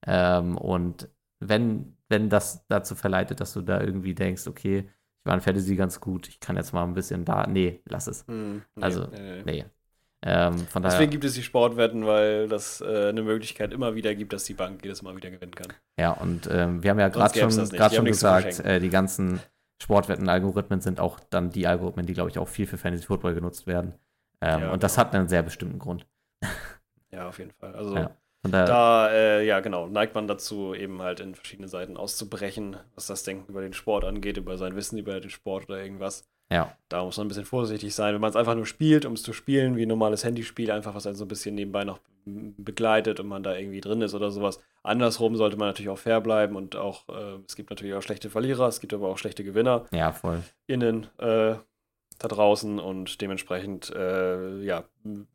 [0.06, 1.08] Ähm, und
[1.40, 4.90] wenn, wenn das dazu verleitet, dass du da irgendwie denkst, okay,
[5.22, 8.08] ich war in Fantasy ganz gut, ich kann jetzt mal ein bisschen da, nee, lass
[8.08, 8.26] es.
[8.26, 9.64] Hm, nee, Also, nee, nee.
[10.24, 14.14] Ähm, von daher, Deswegen gibt es die Sportwetten, weil das äh, eine Möglichkeit immer wieder
[14.14, 15.72] gibt, dass die Bank jedes Mal wieder gewinnen kann.
[15.98, 19.40] ja, und ähm, wir haben ja gerade schon, grad schon gesagt, äh, die ganzen
[19.82, 23.66] Sportwetten-Algorithmen sind auch dann die Algorithmen, die, glaube ich, auch viel für Fantasy Football genutzt
[23.66, 23.94] werden.
[24.40, 25.06] Ähm, Ja, und das genau.
[25.06, 26.06] hat einen sehr bestimmten Grund.
[27.10, 27.74] Ja, auf jeden Fall.
[27.74, 28.16] Also Ja.
[28.42, 33.22] Da, äh, ja, genau, neigt man dazu, eben halt in verschiedene Seiten auszubrechen, was das
[33.22, 36.24] Denken über den Sport angeht, über sein Wissen über den Sport oder irgendwas.
[36.50, 38.14] ja, Da muss man ein bisschen vorsichtig sein.
[38.14, 40.94] Wenn man es einfach nur spielt, um es zu spielen, wie ein normales Handyspiel, einfach
[40.94, 44.30] was einen so ein bisschen nebenbei noch begleitet und man da irgendwie drin ist oder
[44.30, 44.60] sowas.
[44.82, 48.30] Andersrum sollte man natürlich auch fair bleiben und auch, äh, es gibt natürlich auch schlechte
[48.30, 50.42] Verlierer, es gibt aber auch schlechte Gewinner ja, voll.
[50.66, 51.54] innen äh,
[52.18, 54.84] da draußen und dementsprechend, äh, ja,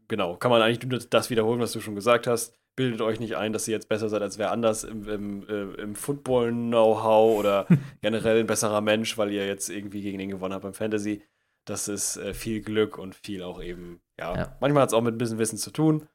[0.07, 2.53] genau, kann man eigentlich nur das wiederholen, was du schon gesagt hast.
[2.77, 5.81] Bildet euch nicht ein, dass ihr jetzt besser seid als wer anders im, im, äh,
[5.81, 7.65] im Football-Know-how oder
[8.01, 11.23] generell ein besserer Mensch, weil ihr jetzt irgendwie gegen ihn gewonnen habt beim Fantasy.
[11.65, 14.57] Das ist äh, viel Glück und viel auch eben, ja, Ja.
[14.61, 16.07] manchmal hat es auch mit ein bisschen Wissen zu tun.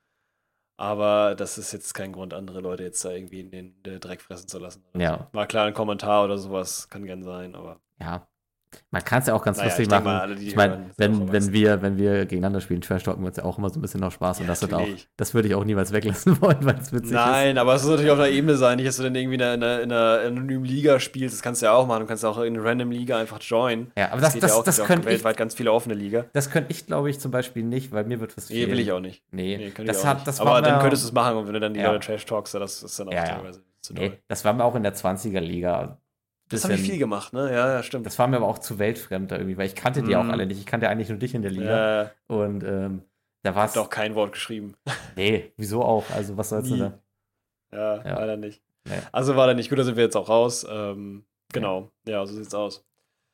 [0.79, 4.21] Aber das ist jetzt kein Grund, andere Leute jetzt da irgendwie in den äh, Dreck
[4.23, 4.83] fressen zu lassen.
[4.97, 5.29] Ja.
[5.33, 8.27] Mal klar, ein Kommentar oder sowas kann gern sein, aber Ja.
[8.91, 10.05] Man kann es ja auch ganz Naja, lustig machen.
[10.05, 13.45] mal, ich meine, wenn, wenn, wir, wenn wir gegeneinander spielen, trash talken wir uns ja
[13.45, 14.87] auch immer so ein bisschen noch Spaß und Ja, das wird auch,
[15.17, 17.13] das würde ich auch niemals weglassen wollen, weil es witzig ist.
[17.13, 19.43] Nein, aber es muss natürlich auf einer Ebene sein, nicht, dass du dann irgendwie in
[19.43, 21.35] einer, in einer anonymen Liga spielst.
[21.35, 22.01] Das kannst du ja auch machen.
[22.01, 23.93] Du kannst auch in eine random Liga einfach joinen.
[23.97, 25.95] Ja, aber das, geht das, ja auch, das, auch könnte ich, weltweit ganz viele offene
[25.95, 26.25] Liga.
[26.33, 28.71] das könnte ich, glaube ich, zum Beispiel nicht, weil mir wird was Nee, fehlen.
[28.73, 29.23] will ich auch nicht.
[29.31, 30.27] Nee, Nee, kann das ich auch hat, nicht.
[30.29, 31.93] das aber dann könntest du es machen und wenn du dann die Ja.
[31.93, 34.09] Leute Trash talkst, das ist dann auch teilweise zu doll.
[34.11, 35.99] Nee, das war mir auch in der 20er-Liga.
[36.53, 37.51] Das habe ich viel gemacht, ne?
[37.53, 38.07] Ja, ja, stimmt.
[38.07, 40.31] Das war mir aber auch zu weltfremd da irgendwie, weil ich kannte die auch Mhm.
[40.31, 40.59] alle nicht.
[40.59, 42.03] Ich kannte eigentlich nur dich in der Liga.
[42.05, 43.03] Ja, Und ähm,
[43.43, 43.77] da war es.
[43.77, 44.75] auch kein Wort geschrieben.
[45.17, 46.05] Nee, wieso auch?
[46.11, 46.81] Also, was sollst du Nie.
[46.81, 46.99] da?
[47.73, 48.19] Ja, Ja.
[48.21, 48.63] leider nicht.
[48.85, 48.95] Nee.
[49.13, 50.67] Also war da nicht gut, da sind wir jetzt auch raus.
[50.69, 52.85] Ähm, genau, ja, so sieht's aus.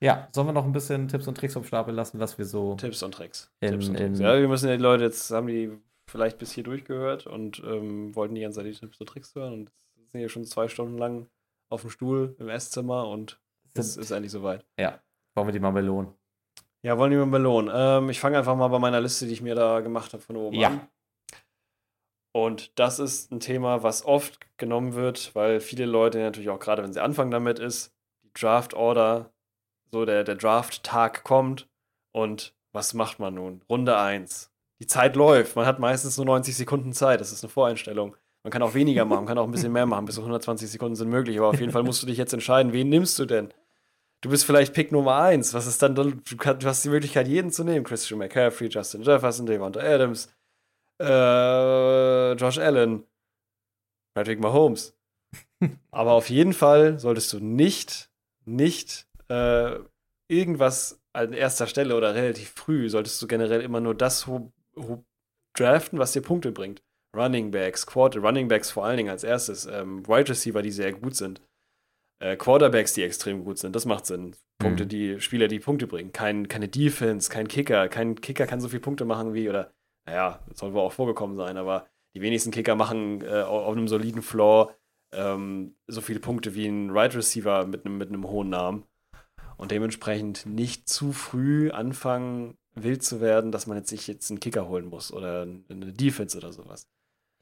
[0.00, 2.74] Ja, sollen wir noch ein bisschen Tipps und Tricks vom Stapel lassen, was wir so.
[2.76, 3.50] Tipps und Tricks.
[3.60, 4.18] In- Tipps und Tricks.
[4.20, 5.70] Ja, wir müssen ja die Leute, jetzt haben die
[6.06, 9.52] vielleicht bis hier durchgehört und ähm, wollten die ganze Zeit die Tipps und Tricks hören
[9.52, 9.72] und
[10.12, 11.26] sind hier schon zwei Stunden lang
[11.68, 13.40] auf dem Stuhl im Esszimmer und
[13.74, 14.64] es ist endlich soweit.
[14.78, 15.00] Ja,
[15.34, 16.12] wollen wir die mal belohnen?
[16.82, 17.70] Ja, wollen die mal belohnen.
[17.74, 20.36] Ähm, ich fange einfach mal bei meiner Liste, die ich mir da gemacht habe, von
[20.36, 20.68] oben Ja.
[20.68, 20.88] an.
[22.32, 26.82] Und das ist ein Thema, was oft genommen wird, weil viele Leute natürlich auch gerade,
[26.82, 29.32] wenn sie anfangen damit, ist, die Draft Order,
[29.90, 31.68] so der, der Draft-Tag kommt
[32.12, 33.62] und was macht man nun?
[33.68, 34.52] Runde 1.
[34.80, 35.56] Die Zeit läuft.
[35.56, 37.20] Man hat meistens nur 90 Sekunden Zeit.
[37.20, 38.16] Das ist eine Voreinstellung.
[38.44, 40.06] Man kann auch weniger machen, kann auch ein bisschen mehr machen.
[40.06, 41.38] Bis zu 120 Sekunden sind möglich.
[41.38, 43.52] Aber auf jeden Fall musst du dich jetzt entscheiden, wen nimmst du denn?
[44.20, 45.54] Du bist vielleicht Pick Nummer 1.
[45.54, 45.94] Was ist dann?
[45.94, 46.12] Du,
[46.64, 47.84] hast die Möglichkeit, jeden zu nehmen.
[47.84, 50.32] Christian McCaffrey, Justin Jefferson, Devonta Adams,
[51.00, 53.04] äh, Josh Allen,
[54.14, 54.96] Patrick Mahomes.
[55.90, 58.10] Aber auf jeden Fall solltest du nicht,
[58.44, 59.76] nicht äh,
[60.28, 64.28] irgendwas an erster Stelle oder relativ früh, solltest du generell immer nur das
[65.54, 66.82] draften, was dir Punkte bringt.
[67.18, 70.92] Running Backs, Quarter, Running Backs vor allen Dingen als erstes, ähm, Wide Receiver, die sehr
[70.92, 71.40] gut sind,
[72.20, 74.34] äh, Quarterbacks, die extrem gut sind, das macht Sinn.
[74.60, 74.88] Punkte, Mhm.
[74.88, 76.12] die Spieler, die Punkte bringen.
[76.12, 77.88] Kein, keine Defense, kein Kicker.
[77.88, 79.70] Kein Kicker kann so viele Punkte machen wie, oder,
[80.06, 81.86] naja, soll wohl auch vorgekommen sein, aber
[82.16, 84.74] die wenigsten Kicker machen äh, auf einem soliden Floor
[85.12, 88.84] ähm, so viele Punkte wie ein Wide Receiver mit einem mit einem hohen Namen.
[89.56, 94.40] Und dementsprechend nicht zu früh anfangen, wild zu werden, dass man jetzt sich jetzt einen
[94.40, 96.86] Kicker holen muss oder eine Defense oder sowas.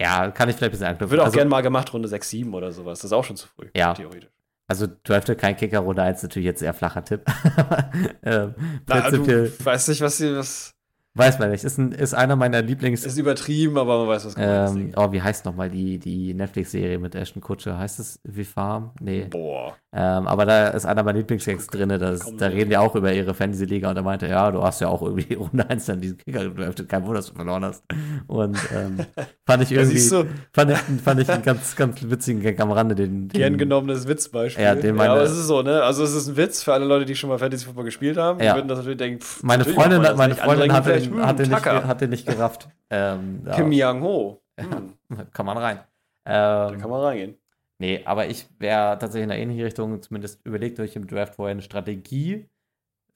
[0.01, 1.11] Ja, kann ich vielleicht ein bisschen anknüpfen.
[1.11, 2.99] Wird auch also, gern mal gemacht, Runde 6, 7 oder sowas.
[3.01, 3.95] Das ist auch schon zu früh, Ja.
[3.95, 4.31] theoretisch.
[4.69, 7.23] also drafte kein Kicker Runde 1, natürlich jetzt eher flacher Tipp.
[8.23, 8.55] ähm,
[8.87, 9.27] Na, du
[9.65, 10.71] weißt nicht, was, sie- was
[11.15, 11.65] weiß man nicht.
[11.65, 13.05] Ist, ein, ist einer meiner Lieblings.
[13.07, 14.77] ist übertrieben, aber man weiß, was gemeint ist.
[14.77, 17.79] Ähm, oh, wie heißt nochmal die, die Netflix-Serie mit Ashton Kutscher?
[17.79, 18.93] Heißt es wie Farm?
[19.01, 19.25] Nee.
[19.31, 19.77] Boah.
[19.99, 21.89] Ähm, aber da ist einer meiner Lieblingsgags drin.
[21.89, 24.89] Das, da reden wir auch über ihre Fantasy-Liga und er meinte, ja, du hast ja
[24.89, 26.87] auch irgendwie Runde 1 dann diesen Kicker gedraftet.
[26.91, 27.83] Kein Wunder, dass du verloren hast.
[28.27, 28.99] Und ähm,
[29.47, 32.73] fand ich Da irgendwie, du, fand, ich, fand ich einen ganz, ganz witzigen Gag am
[32.73, 32.95] Rande.
[32.95, 34.63] Den, den, gern genommenes Witzbeispiel.
[34.63, 35.83] Ja, den meine- aber es ist so, ne?
[35.83, 38.39] Also es ist ein Witz für alle Leute, die schon mal Fantasy Football gespielt haben.
[38.41, 38.53] Ja.
[38.53, 40.35] Die würden das natürlich denken, pff, Meine Freundin, meine.
[40.35, 42.69] Freundin hat den, vielleicht, hat, den hm, nicht, hat den nicht gerafft.
[42.91, 44.43] Ähm, ja, Kim Young Ho.
[44.61, 44.93] Hm,
[45.33, 45.81] kann man rein.
[46.25, 47.37] da Ähm, kann man reingehen.
[47.79, 51.53] Nee, aber ich wäre tatsächlich in einer ähnlichen Richtung, zumindest überlegt euch im Draft vorher
[51.53, 52.49] eine Strategie.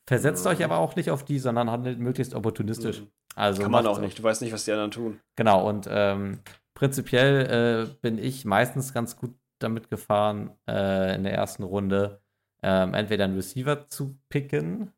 [0.07, 0.51] Versetzt Mhm.
[0.51, 3.01] euch aber auch nicht auf die, sondern handelt möglichst opportunistisch.
[3.01, 3.11] Mhm.
[3.37, 4.19] Also kann man auch nicht.
[4.19, 5.21] Du weißt nicht, was die anderen tun.
[5.37, 6.41] Genau, und ähm,
[6.75, 12.21] prinzipiell äh, bin ich meistens ganz gut damit gefahren, äh, in der ersten Runde
[12.63, 14.93] ähm, entweder einen Receiver zu picken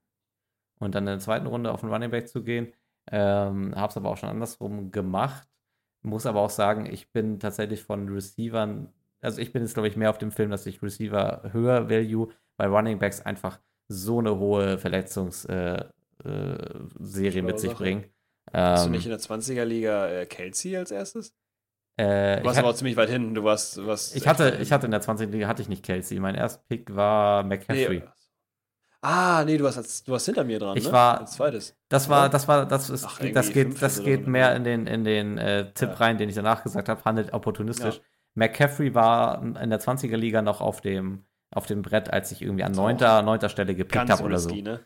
[0.81, 2.73] und dann in der zweiten Runde auf einen Running Back zu gehen.
[3.11, 5.47] Ähm, Habe es aber auch schon andersrum gemacht.
[6.03, 9.97] Muss aber auch sagen, ich bin tatsächlich von Receivern, also ich bin jetzt, glaube ich,
[9.97, 12.28] mehr auf dem Film, dass ich Receiver höher value,
[12.59, 13.59] weil Running Backs einfach
[13.89, 15.90] so eine hohe Verletzungsserie
[16.24, 17.82] äh, äh, mit sich Sache.
[17.82, 18.05] bringen.
[18.53, 21.35] Hast du Ähm, nicht in der 20er-Liga äh, Kelsey als erstes?
[21.97, 23.35] äh, Du warst aber auch ziemlich weit hinten.
[23.35, 23.85] Du warst.
[23.86, 25.31] Warst Ich hatte, ich hatte in der 20.
[25.31, 26.19] Liga hatte ich nicht Kelsey.
[26.20, 28.01] Mein erster Pick war McCaffrey.
[28.01, 28.09] Nee.
[29.05, 30.77] Ah, nee, du warst, du warst hinter mir dran.
[30.77, 30.93] Ich ne?
[30.93, 31.77] war- Als zweites.
[31.89, 35.03] Das war, das war, das ist, Ach, das geht, das geht mehr in den, in
[35.03, 35.94] den äh, Tipp Ja.
[35.97, 37.97] rein, den ich danach gesagt habe, handelt opportunistisch.
[37.97, 38.03] Ja.
[38.35, 42.65] McCaffrey war in der 20er Liga noch auf dem, auf dem Brett, als ich irgendwie
[42.65, 44.55] an neunter, neunter Stelle gepickt habe oder so.
[44.55, 44.81] ne?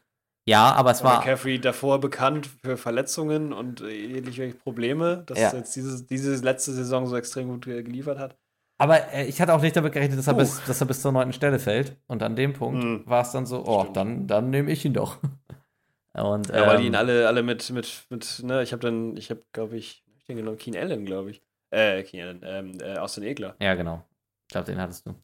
[0.49, 5.51] Ja, aber es War McCaffrey davor bekannt für Verletzungen und äh, ähnliche Probleme, dass Ja.
[5.51, 8.37] er jetzt dieses, diese letzte Saison so extrem gut äh, geliefert hat.
[8.79, 10.41] aber äh, ich hatte auch nicht damit gerechnet, dass er, Puh.
[10.41, 11.97] bis, dass er bis zur neunten Stelle fällt.
[12.07, 13.03] Und an dem Punkt Mhm.
[13.07, 13.97] war es dann so, oh, Stimmt.
[13.97, 15.19] dann, dann nehme ich ihn doch.
[16.15, 19.17] Und, Ja, weil die ähm, ihn alle, alle mit, mit, mit, ne, ich habe dann,
[19.17, 21.43] ich habe, glaube ich, ich den genommen, Keen Allen, glaube ich.
[21.71, 23.55] Äh, Allen, ähm, äh, Austin Egler.
[23.61, 24.03] Ja, genau.
[24.49, 25.11] Ich glaube, den hattest du.
[25.11, 25.19] Den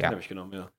[0.00, 0.08] Ja.
[0.10, 0.70] habe ich genommen, ja.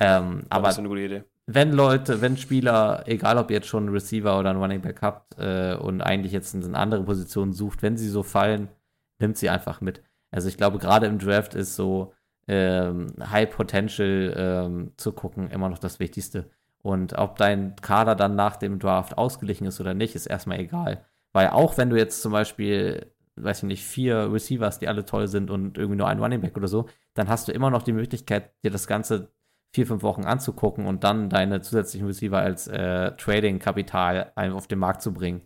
[0.00, 1.24] Ähm, Aber aber das ist eine gute Idee.
[1.46, 5.02] wenn Leute, wenn Spieler, egal ob ihr jetzt schon einen Receiver oder einen Running Back
[5.02, 8.68] habt äh, und eigentlich jetzt in eine andere Position sucht, wenn sie so fallen,
[9.18, 10.02] nimmt sie einfach mit.
[10.30, 12.12] Also ich glaube, gerade im Draft ist so
[12.46, 16.50] ähm, High Potential ähm, zu gucken immer noch das Wichtigste.
[16.82, 21.04] Und ob dein Kader dann nach dem Draft ausgeglichen ist oder nicht, ist erstmal egal.
[21.32, 23.10] Weil auch wenn du jetzt zum Beispiel,
[23.42, 26.56] weiß ich nicht, vier Receivers, die alle toll sind und irgendwie nur einen Running Back
[26.56, 29.30] oder so, dann hast du immer noch die Möglichkeit, dir das Ganze
[29.74, 34.78] vier, fünf Wochen anzugucken und dann deine zusätzlichen Receiver als äh, Trading-Kapital ein- auf den
[34.78, 35.42] Markt zu bringen.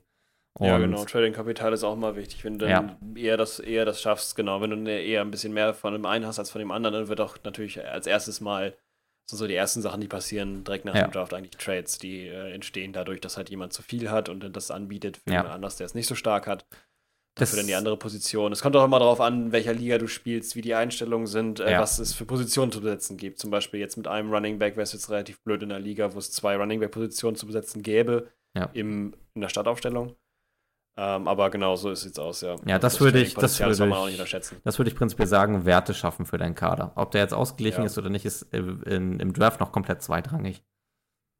[0.60, 1.04] ja, Und- genau.
[1.04, 2.44] Trading-Kapital ist auch mal wichtig.
[2.44, 4.60] Wenn du dann eher, das, eher das schaffst, genau.
[4.60, 6.94] Wenn du ne- eher ein bisschen mehr von dem einen hast als von dem anderen,
[6.94, 8.74] dann wird auch natürlich als erstes mal,
[9.26, 11.04] sind so die ersten Sachen, die passieren direkt nach Ja.
[11.04, 14.54] dem Draft eigentlich Trades, die äh, entstehen dadurch, dass halt jemand zu viel hat und
[14.54, 15.38] das anbietet für Ja.
[15.38, 16.66] jemand anders, der es nicht so stark hat.
[17.34, 18.52] Das- Dafür dann die andere Position.
[18.52, 21.60] Es kommt auch immer darauf an, in welcher Liga du spielst, wie die Einstellungen sind,
[21.60, 21.80] äh, Ja.
[21.80, 23.38] was es für Positionen zu besetzen gibt.
[23.38, 26.12] Zum Beispiel jetzt mit einem Running Back wäre es jetzt relativ blöd in der Liga,
[26.14, 28.68] wo es zwei Running Back-Positionen zu besetzen gäbe Ja.
[28.74, 30.14] im, in der Startaufstellung.
[30.98, 32.56] Ähm, aber genau so sieht es aus, ja.
[32.66, 34.58] Ja, das würde ich- das würde man auch ich- nicht unterschätzen.
[34.64, 36.92] Das würde ich prinzipiell sagen, Werte schaffen für deinen Kader.
[36.96, 37.86] Ob der jetzt ausgeglichen Ja.
[37.86, 40.62] ist oder nicht, ist äh, in, im Draft noch komplett zweitrangig.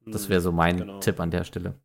[0.07, 0.99] Das wäre so mein Genau.
[1.01, 1.75] Tipp an der Stelle.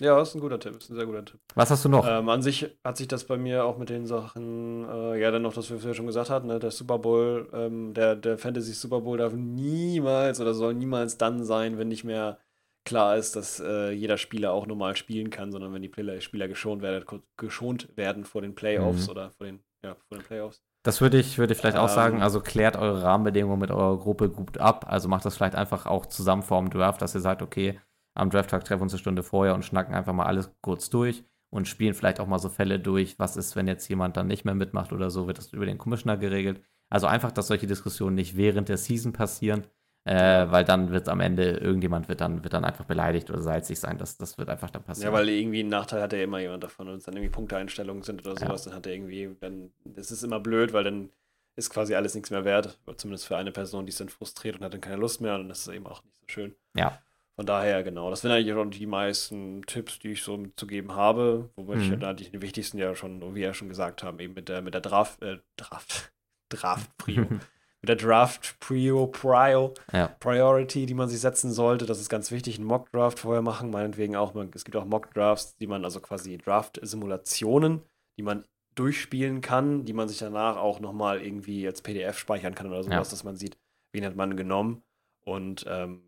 [0.00, 1.40] Ja, ist ein guter Tipp, ist ein sehr guter Tipp.
[1.54, 2.06] Was hast du noch?
[2.06, 5.42] Ähm, an sich hat sich das bei mir auch mit den Sachen, äh, ja, dann
[5.42, 9.00] noch, das wir schon gesagt hatten, ne, der Super Bowl, ähm, der, der Fantasy Super
[9.02, 12.38] Bowl darf niemals oder soll niemals dann sein, wenn nicht mehr
[12.84, 16.48] klar ist, dass äh, jeder Spieler auch normal spielen kann, sondern wenn die Spieler, Spieler
[16.48, 19.10] geschont werden, geschont werden vor den Playoffs Mhm.
[19.12, 20.60] oder vor den, ja, vor den Playoffs.
[20.82, 22.20] Das würde ich, würde ich vielleicht auch Ähm, sagen.
[22.20, 24.86] Also klärt eure Rahmenbedingungen mit eurer Gruppe gut ab.
[24.88, 27.80] Also macht das vielleicht einfach auch zusammen vor dem Draft, dass ihr sagt, okay,
[28.14, 31.24] am Drafttag treffen wir uns eine Stunde vorher und schnacken einfach mal alles kurz durch
[31.50, 33.18] und spielen vielleicht auch mal so Fälle durch.
[33.18, 35.26] Was ist, wenn jetzt jemand dann nicht mehr mitmacht oder so?
[35.26, 36.60] Wird das über den Commissioner geregelt?
[36.90, 39.64] Also einfach, dass solche Diskussionen nicht während der Season passieren,
[40.04, 43.80] äh, weil dann wird am Ende irgendjemand wird dann, wird dann einfach beleidigt oder salzig
[43.80, 43.98] sein.
[43.98, 45.12] Das, das wird einfach dann passieren.
[45.12, 46.86] Ja, weil irgendwie einen Nachteil hat ja immer jemand davon.
[46.88, 48.46] Wenn es dann irgendwie Punkteeinstellungen sind oder Ja.
[48.46, 51.10] sowas, dann hat er irgendwie, dann, das ist immer blöd, weil dann
[51.56, 52.78] ist quasi alles nichts mehr wert.
[52.96, 55.48] Zumindest für eine Person, die ist dann frustriert und hat dann keine Lust mehr und
[55.48, 56.54] das ist eben auch nicht so schön.
[56.76, 56.98] Ja.
[57.36, 58.10] Von daher, genau.
[58.10, 61.50] Das sind eigentlich schon die meisten Tipps, die ich so mitzugeben habe.
[61.56, 61.98] Wobei ich Mhm.
[62.00, 64.62] da die, die wichtigsten ja schon, wie wir ja schon gesagt haben, eben mit der,
[64.62, 66.12] mit der Draft, äh, Draft,
[66.48, 67.22] Draft Prio.
[67.82, 70.08] mit der Draft Prio, Prio, Ja.
[70.20, 71.86] Priority, die man sich setzen sollte.
[71.86, 72.58] Das ist ganz wichtig.
[72.58, 74.32] Ein Mock Draft vorher machen, meinetwegen auch.
[74.34, 77.82] Man, es gibt auch Mock Drafts, die man also quasi Draft-Simulationen,
[78.16, 78.44] die man
[78.76, 83.08] durchspielen kann, die man sich danach auch nochmal irgendwie als PDF speichern kann oder sowas,
[83.08, 83.10] Ja.
[83.10, 83.56] dass man sieht,
[83.92, 84.82] wen hat man genommen.
[85.24, 86.02] Und ähm,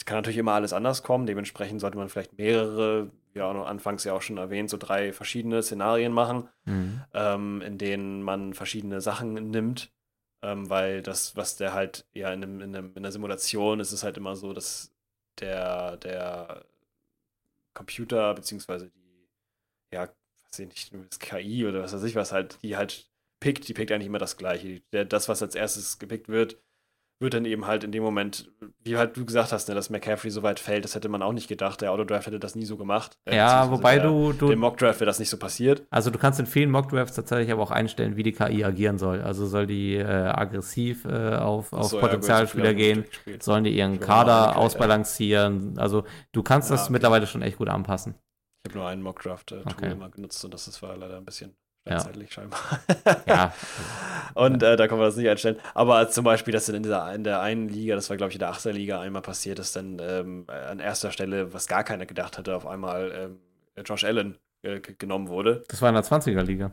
[0.00, 1.26] es kann natürlich immer alles anders kommen.
[1.26, 5.62] Dementsprechend sollte man vielleicht mehrere, ja, auch anfangs ja auch schon erwähnt, so drei verschiedene
[5.62, 7.02] Szenarien machen Mhm.
[7.12, 9.92] ähm, in denen man verschiedene Sachen nimmt,
[10.40, 13.92] ähm, weil das, was der halt, ja, in, einem, in, einem, in einer Simulation ist
[13.92, 14.90] es halt immer so, dass
[15.38, 16.64] der, der
[17.74, 19.28] Computer, beziehungsweise die,
[19.92, 23.68] ja, weiß ich nicht, das KI oder was weiß ich was halt, die halt pickt,
[23.68, 24.80] die pickt eigentlich immer das Gleiche.
[24.92, 26.56] Der, das, was als erstes gepickt wird,
[27.20, 28.50] wird dann eben halt in dem Moment,
[28.82, 31.32] wie halt du gesagt hast, ne, dass McCaffrey so weit fällt, das hätte man auch
[31.32, 31.80] nicht gedacht.
[31.82, 33.18] Der Autodraft hätte das nie so gemacht.
[33.26, 35.84] Äh, Ja, wobei der, du, du, Dem Mockdraft wäre das nicht so passiert.
[35.90, 39.20] Also du kannst in vielen Mockdrafts tatsächlich aber auch einstellen, wie die KI agieren soll.
[39.20, 43.04] Also soll die äh, aggressiv äh, auf, auf So, ja, Potenzialspieler viel gehen,
[43.40, 44.60] sollen die ihren Kader angeklärt, ja.
[44.62, 45.78] ausbalancieren.
[45.78, 46.92] Also du kannst Ja, das okay.
[46.94, 48.14] mittlerweile schon echt gut anpassen.
[48.64, 49.92] Ich habe nur einen Mockdraft-Tool Okay.
[49.92, 51.54] immer genutzt und das, das war leider ein bisschen
[51.90, 52.00] Ja.
[52.00, 52.60] steinzeitlich scheinbar.
[53.26, 53.52] Ja,
[54.34, 55.56] und äh, da kann man das nicht einstellen.
[55.74, 58.36] Aber zum Beispiel, dass dann in, dieser, in der einen Liga, das war glaube ich
[58.36, 58.66] in der 8.
[58.66, 62.66] Liga einmal passiert, dass dann ähm, an erster Stelle, was gar keiner gedacht hatte, auf
[62.66, 65.64] einmal ähm, Josh Allen äh, genommen wurde.
[65.68, 66.70] das war in der 20er-Liga.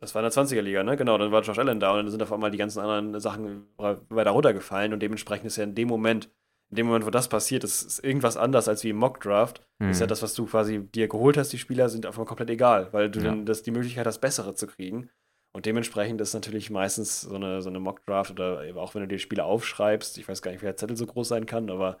[0.00, 0.96] Das war in der 20er Liga, ne?
[0.96, 3.66] Genau, dann war Josh Allen da und dann sind auf einmal die ganzen anderen Sachen
[3.78, 6.30] weiter runtergefallen und dementsprechend ist ja in dem Moment,
[6.70, 9.62] in dem Moment, wo das passiert, ist, ist irgendwas anders als wie im Mockdraft.
[9.80, 9.90] Hm.
[9.90, 12.88] Ist ja das, was du quasi dir geholt hast, die Spieler sind einfach komplett egal,
[12.92, 13.26] weil du Ja.
[13.26, 15.08] dann das, die Möglichkeit hast, bessere zu kriegen.
[15.54, 19.08] Und dementsprechend ist natürlich meistens so eine, so eine Mockdraft oder eben auch wenn du
[19.08, 21.98] dir Spieler aufschreibst, ich weiß gar nicht, wie der Zettel so groß sein kann, aber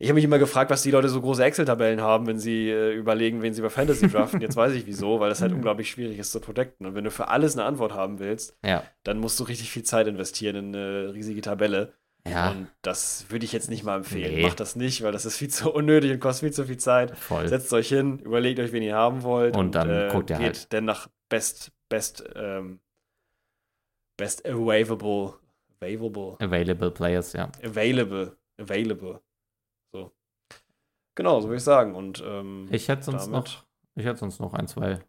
[0.00, 2.92] ich habe mich immer gefragt, was die Leute so große Excel-Tabellen haben, wenn sie äh,
[2.94, 4.40] überlegen, wen sie über Fantasy draften.
[4.40, 6.84] Jetzt weiß ich wieso, weil das halt unglaublich schwierig ist zu protecten.
[6.84, 8.82] Und wenn du für alles eine Antwort haben willst, Ja.
[9.04, 11.94] dann musst du richtig viel Zeit investieren in eine riesige Tabelle.
[12.26, 14.34] Ja, Und das würde ich jetzt nicht mal empfehlen.
[14.34, 14.42] Nee.
[14.42, 17.16] Macht das nicht, weil das ist viel zu unnötig und kostet viel zu viel Zeit.
[17.18, 17.46] voll.
[17.48, 19.56] Setzt euch hin, überlegt euch, wen ihr haben wollt.
[19.56, 20.72] Und dann guckt ihr geht halt.
[20.72, 22.80] dann nach Best, Best, ähm,
[24.16, 25.34] Best Available,
[25.80, 27.50] Available, Available Players, ja.
[27.62, 29.20] Available, Available.
[29.92, 30.12] So.
[31.16, 31.94] Genau, so würde ich sagen.
[31.94, 33.46] Und ähm, Ich hätte sonst noch,
[33.96, 35.00] ich hätte sonst noch ein, zwei.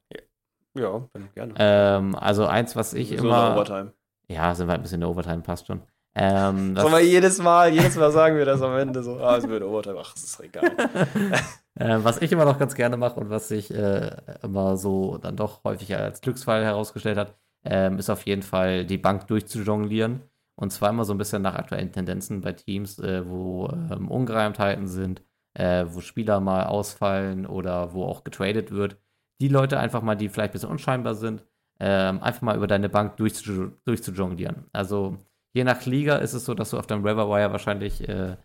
[0.73, 1.53] ja, gerne.
[1.57, 3.53] Ähm, also eins, was ich So immer.
[3.55, 3.93] Overtime.
[4.27, 5.81] Ja, sind wir ein bisschen in der Overtime, passt schon.
[6.17, 9.47] Ähm, Sollen wir jedes Mal, jedes Mal sagen wir das am Ende so, ah, es
[9.47, 9.97] wird Overtime.
[9.99, 10.71] Ach, es ist egal.
[11.77, 15.35] Äh, was ich immer noch ganz gerne mache und was sich äh, immer so dann
[15.35, 17.35] doch häufig als Glücksfall herausgestellt hat,
[17.65, 20.21] ähm, ist auf jeden Fall die Bank durchzujonglieren.
[20.55, 24.87] Und zwar immer so ein bisschen nach aktuellen Tendenzen bei Teams, äh, wo ähm, Ungereimtheiten
[24.87, 25.21] sind,
[25.53, 28.95] äh, wo Spieler mal ausfallen oder wo auch getradet wird.
[29.41, 31.43] Die Leute einfach mal, die vielleicht ein bisschen unscheinbar sind,
[31.81, 34.67] ähm, einfach mal über deine Bank durchzu durchzujonglieren.
[34.71, 35.17] Also
[35.55, 38.35] je nach Liga ist es so, dass du auf deinem Riverwire wahrscheinlich äh,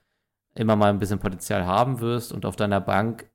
[0.54, 3.30] immer mal ein bisschen Potenzial haben wirst und auf deiner Bank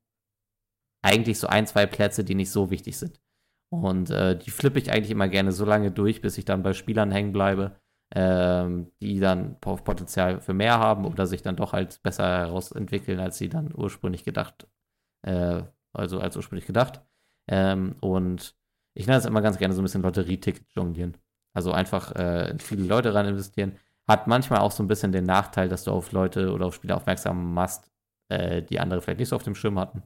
[1.04, 3.22] eigentlich so ein, zwei Plätze, die nicht so wichtig sind.
[3.70, 6.74] Und äh, die flippe ich eigentlich immer gerne so lange durch, bis ich dann bei
[6.74, 7.76] Spielern hängen bleibe,
[8.16, 13.38] ähm, die dann Potenzial für mehr haben oder sich dann doch als besser herausentwickeln, als
[13.38, 14.68] sie dann ursprünglich gedacht,
[15.24, 17.02] äh, also als ursprünglich gedacht.
[17.50, 18.56] Ähm, und
[18.94, 21.18] ich nenne es immer ganz gerne so ein bisschen Lotterieticket jonglieren.
[21.56, 23.78] Also einfach äh, in viele Leute rein investieren.
[24.08, 26.98] Hat manchmal auch so ein bisschen den Nachteil, dass du auf Leute oder auf Spieler
[26.98, 27.90] aufmerksam machst,
[28.30, 30.04] äh, die andere vielleicht nicht so auf dem Schirm hatten.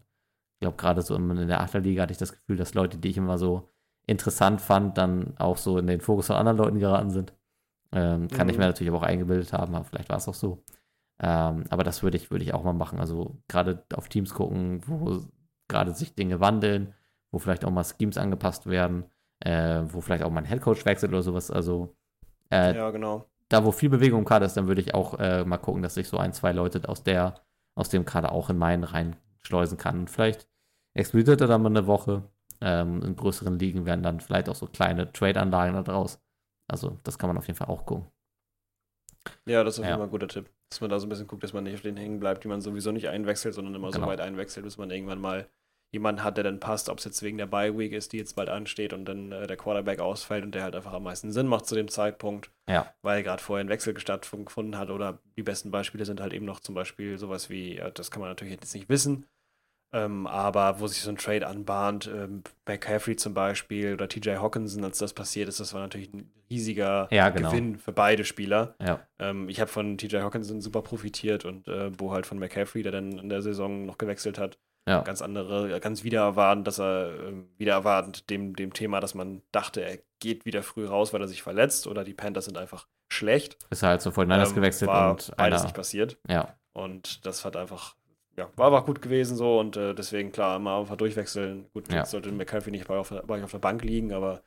[0.55, 3.17] Ich glaube, gerade so in der Achterliga hatte ich das Gefühl, dass Leute, die ich
[3.17, 3.69] immer so
[4.07, 7.33] interessant fand, dann auch so in den Fokus von anderen Leuten geraten sind.
[7.91, 8.51] Ähm, kann Mhm.
[8.53, 10.63] ich mir natürlich aber auch eingebildet haben, aber vielleicht war es auch so.
[11.21, 12.99] Ähm, aber das würde ich, würde ich auch mal machen.
[12.99, 15.21] Also gerade auf Teams gucken, wo
[15.67, 16.93] gerade sich Dinge wandeln,
[17.31, 19.05] wo vielleicht auch mal Schemes angepasst werden,
[19.41, 21.51] äh, wo vielleicht auch mal ein Headcoach wechselt oder sowas.
[21.51, 21.95] Also
[22.51, 23.25] äh, Ja, genau.
[23.49, 25.97] da, wo viel Bewegung im Kader ist, dann würde ich auch äh, mal gucken, dass
[25.97, 27.35] ich so ein, zwei Leute aus der,
[27.75, 29.99] aus dem Kader auch in meinen reinschleusen kann.
[30.01, 30.47] Und vielleicht
[30.93, 32.23] explodiert er dann mal eine Woche.
[32.61, 36.19] Ähm, in größeren Ligen werden dann vielleicht auch so kleine Trade-Anlagen da draus.
[36.67, 38.07] Also, das kann man auf jeden Fall auch gucken.
[39.45, 39.91] Ja, das ist auf Ja.
[39.91, 40.49] jeden Fall ein guter Tipp.
[40.69, 42.47] Dass man da so ein bisschen guckt, dass man nicht auf den hängen bleibt, die
[42.47, 44.05] man sowieso nicht einwechselt, sondern immer Genau.
[44.05, 45.47] so weit einwechselt, bis man irgendwann mal
[45.91, 48.49] jemanden hat, der dann passt, ob es jetzt wegen der Bye-Week ist, die jetzt bald
[48.49, 51.65] ansteht und dann äh, der Quarterback ausfällt und der halt einfach am meisten Sinn macht
[51.65, 56.05] zu dem Zeitpunkt, Ja, weil gerade vorher ein Wechsel stattgefunden hat oder die besten Beispiele
[56.05, 59.25] sind halt eben noch zum Beispiel sowas wie, das kann man natürlich jetzt nicht wissen,
[59.91, 64.83] ähm, aber wo sich so ein Trade anbahnt, ähm, McCaffrey zum Beispiel oder TJ Hawkinson,
[64.83, 67.49] als das passiert ist, das war natürlich ein riesiger Ja, genau.
[67.49, 68.75] Gewinn für beide Spieler.
[68.79, 72.83] ja, Ähm, ich habe von TJ Hawkinson super profitiert und äh, Bo halt von McCaffrey,
[72.83, 74.59] der dann in der Saison noch gewechselt hat.
[74.89, 75.01] Ja.
[75.01, 79.41] Ganz andere, ganz wieder erwartend, dass er ähm, wieder erwartend dem, dem Thema, dass man
[79.51, 82.87] dachte, er geht wieder früh raus, weil er sich verletzt oder die Panthers sind einfach
[83.07, 83.57] schlecht.
[83.69, 86.17] Ist halt zu 49ers Ähm, gewechselt und beides einer, nicht passiert.
[86.27, 87.95] ja, Und das hat einfach,
[88.37, 91.67] ja, war einfach gut gewesen so und äh, deswegen klar, immer einfach durchwechseln.
[91.73, 91.99] Gut, Ja.
[91.99, 94.41] jetzt sollte McCaffrey nicht bei, auf, bei euch auf der Bank liegen, aber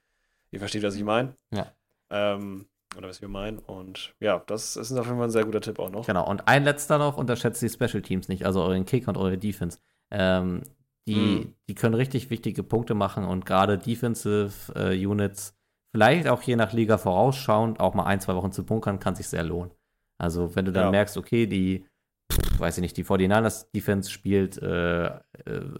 [0.50, 1.34] ihr versteht, was ich meine.
[1.50, 1.72] Ja.
[2.10, 2.66] Ähm,
[2.96, 3.58] oder was wir meinen.
[3.58, 6.06] Und ja, das ist auf jeden Fall ein sehr guter Tipp auch noch.
[6.06, 9.38] Genau, und ein letzter noch, unterschätzt die Special Teams nicht, also euren Kick und eure
[9.38, 9.78] Defense.
[10.12, 10.62] Ähm,
[11.08, 11.54] die, Mhm.
[11.68, 15.54] die können richtig wichtige Punkte machen und gerade Defensive äh, Units,
[15.90, 19.26] vielleicht auch je nach Liga vorausschauend, auch mal ein, zwei Wochen zu bunkern, kann sich
[19.28, 19.72] sehr lohnen.
[20.18, 20.90] Also, wenn du dann Ja.
[20.92, 21.86] merkst, okay, die,
[22.58, 25.20] weiß ich nicht, die 49ers Defense spielt äh, äh,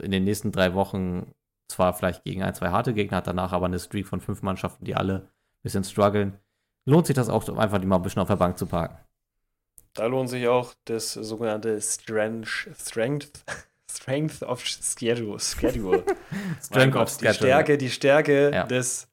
[0.01, 1.31] in den nächsten drei Wochen
[1.69, 4.85] zwar vielleicht gegen ein, zwei harte Gegner, hat danach aber eine Streak von fünf Mannschaften,
[4.85, 5.29] die alle ein
[5.63, 6.39] bisschen strugglen,
[6.85, 8.99] lohnt sich das auch, einfach die mal ein bisschen auf der Bank zu parken.
[9.95, 13.45] Da lohnt sich auch das sogenannte Strength, Strength,
[13.97, 15.39] Strength of Schedule.
[15.39, 16.05] Schedule.
[16.63, 17.35] Strength Gott, of die Schedule.
[17.35, 18.65] Stärke, die Stärke Ja.
[18.65, 19.09] des,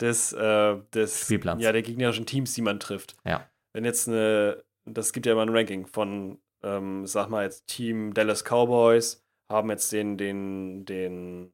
[0.00, 1.62] des, äh, des Spielplans.
[1.62, 3.16] Ja, der gegnerischen Teams, die man trifft.
[3.24, 3.48] Ja.
[3.72, 8.12] Wenn jetzt eine, das gibt ja immer ein Ranking von, ähm, sag mal jetzt Team
[8.14, 11.52] Dallas Cowboys haben jetzt den, den, den,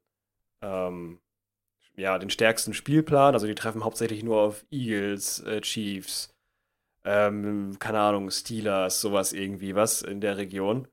[0.62, 1.20] ähm,
[1.96, 3.34] ja, den stärksten Spielplan.
[3.34, 6.34] Also die treffen hauptsächlich nur auf Eagles, äh, Chiefs,
[7.04, 10.88] ähm, keine Ahnung, Steelers, sowas irgendwie, was in der Region.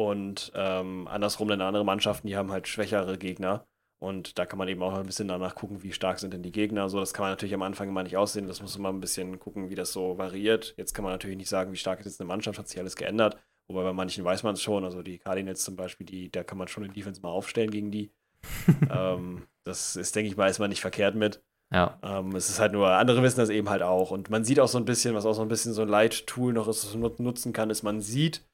[0.00, 3.66] Und ähm, andersrum dann andere Mannschaften, die haben halt schwächere Gegner.
[3.98, 6.52] Und da kann man eben auch ein bisschen danach gucken, wie stark sind denn die
[6.52, 6.88] Gegner.
[6.88, 8.46] So, das kann man natürlich am Anfang immer nicht aussehen.
[8.46, 10.72] Das muss man ein bisschen gucken, wie das so variiert.
[10.78, 12.96] Jetzt kann man natürlich nicht sagen, wie stark ist jetzt eine Mannschaft, hat sich alles
[12.96, 13.36] geändert.
[13.68, 14.86] Wobei bei manchen weiß man es schon.
[14.86, 17.90] Also die Cardinals zum Beispiel, die, da kann man schon den Defense mal aufstellen gegen
[17.90, 18.10] die.
[18.90, 21.42] ähm, das ist, denke ich mal, ist man nicht verkehrt mit.
[21.70, 24.12] Ja, Ähm, es ist halt nur, andere wissen das eben halt auch.
[24.12, 26.54] Und man sieht auch so ein bisschen, was auch so ein bisschen so ein Light-Tool
[26.54, 28.48] noch ist, was man nutzen kann, ist, man sieht,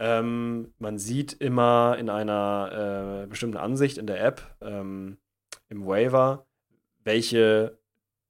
[0.00, 5.18] ähm, man sieht immer in einer äh, bestimmten Ansicht in der App, ähm,
[5.68, 6.46] im Waiver,
[7.04, 7.78] welche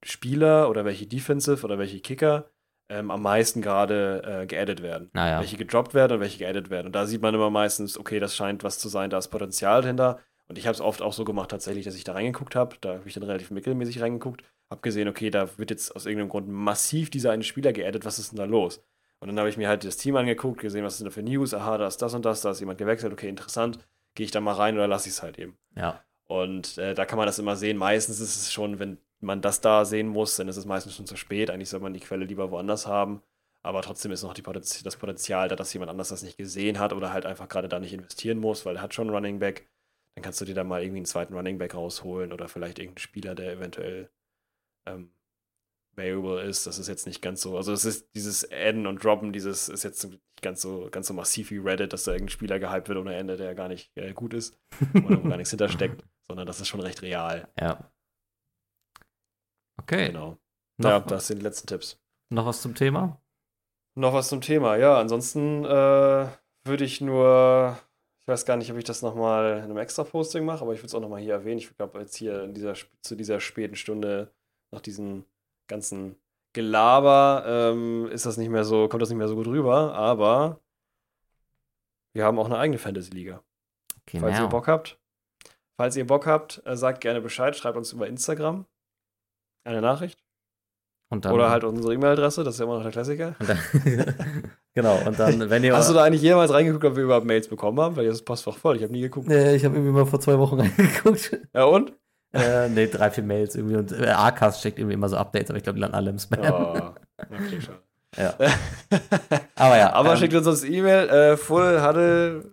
[0.02, 2.51] Spieler oder welche Defensive oder welche Kicker
[2.88, 5.10] ähm, am meisten gerade äh, geaddet werden.
[5.12, 5.38] naja.
[5.38, 6.86] Welche gedroppt werden und welche geaddet werden.
[6.86, 9.82] Und da sieht man immer meistens, okay, das scheint was zu sein, da ist Potenzial
[9.82, 10.18] dahinter.
[10.48, 12.74] Und ich habe es oft auch so gemacht, tatsächlich, dass ich da reingeguckt habe.
[12.80, 14.42] Da habe ich dann relativ mittelmäßig reingeguckt.
[14.68, 18.05] Habe gesehen, okay, da wird jetzt aus irgendeinem Grund massiv dieser eine Spieler geaddet.
[18.05, 18.82] Was ist denn da los?
[19.20, 21.52] Und dann habe ich mir halt das Team angeguckt, gesehen, was sind da für News.
[21.55, 23.12] Aha, da ist das und das, da ist jemand gewechselt.
[23.12, 23.78] Okay, interessant.
[24.14, 25.59] Gehe ich da mal rein oder lasse ich es halt eben?
[25.76, 27.76] Ja, Und äh, da kann man das immer sehen.
[27.76, 31.06] Meistens ist es schon, wenn man das da sehen muss, dann ist es meistens schon
[31.06, 31.51] zu spät.
[31.51, 33.22] Eigentlich soll man die Quelle lieber woanders haben.
[33.62, 36.94] Aber trotzdem ist noch Potenz das Potenzial da, dass jemand anders das nicht gesehen hat
[36.94, 39.68] oder halt einfach gerade da nicht investieren muss, weil er hat schon einen Running Back.
[40.14, 43.02] Dann kannst du dir da mal irgendwie einen zweiten Running Back rausholen oder vielleicht irgendeinen
[43.02, 44.10] Spieler, der eventuell
[44.86, 45.12] ähm,
[45.96, 46.66] variable ist.
[46.66, 47.56] Das ist jetzt nicht ganz so.
[47.56, 51.14] Also es ist dieses Adden und Droppen, dieses ist jetzt nicht ganz so, ganz so
[51.14, 54.12] massiv wie Reddit, dass da irgendein Spieler gehypt wird ohne Ende, der gar nicht äh,
[54.12, 54.58] gut ist
[55.04, 57.48] oder wo gar nichts hintersteckt, sondern das ist schon recht real.
[57.60, 57.90] ja.
[59.80, 60.08] Okay.
[60.08, 60.36] Genau.
[60.76, 61.98] Noch, ja, das sind die letzten Tipps.
[62.30, 63.20] noch was zum Thema?
[63.96, 64.76] Noch was zum Thema.
[64.76, 66.28] Ja, ansonsten äh,
[66.64, 67.78] würde ich nur,
[68.20, 70.80] ich weiß gar nicht, ob ich das nochmal in einem extra Posting mache, aber ich
[70.80, 71.58] würde es auch nochmal hier erwähnen.
[71.58, 74.32] Ich glaube, jetzt hier in dieser, zu dieser späten Stunde,
[74.70, 75.24] nach diesem
[75.70, 76.16] ganzen
[76.52, 80.60] Gelaber, ähm, ist das nicht mehr so, kommt das nicht mehr so gut rüber, aber
[82.12, 83.42] wir haben auch eine eigene Fantasy-Liga.
[84.06, 84.26] Genau.
[84.26, 84.98] Falls ihr Bock habt.
[85.76, 88.66] Falls ihr Bock habt, äh, sagt gerne Bescheid, schreibt uns über Instagram
[89.64, 90.22] eine Nachricht.
[91.12, 93.34] Oder halt unsere E-Mail-Adresse, das ist ja immer noch der Klassiker.
[93.40, 93.59] Und dann,
[94.74, 95.76] Genau, und dann, wenn ihr.
[95.76, 97.97] Hast du da eigentlich jemals reingeguckt, ob wir überhaupt Mails bekommen haben?
[97.97, 98.76] Weil jetzt ist das Postfach voll.
[98.76, 99.28] Ich habe nie geguckt.
[99.28, 101.36] äh, ich habe irgendwie mal vor zwei Wochen reingeguckt.
[101.52, 101.92] Ja, und?
[102.32, 103.77] Äh, nee, drei, vier Mails irgendwie.
[103.77, 106.19] Und äh, Arcast schickt irgendwie immer so Updates, aber ich glaube, die landen alle im
[106.19, 106.40] Spam.
[106.40, 107.81] Oh, okay, schade.
[108.16, 108.35] Ja.
[109.55, 109.93] Aber ja.
[109.93, 112.52] Aber ähm, schickt uns das E-Mail, äh, full huddle.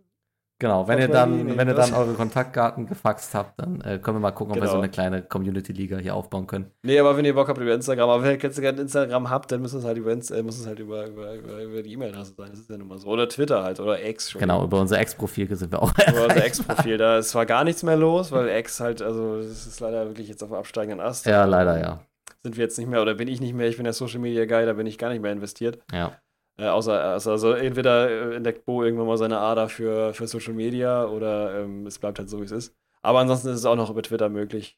[0.60, 4.22] Genau, wenn ihr dann, wenn ihr dann eure Kontaktdaten gefaxt habt, dann äh, können wir
[4.22, 4.72] mal gucken, ob wir Genau.
[4.72, 6.72] so eine kleine Community-Liga hier aufbauen können.
[6.82, 9.62] Nee, aber wenn ihr Bock habt über Instagram, aber wenn ihr gerne Instagram habt, dann
[9.62, 12.48] muss es halt über, äh, muss es halt über, über, über, über die E-Mail-Adresse sein.
[12.50, 13.08] Das ist ja nun mal so.
[13.08, 14.40] Oder Twitter halt, oder X schon.
[14.40, 15.92] Genau, über unser Ex-Profil sind wir auch.
[16.10, 16.98] Über unser Ex-Profil.
[16.98, 20.28] Da ist zwar gar nichts mehr los, weil X halt, also das ist leider wirklich
[20.28, 21.28] jetzt auf dem absteigenden Ast.
[21.28, 22.00] ja, leider, ja.
[22.42, 24.46] Sind wir jetzt nicht mehr, oder bin ich nicht mehr, ich bin der Social Media
[24.46, 25.80] Guy, da bin ich gar nicht mehr investiert.
[25.94, 26.14] Ja.
[26.60, 30.54] Äh, außer, also, also entweder äh, entdeckt Bo irgendwann mal seine Ader für, für Social
[30.54, 32.76] Media oder ähm, es bleibt halt so, wie es ist.
[33.04, 34.78] Aber ansonsten ist es auch noch über Twitter möglich,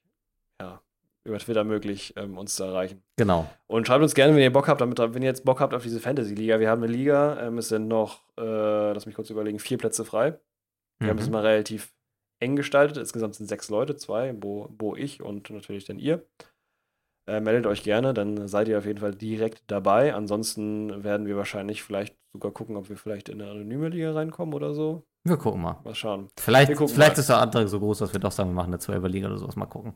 [0.61, 0.81] ja,
[1.23, 3.01] über Twitter möglich, ähm, uns zu erreichen.
[3.17, 3.49] Genau.
[3.67, 5.83] Und schreibt uns gerne, wenn ihr Bock habt, damit, wenn ihr jetzt Bock habt auf
[5.83, 6.59] diese Fantasy-Liga.
[6.59, 10.03] Wir haben eine Liga, ähm, es sind noch, äh, lass mich kurz überlegen, vier Plätze
[10.03, 10.37] frei.
[10.99, 11.33] Wir haben es Mhm.
[11.33, 11.93] mal relativ
[12.39, 12.97] eng gestaltet.
[12.97, 16.25] Insgesamt sind sechs Leute, zwei, Bo, Bo ich und natürlich dann ihr.
[17.29, 20.15] Äh, meldet euch gerne, dann seid ihr auf jeden Fall direkt dabei.
[20.15, 24.55] Ansonsten werden wir wahrscheinlich vielleicht sogar gucken, ob wir vielleicht in eine anonyme Liga reinkommen
[24.55, 25.03] oder so.
[25.23, 25.79] Wir gucken mal.
[25.83, 26.29] Mal schauen.
[26.39, 27.19] Vielleicht, vielleicht mal.
[27.19, 29.55] ist der Antrag so groß, dass wir doch sagen, wir machen eine 12er-Liga oder sowas.
[29.55, 29.93] Mal gucken.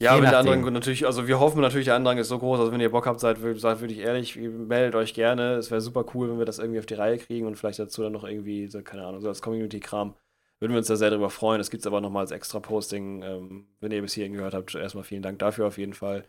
[0.00, 0.38] Ja, wenn der.
[0.38, 3.06] Andrang natürlich, also wir hoffen natürlich, der Andrang ist so groß, also wenn ihr Bock
[3.06, 5.56] habt, seid, seid wirklich ehrlich, meldet euch gerne.
[5.56, 8.02] Es wäre super cool, wenn wir das irgendwie auf die Reihe kriegen und vielleicht dazu
[8.02, 10.14] dann noch irgendwie, so, keine Ahnung, so als Community-Kram.
[10.60, 11.58] Würden wir uns da sehr darüber freuen.
[11.58, 13.22] Das gibt es aber nochmal als extra Posting.
[13.22, 16.24] Ähm, wenn ihr bis hierhin gehört habt, erstmal vielen Dank dafür auf jeden Fall.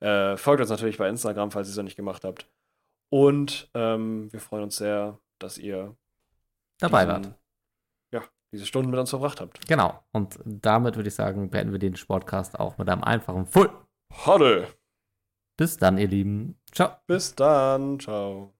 [0.00, 2.48] Äh, folgt uns natürlich bei Instagram, falls ihr es noch nicht gemacht habt.
[3.10, 5.96] Und ähm, wir freuen uns sehr, dass ihr
[6.78, 7.38] Dabei diesen- wart.
[8.12, 8.22] Ja,
[8.52, 9.66] diese Stunden mit uns verbracht habt.
[9.68, 10.02] Genau.
[10.12, 13.70] Und damit würde ich sagen, beenden wir den Sportcast auch mit einem einfachen Full.
[14.26, 14.68] Hoddle!
[15.56, 16.58] Bis dann, ihr Lieben.
[16.72, 16.96] Ciao.
[17.06, 18.00] Bis dann.
[18.00, 18.53] Ciao.